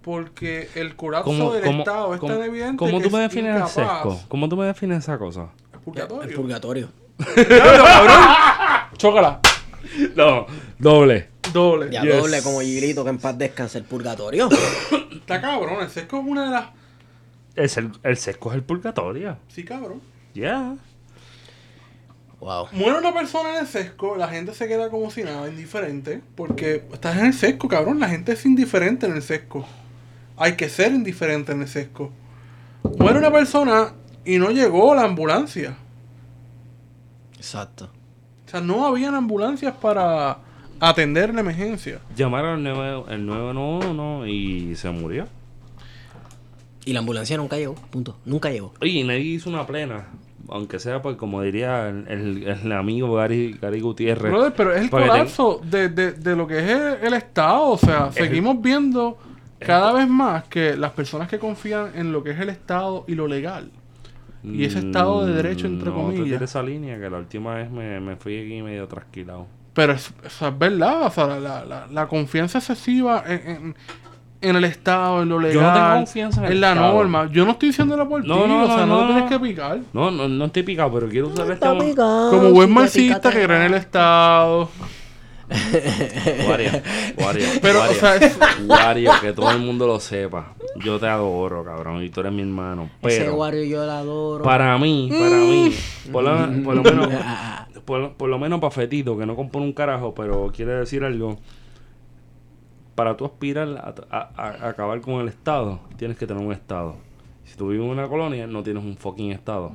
porque 0.02 0.68
el 0.74 0.94
colapso 0.94 1.30
¿Cómo, 1.30 1.52
del 1.54 1.64
cómo- 1.64 1.78
Estado 1.78 2.14
es 2.14 2.20
cómo- 2.20 2.34
tan 2.34 2.42
evidente 2.42 2.76
cómo 2.76 2.98
que 2.98 3.04
tú 3.08 3.16
me 3.16 3.24
es 3.24 3.30
defines 3.30 3.62
el 3.62 3.68
sesco? 3.68 4.20
¿Cómo 4.28 4.48
tú 4.48 4.56
me 4.58 4.66
defines 4.66 4.98
esa 4.98 5.16
cosa? 5.16 5.48
El 5.72 5.78
purgatorio. 5.80 6.28
El 6.30 6.34
purgatorio. 6.34 6.88
Chócala. 8.98 9.40
No, 10.16 10.46
doble. 10.78 11.28
Doble. 11.52 11.90
Ya 11.90 12.02
Yes. 12.02 12.16
doble 12.16 12.42
como 12.42 12.60
Gilito 12.60 13.04
que 13.04 13.10
en 13.10 13.18
paz 13.18 13.36
descanse 13.38 13.78
el 13.78 13.84
purgatorio. 13.84 14.48
Está 15.12 15.40
cabrón. 15.40 15.82
El 15.82 15.90
sesco 15.90 16.18
es 16.20 16.26
una 16.26 16.44
de 16.44 16.50
las. 16.50 16.66
Es 17.54 17.76
el, 17.76 17.90
el 18.02 18.16
sesco 18.16 18.50
es 18.50 18.56
el 18.56 18.62
purgatorio. 18.62 19.36
Sí, 19.48 19.64
cabrón. 19.64 20.00
Ya. 20.34 20.76
wow. 22.40 22.66
Muere 22.72 22.98
una 22.98 23.12
persona 23.12 23.50
en 23.50 23.56
el 23.62 23.66
sesco, 23.66 24.14
la 24.16 24.28
gente 24.28 24.54
se 24.54 24.68
queda 24.68 24.90
como 24.90 25.10
si 25.10 25.24
nada, 25.24 25.48
indiferente. 25.48 26.22
Porque 26.36 26.84
estás 26.92 27.16
en 27.18 27.26
el 27.26 27.34
sesco, 27.34 27.66
cabrón. 27.68 27.98
La 27.98 28.08
gente 28.08 28.32
es 28.32 28.46
indiferente 28.46 29.06
en 29.06 29.14
el 29.14 29.22
sesco. 29.22 29.66
Hay 30.36 30.54
que 30.54 30.68
ser 30.68 30.92
indiferente 30.92 31.50
en 31.52 31.62
el 31.62 31.68
sesco. 31.68 32.12
Muere 32.98 33.18
una 33.18 33.32
persona 33.32 33.92
y 34.24 34.38
no 34.38 34.50
llegó 34.50 34.94
la 34.94 35.02
ambulancia. 35.02 35.76
Exacto. 37.36 37.90
O 38.46 38.50
sea, 38.50 38.60
no 38.60 38.86
habían 38.86 39.14
ambulancias 39.14 39.74
para 39.74 40.38
atender 40.80 41.34
la 41.34 41.40
emergencia. 41.40 42.00
Llamaron 42.16 42.66
al 42.66 42.74
9 42.74 43.02
el 43.10 43.26
911 43.26 44.30
y 44.30 44.74
se 44.76 44.90
murió. 44.90 45.26
Y 46.84 46.92
la 46.92 47.00
ambulancia 47.00 47.36
nunca 47.36 47.56
llegó. 47.56 47.74
Punto. 47.90 48.16
Nunca 48.24 48.50
llegó. 48.50 48.72
Y 48.80 49.02
nadie 49.04 49.20
hizo 49.20 49.50
una 49.50 49.66
plena. 49.66 50.06
Aunque 50.50 50.78
sea, 50.78 51.02
pues, 51.02 51.16
como 51.16 51.42
diría 51.42 51.88
el, 51.90 52.08
el- 52.08 52.48
el 52.48 52.72
amigo 52.72 53.12
Gary, 53.14 53.58
Gary 53.60 53.80
Gutiérrez. 53.80 54.32
Brother, 54.32 54.54
pero 54.56 54.72
es 54.72 54.82
el 54.84 54.90
ten- 54.90 55.00
colapso 55.06 55.60
de, 55.62 55.90
de, 55.90 56.12
de 56.12 56.36
lo 56.36 56.46
que 56.46 56.58
es 56.58 56.64
el, 56.70 57.06
el 57.06 57.12
Estado. 57.14 57.66
O 57.68 57.76
sea, 57.76 58.10
seguimos 58.12 58.60
viendo 58.62 59.18
cada 59.58 59.92
vez 59.92 60.08
más 60.08 60.44
que 60.44 60.76
las 60.76 60.92
personas 60.92 61.28
que 61.28 61.38
confían 61.38 61.90
en 61.94 62.12
lo 62.12 62.22
que 62.22 62.30
es 62.30 62.40
el 62.40 62.48
Estado 62.48 63.04
y 63.06 63.14
lo 63.14 63.26
legal. 63.26 63.70
Y 64.42 64.64
ese 64.64 64.78
Estado 64.78 65.26
de 65.26 65.34
Derecho, 65.34 65.66
entre 65.66 65.90
Mm, 65.90 65.94
no, 65.94 65.98
te 65.98 66.02
comillas. 66.06 66.24
tires 66.24 66.42
esa 66.42 66.62
línea 66.62 66.98
que 66.98 67.10
la 67.10 67.18
última 67.18 67.54
vez 67.56 67.70
me, 67.70 68.00
me 68.00 68.16
fui 68.16 68.38
aquí 68.38 68.62
medio 68.62 68.86
trasquilado. 68.88 69.46
Pero 69.78 69.92
es, 69.92 70.12
es 70.24 70.58
verdad, 70.58 71.02
o 71.06 71.10
sea, 71.10 71.26
la, 71.28 71.38
la- 71.38 71.64
la- 71.64 71.86
la 71.86 72.06
confianza 72.08 72.58
excesiva 72.58 73.22
en, 73.26 73.48
en- 73.48 73.76
en 74.40 74.56
el 74.56 74.64
Estado, 74.64 75.22
en 75.22 75.28
lo 75.28 75.38
legal, 75.38 75.54
Yo 75.54 75.62
no 75.62 75.72
tengo 75.72 75.94
confianza 75.98 76.46
en 76.46 76.52
el 76.52 76.60
la 76.60 76.72
Estado. 76.72 76.92
norma. 76.94 77.28
Yo 77.30 77.44
no 77.44 77.52
estoy 77.52 77.68
diciéndolo 77.68 78.08
por 78.08 78.24
No, 78.24 78.42
ti, 78.42 78.48
no, 78.48 78.64
o 78.64 78.66
sea, 78.66 78.76
no, 78.78 78.86
no, 78.86 79.00
no, 79.02 79.06
tienes 79.06 79.24
no. 79.24 79.28
que 79.30 79.38
picar. 79.48 79.78
No, 79.92 80.10
no, 80.10 80.26
no 80.28 80.44
estoy 80.46 80.62
picado, 80.64 80.92
pero 80.92 81.08
quiero 81.08 81.28
usar 81.28 81.48
este 81.50 81.68
mo- 81.68 81.94
Como 82.30 82.50
buen 82.50 82.72
marxista 82.72 83.30
que 83.30 83.44
cree 83.44 83.56
en 83.56 83.62
el 83.62 83.74
Estado. 83.74 84.68
Wario, 86.48 86.70
Wario, 87.16 87.46
Pero, 87.62 87.82
o 87.82 87.94
sea, 87.94 88.16
es- 88.16 88.38
Wario, 88.66 89.10
que 89.20 89.32
todo 89.32 89.50
el 89.50 89.60
mundo 89.60 89.86
lo 89.86 89.98
sepa. 90.00 90.54
Yo 90.84 90.98
te 90.98 91.06
adoro, 91.08 91.64
cabrón, 91.64 92.02
y 92.04 92.10
tú 92.10 92.20
eres 92.20 92.32
mi 92.32 92.42
hermano. 92.42 92.90
Ese 93.02 93.20
Pero 93.20 93.34
Wario 93.36 93.64
yo 93.64 93.86
la 93.86 93.98
adoro. 94.00 94.44
para 94.44 94.76
mí, 94.78 95.08
para 95.10 95.36
mí, 95.36 95.74
por 96.12 96.22
lo, 96.24 96.62
por 96.64 96.74
lo 96.76 96.82
menos, 96.82 97.08
por, 97.88 98.12
por 98.12 98.28
lo 98.28 98.38
menos 98.38 98.60
para 98.60 98.70
Fetito, 98.70 99.16
que 99.16 99.24
no 99.24 99.34
compone 99.34 99.64
un 99.64 99.72
carajo, 99.72 100.14
pero 100.14 100.52
quiere 100.54 100.72
decir 100.74 101.02
algo. 101.04 101.38
Para 102.94 103.16
tú 103.16 103.24
aspirar 103.24 103.68
a- 104.10 104.30
a 104.36 104.68
acabar 104.68 105.00
con 105.00 105.14
el 105.22 105.28
Estado, 105.28 105.80
tienes 105.96 106.18
que 106.18 106.26
tener 106.26 106.44
un 106.44 106.52
Estado. 106.52 106.96
Si 107.44 107.56
tú 107.56 107.68
vives 107.68 107.84
en 107.86 107.90
una 107.92 108.08
colonia, 108.08 108.46
no 108.46 108.62
tienes 108.62 108.84
un 108.84 108.94
fucking 108.96 109.32
Estado. 109.32 109.72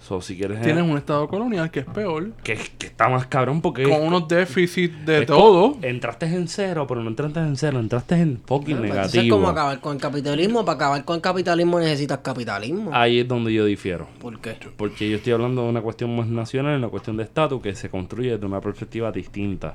So, 0.00 0.20
si 0.20 0.36
quieres... 0.36 0.62
Tienes 0.62 0.84
un 0.84 0.96
Estado 0.96 1.28
colonial 1.28 1.70
que 1.70 1.80
es 1.80 1.86
peor, 1.86 2.30
que, 2.42 2.56
que 2.78 2.86
está 2.86 3.08
más 3.08 3.26
cabrón 3.26 3.60
porque... 3.60 3.82
con 3.82 4.00
unos 4.00 4.28
déficits 4.28 5.04
de 5.04 5.20
es 5.20 5.26
todo. 5.26 5.76
Entraste 5.82 6.26
en 6.26 6.48
cero, 6.48 6.86
pero 6.88 7.02
no 7.02 7.10
entraste 7.10 7.40
en 7.40 7.56
cero, 7.56 7.80
entraste 7.80 8.14
en 8.14 8.40
fucking 8.46 8.78
Bueno, 8.78 8.94
pues, 8.94 9.12
negativo. 9.12 9.36
¿cómo 9.36 9.48
acabar 9.48 9.80
con 9.80 9.96
el 9.96 10.00
capitalismo? 10.00 10.64
Para 10.64 10.76
acabar 10.76 11.04
con 11.04 11.16
el 11.16 11.22
capitalismo 11.22 11.80
necesitas 11.80 12.18
capitalismo. 12.18 12.90
Ahí 12.94 13.18
es 13.18 13.28
donde 13.28 13.52
yo 13.52 13.64
difiero. 13.64 14.06
¿Por 14.20 14.40
qué? 14.40 14.56
Porque 14.76 15.10
yo 15.10 15.16
estoy 15.16 15.32
hablando 15.32 15.64
de 15.64 15.68
una 15.68 15.82
cuestión 15.82 16.16
más 16.16 16.28
nacional, 16.28 16.78
una 16.78 16.88
cuestión 16.88 17.16
de 17.16 17.24
estatus 17.24 17.60
que 17.60 17.74
se 17.74 17.90
construye 17.90 18.30
desde 18.30 18.46
una 18.46 18.60
perspectiva 18.60 19.12
distinta. 19.12 19.74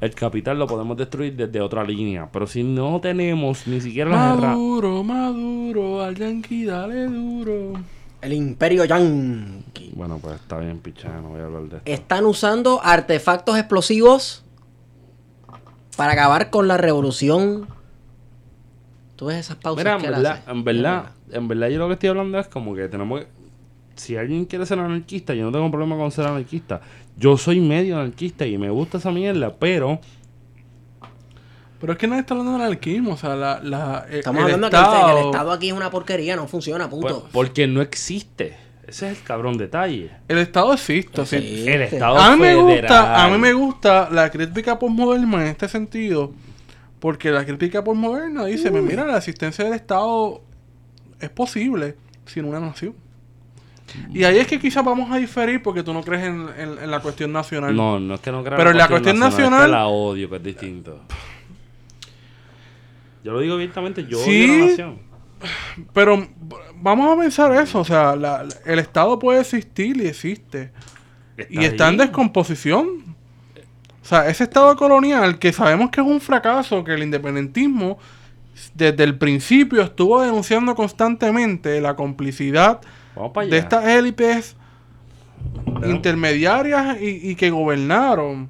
El 0.00 0.14
capital 0.14 0.58
lo 0.58 0.66
podemos 0.66 0.96
destruir 0.96 1.34
desde 1.36 1.60
otra 1.60 1.84
línea, 1.84 2.28
pero 2.32 2.46
si 2.46 2.62
no 2.62 3.00
tenemos 3.00 3.66
ni 3.66 3.80
siquiera 3.80 4.10
herramientas... 4.10 4.50
Maduro, 4.50 5.04
Maduro, 5.04 6.02
al 6.02 6.14
yanqui 6.14 6.64
dale 6.64 7.06
duro. 7.06 7.72
El 8.20 8.32
imperio 8.32 8.84
yanqui. 8.84 9.92
Bueno, 9.94 10.18
pues 10.18 10.36
está 10.36 10.58
bien, 10.58 10.78
pichada, 10.80 11.20
no 11.20 11.28
voy 11.30 11.40
a 11.40 11.44
hablar 11.44 11.62
de 11.62 11.76
esto. 11.78 11.90
Están 11.90 12.26
usando 12.26 12.80
artefactos 12.82 13.56
explosivos 13.56 14.44
para 15.96 16.12
acabar 16.12 16.50
con 16.50 16.66
la 16.68 16.76
revolución. 16.76 17.68
¿Tú 19.16 19.26
ves 19.26 19.38
esas 19.38 19.56
pausas 19.56 19.84
Mira, 19.84 19.96
en 19.96 20.00
que 20.00 20.10
verdad, 20.10 20.42
en 20.46 20.64
verdad, 20.64 21.10
en 21.30 21.48
verdad 21.48 21.68
yo 21.68 21.78
lo 21.78 21.88
que 21.88 21.94
estoy 21.94 22.08
hablando 22.08 22.38
es 22.38 22.48
como 22.48 22.74
que 22.74 22.88
tenemos 22.88 23.20
que... 23.20 23.26
Si 23.96 24.16
alguien 24.16 24.44
quiere 24.44 24.64
ser 24.64 24.78
anarquista, 24.78 25.34
yo 25.34 25.44
no 25.44 25.50
tengo 25.50 25.68
problema 25.70 25.96
con 25.96 26.12
ser 26.12 26.26
anarquista. 26.26 26.80
Yo 27.16 27.36
soy 27.36 27.60
medio 27.60 27.98
anarquista 27.98 28.46
y 28.46 28.56
me 28.56 28.70
gusta 28.70 28.98
esa 28.98 29.10
mierda, 29.10 29.54
pero... 29.54 30.00
Pero 31.80 31.92
es 31.92 31.98
que 31.98 32.06
nadie 32.08 32.20
está 32.22 32.34
hablando 32.34 32.58
de 32.58 32.64
anarquismo, 32.64 33.12
o 33.12 33.16
sea, 33.16 33.36
la, 33.36 33.60
la, 33.62 34.06
eh, 34.10 34.18
Estamos 34.18 34.40
el 34.40 34.44
hablando 34.54 34.66
de 34.66 34.70
que 34.70 34.76
Estado, 34.76 35.10
el, 35.10 35.18
el 35.18 35.24
Estado 35.26 35.52
aquí 35.52 35.68
es 35.68 35.72
una 35.74 35.90
porquería, 35.90 36.34
no 36.36 36.48
funciona, 36.48 36.90
pues, 36.90 37.02
punto. 37.02 37.28
porque 37.32 37.66
no 37.68 37.80
existe. 37.80 38.56
Ese 38.86 39.10
es 39.10 39.18
el 39.18 39.24
cabrón 39.24 39.58
detalle. 39.58 40.10
el 40.28 40.38
Estado 40.38 40.72
existe. 40.72 41.24
Sí. 41.26 41.64
El 41.68 41.82
Estado 41.82 42.16
a 42.18 42.34
mí 42.34 42.40
me 42.42 42.54
gusta, 42.56 43.24
a 43.24 43.28
mí 43.28 43.38
me 43.38 43.52
gusta 43.52 44.08
la 44.10 44.30
crítica 44.30 44.78
postmoderna 44.78 45.42
en 45.42 45.48
este 45.48 45.68
sentido, 45.68 46.32
porque 46.98 47.30
la 47.30 47.44
crítica 47.44 47.84
postmoderna 47.84 48.46
dice, 48.46 48.70
mira, 48.70 49.06
la 49.06 49.18
existencia 49.18 49.64
del 49.64 49.74
Estado 49.74 50.40
es 51.20 51.30
posible 51.30 51.94
sin 52.26 52.44
una 52.46 52.58
nación. 52.60 52.94
Y 54.12 54.24
ahí 54.24 54.38
es 54.38 54.46
que 54.46 54.58
quizás 54.58 54.84
vamos 54.84 55.10
a 55.10 55.16
diferir 55.16 55.62
porque 55.62 55.82
tú 55.82 55.94
no 55.94 56.02
crees 56.02 56.24
en, 56.24 56.48
en- 56.58 56.78
en 56.82 56.90
la 56.90 57.00
cuestión 57.00 57.32
nacional. 57.32 57.74
No, 57.76 57.98
no 58.00 58.14
es 58.16 58.20
que 58.20 58.30
no 58.32 58.42
crea 58.44 58.56
Pero 58.56 58.70
en 58.70 58.76
la 58.78 58.88
cuestión 58.88 59.16
es 59.16 59.20
nacional- 59.20 59.66
que 59.66 59.70
la 59.72 59.86
odio, 59.86 60.28
que 60.28 60.36
es 60.36 60.42
distinto. 60.42 61.00
Yo 63.24 63.32
lo 63.32 63.40
digo 63.40 63.54
abiertamente, 63.54 64.06
yo 64.06 64.18
Sí. 64.18 64.44
odio 64.44 64.58
la 64.58 64.66
nación. 64.70 64.98
Pero 65.92 66.26
vamos 66.80 67.16
a 67.16 67.20
pensar 67.20 67.52
eso, 67.62 67.80
o 67.80 67.84
sea, 67.84 68.16
la- 68.16 68.42
la- 68.44 68.54
el 68.66 68.78
Estado 68.78 69.18
puede 69.18 69.40
existir 69.40 69.96
y 69.96 70.06
existe. 70.06 70.72
y 71.50 71.64
está 71.64 71.88
en 71.88 71.96
descomposición. 71.98 73.14
O 74.02 74.04
sea, 74.04 74.28
ese 74.28 74.42
Estado 74.44 74.74
colonial 74.76 75.38
que 75.38 75.52
sabemos 75.52 75.90
que 75.90 76.00
es 76.00 76.06
un 76.06 76.20
fracaso, 76.20 76.82
que 76.82 76.94
el 76.94 77.02
independentismo 77.04 77.98
desde 78.74 79.04
el 79.04 79.16
principio 79.18 79.82
estuvo 79.82 80.20
denunciando 80.20 80.74
constantemente 80.74 81.80
la 81.80 81.94
complicidad 81.94 82.80
de 83.48 83.56
estas 83.58 83.86
élites 83.86 84.56
intermediarias 85.84 87.00
y, 87.00 87.30
y 87.30 87.34
que 87.36 87.50
gobernaron 87.50 88.48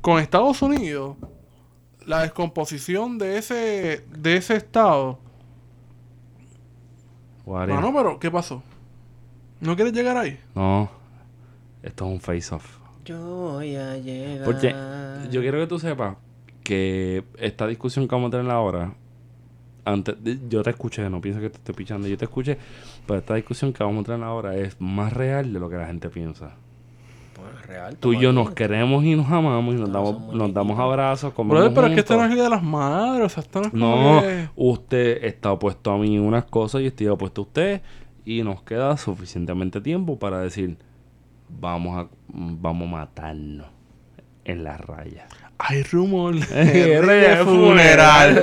con 0.00 0.18
Estados 0.20 0.62
Unidos. 0.62 1.16
La 2.08 2.22
descomposición 2.22 3.18
de 3.18 3.36
ese, 3.36 4.02
de 4.10 4.36
ese 4.36 4.56
Estado. 4.56 5.18
Mano, 7.46 7.92
pero 7.94 8.18
¿qué 8.18 8.30
pasó? 8.30 8.62
¿No 9.60 9.76
quieres 9.76 9.92
llegar 9.92 10.16
ahí? 10.16 10.40
No, 10.54 10.90
esto 11.82 12.06
es 12.06 12.10
un 12.10 12.20
face-off. 12.20 12.78
Yo 13.04 13.18
voy 13.52 13.76
a 13.76 13.98
llegar. 13.98 14.46
Porque 14.46 14.74
yo 15.30 15.42
quiero 15.42 15.58
que 15.58 15.66
tú 15.66 15.78
sepas 15.78 16.16
que 16.64 17.24
esta 17.36 17.66
discusión 17.66 18.08
que 18.08 18.14
vamos 18.14 18.28
a 18.28 18.38
tener 18.38 18.50
ahora, 18.52 18.94
antes, 19.84 20.16
yo 20.48 20.62
te 20.62 20.70
escuché, 20.70 21.10
no 21.10 21.20
pienso 21.20 21.42
que 21.42 21.50
te 21.50 21.58
estoy 21.58 21.74
pichando, 21.74 22.08
yo 22.08 22.16
te 22.16 22.24
escuché, 22.24 22.56
pero 23.06 23.18
esta 23.18 23.34
discusión 23.34 23.74
que 23.74 23.84
vamos 23.84 24.04
a 24.04 24.12
tener 24.12 24.24
ahora 24.24 24.56
es 24.56 24.80
más 24.80 25.12
real 25.12 25.52
de 25.52 25.60
lo 25.60 25.68
que 25.68 25.76
la 25.76 25.86
gente 25.86 26.08
piensa. 26.08 26.56
Pues, 27.38 27.66
real, 27.66 27.96
Tú 27.98 28.12
y 28.12 28.18
yo 28.20 28.30
aquí. 28.30 28.36
nos 28.38 28.50
queremos 28.50 29.04
y 29.04 29.14
nos 29.14 29.30
amamos 29.30 29.74
y 29.74 29.78
nos 29.78 29.88
No, 29.88 29.94
damos, 30.04 30.34
nos 30.34 30.52
damos 30.54 30.78
abrazos, 30.78 31.32
comemos 31.32 31.56
Brother, 31.58 31.74
pero 31.74 31.86
es 31.86 31.94
que 31.94 32.00
esto 32.00 32.16
no 32.16 32.24
es 32.24 32.28
el 32.30 32.34
Día 32.34 32.44
de 32.44 32.50
las 32.50 32.62
madres, 32.62 33.26
o 33.26 33.28
sea, 33.28 33.42
esto 33.42 33.60
no 33.60 33.66
es 33.68 33.72
No, 33.74 34.20
que- 34.22 34.48
usted 34.56 35.24
está 35.24 35.52
opuesto 35.52 35.90
a 35.92 35.98
mí 35.98 36.16
en 36.16 36.22
unas 36.22 36.44
cosas 36.44 36.80
y 36.82 36.86
estoy 36.86 37.06
opuesto 37.08 37.42
a 37.42 37.44
usted 37.44 37.82
y 38.24 38.42
nos 38.42 38.62
queda 38.62 38.96
suficientemente 38.96 39.80
tiempo 39.80 40.18
para 40.18 40.40
decir 40.40 40.76
vamos 41.48 41.96
a 41.98 42.08
vamos 42.28 42.88
a 42.88 42.90
matarnos 42.90 43.66
en 44.44 44.64
la 44.64 44.76
raya. 44.76 45.26
Hay 45.58 45.82
rumor 45.82 46.34
de 46.48 46.64
de 46.64 47.00
de 47.00 47.36
funeral. 47.44 48.42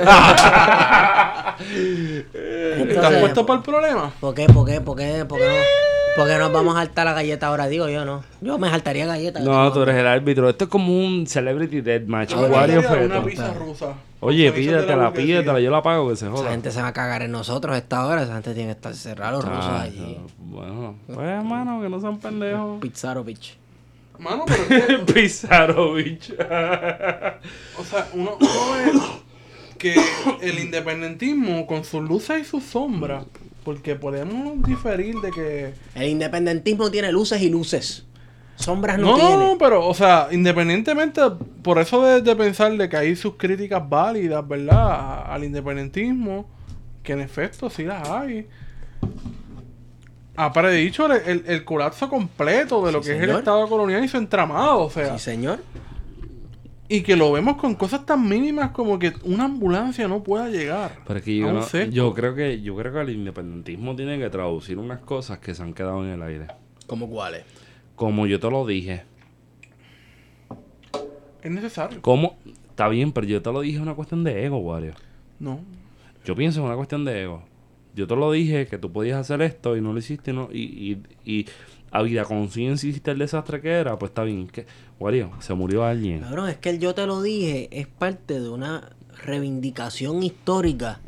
Entonces, 1.58 2.96
¿Estás 2.96 3.14
puesto 3.20 3.46
para 3.46 3.58
el 3.58 3.64
problema? 3.64 4.12
¿Por 4.20 4.34
qué? 4.34 4.46
¿Por 4.46 4.66
qué? 4.66 4.80
¿Por 4.80 4.96
qué? 4.96 5.24
¿Por 5.26 5.38
qué 5.38 5.44
no? 5.46 5.85
¿Por 6.16 6.26
qué 6.26 6.38
nos 6.38 6.50
vamos 6.52 6.74
a 6.76 6.78
saltar 6.80 7.04
la 7.04 7.12
galleta 7.12 7.46
ahora? 7.48 7.66
Digo 7.68 7.88
yo, 7.88 8.04
no. 8.04 8.24
Yo 8.40 8.58
me 8.58 8.70
saltaría 8.70 9.06
galleta. 9.06 9.40
No, 9.40 9.70
tú 9.72 9.82
eres 9.82 9.96
el 9.96 10.06
árbitro. 10.06 10.48
Esto 10.48 10.64
es 10.64 10.70
como 10.70 10.98
un 10.98 11.26
celebrity 11.26 11.82
deathmatch. 11.82 12.34
Me 12.34 12.46
Wario 12.46 12.80
una 13.04 13.22
pizza 13.24 13.52
rusa. 13.54 13.94
Oye, 14.20 14.44
la 14.46 14.50
burguesía. 14.50 15.12
pídetela, 15.12 15.60
yo 15.60 15.70
la 15.70 15.82
pago 15.82 16.08
que 16.08 16.16
se 16.16 16.24
Esa 16.26 16.34
joda. 16.34 16.50
gente 16.50 16.70
se 16.70 16.80
va 16.80 16.88
a 16.88 16.92
cagar 16.94 17.22
en 17.22 17.32
nosotros 17.32 17.74
a 17.74 17.78
esta 17.78 18.06
hora. 18.06 18.22
Esa 18.22 18.32
gente 18.34 18.54
tiene 18.54 18.68
que 18.68 18.76
estar 18.76 18.94
cerrada 18.94 19.32
los 19.32 19.44
rusos 19.44 19.64
Ah, 19.66 19.82
allí. 19.82 20.18
Bueno, 20.38 20.94
pues 21.06 21.18
hermano, 21.18 21.82
que 21.82 21.88
no 21.90 22.00
sean 22.00 22.18
pendejos. 22.18 22.78
Pizarro, 22.80 23.22
bitch. 23.22 23.58
Mano, 24.18 24.44
pero 24.46 25.04
que, 25.04 25.12
Pizarovich. 25.12 26.32
o 26.32 27.84
sea, 27.84 28.08
uno, 28.14 28.38
uno 28.40 28.48
ve 28.74 29.00
que 29.76 29.94
el 30.40 30.58
independentismo 30.58 31.66
con 31.66 31.84
sus 31.84 32.02
luces 32.02 32.40
y 32.40 32.44
sus 32.46 32.64
sombras, 32.64 33.26
porque 33.66 33.96
podemos 33.96 34.62
diferir 34.62 35.16
de 35.16 35.30
que 35.32 35.74
El 35.96 36.08
independentismo 36.08 36.88
tiene 36.88 37.10
luces 37.10 37.42
y 37.42 37.50
luces. 37.50 38.04
Sombras 38.54 38.96
no, 38.98 39.08
No, 39.10 39.14
tiene. 39.16 39.30
no, 39.36 39.52
no, 39.52 39.58
pero, 39.58 39.84
o 39.86 39.92
sea, 39.92 40.28
independientemente, 40.30 41.20
por 41.62 41.78
eso 41.78 42.02
de, 42.06 42.22
de 42.22 42.36
pensar 42.36 42.72
de 42.76 42.88
que 42.88 42.96
hay 42.96 43.16
sus 43.16 43.34
críticas 43.34 43.86
válidas, 43.86 44.46
¿verdad? 44.46 45.24
Al 45.30 45.42
independentismo, 45.44 46.46
que 47.02 47.12
en 47.14 47.20
efecto 47.20 47.68
sí 47.68 47.82
las 47.82 48.08
hay. 48.08 48.46
Ha 50.36 50.52
predicho 50.52 51.06
el, 51.06 51.20
el- 51.26 51.44
el 51.46 51.64
colapso 51.64 52.08
completo 52.08 52.84
de 52.86 52.92
lo 52.92 53.02
Sí, 53.02 53.08
que 53.10 53.16
es 53.16 53.22
el 53.24 53.30
Estado 53.30 53.68
colonial 53.68 54.04
y 54.04 54.08
su 54.08 54.16
entramado, 54.18 54.80
o 54.84 54.90
sea. 54.90 55.18
Sí, 55.18 55.24
señor. 55.24 55.58
Y 56.88 57.00
que 57.02 57.16
lo 57.16 57.32
vemos 57.32 57.56
con 57.56 57.74
cosas 57.74 58.06
tan 58.06 58.28
mínimas 58.28 58.70
como 58.70 58.98
que 58.98 59.12
una 59.24 59.44
ambulancia 59.46 60.06
no 60.06 60.22
pueda 60.22 60.48
llegar. 60.48 61.00
Pero 61.06 61.18
es 61.18 61.24
que 61.24 61.36
yo, 61.36 61.52
no- 61.52 61.84
yo 61.90 62.14
creo 62.14 62.34
que 62.34 62.60
yo 62.62 62.76
creo 62.76 62.92
que 62.92 63.00
el 63.00 63.10
independentismo 63.10 63.96
tiene 63.96 64.18
que 64.18 64.30
traducir 64.30 64.78
unas 64.78 65.00
cosas 65.00 65.38
que 65.38 65.52
se 65.54 65.62
han 65.62 65.74
quedado 65.74 66.04
en 66.04 66.10
el 66.12 66.22
aire. 66.22 66.46
¿Cómo 66.86 67.08
cuáles? 67.10 67.42
Como 67.96 68.26
yo 68.26 68.38
te 68.38 68.48
lo 68.50 68.64
dije. 68.66 69.02
Es 71.42 71.50
necesario. 71.50 72.00
Como 72.02 72.36
está 72.68 72.88
bien, 72.88 73.12
pero 73.12 73.26
yo 73.26 73.42
te 73.42 73.52
lo 73.52 73.60
dije 73.60 73.76
es 73.76 73.82
una 73.82 73.94
cuestión 73.94 74.24
de 74.24 74.44
ego, 74.44 74.58
Wario. 74.58 74.94
No. 75.38 75.60
Yo 76.24 76.34
pienso 76.34 76.60
en 76.60 76.66
una 76.66 76.76
cuestión 76.76 77.04
de 77.04 77.22
ego. 77.22 77.42
Yo 77.94 78.06
te 78.06 78.14
lo 78.16 78.30
dije 78.32 78.66
que 78.66 78.78
tú 78.78 78.92
podías 78.92 79.18
hacer 79.18 79.40
esto 79.42 79.76
y 79.76 79.80
no 79.80 79.92
lo 79.92 79.98
hiciste 79.98 80.30
y 80.30 80.34
no, 80.34 80.48
y, 80.52 80.60
y, 81.24 81.30
y 81.38 81.46
a 81.90 82.02
vida 82.02 82.24
conciencia 82.24 82.88
hiciste 82.88 83.10
el 83.10 83.18
desastre 83.18 83.60
que 83.60 83.70
era, 83.70 83.98
pues 83.98 84.10
está 84.10 84.22
bien. 84.24 84.48
que 84.48 84.66
Wario, 84.98 85.30
se 85.40 85.54
murió 85.54 85.84
alguien. 85.84 86.20
Cabrón, 86.20 86.48
es 86.48 86.56
que 86.58 86.70
el 86.70 86.78
yo 86.78 86.94
te 86.94 87.06
lo 87.06 87.22
dije 87.22 87.68
es 87.72 87.86
parte 87.86 88.40
de 88.40 88.48
una 88.48 88.90
reivindicación 89.24 90.22
histórica 90.22 91.00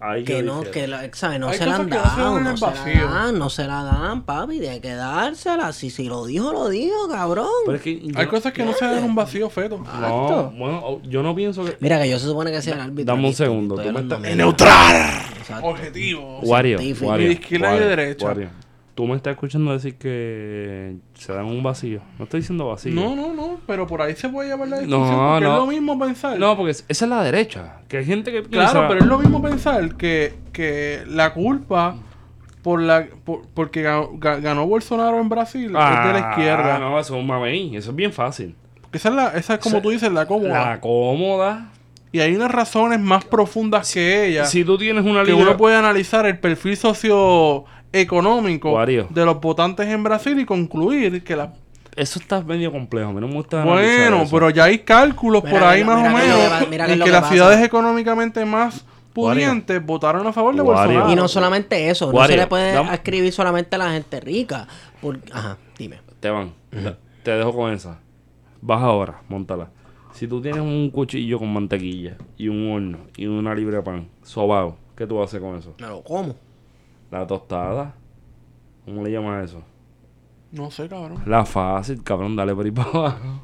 Ahí 0.00 0.22
que 0.22 0.44
no, 0.44 0.62
que 0.62 0.86
la, 0.86 1.10
¿sabes? 1.12 1.40
no 1.40 1.48
Hay 1.48 1.58
se 1.58 1.66
la 1.66 1.74
han 1.74 1.88
no 1.88 1.96
se 1.96 2.00
dado, 2.00 2.40
no 2.40 2.56
se 2.56 2.94
la 2.94 3.04
dan, 3.10 3.38
no 3.40 3.50
se 3.50 3.66
la 3.66 3.82
dan, 3.82 4.22
papi, 4.22 4.60
de 4.60 4.80
que 4.80 4.94
dársela. 4.94 5.72
Si, 5.72 5.90
si 5.90 6.04
lo 6.04 6.24
dijo, 6.24 6.52
lo 6.52 6.68
dijo, 6.68 7.08
cabrón. 7.08 7.48
Pero 7.66 7.76
es 7.78 7.82
que 7.82 7.90
Hay 8.14 8.24
no- 8.26 8.28
cosas 8.30 8.52
que 8.52 8.64
no 8.64 8.74
se 8.74 8.84
dan 8.84 8.98
en 8.98 9.04
un 9.04 9.16
vacío 9.16 9.50
feto. 9.50 9.78
No, 9.78 9.84
Exacto. 9.84 10.52
bueno, 10.56 11.00
yo 11.02 11.24
no 11.24 11.34
pienso 11.34 11.64
que. 11.64 11.76
Mira 11.80 12.00
que 12.00 12.08
yo 12.08 12.16
se 12.20 12.26
supone 12.26 12.52
que 12.52 12.62
sea 12.62 12.74
el 12.74 12.80
árbitro. 12.80 13.12
Dame 13.12 13.26
un 13.26 13.34
segundo, 13.34 13.74
tú 13.74 13.90
me 13.92 14.00
estás-. 14.02 14.20
¡Neutral! 14.36 15.20
Exacto. 15.36 15.66
Objetivo. 15.66 16.40
Wario. 16.44 16.78
Wario, 17.02 17.32
izquierda 17.32 17.70
Wario, 17.72 17.88
derecha. 17.88 18.24
Wario, 18.24 18.50
Tú 18.98 19.06
me 19.06 19.14
estás 19.14 19.34
escuchando 19.34 19.72
decir 19.72 19.94
que 19.94 20.96
se 21.14 21.32
dan 21.32 21.44
un 21.44 21.62
vacío. 21.62 22.00
No 22.18 22.24
estoy 22.24 22.40
diciendo 22.40 22.66
vacío. 22.66 22.92
No, 22.92 23.14
no, 23.14 23.32
no, 23.32 23.60
pero 23.64 23.86
por 23.86 24.02
ahí 24.02 24.16
se 24.16 24.28
puede 24.28 24.48
llevar 24.48 24.66
la 24.66 24.80
discusión. 24.80 25.08
No, 25.08 25.28
porque 25.34 25.44
no. 25.44 25.52
es 25.52 25.58
lo 25.60 25.66
mismo 25.68 25.96
pensar. 26.00 26.36
No, 26.36 26.56
porque 26.56 26.72
es- 26.72 26.84
esa 26.88 27.04
es 27.04 27.08
la 27.08 27.22
derecha. 27.22 27.76
Que 27.86 27.98
hay 27.98 28.04
gente 28.04 28.32
que 28.32 28.42
piensa... 28.42 28.72
claro, 28.72 28.88
pero 28.88 29.00
es 29.02 29.06
lo 29.06 29.18
mismo 29.20 29.40
pensar 29.40 29.94
que, 29.94 30.34
que 30.52 31.04
la 31.06 31.32
culpa 31.32 31.94
por 32.64 32.82
la 32.82 33.06
por- 33.24 33.42
porque 33.54 33.82
ganó, 33.82 34.10
ga- 34.14 34.40
ganó 34.40 34.66
Bolsonaro 34.66 35.20
en 35.20 35.28
Brasil 35.28 35.66
es 35.66 35.70
de 35.70 36.12
la 36.20 36.30
izquierda. 36.30 36.74
Ah, 36.74 36.78
no, 36.80 36.98
eso 36.98 37.14
es 37.14 37.20
un 37.20 37.26
mamey. 37.28 37.76
Eso 37.76 37.90
es 37.90 37.96
bien 37.96 38.12
fácil. 38.12 38.56
Porque 38.80 38.98
esa 38.98 39.10
es, 39.10 39.14
la, 39.14 39.28
esa 39.28 39.54
es 39.54 39.60
como 39.60 39.80
tú 39.80 39.90
dices, 39.90 40.10
la 40.10 40.26
cómoda. 40.26 40.70
La 40.70 40.80
cómoda. 40.80 41.70
Y 42.10 42.18
hay 42.18 42.34
unas 42.34 42.50
razones 42.50 42.98
más 42.98 43.24
profundas 43.26 43.92
que 43.92 44.26
ella 44.28 44.46
Si 44.46 44.64
tú 44.64 44.78
tienes 44.78 45.04
una 45.04 45.22
que 45.24 45.34
uno 45.34 45.56
puede 45.58 45.76
analizar 45.76 46.24
el 46.26 46.38
perfil 46.38 46.74
Wario. 48.72 49.06
de 49.10 49.24
los 49.24 49.40
votantes 49.40 49.86
en 49.86 50.02
Brasil 50.02 50.38
y 50.38 50.44
concluir 50.44 51.22
que 51.24 51.36
la 51.36 51.52
Eso 51.96 52.18
está 52.20 52.40
medio 52.42 52.70
complejo. 52.70 53.10
A 53.10 53.12
mí 53.12 53.20
no 53.20 53.28
me 53.28 53.34
gusta 53.34 53.64
Bueno, 53.64 54.22
eso. 54.22 54.30
pero 54.36 54.50
ya 54.50 54.64
hay 54.64 54.80
cálculos 54.80 55.42
Mira 55.42 55.58
por 55.58 55.66
ahí 55.68 55.82
más 55.84 55.98
mira 55.98 56.10
o 56.10 56.16
menos 56.16 56.86
que 56.86 56.92
en 56.92 56.98
las 57.12 57.20
pasa. 57.22 57.32
ciudades 57.32 57.64
económicamente 57.64 58.44
más 58.44 58.84
pudientes 59.12 59.84
votaron 59.84 60.24
a 60.26 60.32
favor 60.32 60.54
de. 60.54 60.62
Bolsonaro. 60.62 61.10
Y 61.10 61.16
no 61.16 61.26
solamente 61.26 61.90
eso, 61.90 62.12
no 62.12 62.26
se 62.26 62.36
le 62.36 62.46
puede 62.46 62.80
escribir 62.94 63.32
solamente 63.32 63.74
a 63.74 63.78
la 63.78 63.90
gente 63.92 64.20
rica. 64.20 64.68
Por- 65.00 65.18
Ajá, 65.32 65.56
dime. 65.76 66.00
Esteban, 66.08 66.52
te- 66.70 66.96
te 67.24 67.30
dejo 67.32 67.52
con 67.52 67.72
esa. 67.72 67.98
Baja 68.60 68.84
ahora, 68.86 69.22
montala. 69.28 69.70
Si 70.12 70.26
tú 70.28 70.40
tienes 70.40 70.60
un 70.60 70.90
cuchillo 70.90 71.38
con 71.38 71.52
mantequilla 71.52 72.16
y 72.36 72.48
un 72.48 72.70
horno 72.72 72.98
y 73.16 73.26
una 73.26 73.54
libre 73.54 73.76
de 73.76 73.82
pan 73.82 74.08
sobao, 74.22 74.76
¿qué 74.96 75.06
tú 75.06 75.20
haces 75.22 75.40
con 75.40 75.56
eso? 75.56 75.74
Me 75.80 75.86
lo 75.88 76.02
como. 76.02 76.34
La 77.10 77.26
tostada. 77.26 77.94
¿Cómo 78.84 79.02
le 79.04 79.10
llamas 79.12 79.40
a 79.40 79.44
eso? 79.44 79.62
No 80.52 80.70
sé, 80.70 80.88
cabrón. 80.88 81.22
La 81.26 81.44
fácil, 81.44 82.02
cabrón, 82.02 82.34
dale 82.36 82.54
por 82.54 82.64
ahí 82.64 82.70
para 82.70 82.88
abajo. 82.88 83.42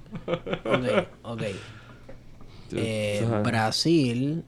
Ok, 0.65 1.07
ok. 1.23 1.43
Eh. 2.77 3.25
Brasil 3.45 4.43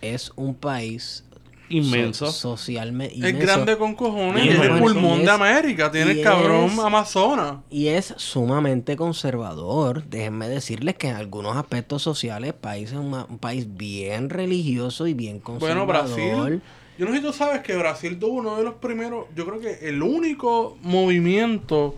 es 0.00 0.30
un 0.36 0.54
país 0.54 1.24
Inmenso. 1.70 2.26
so- 2.26 2.32
socialmente 2.56 3.16
Es 3.16 3.36
grande 3.38 3.76
con 3.78 3.94
cojones 3.96 4.44
y 4.44 4.48
es 4.50 4.54
Inmenso. 4.56 4.74
el 4.76 4.80
pulmón 4.82 5.24
de 5.24 5.30
América. 5.30 5.90
Tiene 5.90 6.10
el 6.12 6.22
cabrón 6.22 6.66
es- 6.66 6.78
Amazonas. 6.78 7.56
y 7.70 7.88
es 7.88 8.14
sumamente 8.18 8.96
conservador. 8.96 10.04
Déjenme 10.04 10.48
decirles 10.48 10.94
que 10.96 11.08
en 11.08 11.16
algunos 11.16 11.56
aspectos 11.56 12.02
sociales 12.02 12.52
país 12.52 12.90
es 12.92 12.98
un, 12.98 13.12
un 13.14 13.38
país 13.38 13.66
bien 13.74 14.28
religioso 14.30 15.06
y 15.08 15.14
bien 15.14 15.40
Bueno, 15.44 15.84
conservador. 15.86 15.86
Brasil. 15.86 16.62
Yo 17.02 17.08
no 17.08 17.14
sé 17.14 17.18
si 17.18 17.24
tú 17.26 17.32
sabes 17.32 17.62
que 17.62 17.74
Brasil 17.74 18.16
tuvo 18.16 18.34
uno 18.34 18.56
de 18.56 18.62
los 18.62 18.74
primeros, 18.74 19.26
yo 19.34 19.44
creo 19.44 19.58
que 19.58 19.88
el 19.88 20.00
único 20.04 20.78
movimiento 20.82 21.96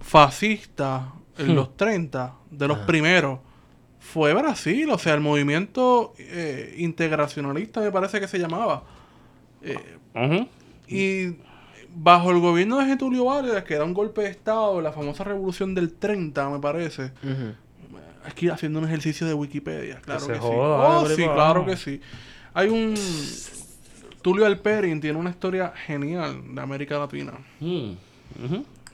fascista 0.00 1.12
en 1.36 1.48
Hmm. 1.48 1.54
los 1.56 1.76
30, 1.76 2.34
de 2.48 2.68
los 2.68 2.78
Ah. 2.78 2.86
primeros, 2.86 3.40
fue 3.98 4.32
Brasil. 4.32 4.88
O 4.90 4.98
sea, 4.98 5.14
el 5.14 5.20
movimiento 5.20 6.14
eh, 6.18 6.76
integracionalista 6.78 7.80
me 7.80 7.90
parece 7.90 8.20
que 8.20 8.28
se 8.28 8.38
llamaba. 8.38 8.84
Eh, 9.62 10.46
y 10.86 11.34
bajo 11.92 12.30
el 12.30 12.38
gobierno 12.38 12.78
de 12.78 12.86
Getulio 12.86 13.24
Vargas, 13.24 13.64
que 13.64 13.74
era 13.74 13.82
un 13.82 13.94
golpe 13.94 14.22
de 14.22 14.28
Estado, 14.28 14.80
la 14.80 14.92
famosa 14.92 15.24
revolución 15.24 15.74
del 15.74 15.92
30, 15.92 16.48
me 16.50 16.60
parece. 16.60 17.06
Ujú. 17.24 17.54
Aquí 18.26 18.48
haciendo 18.48 18.78
un 18.78 18.84
ejercicio 18.84 19.26
de 19.26 19.34
Wikipedia, 19.34 20.00
claro 20.02 20.24
que, 20.28 20.34
sí. 20.34 20.40
joda, 20.40 20.98
Oh, 21.00 21.08
sí, 21.08 21.24
claro 21.24 21.66
que 21.66 21.76
sí. 21.76 22.00
Hay 22.54 22.68
un... 22.68 22.94
Tulio 24.24 24.46
Alperin 24.46 25.02
tiene 25.02 25.18
una 25.18 25.28
historia 25.28 25.74
genial 25.86 26.54
de 26.54 26.60
América 26.62 26.98
Latina. 26.98 27.32
Mm. 27.60 27.90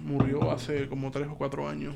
Murió 0.00 0.50
hace 0.50 0.88
como 0.88 1.12
tres 1.12 1.28
o 1.30 1.36
cuatro 1.36 1.68
años. 1.68 1.94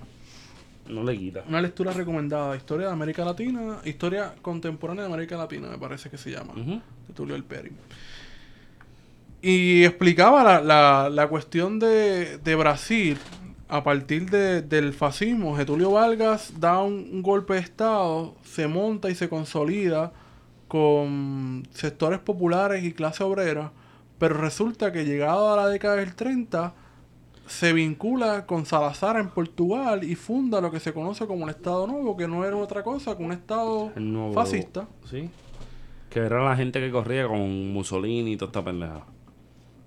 No 0.89 1.03
le 1.03 1.19
quita. 1.19 1.43
Una 1.49 1.61
lectura 1.61 1.93
recomendada. 1.93 2.55
Historia 2.55 2.87
de 2.87 2.93
América 2.93 3.25
Latina. 3.25 3.79
Historia 3.85 4.35
contemporánea 4.41 5.03
de 5.05 5.13
América 5.13 5.37
Latina, 5.37 5.67
me 5.69 5.79
parece 5.79 6.09
que 6.11 6.17
se 6.17 6.31
llama. 6.31 6.53
De 6.55 7.13
Tulio 7.13 7.35
Alperin. 7.35 7.77
Y 9.43 9.83
explicaba 9.83 10.45
la, 10.45 10.61
la, 10.61 11.11
la 11.11 11.27
cuestión 11.29 11.81
de, 11.81 12.39
de 12.39 12.55
Brasil 12.55 13.19
a 13.69 13.83
partir 13.83 14.31
de- 14.31 14.63
del 14.63 14.93
fascismo. 14.93 15.57
Getulio 15.57 15.91
Vargas 15.91 16.53
da 16.61 16.81
un, 16.83 17.09
un 17.13 17.21
golpe 17.23 17.55
de 17.55 17.61
Estado, 17.61 18.37
se 18.45 18.69
monta 18.69 19.11
y 19.11 19.17
se 19.17 19.29
consolida 19.29 20.13
con 20.75 21.63
sectores 21.71 22.19
populares 22.19 22.83
y 22.83 22.93
clase 22.93 23.23
obrera, 23.23 23.71
pero 24.19 24.35
resulta 24.35 24.91
que 24.91 25.05
llegado 25.05 25.53
a 25.53 25.57
la 25.57 25.69
década 25.69 25.95
del 25.95 26.17
30 26.17 26.75
se 27.47 27.73
vincula 27.73 28.45
con 28.45 28.67
Salazar 28.67 29.17
en 29.19 29.29
Portugal 29.29 30.03
y 30.03 30.17
funda 30.17 30.61
lo 30.61 30.73
que 30.73 30.81
se 30.81 30.93
conoce 30.93 31.29
como 31.29 31.45
el 31.45 31.51
Estado 31.51 31.87
Nuevo, 31.87 32.17
que 32.17 32.27
no 32.27 32.45
era 32.45 32.57
otra 32.57 32.83
cosa 32.83 33.17
que 33.17 33.23
un 33.23 33.31
Estado 33.31 33.93
nuevo- 33.95 34.33
fascista. 34.33 34.89
Sí. 35.09 35.31
Que 36.11 36.19
era 36.19 36.43
la 36.43 36.57
gente 36.57 36.81
que 36.81 36.91
corría 36.91 37.29
con 37.29 37.73
Mussolini 37.73 38.33
y 38.33 38.37
toda 38.37 38.49
esta 38.49 38.65
pendeja. 38.65 39.07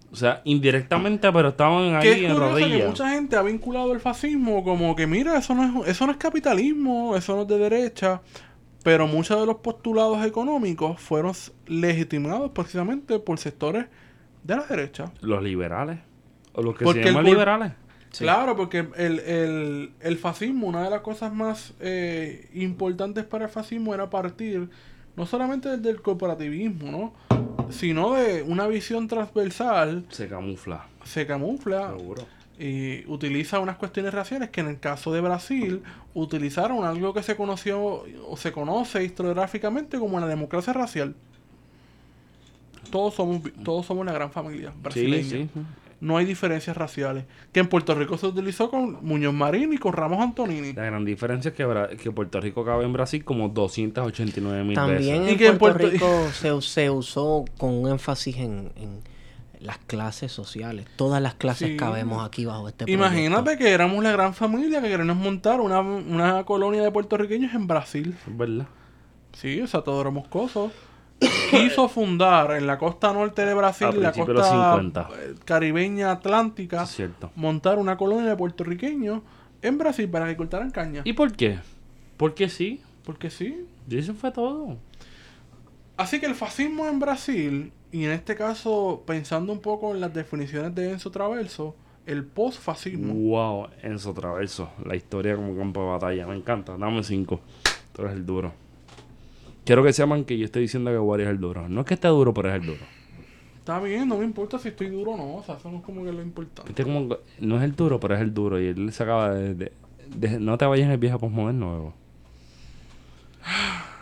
O 0.10 0.16
sea, 0.16 0.42
indirectamente, 0.46 1.30
pero 1.34 1.50
estaban 1.50 1.96
ahí 1.96 2.08
es 2.08 2.16
en 2.20 2.32
curioso 2.34 2.56
que 2.56 2.62
rodillas. 2.64 2.88
mucha 2.88 3.10
gente 3.10 3.36
ha 3.36 3.42
vinculado 3.42 3.92
el 3.92 4.00
fascismo 4.00 4.64
como 4.64 4.96
que 4.96 5.06
mira, 5.06 5.38
eso 5.38 5.54
no 5.54 5.84
es, 5.84 5.90
eso 5.90 6.06
no 6.06 6.14
es 6.14 6.18
capitalismo, 6.18 7.18
eso 7.18 7.36
no 7.36 7.42
es 7.42 7.48
de 7.50 7.58
derecha, 7.58 8.22
pero 8.88 9.06
muchos 9.06 9.38
de 9.38 9.46
los 9.46 9.58
postulados 9.58 10.26
económicos 10.26 10.98
fueron 11.02 11.34
legitimados 11.66 12.52
precisamente 12.52 13.20
por 13.20 13.38
sectores 13.38 13.88
de 14.44 14.56
la 14.56 14.64
derecha. 14.64 15.12
Los 15.20 15.44
liberales. 15.44 16.00
O 16.54 16.62
los 16.62 16.74
que 16.78 16.86
Porque 16.86 17.02
se 17.04 17.10
llaman 17.10 17.26
liberales. 17.26 17.74
Claro, 18.18 18.56
porque 18.56 18.88
el, 18.96 19.20
el- 19.20 19.92
el 20.00 20.18
fascismo, 20.18 20.68
una 20.68 20.84
de 20.86 20.90
las 20.90 21.02
cosas 21.02 21.34
más 21.34 21.74
eh, 21.82 22.48
importantes 22.54 23.26
para 23.26 23.44
el 23.46 23.52
fascismo 23.52 23.94
era 23.94 24.10
partir 24.10 24.70
no 25.18 25.26
solamente 25.26 25.68
del, 25.68 25.82
del 25.82 26.02
corporativismo, 26.02 26.90
¿no? 26.90 27.14
sino 27.70 28.14
de 28.14 28.42
una 28.44 28.68
visión 28.68 29.10
transversal, 29.10 30.06
Se 30.08 30.30
camufla. 30.30 30.86
se 31.04 31.28
camufla 31.28 31.94
Seguro. 31.98 32.24
Y 32.60 33.06
utiliza 33.08 33.60
unas 33.60 33.76
cuestiones 33.78 34.14
raciales 34.14 34.50
que 34.50 34.62
en 34.62 34.68
el 34.68 34.80
caso 34.80 35.14
de 35.14 35.22
Brasil 35.22 35.84
utilizaron 36.14 36.84
algo 36.86 37.14
que 37.14 37.22
se 37.24 37.36
conoció 37.36 38.04
o 38.28 38.38
se 38.38 38.52
conoce 38.52 39.04
historiográficamente 39.04 40.00
como 40.00 40.20
la 40.20 40.28
democracia 40.28 40.74
racial. 40.74 41.14
Todos 42.92 43.16
somos, 43.16 43.42
todos 43.64 43.86
somos 43.86 44.02
una 44.02 44.14
gran 44.14 44.32
familia 44.32 44.74
brasileña. 44.82 45.24
Sí, 45.24 45.50
sí. 45.54 45.62
No 46.00 46.16
hay 46.18 46.26
diferencias 46.26 46.78
raciales. 46.78 47.26
Que 47.52 47.60
en 47.60 47.68
Puerto 47.68 47.96
Rico 47.96 48.18
se 48.18 48.28
utilizó 48.28 48.70
con 48.70 49.04
Muñoz 49.04 49.34
Marín 49.34 49.74
y 49.74 49.78
con 49.78 49.94
Ramos 49.94 50.20
Antonini. 50.20 50.74
La 50.74 50.86
gran 50.86 51.04
diferencia 51.04 51.50
es 51.50 51.56
que, 51.56 51.98
que 51.98 52.12
Puerto 52.12 52.40
Rico 52.40 52.64
cabe 52.64 52.86
en 52.86 52.94
Brasil 52.94 53.24
como 53.26 53.50
289 53.50 54.64
mil 54.64 54.76
También 54.76 55.24
veces. 55.24 55.28
Y 55.28 55.32
en 55.32 55.38
que 55.38 55.48
en 55.48 55.58
Puerto, 55.58 55.80
Puerto- 55.80 55.94
Rico 55.94 56.30
se, 56.34 56.62
se 56.62 56.90
usó 56.92 57.46
con 57.58 57.74
un 57.74 57.90
énfasis 57.90 58.38
en, 58.38 58.72
en, 58.76 59.02
las 59.60 59.78
clases 59.80 60.32
sociales. 60.32 60.86
Todas 60.96 61.22
las 61.22 61.34
clases 61.36 61.70
Sí. 61.70 61.78
cabemos 61.78 62.26
aquí 62.26 62.46
bajo 62.46 62.68
este 62.68 62.90
Imagínate 62.92 63.58
que 63.58 63.72
éramos 63.72 64.04
la 64.04 64.12
gran 64.12 64.34
familia 64.34 64.82
que 64.82 64.88
queremos 64.90 65.18
montar 65.18 65.60
una, 65.62 65.80
una 65.82 66.44
colonia 66.46 66.82
de 66.84 66.92
puertorriqueños 66.92 67.54
en 67.54 67.68
Brasil. 67.68 68.16
Es 68.28 68.38
verdad. 68.38 68.68
Sí, 69.34 69.62
o 69.62 69.68
sea, 69.68 69.82
Teodoro 69.84 70.12
Moscoso 70.12 70.72
quiso 71.52 71.90
fundar 71.90 72.52
en 72.52 72.68
la 72.68 72.78
costa 72.78 73.12
norte 73.14 73.46
de 73.46 73.54
Brasil, 73.54 73.88
la 73.88 74.12
principios 74.12 74.28
de 74.28 74.34
los 74.34 74.42
costa 74.48 74.74
50. 74.76 75.10
eh, 75.20 75.36
caribeña 75.46 76.12
atlántica, 76.12 76.86
cierto. 76.86 77.32
montar 77.36 77.78
una 77.80 77.98
colonia 77.98 78.30
de 78.30 78.36
puertorriqueños 78.36 79.22
en 79.62 79.78
Brasil 79.78 80.08
para 80.10 80.28
que 80.28 80.38
cortaran 80.38 80.70
caña. 80.72 81.02
¿Y 81.06 81.14
por 81.14 81.32
qué? 81.34 81.60
Porque 82.18 82.50
sí. 82.50 82.82
Porque 83.04 83.30
sí. 83.30 83.66
Y 83.90 83.98
eso 83.98 84.14
fue 84.14 84.32
todo. 84.32 84.78
Así 85.98 86.20
que 86.20 86.26
el 86.28 86.36
fascismo 86.36 86.88
en 86.88 87.00
Brasil, 87.00 87.72
y 87.92 88.04
en 88.06 88.12
este 88.12 88.36
caso 88.36 89.04
pensando 89.06 89.52
un 89.54 89.60
poco 89.60 89.94
en 89.94 90.02
las 90.02 90.14
definiciones 90.14 90.74
de 90.76 90.92
Enzo 90.92 91.10
Traverso, 91.12 91.76
el 92.06 92.24
postfascismo. 92.26 93.14
Wow, 93.14 93.68
Enzo 93.82 94.14
Traverso. 94.14 94.70
La 94.86 94.96
historia 94.96 95.36
como 95.36 95.56
campo 95.58 95.82
de 95.82 95.88
batalla. 95.88 96.28
Me 96.28 96.36
encanta. 96.36 96.78
Dame 96.78 97.04
cinco. 97.04 97.42
Tú 97.94 98.02
eres 98.04 98.14
el 98.14 98.26
duro. 98.26 98.54
Quiero 99.66 99.84
que 99.84 99.92
sepan 99.92 100.24
que 100.24 100.38
yo 100.38 100.46
estoy 100.46 100.62
diciendo 100.64 100.90
que 100.92 100.98
Wari 101.00 101.24
es 101.24 101.30
el 101.30 101.40
duro. 101.40 101.68
No 101.68 101.82
es 101.82 101.88
que 101.88 101.96
esté 101.96 102.08
duro, 102.08 102.34
pero 102.34 102.50
es 102.50 102.56
el 102.56 102.66
duro. 102.68 102.80
Está 103.60 103.82
bien, 103.82 104.08
no 104.08 104.18
me 104.18 104.24
importa 104.24 104.58
si 104.58 104.70
estoy 104.70 104.88
duro 104.90 105.12
o 105.12 105.18
no, 105.18 105.36
o 105.36 105.44
sea, 105.44 105.56
eso 105.56 105.70
no 105.70 105.80
es 105.80 105.84
como 105.84 106.06
que 106.06 106.14
lo 106.14 106.22
importante. 106.22 106.84
Como 106.84 107.10
que- 107.10 107.18
no 107.42 107.58
es 107.58 107.64
el 107.64 107.76
duro, 107.76 108.00
pero 108.00 108.16
es 108.16 108.22
el 108.22 108.34
duro. 108.34 108.62
Y 108.62 108.68
él 108.68 108.94
se 108.94 109.04
acaba 109.04 109.34
de... 109.34 109.54
de- 109.56 109.72
de- 110.16 110.40
no 110.40 110.58
te 110.58 110.64
vayas 110.66 110.86
en 110.86 110.92
el 110.94 110.98
viejo 110.98 111.20
postmoderno 111.20 111.66
nuevo. 111.70 111.94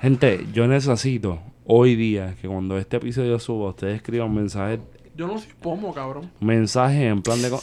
Gente, 0.01 0.45
yo 0.53 0.67
necesito 0.67 1.39
hoy 1.65 1.95
día 1.95 2.35
que 2.41 2.47
cuando 2.47 2.77
este 2.77 2.97
episodio 2.97 3.39
suba, 3.39 3.69
ustedes 3.69 3.95
escriban 3.97 4.33
mensajes 4.33 4.79
Yo 5.15 5.27
no 5.27 5.37
soy 5.37 5.49
pomo, 5.61 5.93
cabrón. 5.93 6.29
mensajes 6.39 7.01
en 7.11 7.21
plan 7.21 7.41
de... 7.41 7.49
con- 7.49 7.59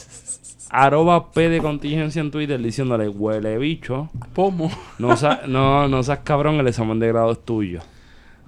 Arroba 0.75 1.31
P 1.31 1.49
de 1.49 1.59
contingencia 1.59 2.19
en 2.19 2.31
Twitter 2.31 2.59
diciéndole, 2.59 3.07
huele 3.07 3.59
bicho. 3.59 4.09
Pomo. 4.33 4.71
No, 4.97 5.15
sa- 5.15 5.41
no, 5.47 5.87
no 5.87 6.01
seas 6.01 6.19
cabrón, 6.23 6.55
el 6.55 6.67
examen 6.67 6.99
de 6.99 7.09
grado 7.09 7.31
es 7.33 7.45
tuyo. 7.45 7.81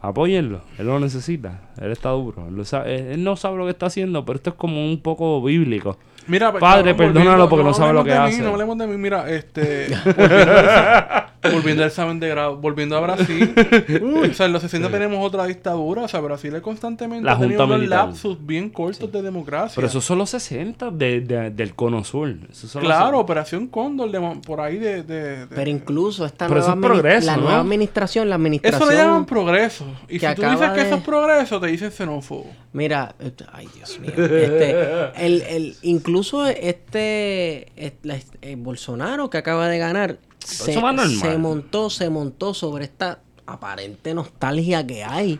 Apóyenlo, 0.01 0.61
él 0.79 0.87
lo 0.87 0.99
necesita, 0.99 1.69
él 1.79 1.91
está 1.91 2.09
duro. 2.09 2.47
Él, 2.47 2.55
lo 2.55 2.65
sabe- 2.65 3.13
él 3.13 3.23
no 3.23 3.35
sabe 3.35 3.57
lo 3.57 3.65
que 3.65 3.71
está 3.71 3.85
haciendo, 3.87 4.25
pero 4.25 4.37
esto 4.37 4.49
es 4.51 4.55
como 4.55 4.83
un 4.85 5.01
poco 5.01 5.41
bíblico. 5.43 5.97
Mira, 6.27 6.49
pues, 6.51 6.61
Padre, 6.61 6.95
perdónalo 6.95 7.47
porque 7.47 7.63
no 7.63 7.73
sabe 7.75 7.93
lo 7.93 8.03
que 8.03 8.09
de 8.11 8.19
mí, 8.19 8.25
hace. 8.25 8.41
No 8.41 8.49
hablemos 8.49 8.77
de 8.79 8.87
mí, 8.87 8.97
mira, 8.97 9.29
este. 9.29 9.87
Volviendo, 11.51 11.83
al- 11.83 11.89
examen 11.89 12.19
de 12.19 12.29
grado, 12.29 12.57
volviendo 12.57 12.97
a 12.97 12.99
Brasil. 13.01 13.53
o 14.29 14.33
sea, 14.33 14.45
en 14.47 14.53
los 14.53 14.61
60 14.61 14.89
tenemos 14.89 15.25
otra 15.25 15.45
dictadura. 15.45 16.03
O 16.03 16.07
sea, 16.07 16.19
Brasil 16.21 16.53
es 16.55 16.61
constantemente 16.61 17.25
La 17.25 17.33
ha 17.33 17.39
tenido 17.39 17.59
junta 17.61 17.75
unos 17.75 17.87
lapsus 17.87 18.37
bien 18.45 18.69
cortos 18.69 19.11
de 19.11 19.21
democracia. 19.21 19.73
Pero 19.75 19.87
esos 19.87 20.03
son 20.03 20.17
los 20.17 20.29
60 20.29 20.91
de, 20.91 21.21
de- 21.21 21.49
del 21.51 21.75
cono 21.75 22.03
sur. 22.03 22.35
Esos 22.51 22.69
son 22.71 22.83
los- 22.83 22.89
Claro, 22.91 23.19
Operación 23.19 23.67
Cóndor, 23.67 24.11
de 24.11 24.19
por 24.45 24.61
ahí 24.61 24.77
de. 24.77 25.03
de- 25.03 25.45
de- 25.45 25.47
Pero 25.55 25.69
incluso 25.69 26.25
esta 26.25 26.47
Pero 26.47 26.59
eso 26.59 26.75
nueva, 26.75 26.79
es 26.87 26.91
admini- 26.91 27.01
progreso, 27.01 27.25
la 27.27 27.35
¿no? 27.37 27.41
nueva 27.43 27.59
administración, 27.59 28.29
la 28.29 28.35
administración... 28.35 28.81
Eso 28.81 28.91
le 28.91 28.97
llaman 28.97 29.25
progreso. 29.25 29.85
Y 30.09 30.19
si 30.19 30.25
tú 30.35 30.41
dices 30.43 30.69
que 30.71 30.81
eso 30.81 30.95
es 30.95 31.03
progreso, 31.03 31.59
te 31.59 31.67
dicen 31.67 31.91
xenófobo. 31.91 32.47
Mira, 32.73 33.15
este- 33.19 33.45
ay 33.53 33.67
Dios 33.73 33.99
mío, 33.99 34.11
este, 34.15 34.71
el, 35.25 35.41
el, 35.43 35.75
incluso 35.81 36.45
este, 36.47 37.67
la- 38.03 38.17
eh, 38.41 38.55
Bolsonaro 38.57 39.29
que 39.29 39.37
acaba 39.37 39.67
de 39.69 39.77
ganar 39.77 40.17
se, 40.45 40.71
eso 40.71 40.79
es 40.79 40.83
más 40.83 40.95
normal. 40.95 41.15
se 41.15 41.37
montó, 41.37 41.89
se 41.89 42.09
montó 42.09 42.53
sobre 42.53 42.85
esta 42.85 43.19
aparente 43.45 44.13
nostalgia 44.13 44.85
que 44.85 45.03
hay 45.03 45.39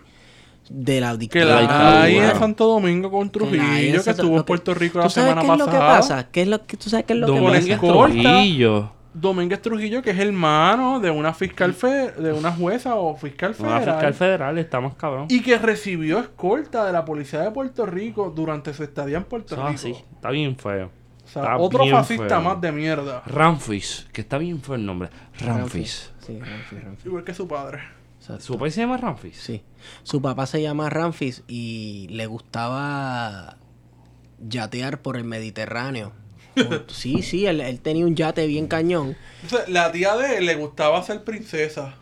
de 0.69 0.99
la 1.01 1.11
Que 1.13 1.17
dictadura. 1.17 1.55
la 1.55 1.61
dictadura. 1.61 2.01
hay 2.03 2.17
en 2.17 2.35
Santo 2.39 2.67
Domingo 2.67 3.11
con 3.11 3.29
Que 3.29 3.39
la 3.39 3.45
Trujillo, 3.49 3.91
que 3.93 3.99
Santo- 3.99 4.21
estuvo 4.23 4.37
en 4.37 4.43
Puerto 4.43 4.73
Rico 4.73 4.99
¿Tú 4.99 5.03
la 5.05 5.09
semana 5.09 5.41
qué 5.41 5.47
es 5.51 5.57
lo 5.59 5.65
que 5.65 5.71
pasada. 5.71 5.95
pasa? 5.97 6.27
¿Qué 6.31 6.41
es 6.41 6.47
lo 6.47 6.65
que, 6.65 6.77
¿Tú 6.77 6.89
sabes 6.89 7.05
qué 7.05 7.13
es 7.13 7.19
lo 7.19 7.27
que 7.27 7.41
pasa? 7.41 7.77
Trujillo. 7.79 8.91
Domínguez 9.13 9.61
Trujillo, 9.61 10.01
que 10.01 10.09
es 10.11 10.19
hermano 10.19 10.99
de 10.99 11.09
una 11.09 11.33
fiscal 11.33 11.73
fe- 11.73 12.11
de 12.11 12.33
una 12.33 12.51
jueza 12.51 12.95
o 12.95 13.15
fiscal 13.15 13.55
Una 13.59 13.77
federal. 13.77 13.83
fiscal 13.95 14.13
federal 14.13 14.57
está 14.57 14.81
más 14.81 14.93
cabrón. 14.95 15.27
Y 15.29 15.41
que 15.41 15.57
recibió 15.57 16.19
escolta 16.19 16.85
de 16.85 16.91
la 16.91 17.05
policía 17.05 17.39
de 17.39 17.51
Puerto 17.51 17.85
Rico 17.85 18.33
durante 18.35 18.73
su 18.73 18.83
estadía 18.83 19.15
en 19.17 19.23
Puerto 19.23 19.55
es 19.55 19.59
Rico. 19.61 19.71
así. 19.73 19.95
Está 20.15 20.31
bien 20.31 20.57
feo. 20.57 20.89
O 21.35 21.43
sea, 21.43 21.51
Está 21.53 21.57
otro 21.57 21.85
fascista 21.87 22.27
feo. 22.27 22.41
más 22.41 22.61
de 22.61 22.71
mierda. 22.71 23.21
Ramfis, 23.25 24.07
que 24.13 24.21
está 24.21 24.37
bien 24.37 24.61
feo 24.61 24.75
el 24.75 24.85
nombre. 24.85 25.09
Ramfis. 25.39 26.11
Sí, 26.25 26.39
Ramfis, 26.39 26.83
Ramfis. 26.83 27.05
Igual 27.05 27.23
que 27.23 27.33
su 27.33 27.47
padre. 27.47 27.79
Exacto. 28.19 28.43
¿Su 28.43 28.57
país 28.57 28.73
se 28.73 28.81
llama 28.81 28.97
Ramfis? 28.97 29.37
Sí. 29.37 29.61
Su 30.03 30.21
papá 30.21 30.45
se 30.45 30.61
llama 30.61 30.89
Ramfis 30.89 31.43
y 31.47 32.07
le 32.09 32.25
gustaba 32.27 33.57
yatear 34.39 35.01
por 35.01 35.17
el 35.17 35.23
Mediterráneo. 35.25 36.13
Sí, 36.87 37.21
sí, 37.21 37.45
él, 37.47 37.59
él 37.59 37.81
tenía 37.81 38.05
un 38.05 38.15
yate 38.15 38.47
bien 38.47 38.67
cañón. 38.67 39.17
La 39.67 39.91
tía 39.91 40.15
de 40.15 40.37
él 40.37 40.45
le 40.45 40.55
gustaba 40.55 41.03
ser 41.03 41.25
princesa. 41.25 41.95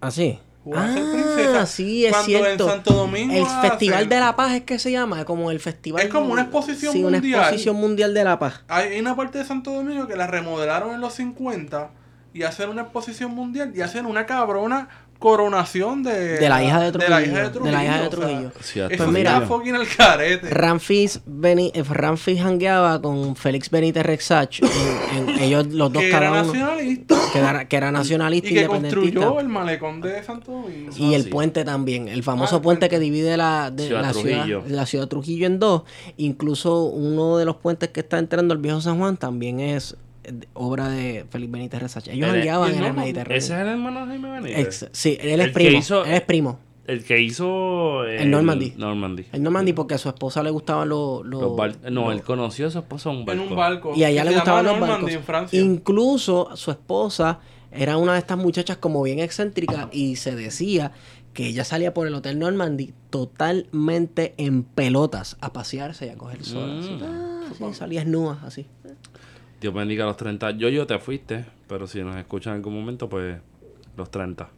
¿Así? 0.00 0.40
Ser 0.72 1.02
Ah, 1.02 1.10
princesa. 1.12 1.66
sí, 1.66 2.06
es 2.06 2.12
Cuando 2.12 2.26
cierto. 2.26 2.64
en 2.64 2.70
Santo 2.70 2.92
Domingo 2.94 3.34
el 3.34 3.46
Festival 3.68 4.08
de 4.08 4.20
la 4.20 4.36
Paz 4.36 4.52
es 4.54 4.62
que 4.62 4.78
se 4.78 4.92
llama, 4.92 5.24
como 5.24 5.50
el 5.50 5.60
festival. 5.60 6.02
Es 6.02 6.08
como 6.08 6.32
una 6.32 6.42
exposición 6.42 6.92
sí, 6.92 7.02
una 7.04 7.18
mundial. 7.18 7.40
exposición 7.40 7.76
mundial 7.76 8.14
de 8.14 8.24
la 8.24 8.38
paz. 8.38 8.62
Hay 8.68 8.98
una 9.00 9.16
parte 9.16 9.38
de 9.38 9.44
Santo 9.44 9.72
Domingo 9.72 10.06
que 10.06 10.16
la 10.16 10.26
remodelaron 10.26 10.94
en 10.94 11.00
los 11.00 11.14
50 11.14 11.90
y 12.32 12.42
hacen 12.44 12.68
una 12.70 12.82
exposición 12.82 13.32
mundial 13.34 13.72
y 13.74 13.80
hacen 13.80 14.06
una 14.06 14.26
cabrona 14.26 14.88
coronación 15.20 16.02
de, 16.02 16.38
De 16.38 16.48
la 16.48 16.64
hija 16.64 16.80
de 16.80 16.90
de 16.90 17.08
la 17.08 17.22
hija 17.22 17.42
de 17.44 17.50
Trujillo, 17.50 17.52
Trujillo. 17.52 17.64
de 17.66 17.72
la 17.72 17.84
hija 17.84 17.92
de 17.94 17.98
o 17.98 18.10
sea, 18.10 18.10
Trujillo. 18.10 18.52
Sí, 18.60 18.80
Pues 18.96 19.08
mira, 19.10 19.40
fucking 19.42 19.76
al 19.76 19.86
carete. 19.86 20.50
Ramfis, 20.50 21.20
Beni, 21.26 21.70
eh, 21.74 21.84
Ramfis 21.88 22.40
hangueaba 22.40 23.00
con 23.00 23.36
Félix 23.36 23.70
Benítez 23.70 24.04
Rexach. 24.04 24.60
en- 24.62 25.28
en- 25.28 25.38
ellos 25.40 25.66
los 25.68 25.92
dos 25.92 26.02
que 26.02 26.08
era 26.08 26.18
cada 26.20 26.42
uno. 26.42 26.52
nacionalista 26.52 27.16
Que 27.32 27.38
era, 27.38 27.68
que 27.68 27.76
era 27.76 27.92
nacionalista 27.92 28.48
y 28.48 28.54
que 28.54 28.60
independentista. 28.62 29.20
construyó 29.20 29.40
el 29.40 29.48
malecón 29.48 30.00
de 30.00 30.22
Santo 30.24 30.50
Domingo. 30.52 30.90
Y 30.96 31.14
el 31.14 31.24
sí. 31.24 31.28
puente 31.28 31.64
también, 31.64 32.08
el 32.08 32.22
famoso 32.22 32.56
Ah, 32.56 32.58
el 32.58 32.62
puente 32.62 32.88
que 32.88 32.98
divide 32.98 33.36
la, 33.36 33.70
de- 33.70 33.86
Ciudad 33.86 34.02
la, 34.02 34.12
ciudad, 34.12 34.34
Trujillo. 34.44 34.62
la 34.68 34.86
ciudad 34.86 35.04
de 35.04 35.08
Trujillo 35.10 35.46
en 35.46 35.58
dos. 35.60 35.82
Incluso 36.16 36.84
uno 36.84 37.36
de 37.36 37.44
los 37.44 37.56
puentes 37.56 37.90
que 37.90 38.00
está 38.00 38.18
entrando 38.18 38.52
al 38.54 38.58
viejo 38.58 38.80
San 38.80 38.98
Juan 38.98 39.16
también 39.16 39.60
es 39.60 39.96
obra 40.54 40.88
de 40.88 41.24
Félix 41.30 41.52
Benítez 41.52 41.80
Resach. 41.82 42.08
Ellos 42.08 42.28
hangueaban 42.30 42.68
y 42.70 42.72
el 42.72 42.78
en 42.78 42.84
el. 42.84 42.92
Mediterráneo. 42.94 43.38
Ese 43.38 43.54
es 43.54 43.60
el 43.60 43.68
hermano 43.68 44.00
de 44.00 44.06
Jaime 44.06 44.30
Benítez. 44.40 44.82
Ex- 44.82 44.88
sí, 44.92 45.18
él 45.20 45.30
El 45.30 45.40
es 45.40 45.46
que 45.48 45.52
primo. 45.52 45.78
hizo- 45.78 46.04
Él 46.04 46.14
es 46.14 46.20
primo. 46.22 46.58
El 46.86 47.04
que 47.04 47.20
hizo. 47.20 48.04
El 48.04 48.30
Normandy. 48.30 48.74
Normandy. 48.76 49.26
El 49.32 49.42
Normandy 49.44 49.72
porque 49.72 49.94
a 49.94 49.98
su 49.98 50.08
esposa 50.08 50.42
le 50.42 50.50
gustaban 50.50 50.88
los... 50.88 51.24
los- 51.24 51.40
Los 51.42 51.56
bar- 51.56 51.76
no, 51.90 52.06
los- 52.06 52.14
él 52.14 52.22
conoció 52.22 52.66
a 52.66 52.70
su 52.70 52.78
esposa 52.78 53.10
en 53.10 53.18
un 53.18 53.24
barco. 53.24 53.42
en 53.42 53.48
un 53.48 53.56
barco. 53.56 53.92
Y 53.96 54.02
a 54.04 54.08
ella 54.10 54.24
le 54.24 54.32
gustaban 54.34 54.64
los 54.64 54.72
Normandy 54.78 54.94
barcos. 55.04 55.12
en 55.12 55.22
Francia. 55.22 55.60
Incluso 55.60 56.50
su 56.56 56.70
esposa 56.72 57.38
era 57.70 57.96
una 57.96 58.14
de 58.14 58.18
estas 58.18 58.38
muchachas 58.38 58.76
como 58.78 59.02
bien 59.02 59.20
excéntrica 59.20 59.88
y 59.92 60.16
se 60.16 60.34
decía 60.34 60.90
que 61.32 61.46
ella 61.46 61.62
salía 61.62 61.94
por 61.94 62.08
el 62.08 62.14
Hotel 62.14 62.40
Normandy 62.40 62.92
totalmente 63.10 64.34
en 64.36 64.64
pelotas 64.64 65.36
a 65.40 65.52
pasearse 65.52 66.06
y 66.06 66.08
a 66.08 66.16
coger 66.16 66.44
sol. 66.44 66.80
así. 66.80 66.90
Mm. 66.90 67.02
Ah, 67.04 67.42
sí, 67.56 67.64
salía 67.74 68.00
desnuda, 68.00 68.40
así. 68.44 68.66
Dios 69.60 69.74
bendiga 69.74 70.04
a 70.04 70.06
los 70.08 70.16
30. 70.16 70.52
Yo, 70.52 70.68
yo 70.68 70.86
te 70.86 70.98
fuiste, 70.98 71.44
pero 71.68 71.86
si 71.86 72.02
nos 72.02 72.16
escuchan 72.16 72.52
en 72.54 72.56
algún 72.58 72.74
momento, 72.74 73.08
pues 73.08 73.38
los 73.96 74.10
30. 74.10 74.48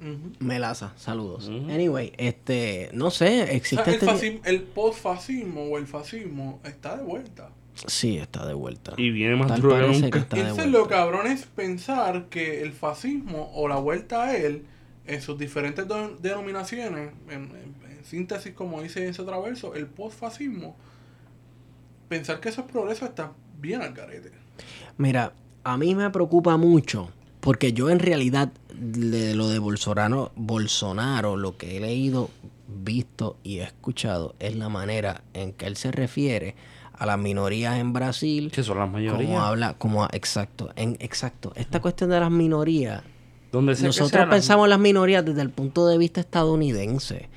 Ujú. 0.00 0.32
Melaza, 0.40 0.92
saludos. 0.96 1.48
Anyway, 1.48 2.12
este, 2.18 2.90
no 2.92 3.10
sé, 3.10 3.42
O 3.42 3.46
sea, 3.46 3.54
existe 3.54 3.90
el, 3.90 3.94
este... 3.94 4.06
fascismo, 4.06 4.40
el 4.44 4.62
postfascismo 4.62 5.62
o 5.62 5.78
el 5.78 5.86
fascismo 5.86 6.60
está 6.64 6.96
de 6.96 7.04
vuelta. 7.04 7.50
Sí, 7.86 8.18
está 8.18 8.46
de 8.46 8.54
vuelta. 8.54 8.92
Y 8.98 9.10
viene 9.10 9.34
más 9.36 9.60
duro 9.60 9.76
que 9.76 9.86
nunca. 10.00 10.18
está 10.18 10.36
de 10.36 10.42
Entonces 10.42 10.66
lo 10.70 10.86
cabrón 10.88 11.26
es 11.26 11.46
pensar 11.46 12.26
que 12.28 12.62
el 12.62 12.72
fascismo 12.72 13.50
o 13.54 13.66
la 13.66 13.76
vuelta 13.76 14.24
a 14.24 14.36
él, 14.36 14.64
en 15.06 15.20
sus 15.22 15.38
diferentes 15.38 15.86
denominaciones, 16.20 17.12
en, 17.28 17.32
en- 17.32 17.74
en 17.90 18.04
síntesis 18.04 18.52
como 18.52 18.82
dice 18.82 19.08
ese 19.08 19.22
traverso, 19.24 19.74
el 19.74 19.86
postfascismo, 19.86 20.76
pensar 22.08 22.40
que 22.40 22.50
eso 22.50 22.60
es 22.60 22.66
progreso 22.70 23.06
está 23.06 23.32
bien 23.64 23.82
al 23.82 23.94
carete. 23.94 24.30
Mira, 24.98 25.32
a 25.64 25.76
mí 25.76 25.94
me 25.94 26.10
preocupa 26.10 26.56
mucho 26.56 27.10
porque 27.40 27.72
yo 27.72 27.90
en 27.90 27.98
realidad 27.98 28.52
de 28.74 29.34
lo 29.34 29.48
de 29.48 29.58
Bolsonaro, 29.58 30.32
Bolsonaro, 30.36 31.36
lo 31.36 31.56
que 31.56 31.76
he 31.76 31.80
leído, 31.80 32.30
visto 32.68 33.36
y 33.42 33.58
escuchado 33.58 34.34
es 34.38 34.56
la 34.56 34.68
manera 34.68 35.22
en 35.32 35.52
que 35.52 35.66
él 35.66 35.76
se 35.76 35.90
refiere 35.92 36.54
a 36.92 37.06
las 37.06 37.18
minorías 37.18 37.78
en 37.78 37.92
Brasil. 37.92 38.50
Que 38.52 38.62
son 38.62 38.78
las 38.78 38.86
Como 38.86 38.98
mayorías. 38.98 39.40
habla, 39.40 39.74
como 39.78 40.06
exacto, 40.12 40.70
en 40.76 40.96
exacto. 41.00 41.52
Esta 41.56 41.80
cuestión 41.80 42.10
de 42.10 42.20
las 42.20 42.30
minorías, 42.30 43.02
Donde 43.52 43.74
sea 43.74 43.82
que 43.82 43.86
nosotros 43.88 44.26
pensamos 44.28 44.66
en 44.66 44.70
las 44.70 44.78
minorías 44.78 45.24
desde 45.24 45.42
el 45.42 45.50
punto 45.50 45.86
de 45.86 45.98
vista 45.98 46.20
estadounidense, 46.20 47.28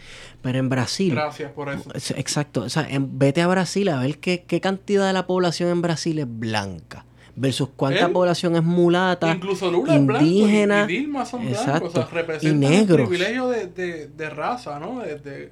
pero 0.48 0.60
en 0.60 0.69
Brasil 0.69 1.14
Gracias 1.14 1.52
por 1.52 1.68
eso. 1.68 1.91
es- 1.94 2.11
Exacto. 2.11 2.61
O 2.61 2.69
sea, 2.69 2.88
en- 2.90 3.19
vete 3.19 3.41
a 3.41 3.48
Brasil 3.48 3.90
a 3.90 3.99
ver 3.99 4.18
qué, 4.19 4.45
qué 4.48 4.61
cantidad 4.61 5.06
de 5.06 5.11
la 5.11 5.28
población 5.28 5.69
en 5.72 5.82
Brasil 5.82 6.19
es 6.19 6.28
blanca. 6.30 7.03
Versus 7.36 7.68
cuánta 7.76 8.06
Él, 8.06 8.14
población 8.14 8.56
es 8.56 8.64
mulata, 8.64 9.30
Incluso 9.36 9.69
Lula 9.69 9.95
es 9.98 10.06
blanco 10.06 10.24
y- 10.26 10.28
indígena, 10.30 10.86
y, 10.86 10.88
Dilma 10.99 11.26
son 11.26 11.41
blancos. 11.41 11.60
exacto, 11.65 11.88
O 11.88 11.91
sea, 11.91 12.07
y 12.10 12.14
representan 12.15 12.64
el 12.64 12.80
negros. 12.80 13.10
privilegio 13.10 13.49
de, 13.49 13.68
de, 13.68 14.07
de 14.07 14.30
raza, 14.30 14.80
¿no? 14.80 15.02
De, 15.02 15.52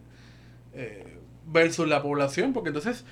eh, 0.73 1.05
versus 1.51 1.87
la 1.89 2.01
población. 2.01 2.53
Porque 2.53 2.69
entonces, 2.69 3.03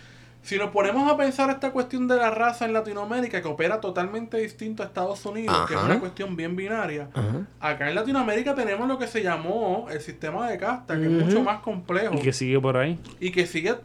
Si 0.44 0.57
nos 0.57 0.72
ponemos 0.72 1.10
a 1.10 1.15
pensar 1.15 1.49
esta 1.49 1.72
cuestión 1.72 2.06
de 2.07 2.18
la 2.18 2.30
raza 2.30 2.65
en 2.65 2.74
Latinoamérica, 2.74 3.41
que 3.41 3.48
opera 3.48 3.80
totalmente 3.80 4.38
distinto 4.38 4.84
a 4.84 4.88
Estados 4.88 5.26
Unidos, 5.26 5.56
que 5.70 5.74
es 5.74 5.80
una 5.82 5.99
cuestión 6.02 6.36
bien 6.36 6.57
binaria, 6.57 7.07
Ajá. 7.14 7.48
acá 7.61 7.88
en 7.90 7.95
Latinoamérica 7.95 8.53
tenemos 8.53 8.86
lo 8.90 8.98
que 8.99 9.07
se 9.07 9.24
llamó 9.24 9.88
el 9.90 10.02
sistema 10.02 10.49
de 10.52 10.57
casta, 10.57 10.98
que 10.99 11.06
es 11.06 11.11
mucho 11.11 11.41
más 11.44 11.61
complejo 11.61 12.15
Y 12.15 12.20
que 12.20 12.34
sigue 12.34 12.60
por 12.60 12.76
ahí. 12.76 12.99
y 13.22 13.32
que 13.32 13.48
sigue, 13.48 13.76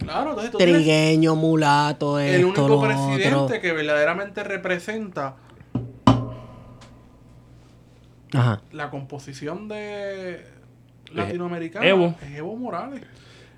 claro, 0.00 0.30
entonces 0.30 0.50
tú 0.50 0.58
Trigueño, 0.58 1.36
mulato, 1.36 2.18
el 2.18 2.44
único 2.46 2.66
lo 2.66 2.80
presidente 2.80 3.32
otro. 3.34 3.60
que 3.60 3.72
verdaderamente 3.72 4.42
representa 4.42 5.36
Ajá. 8.34 8.60
la 8.72 8.90
composición 8.90 9.68
de 9.68 10.44
latinoamericana 11.12 11.86
Evo. 11.86 12.14
es 12.28 12.36
Evo 12.38 12.56
Morales. 12.56 13.02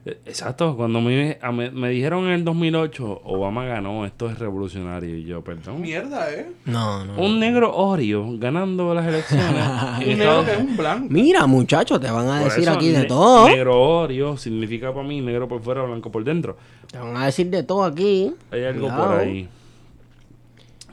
Exacto, 0.03 0.77
cuando 0.79 1.01
me, 1.03 1.39
a- 1.43 1.53
me, 1.53 1.71
me 1.71 1.91
dijeron 1.91 2.25
en 2.25 2.31
el 2.33 2.45
2008, 2.45 3.21
Obama 3.25 3.67
ganó, 3.67 4.07
esto 4.07 4.31
es 4.31 4.39
revolucionario. 4.39 5.15
Y 5.15 5.25
yo, 5.25 5.45
perdón. 5.45 5.83
Mierda, 5.83 6.33
¿eh? 6.33 6.51
No, 6.65 7.05
no. 7.05 7.21
Un 7.21 7.39
negro 7.39 7.77
Oreo 7.77 8.27
ganando 8.39 8.95
las 8.95 9.07
elecciones. 9.07 9.47
Un 10.01 10.19
negro 10.19 10.45
que 10.47 10.53
es 10.53 10.59
un 10.59 10.77
blanco. 10.77 11.07
Mira, 11.11 11.47
muchachos, 11.47 12.01
te 12.01 12.11
van 12.11 12.27
a 12.29 12.41
Por 12.41 12.49
decir 12.49 12.63
eso, 12.63 12.73
aquí 12.73 12.89
de 12.89 12.99
ne- 13.01 13.05
todo. 13.05 13.47
Negro 13.49 13.79
Oreo 13.79 14.39
significa 14.39 14.95
para 14.95 15.07
mí 15.07 15.21
negro 15.21 15.47
por 15.49 15.61
fuera, 15.63 15.83
blanco 15.83 16.11
por 16.11 16.25
dentro. 16.25 16.57
Te 16.91 16.97
van 16.99 17.17
a 17.19 17.27
decir 17.27 17.51
de 17.51 17.63
todo 17.63 17.85
aquí. 17.85 18.33
Hay 18.51 18.65
algo 18.65 18.89
Cuidado. 18.89 19.07
por 19.11 19.19
ahí. 19.19 19.49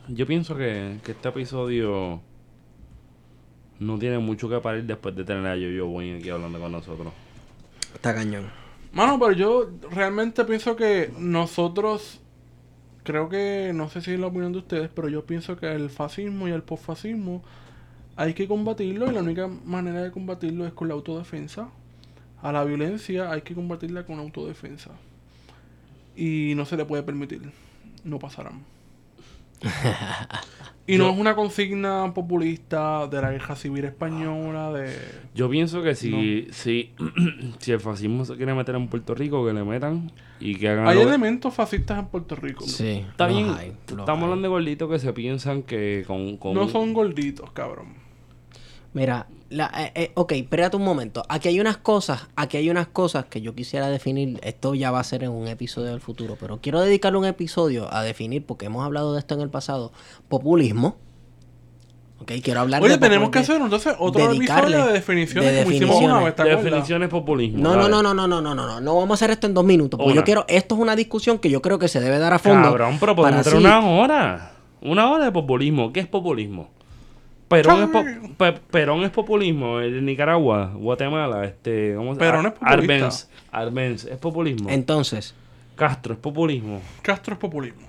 Yo 0.10 0.26
pienso 0.28 0.56
que, 0.58 0.98
que 1.04 1.14
este 1.14 1.30
episodio 1.30 2.20
no 3.80 3.98
tiene 4.00 4.20
mucho 4.20 4.50
que 4.50 4.60
parir 4.60 4.84
después 4.84 5.16
de 5.16 5.24
tener 5.24 5.46
a 5.46 5.56
Yo-Yo 5.56 5.86
Boy 5.88 6.18
aquí 6.18 6.30
hablando 6.30 6.60
con 6.60 6.72
nosotros. 6.74 7.14
Está 7.94 8.14
cañón. 8.14 8.67
Mano, 8.98 9.20
pero 9.20 9.32
yo 9.32 9.70
realmente 9.92 10.44
pienso 10.44 10.76
que 10.76 11.14
nosotros, 11.20 12.20
creo 13.04 13.30
que, 13.30 13.72
no 13.72 13.90
sé 13.90 14.02
si 14.02 14.14
es 14.14 14.20
la 14.20 14.26
opinión 14.26 14.54
de 14.54 14.58
ustedes, 14.58 14.90
pero 14.90 15.08
yo 15.08 15.24
pienso 15.24 15.56
que 15.56 15.72
el 15.72 15.92
fascismo 15.92 16.48
y 16.48 16.52
el 16.52 16.64
posfascismo 16.64 17.44
hay 18.16 18.34
que 18.34 18.48
combatirlo 18.48 19.08
y 19.08 19.14
la 19.14 19.22
única 19.22 19.48
manera 19.48 20.02
de 20.02 20.10
combatirlo 20.10 20.66
es 20.66 20.74
con 20.74 20.88
la 20.88 20.96
autodefensa. 20.96 21.70
A 22.42 22.52
la 22.52 22.64
violencia 22.64 23.32
hay 23.32 23.44
que 23.44 23.54
combatirla 23.54 24.04
con 24.04 24.18
autodefensa. 24.18 24.90
Y 26.16 26.54
no 26.56 26.66
se 26.66 26.76
le 26.76 26.84
puede 26.84 27.04
permitir. 27.04 27.52
No 28.04 28.18
pasarán. 28.18 28.64
Y 30.86 30.98
no 30.98 31.10
es 31.10 31.18
una 31.20 31.36
consigna 31.36 32.14
populista 32.14 33.08
de 33.08 33.22
la 33.22 33.32
guerra 33.32 33.56
civil 33.56 33.84
española, 33.86 34.72
de... 34.72 34.96
Yo 35.36 35.50
pienso 35.50 35.84
que 35.84 35.96
si, 35.96 36.48
si, 36.52 36.94
si 37.60 37.72
el 37.74 37.80
fascismo 37.82 38.24
se 38.24 38.36
quiere 38.38 38.54
meter 38.54 38.76
en 38.76 38.88
Puerto 38.88 39.14
Rico, 39.14 39.46
que 39.46 39.54
le 39.54 39.64
metan 39.64 40.12
y 40.40 40.56
que 40.56 40.70
hagan... 40.70 40.88
Hay 40.88 40.96
lo- 40.96 41.02
elementos 41.10 41.54
fascistas 41.54 42.00
en 42.00 42.08
Puerto 42.08 42.36
Rico. 42.36 42.64
Sí. 42.66 43.06
Está 43.10 43.28
bien, 43.28 43.50
hay, 43.58 43.74
estamos 43.88 44.10
hay. 44.18 44.24
hablando 44.24 44.44
de 44.44 44.48
gorditos 44.50 44.90
que 44.90 45.00
se 45.00 45.12
piensan 45.14 45.64
que 45.64 46.04
con... 46.08 46.38
con 46.38 46.54
No 46.54 46.70
son 46.70 46.94
gorditos, 46.94 47.52
cabrón. 47.52 47.96
Mira, 48.94 49.28
la, 49.50 49.72
eh, 49.78 49.92
eh, 49.96 50.12
ok, 50.16 50.34
espérate 50.34 50.76
un 50.76 50.84
momento. 50.84 51.24
Aquí 51.30 51.48
hay 51.48 51.60
unas 51.60 51.78
cosas, 51.78 52.28
aquí 52.36 52.58
hay 52.58 52.70
unas 52.70 52.88
cosas 52.88 53.26
que 53.26 53.42
yo 53.42 53.56
quisiera 53.56 53.88
definir. 53.90 54.40
Esto 54.44 54.76
ya 54.76 54.92
va 54.92 55.00
a 55.00 55.04
ser 55.04 55.24
en 55.24 55.32
un 55.32 55.48
episodio 55.48 55.92
del 55.92 56.02
futuro, 56.02 56.38
pero 56.40 56.60
quiero 56.62 56.82
dedicarle 56.82 57.18
un 57.18 57.26
episodio 57.26 57.94
a 57.94 58.04
definir, 58.04 58.46
porque 58.46 58.66
hemos 58.66 58.86
hablado 58.86 59.14
de 59.14 59.20
esto 59.20 59.36
en 59.36 59.42
el 59.42 59.50
pasado, 59.50 59.92
populismo. 60.28 60.98
Ok, 62.20 62.32
quiero 62.44 62.62
hablar 62.62 62.82
Oye, 62.82 62.94
de 62.94 62.98
tenemos 62.98 63.30
que 63.30 63.40
hacer 63.40 63.62
entonces 63.62 63.96
otro 64.00 64.32
episodio 64.32 64.88
de 64.88 64.94
definiciones, 64.94 65.54
de 65.54 65.64
como 65.64 65.76
hicimos 65.76 66.02
una 66.02 66.20
definiciones. 66.20 66.64
definiciones 66.64 67.10
populismo. 67.10 67.60
No, 67.60 67.76
no, 67.76 67.88
no, 67.88 68.02
no, 68.02 68.14
no, 68.14 68.28
no, 68.28 68.42
no, 68.42 68.56
no, 68.56 68.66
no. 68.66 68.82
No 68.82 68.96
vamos 68.96 69.12
a 69.12 69.14
hacer 69.14 69.32
esto 69.32 69.46
en 69.48 69.54
dos 69.54 69.64
minutos. 69.64 70.00
Porque 70.00 70.14
Una. 70.14 70.22
yo 70.22 70.26
quiero. 70.26 70.46
Esto 70.48 70.76
es 70.76 70.82
una 70.82 70.96
discusión 70.96 71.38
que 71.38 71.50
yo 71.50 71.62
creo 71.62 71.78
que 71.78 71.88
se 71.88 72.00
debe 72.02 72.18
dar 72.18 72.34
a 72.34 72.40
fondo. 72.40 72.70
Cabrón, 72.70 72.98
pero 73.00 73.16
podemos 73.16 73.46
para 73.46 73.58
una 73.58 73.88
hora. 73.88 74.52
Una 74.82 75.10
hora 75.12 75.26
de 75.26 75.32
populismo. 75.32 75.94
¿Qué 75.94 76.00
es 76.00 76.08
populismo? 76.08 76.70
Perón 77.48 77.84
es, 77.84 77.90
po- 77.90 78.54
Perón 78.72 79.04
es 79.04 79.10
populismo. 79.12 79.80
El 79.80 79.94
de 79.96 80.02
Nicaragua, 80.02 80.72
Guatemala, 80.76 81.46
este... 81.46 81.94
¿cómo 81.96 82.16
Perón 82.16 82.48
es 82.48 82.52
populista. 82.54 82.74
Arbenz. 82.74 83.30
Arbenz 83.52 84.06
es 84.06 84.18
populismo. 84.18 84.70
Entonces, 84.70 85.34
Castro 85.76 86.14
es 86.14 86.20
populismo. 86.20 86.82
Castro 87.02 87.34
es 87.34 87.40
populismo. 87.40 87.82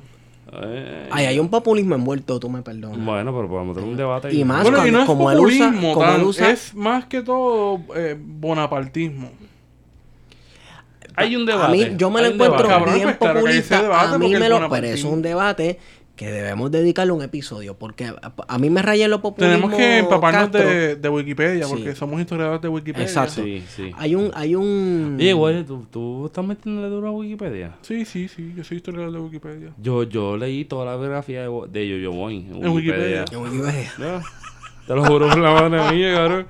Eh, 0.63 1.09
ahí 1.11 1.27
hay 1.27 1.39
un 1.39 1.49
populismo 1.51 1.95
envuelto, 1.95 2.39
tú 2.41 2.49
me 2.49 2.63
perdonas. 2.63 3.05
Bueno, 3.05 3.35
pero 3.35 3.49
podemos 3.49 3.75
tener 3.77 3.91
un 3.91 3.97
debate. 3.97 4.33
Y 4.33 4.39
ahí. 4.39 4.45
más 4.45 4.63
Bueno, 4.63 4.87
y 4.87 4.91
no 4.91 5.01
es 5.01 5.07
como 5.07 5.31
él 5.31 5.39
usa- 5.41 5.73
como 5.75 5.99
tan- 5.99 6.21
él 6.21 6.27
usa- 6.27 6.51
es 6.51 6.75
más 6.75 7.05
que 7.07 7.21
todo 7.23 7.81
eh, 7.95 8.17
bonapartismo. 8.19 9.31
Hay 11.17 11.35
un 11.37 11.45
debate. 11.47 11.67
A 11.67 11.71
mí, 11.71 11.97
yo 11.97 12.11
me 12.11 12.21
lo 12.23 12.29
encuentro 12.29 12.63
debate. 12.67 12.73
Cabrón, 12.75 12.95
bien 12.95 13.17
pues 13.19 13.31
hay 13.31 13.37
ese 13.37 13.41
populista. 13.41 13.83
debate 13.83 14.15
a 14.15 14.19
mí 14.19 14.31
me 14.31 14.49
lo 14.49 14.69
pero 14.71 14.87
es 14.87 15.05
un 15.05 15.21
debate 15.21 15.79
que 16.19 16.31
debemos 16.31 16.71
dedicarle 16.71 17.13
un 17.13 17.23
episodio. 17.23 17.79
Porque 17.79 18.07
a, 18.07 18.33
a 18.49 18.59
mí 18.59 18.69
me 18.69 18.83
raya 18.83 19.07
en 19.07 19.11
lo 19.13 19.23
populismo. 19.23 19.55
Tenemos 19.57 19.75
que 19.77 19.99
empaparnos 19.99 20.51
Castro. 20.51 20.69
de, 20.69 20.97
de 20.97 21.09
Wikipedia, 21.09 21.65
Sí. 21.65 21.71
porque 21.75 21.95
somos 21.95 22.21
historiadores 22.21 22.61
de 22.61 22.69
Wikipedia. 22.69 23.07
Exacto. 23.07 23.43
Sí, 23.43 23.65
sí. 23.75 23.91
Hay 23.97 24.15
un, 24.15 24.31
hay 24.35 24.55
un. 24.55 25.17
Oye, 25.19 25.33
güey, 25.33 25.65
¿tú, 25.65 25.87
tú 25.91 26.27
estás 26.27 26.45
metiéndole 26.45 26.89
duro 26.89 27.09
a 27.09 27.13
Wikipedia. 27.13 27.77
Sí, 27.83 28.05
sí, 28.05 28.29
sí, 28.29 28.53
yo 28.57 28.65
soy 28.65 28.79
historiador 28.79 29.13
de 29.13 29.19
Wikipedia. 29.21 29.71
Yo, 29.81 30.03
yo 30.03 30.37
leí 30.37 30.65
toda 30.65 30.85
la 30.85 30.97
biografía 30.97 31.43
de, 31.43 31.49
de 31.71 31.89
Yo-Yo 31.89 32.13
Boy 32.13 32.37
en 32.51 32.65
En 32.65 32.69
Wikipedia. 32.69 33.25
En 33.31 33.39
Wikipedia. 33.39 33.93
No, 33.99 34.21
Te 34.87 34.95
lo 34.95 35.05
juro 35.05 35.29
por 35.29 35.39
la 35.39 35.53
madre 35.53 35.95
mía, 35.97 36.15
cabrón. 36.15 36.47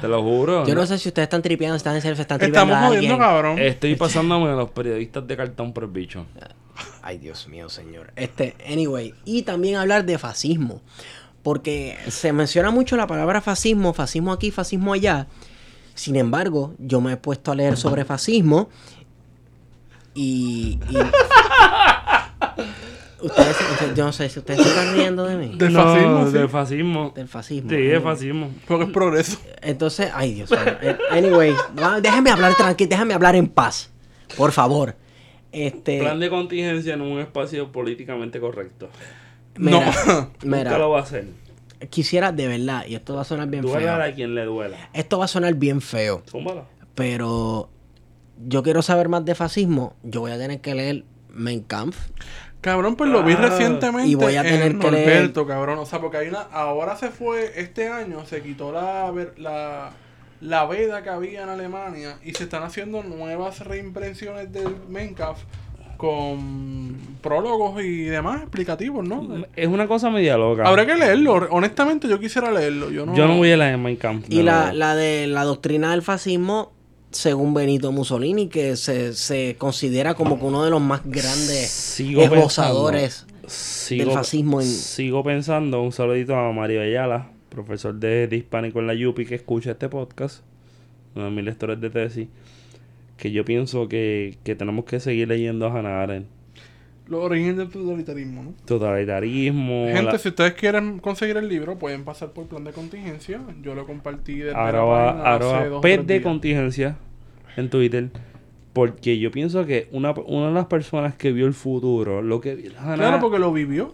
Te 0.00 0.08
lo 0.08 0.22
juro. 0.22 0.66
Yo 0.66 0.74
no 0.74 0.86
sé 0.86 0.96
si 0.98 1.08
ustedes 1.08 1.26
están 1.26 1.42
tripeando, 1.42 1.76
están 1.76 1.94
en 1.96 2.00
serio, 2.02 2.16
se 2.16 2.22
están 2.22 2.38
tripeando 2.38 2.72
Estamos 2.72 2.96
jodiendo, 2.96 3.18
cabrón. 3.18 3.58
Estoy 3.58 3.94
pasándome 3.96 4.48
a 4.50 4.54
los 4.54 4.70
periodistas 4.70 5.26
de 5.26 5.36
cartón 5.36 5.72
por 5.72 5.84
el 5.84 5.90
bicho. 5.90 6.24
Ay, 7.08 7.16
Dios 7.16 7.48
mío, 7.48 7.70
señor. 7.70 8.12
Este, 8.16 8.54
anyway, 8.70 9.14
y 9.24 9.40
también 9.40 9.76
hablar 9.76 10.04
de 10.04 10.18
fascismo. 10.18 10.82
Porque 11.42 11.96
se 12.08 12.34
menciona 12.34 12.70
mucho 12.70 12.98
la 12.98 13.06
palabra 13.06 13.40
fascismo, 13.40 13.94
fascismo 13.94 14.30
aquí, 14.30 14.50
fascismo 14.50 14.92
allá. 14.92 15.26
Sin 15.94 16.16
embargo, 16.16 16.74
yo 16.78 17.00
me 17.00 17.12
he 17.12 17.16
puesto 17.16 17.50
a 17.50 17.54
leer 17.54 17.78
sobre 17.78 18.04
fascismo 18.04 18.68
y. 20.12 20.78
y- 20.90 20.98
ustedes, 23.24 23.56
yo 23.96 24.04
no 24.04 24.12
sé 24.12 24.28
si 24.28 24.40
ustedes 24.40 24.60
se 24.62 24.68
están 24.68 24.92
riendo 24.94 25.24
de 25.24 25.36
mí. 25.36 25.56
Del 25.56 25.72
No, 25.72 25.84
fascismo, 25.84 26.26
sí. 26.26 26.32
Del 26.32 26.48
fascismo. 26.50 27.12
Del 27.16 27.28
fascismo. 27.28 27.70
Sí, 27.70 27.76
de 27.76 28.00
fascismo. 28.02 28.50
Porque 28.66 28.84
es 28.84 28.90
progreso. 28.90 29.38
Entonces, 29.62 30.10
ay, 30.14 30.34
Dios 30.34 30.50
mío. 30.50 30.60
Eh, 30.82 30.98
Anyway, 31.10 31.54
déjame 32.02 32.30
hablar 32.30 32.54
tranquilo, 32.54 32.90
déjame 32.90 33.14
hablar 33.14 33.34
en 33.34 33.46
paz. 33.48 33.88
Por 34.36 34.52
favor. 34.52 34.94
Este. 35.52 35.98
Plan 36.00 36.20
de 36.20 36.28
contingencia 36.30 36.94
en 36.94 37.00
un 37.00 37.18
espacio 37.20 37.72
políticamente 37.72 38.38
correcto. 38.40 38.88
Mira, 39.56 39.80
No. 39.80 39.86
Nunca 40.16 40.30
mira, 40.42 40.78
lo 40.78 40.90
va 40.90 41.00
a 41.00 41.02
hacer. 41.02 41.26
quisiera 41.90 42.32
de 42.32 42.46
verdad, 42.48 42.84
y 42.86 42.94
esto 42.94 43.14
va 43.14 43.22
a 43.22 43.24
sonar 43.24 43.48
bien 43.48 43.62
Duela 43.62 43.96
feo. 43.96 44.02
a 44.04 44.12
quien 44.14 44.34
le 44.34 44.44
duela. 44.44 44.76
Esto 44.92 45.18
va 45.18 45.24
a 45.24 45.28
sonar 45.28 45.54
bien 45.54 45.80
feo, 45.80 46.22
Zúmbala. 46.28 46.64
pero 46.94 47.68
yo 48.46 48.62
quiero 48.62 48.82
saber 48.82 49.08
más 49.08 49.24
de 49.24 49.34
fascismo. 49.34 49.94
Yo 50.02 50.20
voy 50.20 50.32
a 50.32 50.38
tener 50.38 50.60
que 50.60 50.74
leer 50.74 51.04
Mein 51.30 51.60
Kampf. 51.62 51.96
Cabrón, 52.60 52.96
pues 52.96 53.08
lo 53.10 53.22
vi 53.22 53.34
Ah, 53.34 53.36
recientemente 53.48 54.08
y 54.08 54.14
voy 54.16 54.34
a 54.36 54.42
tener 54.42 54.72
en 54.72 54.78
que 54.80 54.88
leer- 54.90 55.04
Norberto, 55.06 55.46
cabrón. 55.46 55.78
O 55.78 55.86
sea, 55.86 56.00
porque 56.00 56.16
hay 56.18 56.28
una... 56.28 56.40
Ahora 56.40 56.96
se 56.96 57.10
fue, 57.10 57.52
este 57.60 57.88
año 57.88 58.26
se 58.26 58.42
quitó 58.42 58.72
la, 58.72 59.10
ver- 59.12 59.34
la, 59.38 59.92
la 60.40 60.64
veda 60.66 61.02
que 61.02 61.10
había 61.10 61.42
en 61.42 61.48
Alemania 61.48 62.18
y 62.24 62.32
se 62.32 62.44
están 62.44 62.62
haciendo 62.62 63.02
nuevas 63.02 63.60
reimpresiones 63.66 64.52
del 64.52 64.68
Minecraft 64.88 65.40
con 65.96 66.96
prólogos 67.20 67.82
y 67.82 68.02
demás 68.04 68.42
explicativos, 68.42 69.06
¿no? 69.06 69.44
Es 69.56 69.66
una 69.66 69.88
cosa 69.88 70.10
media 70.10 70.36
loca. 70.36 70.62
Habrá 70.66 70.86
que 70.86 70.94
leerlo. 70.94 71.34
Honestamente, 71.50 72.08
yo 72.08 72.20
quisiera 72.20 72.52
leerlo. 72.52 72.90
Yo 72.90 73.04
no, 73.04 73.16
Yo 73.16 73.26
no 73.26 73.36
voy 73.36 73.50
a 73.50 73.56
de 73.56 73.76
Minecraft. 73.76 74.32
Y 74.32 74.42
la, 74.42 74.72
la 74.72 74.94
de 74.94 75.26
la 75.26 75.42
doctrina 75.42 75.90
del 75.90 76.02
fascismo, 76.02 76.70
según 77.10 77.52
Benito 77.52 77.90
Mussolini, 77.90 78.48
que 78.48 78.76
se, 78.76 79.12
se 79.14 79.56
considera 79.58 80.14
como 80.14 80.38
que 80.38 80.44
uno 80.44 80.62
de 80.64 80.70
los 80.70 80.80
más 80.80 81.00
grandes 81.04 81.68
Sigo 81.68 82.22
esbozadores 82.22 83.26
Sigo, 83.48 84.04
del 84.04 84.14
fascismo 84.14 84.60
en- 84.60 84.66
sigo 84.68 85.24
pensando, 85.24 85.82
un 85.82 85.90
saludito 85.90 86.36
a 86.36 86.52
Mario 86.52 86.82
Ayala, 86.82 87.28
profesor 87.48 87.94
de, 87.94 88.26
de 88.28 88.36
hispánico 88.36 88.78
en 88.80 88.86
la 88.86 88.94
Yupi 88.94 89.24
que 89.26 89.34
escucha 89.36 89.72
este 89.72 89.88
podcast, 89.88 90.42
uno 91.14 91.26
de 91.26 91.30
mis 91.30 91.44
lectores 91.44 91.80
de 91.80 91.90
tesis, 91.90 92.28
que 93.16 93.32
yo 93.32 93.44
pienso 93.44 93.88
que, 93.88 94.36
que 94.44 94.54
tenemos 94.54 94.84
que 94.84 95.00
seguir 95.00 95.28
leyendo 95.28 95.66
a 95.66 95.78
Hannah 95.78 96.02
Arendt. 96.02 96.26
Los 97.08 97.24
orígenes 97.24 97.56
del 97.56 97.68
totalitarismo, 97.70 98.42
¿no? 98.42 98.54
Totalitarismo. 98.66 99.86
Gente, 99.86 100.02
la- 100.02 100.18
si 100.18 100.28
ustedes 100.28 100.52
quieren 100.52 100.98
conseguir 100.98 101.38
el 101.38 101.48
libro, 101.48 101.78
pueden 101.78 102.04
pasar 102.04 102.32
por 102.32 102.46
plan 102.48 102.64
de 102.64 102.72
contingencia. 102.72 103.40
Yo 103.62 103.74
lo 103.74 103.86
compartí 103.86 104.36
la 104.42 104.52
arroba, 104.52 105.34
arroba 105.34 105.80
tres 105.80 106.06
de 106.06 106.14
días. 106.14 106.22
contingencia 106.22 106.96
en 107.56 107.70
Twitter. 107.70 108.10
Porque 108.78 109.18
yo 109.18 109.32
pienso 109.32 109.66
que 109.66 109.88
una, 109.90 110.12
una 110.12 110.46
de 110.46 110.54
las 110.54 110.66
personas 110.66 111.16
que 111.16 111.32
vio 111.32 111.48
el 111.48 111.52
futuro, 111.52 112.22
lo 112.22 112.40
que 112.40 112.54
vio 112.54 112.70
Claro, 112.70 113.18
porque 113.18 113.40
lo 113.40 113.52
vivió. 113.52 113.92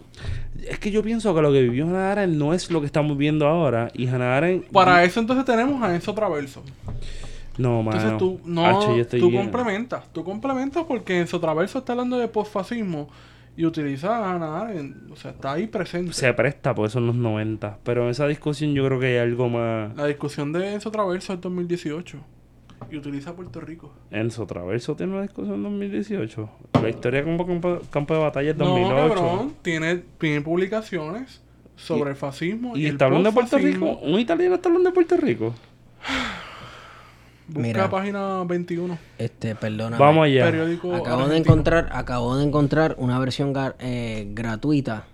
es 0.61 0.77
que 0.77 0.91
yo 0.91 1.01
pienso 1.01 1.33
que 1.33 1.41
lo 1.41 1.51
que 1.51 1.63
vivió 1.63 1.87
Hannah 1.87 2.11
Arendt 2.11 2.37
no 2.37 2.53
es 2.53 2.69
lo 2.69 2.81
que 2.81 2.85
estamos 2.85 3.17
viendo 3.17 3.47
ahora. 3.47 3.89
Y 3.95 4.05
Hannah 4.05 4.37
Arendt 4.37 4.67
Para 4.67 5.03
eso 5.03 5.19
entonces 5.19 5.43
tenemos 5.43 5.81
a 5.81 5.95
Enzo 5.95 6.13
Traverso. 6.13 6.61
No, 7.57 7.81
mano. 7.81 7.97
Entonces 7.97 8.19
tú, 8.19 8.39
no, 8.45 8.79
tú 9.19 9.31
complementas, 9.31 10.03
tú 10.13 10.23
complementas 10.23 10.83
porque 10.83 11.19
en 11.19 11.25
Sotraverso 11.25 11.79
está 11.79 11.93
hablando 11.93 12.19
de 12.19 12.27
posfascismo 12.27 13.09
y 13.57 13.65
utiliza 13.65 14.15
a 14.15 14.35
Hannah 14.35 14.61
Arendt, 14.61 15.11
o 15.11 15.15
sea, 15.15 15.31
está 15.31 15.53
ahí 15.53 15.65
presente. 15.65 16.13
Se 16.13 16.31
presta, 16.35 16.75
porque 16.75 16.91
son 16.91 17.07
los 17.07 17.15
90. 17.15 17.79
Pero 17.83 18.03
en 18.03 18.09
esa 18.11 18.27
discusión 18.27 18.75
yo 18.75 18.85
creo 18.85 18.99
que 18.99 19.07
hay 19.07 19.17
algo 19.17 19.49
más. 19.49 19.95
La 19.95 20.05
discusión 20.05 20.53
de 20.53 20.73
Enzo 20.73 20.91
Traverso 20.91 21.33
es 21.33 21.41
2018 21.41 22.34
y 22.95 22.99
utiliza 22.99 23.35
Puerto 23.35 23.59
Rico. 23.61 23.93
Enzo 24.11 24.45
Traverso 24.47 24.95
tiene 24.95 25.13
una 25.13 25.21
discusión 25.23 25.55
en 25.55 25.63
2018. 25.63 26.49
La 26.81 26.89
historia 26.89 27.23
como 27.23 27.45
campo, 27.45 27.79
campo 27.91 28.13
de 28.13 28.19
batalla 28.21 28.51
es 28.51 28.57
No, 28.57 28.65
2008. 28.65 29.13
cabrón, 29.15 29.53
tiene, 29.61 30.03
tiene 30.17 30.41
publicaciones 30.41 31.41
sobre 31.75 32.11
el 32.11 32.15
fascismo 32.15 32.75
y, 32.77 32.81
¿Y 32.81 32.85
el 32.87 32.93
está 32.93 33.05
hablando 33.05 33.29
de 33.29 33.33
Puerto. 33.33 33.57
Rico? 33.57 33.97
¿Un 34.01 34.19
italiano 34.19 34.55
está 34.55 34.69
hablando 34.69 34.89
de 34.89 34.93
Puerto 34.93 35.17
Rico? 35.17 35.53
Busca 37.47 37.61
Mira. 37.61 37.89
página 37.89 38.43
21. 38.43 38.97
Este, 39.19 39.53
perdona. 39.55 39.97
Vamos 39.97 40.25
allá. 40.25 40.45
Periódico 40.45 40.95
Acabo 40.95 41.27
de 41.27 41.37
encontrar, 41.37 41.89
acabo 41.91 42.37
de 42.37 42.43
encontrar 42.45 42.95
una 42.97 43.19
versión 43.19 43.53
gar- 43.53 43.75
eh, 43.79 44.27
gratuita 44.33 45.05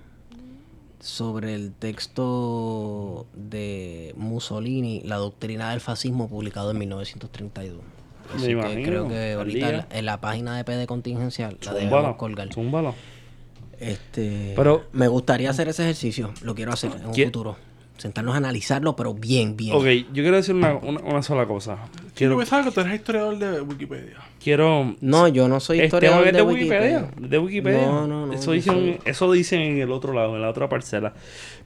sobre 1.02 1.56
el 1.56 1.74
texto 1.74 3.26
de 3.34 4.14
Mussolini, 4.18 5.02
La 5.04 5.18
doctrina 5.18 5.72
del 5.72 5.82
fascismo, 5.82 6.30
publicado 6.30 6.72
en 6.72 6.78
1932. 6.80 7.82
Me 7.82 8.36
Así 8.36 8.46
que 8.46 8.52
imagino, 8.52 8.84
creo 8.88 9.08
que 9.10 9.34
ahorita 9.34 9.70
en 9.70 9.78
la, 9.78 9.88
en 9.92 10.06
la 10.06 10.22
página 10.22 10.56
de 10.56 10.64
P 10.64 10.72
de 10.76 10.88
contingencia 10.88 11.50
la 11.52 11.58
Zúmbalo. 11.60 11.80
debemos 11.80 12.16
colgar. 12.18 12.54
Zúmbalo. 12.54 12.96
Este, 13.80 14.54
Pero- 14.56 14.84
me 14.94 15.08
gustaría 15.08 15.50
hacer 15.50 15.68
ese 15.68 15.84
ejercicio, 15.84 16.32
lo 16.44 16.54
quiero 16.56 16.72
hacer 16.72 16.92
en 16.96 17.08
un 17.08 17.14
¿Qué- 17.14 17.26
futuro. 17.26 17.58
Sentarnos 18.02 18.34
a 18.34 18.38
analizarlo, 18.38 18.96
pero 18.96 19.14
bien, 19.14 19.56
bien. 19.56 19.76
Ok, 19.76 19.86
yo 20.12 20.24
quiero 20.24 20.36
decir 20.38 20.56
una, 20.56 20.74
una, 20.74 21.00
una 21.02 21.22
sola 21.22 21.46
cosa. 21.46 21.78
Quiero 22.16 22.36
Quiero. 22.36 22.64
que 22.66 22.72
tú 22.72 22.80
eres 22.82 22.96
historiador 22.96 23.38
de 23.38 23.62
Wikipedia. 23.62 24.16
quiero 24.44 24.96
No, 25.02 25.28
yo 25.28 25.48
no 25.48 25.60
soy 25.60 25.82
Esteban 25.82 25.88
historiador 26.04 26.26
de 26.26 26.32
de 26.32 26.42
Wikipedia. 26.42 26.98
Wikipedia. 27.02 27.30
De 27.30 27.38
Wikipedia. 27.38 27.86
No, 27.86 28.08
no, 28.08 28.26
no, 28.26 28.34
Eso 28.34 28.54
dicen, 28.54 28.74
soy- 28.74 29.00
eso 29.06 29.32
dicen 29.32 29.62
en 29.62 29.78
el 29.82 29.92
otro 29.92 30.14
lado, 30.14 30.36
en 30.36 30.42
la 30.42 30.50
otra 30.50 30.68
parcela. 30.68 31.14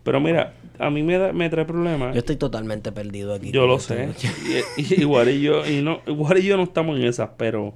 Pero 0.03 0.19
mira, 0.19 0.53
a 0.77 0.89
mí 0.89 1.03
me, 1.03 1.17
da- 1.17 1.31
me 1.31 1.49
trae 1.49 1.63
problemas. 1.63 2.13
Yo 2.13 2.19
estoy 2.19 2.35
totalmente 2.35 2.91
perdido 2.91 3.33
aquí. 3.33 3.51
Yo 3.51 3.65
lo 3.65 3.79
sé. 3.79 4.09
Y, 4.77 4.81
y 4.93 5.01
igual 5.01 5.29
y 5.29 5.39
yo, 5.41 5.65
y 5.65 5.81
no, 5.81 6.01
igual 6.05 6.39
y 6.39 6.43
yo 6.43 6.57
no 6.57 6.63
estamos 6.63 6.99
en 6.99 7.05
esas, 7.05 7.29
pero 7.37 7.73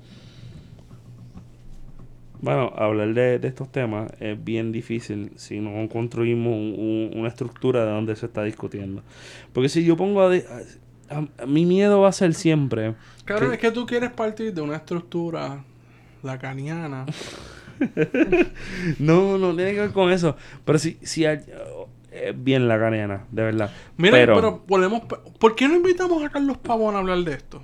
bueno, 2.41 2.71
hablar 2.75 3.13
de, 3.13 3.39
de 3.39 3.47
estos 3.47 3.71
temas 3.71 4.11
es 4.19 4.41
bien 4.43 4.71
difícil 4.71 5.31
si 5.35 5.59
no 5.59 5.87
construimos 5.89 6.53
un- 6.53 6.75
un- 7.13 7.19
una 7.19 7.27
estructura 7.27 7.85
de 7.85 7.91
donde 7.91 8.15
se 8.15 8.25
está 8.27 8.43
discutiendo. 8.43 9.01
Porque 9.53 9.69
si 9.69 9.83
yo 9.83 9.97
pongo 9.97 10.21
a, 10.21 10.29
de- 10.29 10.45
a- 11.09 11.17
a- 11.41 11.45
mi 11.45 11.65
miedo 11.65 12.01
va 12.01 12.09
a 12.09 12.13
ser 12.13 12.33
siempre 12.33 12.95
Claro, 13.25 13.47
que- 13.49 13.55
es 13.55 13.59
que 13.59 13.71
tú 13.71 13.85
quieres 13.85 14.11
partir 14.11 14.53
de 14.53 14.61
una 14.61 14.75
estructura 14.77 15.63
lacaniana. 16.23 17.05
no, 18.99 19.37
no 19.37 19.55
tiene 19.55 19.73
que 19.73 19.79
ver 19.81 19.91
con 19.91 20.11
eso. 20.11 20.35
Pero 20.65 20.79
si, 20.79 20.97
si 21.01 21.25
hay- 21.25 21.39
es 22.11 22.43
bien 22.43 22.67
la 22.67 22.79
canena, 22.79 23.25
de 23.31 23.43
verdad. 23.43 23.71
Mira, 23.97 24.11
pero, 24.17 24.35
pero, 24.35 24.63
podemos... 24.65 25.01
¿Por 25.39 25.55
qué 25.55 25.67
no 25.67 25.75
invitamos 25.75 26.23
a 26.23 26.29
Carlos 26.29 26.57
Pavón 26.57 26.95
a 26.95 26.99
hablar 26.99 27.19
de 27.19 27.33
esto? 27.33 27.61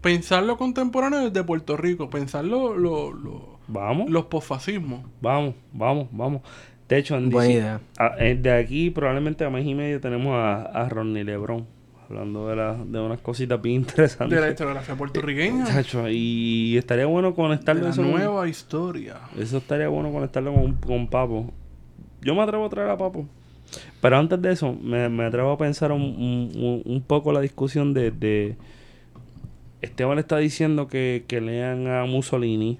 Pensar 0.00 0.42
lo 0.42 0.56
contemporáneo 0.58 1.20
desde 1.30 1.44
Puerto 1.44 1.76
Rico. 1.76 2.10
Pensar 2.10 2.44
lo, 2.44 2.76
lo- 2.76 3.12
lo- 3.12 3.53
vamos, 3.68 4.10
los 4.10 4.26
posfascismos. 4.26 5.04
vamos, 5.20 5.54
vamos, 5.72 6.08
vamos. 6.12 6.42
De 6.88 6.98
hecho, 6.98 7.16
en 7.16 7.30
Buena 7.30 7.48
DC 7.48 7.58
idea. 7.60 7.80
a- 7.98 8.14
eh, 8.18 8.34
de 8.36 8.52
aquí 8.52 8.90
probablemente 8.90 9.44
a 9.44 9.50
mes 9.50 9.64
y 9.66 9.74
medio 9.74 10.00
tenemos 10.00 10.34
a, 10.34 10.62
a 10.62 10.88
Ronnie 10.88 11.24
Lebron 11.24 11.66
hablando 12.08 12.48
de, 12.48 12.56
la, 12.56 12.74
de 12.74 13.00
unas 13.00 13.20
cositas 13.20 13.60
bien 13.62 13.76
interesantes. 13.82 14.36
De 14.38 14.44
la 14.44 14.50
historiografía 14.50 14.94
puertorriqueña. 14.94 15.64
Chacho, 15.64 16.08
y 16.10 16.76
estaría 16.76 17.06
bueno 17.06 17.30
De 17.30 17.34
conectarlo 17.34 17.84
la 17.84 17.90
eso 17.90 18.02
con- 18.02 18.10
nueva 18.12 18.46
historia. 18.48 19.16
Eso 19.38 19.56
estaría 19.56 19.88
bueno 19.88 20.12
conectarlo 20.12 20.52
con, 20.52 20.74
con 20.74 21.08
Papo. 21.08 21.50
Yo 22.20 22.34
me 22.34 22.42
atrevo 22.42 22.66
a 22.66 22.68
traer 22.68 22.90
a 22.90 22.98
Papo. 22.98 23.26
Pero 24.02 24.18
antes 24.18 24.40
de 24.42 24.52
eso, 24.52 24.74
me, 24.80 25.08
me 25.08 25.24
atrevo 25.24 25.50
a 25.52 25.58
pensar 25.58 25.90
un, 25.90 26.02
un- 26.02 26.52
un- 26.54 26.82
un 26.84 27.00
poco 27.00 27.32
la 27.32 27.40
discusión 27.40 27.94
de, 27.94 28.10
de- 28.10 28.56
Esteban 29.80 30.18
está 30.18 30.36
diciendo 30.38 30.86
que, 30.88 31.24
que 31.26 31.40
lean 31.40 31.86
a 31.88 32.04
Mussolini. 32.04 32.78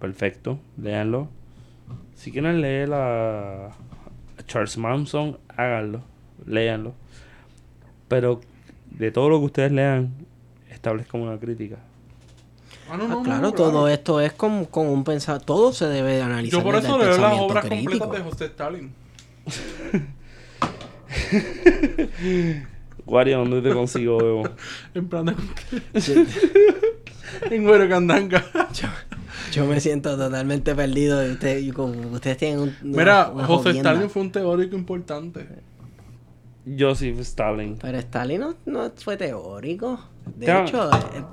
Perfecto, 0.00 0.58
léanlo. 0.80 1.28
Si 2.14 2.32
quieren 2.32 2.60
leer 2.60 2.90
a, 2.92 3.70
Charles 4.46 4.76
Manson, 4.78 5.38
háganlo. 5.56 6.02
Léanlo. 6.46 6.94
Pero 8.08 8.40
de 8.90 9.10
todo 9.12 9.28
lo 9.28 9.38
que 9.38 9.44
ustedes 9.46 9.72
lean, 9.72 10.12
establezcan 10.70 11.20
una 11.20 11.38
crítica. 11.38 11.76
Ah, 12.90 12.96
no, 12.96 13.04
Ah, 13.04 13.06
no, 13.06 13.08
no, 13.16 13.22
claro, 13.22 13.42
no, 13.42 13.52
todo 13.52 13.88
esto 13.88 14.20
es 14.20 14.32
con, 14.32 14.64
con 14.64 14.88
un 14.88 15.04
pensar, 15.04 15.40
todo 15.40 15.72
se 15.72 15.86
debe 15.86 16.14
de 16.14 16.22
analizar. 16.22 16.58
Yo 16.58 16.64
por 16.64 16.74
eso 16.74 16.98
leo 16.98 17.06
las 17.06 17.16
pensamiento 17.16 17.46
obras 17.46 17.64
crítico. 17.66 17.98
completas 17.98 18.24
de 18.24 18.30
José 18.30 18.44
Stalin. 18.46 18.92
Wario, 23.06 23.38
¿dónde 23.38 23.62
te 23.62 23.72
consigo, 23.74 24.18
Bebo? 24.18 24.42
En 24.94 25.08
plan 25.08 25.26
de... 25.26 25.34
en 27.50 27.64
Güero 27.64 27.88
Candanga. 27.88 28.44
Yo, 29.52 29.66
me 29.66 29.80
siento 29.80 30.16
totalmente 30.16 30.74
perdido. 30.74 31.26
y 31.26 31.32
Ustedes, 31.32 31.62
y 31.64 31.70
como 31.72 31.92
ustedes 32.12 32.36
tienen 32.36 32.60
un. 32.60 32.74
Mira, 32.82 33.30
una 33.30 33.44
José 33.46 33.70
jodienda. 33.70 33.90
Stalin 33.92 34.10
fue 34.10 34.22
un 34.22 34.32
teórico 34.32 34.76
importante. 34.76 35.46
Joseph 36.78 37.18
Stalin. 37.20 37.76
Pero 37.80 37.98
Stalin 37.98 38.40
no, 38.40 38.54
no 38.66 38.90
fue 38.96 39.16
teórico. 39.16 39.98
De 40.36 40.46
hecho, 40.46 40.90
eh, 40.90 41.24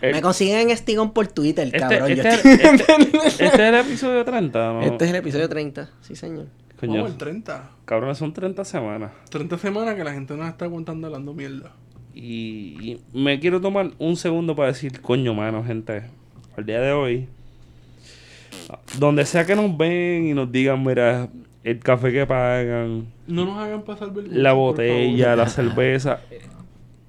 Eh, 0.00 0.12
me 0.12 0.20
consiguen 0.20 0.68
en 0.68 0.76
Stigón 0.76 1.12
por 1.12 1.28
Twitter, 1.28 1.66
Este, 1.66 1.78
cabrón. 1.78 2.08
Yo 2.08 2.22
este, 2.22 2.28
estoy- 2.30 2.52
este- 2.52 3.18
este 3.28 3.44
es 3.46 3.60
el 3.60 3.74
episodio 3.76 4.24
30, 4.24 4.72
¿no? 4.72 4.80
Este 4.82 5.04
es 5.04 5.10
el 5.10 5.16
episodio 5.16 5.48
30, 5.48 5.90
sí, 6.00 6.16
señor. 6.16 6.46
Coño, 6.80 7.04
Oh, 7.04 7.06
el 7.06 7.16
30. 7.16 7.70
cabrón, 7.84 8.16
son 8.16 8.32
30 8.32 8.64
semanas. 8.64 9.12
30 9.30 9.56
semanas 9.58 9.94
que 9.94 10.02
la 10.02 10.12
gente 10.12 10.34
nos 10.36 10.48
está 10.48 10.64
aguantando 10.64 11.06
hablando 11.06 11.32
mierda. 11.34 11.70
Y, 12.14 12.76
y 12.82 13.00
me 13.14 13.38
quiero 13.38 13.60
tomar 13.60 13.92
un 14.00 14.16
segundo 14.16 14.56
para 14.56 14.68
decir, 14.72 15.00
coño, 15.00 15.34
mano, 15.34 15.62
gente. 15.62 16.02
Al 16.56 16.66
día 16.66 16.80
de 16.80 16.90
hoy, 16.92 17.28
donde 18.98 19.24
sea 19.26 19.44
que 19.46 19.54
nos 19.56 19.76
ven 19.76 20.26
y 20.26 20.34
nos 20.34 20.50
digan, 20.50 20.82
mira, 20.84 21.28
el 21.64 21.78
café 21.78 22.12
que 22.12 22.26
pagan, 22.26 23.06
No 23.26 23.44
nos 23.44 23.58
hagan 23.58 23.82
pasar 23.82 24.12
vergüenza. 24.12 24.40
la 24.42 24.52
botella, 24.52 25.36
la 25.36 25.46
cerveza. 25.48 26.20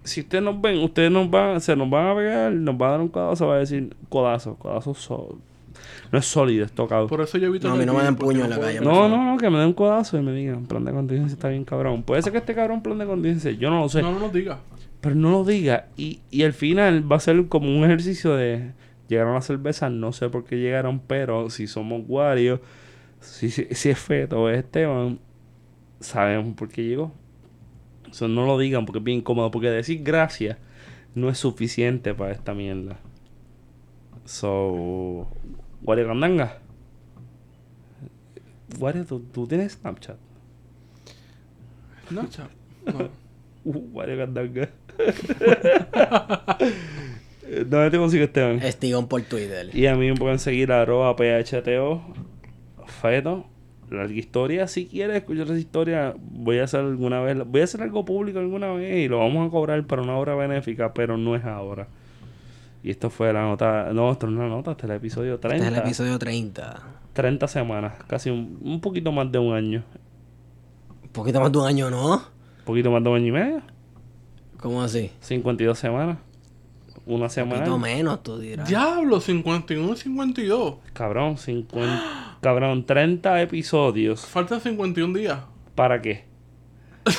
Si 0.03 0.21
ustedes 0.21 0.43
nos 0.43 0.59
ven, 0.61 0.79
ustedes 0.79 1.09
nos 1.11 1.29
van, 1.29 1.61
se 1.61 1.75
nos 1.75 1.89
van 1.89 2.07
a 2.07 2.15
pegar, 2.15 2.51
nos 2.51 2.77
van 2.77 2.87
a 2.89 2.91
dar 2.91 3.01
un 3.01 3.07
codazo, 3.07 3.47
va 3.47 3.55
a 3.55 3.59
decir 3.59 3.95
codazo, 4.09 4.55
codazo 4.55 5.37
no 6.11 6.19
es 6.19 6.25
sólido, 6.25 6.65
es 6.65 6.71
tocado. 6.71 7.07
Por 7.07 7.21
eso 7.21 7.37
yo 7.39 7.47
evito 7.47 7.67
No, 7.67 7.73
a 7.73 7.77
mí 7.77 7.85
no 7.85 7.93
me 7.95 8.03
dan 8.03 8.15
puño 8.15 8.43
en 8.43 8.49
la 8.51 8.59
calle, 8.59 8.79
No, 8.81 9.09
no, 9.09 9.31
no, 9.31 9.37
que 9.37 9.49
me 9.49 9.57
den 9.57 9.67
un 9.69 9.73
codazo 9.73 10.17
y 10.17 10.21
me 10.21 10.31
digan, 10.33 10.65
plan 10.65 10.85
de 10.85 10.91
contingencia 10.91 11.33
está 11.33 11.49
bien 11.49 11.63
cabrón. 11.65 12.03
Puede 12.03 12.21
ser 12.21 12.31
que 12.31 12.37
este 12.37 12.53
cabrón 12.53 12.83
plan 12.83 12.97
de 12.99 13.05
contingencia, 13.05 13.51
yo 13.51 13.69
no 13.71 13.79
lo 13.79 13.89
sé, 13.89 14.01
No, 14.01 14.11
no 14.11 14.19
nos 14.19 14.33
diga. 14.33 14.59
pero 15.01 15.15
no 15.15 15.31
lo 15.31 15.43
diga. 15.43 15.87
Y, 15.97 16.19
y 16.29 16.43
al 16.43 16.53
final 16.53 17.11
va 17.11 17.15
a 17.15 17.19
ser 17.19 17.47
como 17.47 17.75
un 17.75 17.83
ejercicio 17.83 18.35
de, 18.35 18.71
llegaron 19.13 19.33
las 19.33 19.45
cervezas, 19.45 19.91
no 19.91 20.11
sé 20.11 20.29
por 20.29 20.43
qué 20.43 20.57
llegaron, 20.57 20.99
pero 20.99 21.49
si 21.49 21.67
somos 21.67 22.03
Wario, 22.07 22.61
si, 23.19 23.49
si, 23.49 23.65
si 23.71 23.89
es 23.89 23.97
Feto 23.97 24.41
o 24.41 24.49
es 24.49 24.59
Esteban, 24.59 25.19
sabemos 25.99 26.55
por 26.55 26.69
qué 26.69 26.83
llegó. 26.83 27.11
Eso 28.09 28.27
no 28.27 28.45
lo 28.45 28.59
digan 28.59 28.85
porque 28.85 28.99
es 28.99 29.03
bien 29.03 29.19
incómodo, 29.19 29.49
porque 29.49 29.69
decir 29.69 30.03
gracias 30.03 30.57
no 31.15 31.29
es 31.29 31.37
suficiente 31.37 32.13
para 32.13 32.31
esta 32.31 32.53
mierda. 32.53 32.97
So, 34.25 35.27
Wario 35.81 36.07
Candanga. 36.07 36.59
Wario, 38.79 39.05
¿tú, 39.05 39.19
tú 39.19 39.47
tienes 39.47 39.73
Snapchat? 39.73 40.17
No, 42.09 42.27
chap. 42.27 42.49
No. 42.85 43.09
Uh, 43.65 43.79
Wario 43.93 44.17
Candanga. 44.17 44.69
¿Dónde 47.65 47.91
te 47.91 47.97
consigo 47.97 48.23
Esteban? 48.23 48.59
Stigón 48.71 49.07
por 49.07 49.21
Twitter. 49.23 49.69
Y 49.73 49.87
a 49.87 49.95
mí 49.95 50.09
me 50.09 50.15
pueden 50.15 50.39
seguir 50.39 50.71
arroba 50.71 51.15
phto 51.15 52.01
feto. 52.87 53.45
Larga 53.89 54.13
historia. 54.13 54.67
Si 54.67 54.87
quieres 54.87 55.17
escuchar 55.17 55.45
esa 55.45 55.57
historia, 55.57 56.15
voy 56.17 56.59
a 56.59 56.63
hacer 56.63 56.79
alguna 56.79 57.21
vez. 57.21 57.37
Voy 57.45 57.61
a 57.61 57.63
hacer 57.65 57.81
algo 57.81 58.05
público 58.05 58.39
alguna 58.39 58.71
vez 58.73 59.05
y 59.05 59.07
lo 59.07 59.19
vamos 59.19 59.47
a 59.47 59.51
cobrar 59.51 59.85
para 59.85 60.01
una 60.01 60.17
obra 60.17 60.35
benéfica, 60.35 60.93
pero 60.93 61.17
no 61.17 61.35
es 61.35 61.43
ahora. 61.45 61.87
Y 62.81 62.89
esto 62.89 63.09
fue 63.09 63.31
la 63.31 63.43
nota. 63.43 63.91
No, 63.93 64.11
esto 64.11 64.27
no 64.27 64.43
es 64.43 64.49
la 64.49 64.55
nota, 64.55 64.71
este 64.71 64.85
es 64.85 64.89
el 64.89 64.95
episodio 64.97 65.39
30. 65.39 65.57
Este 65.57 65.67
es 65.67 65.77
el 65.77 65.85
episodio 65.85 66.19
30. 66.19 66.83
30 67.13 67.47
semanas, 67.47 67.93
casi 68.07 68.31
un, 68.31 68.57
un 68.61 68.81
poquito 68.81 69.11
más 69.11 69.31
de 69.31 69.37
un 69.37 69.53
año. 69.53 69.83
Un 71.03 71.09
poquito 71.09 71.39
más 71.39 71.51
de 71.51 71.57
un 71.59 71.67
año, 71.67 71.89
¿no? 71.91 72.15
Un 72.15 72.65
poquito 72.65 72.89
más 72.89 73.03
de 73.03 73.09
un 73.09 73.15
año 73.15 73.27
y 73.27 73.31
medio. 73.31 73.61
¿Cómo 74.57 74.81
así? 74.81 75.11
52 75.19 75.77
semanas 75.77 76.17
una 77.05 77.29
semana. 77.29 77.73
Un 77.73 77.81
menos, 77.81 78.23
tú 78.23 78.37
dirás. 78.39 78.67
Diablo, 78.67 79.19
51 79.19 79.93
y 79.93 79.97
52. 79.97 80.75
Cabrón, 80.93 81.37
50. 81.37 82.37
cabrón, 82.41 82.85
30 82.85 83.41
episodios. 83.41 84.25
Faltan 84.25 84.61
51 84.61 85.17
días. 85.17 85.39
¿Para 85.75 86.01
qué? 86.01 86.25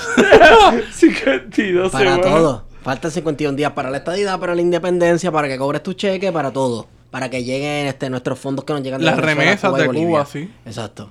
52 0.92 1.92
Para 1.92 2.04
semanas. 2.14 2.26
todo. 2.32 2.64
Faltan 2.82 3.10
51 3.10 3.56
días 3.56 3.72
para 3.72 3.90
la 3.90 3.98
estadidad, 3.98 4.38
para 4.38 4.54
la 4.54 4.60
independencia, 4.60 5.32
para 5.32 5.48
que 5.48 5.56
cobres 5.56 5.82
tu 5.82 5.94
cheque, 5.94 6.30
para 6.32 6.52
todo. 6.52 6.86
Para 7.10 7.30
que 7.30 7.44
lleguen 7.44 7.86
este, 7.86 8.10
nuestros 8.10 8.38
fondos 8.38 8.64
que 8.64 8.72
nos 8.72 8.82
llegan 8.82 9.00
de 9.00 9.06
Las 9.06 9.18
remesas 9.18 9.74
de 9.74 9.86
Cuba, 9.86 10.26
sí. 10.26 10.50
Exacto. 10.66 11.10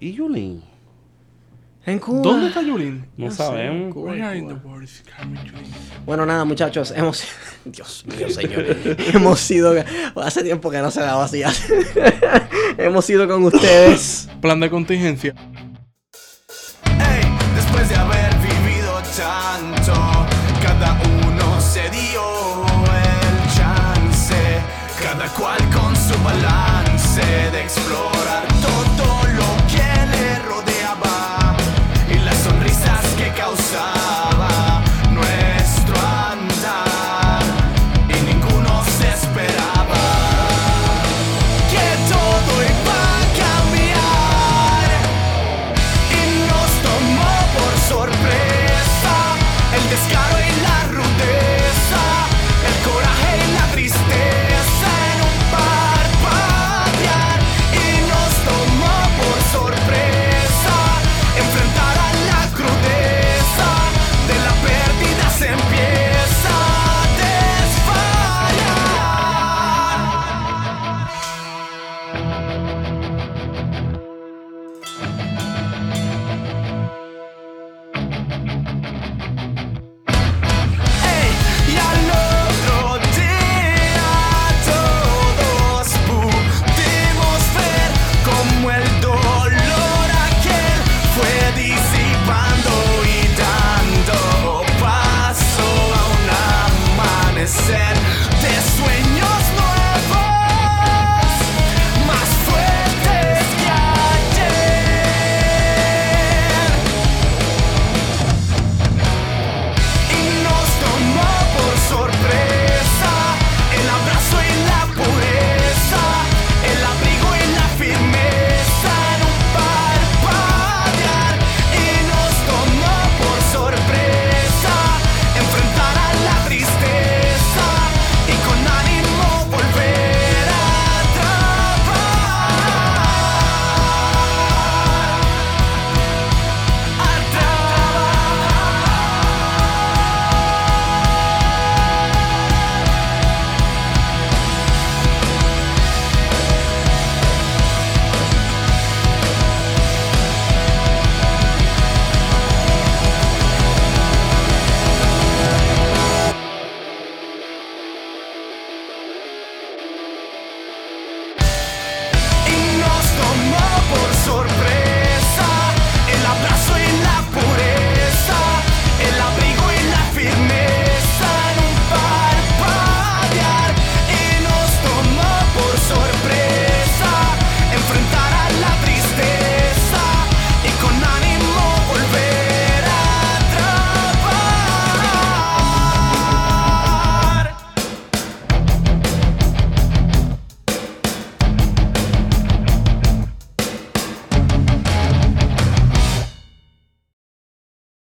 ¿Y 0.00 0.14
Yulín? 0.14 0.62
¿Dónde 1.84 2.46
está 2.46 2.62
Yulín? 2.62 3.06
No, 3.16 3.30
sabemos. 3.30 3.92
Bueno, 6.04 6.24
nada, 6.24 6.44
muchachos, 6.44 6.92
hemos. 6.96 7.24
Dios 7.64 8.04
mío, 8.06 8.30
señor. 8.30 8.64
hemos 9.14 9.40
sido. 9.40 9.74
Hace 10.16 10.44
tiempo 10.44 10.70
que 10.70 10.78
no 10.78 10.90
se 10.92 11.00
daba 11.00 11.24
así. 11.24 11.42
hemos 12.78 13.04
sido 13.04 13.26
con 13.26 13.44
ustedes. 13.44 14.28
Plan 14.40 14.60
de 14.60 14.70
contingencia. 14.70 15.34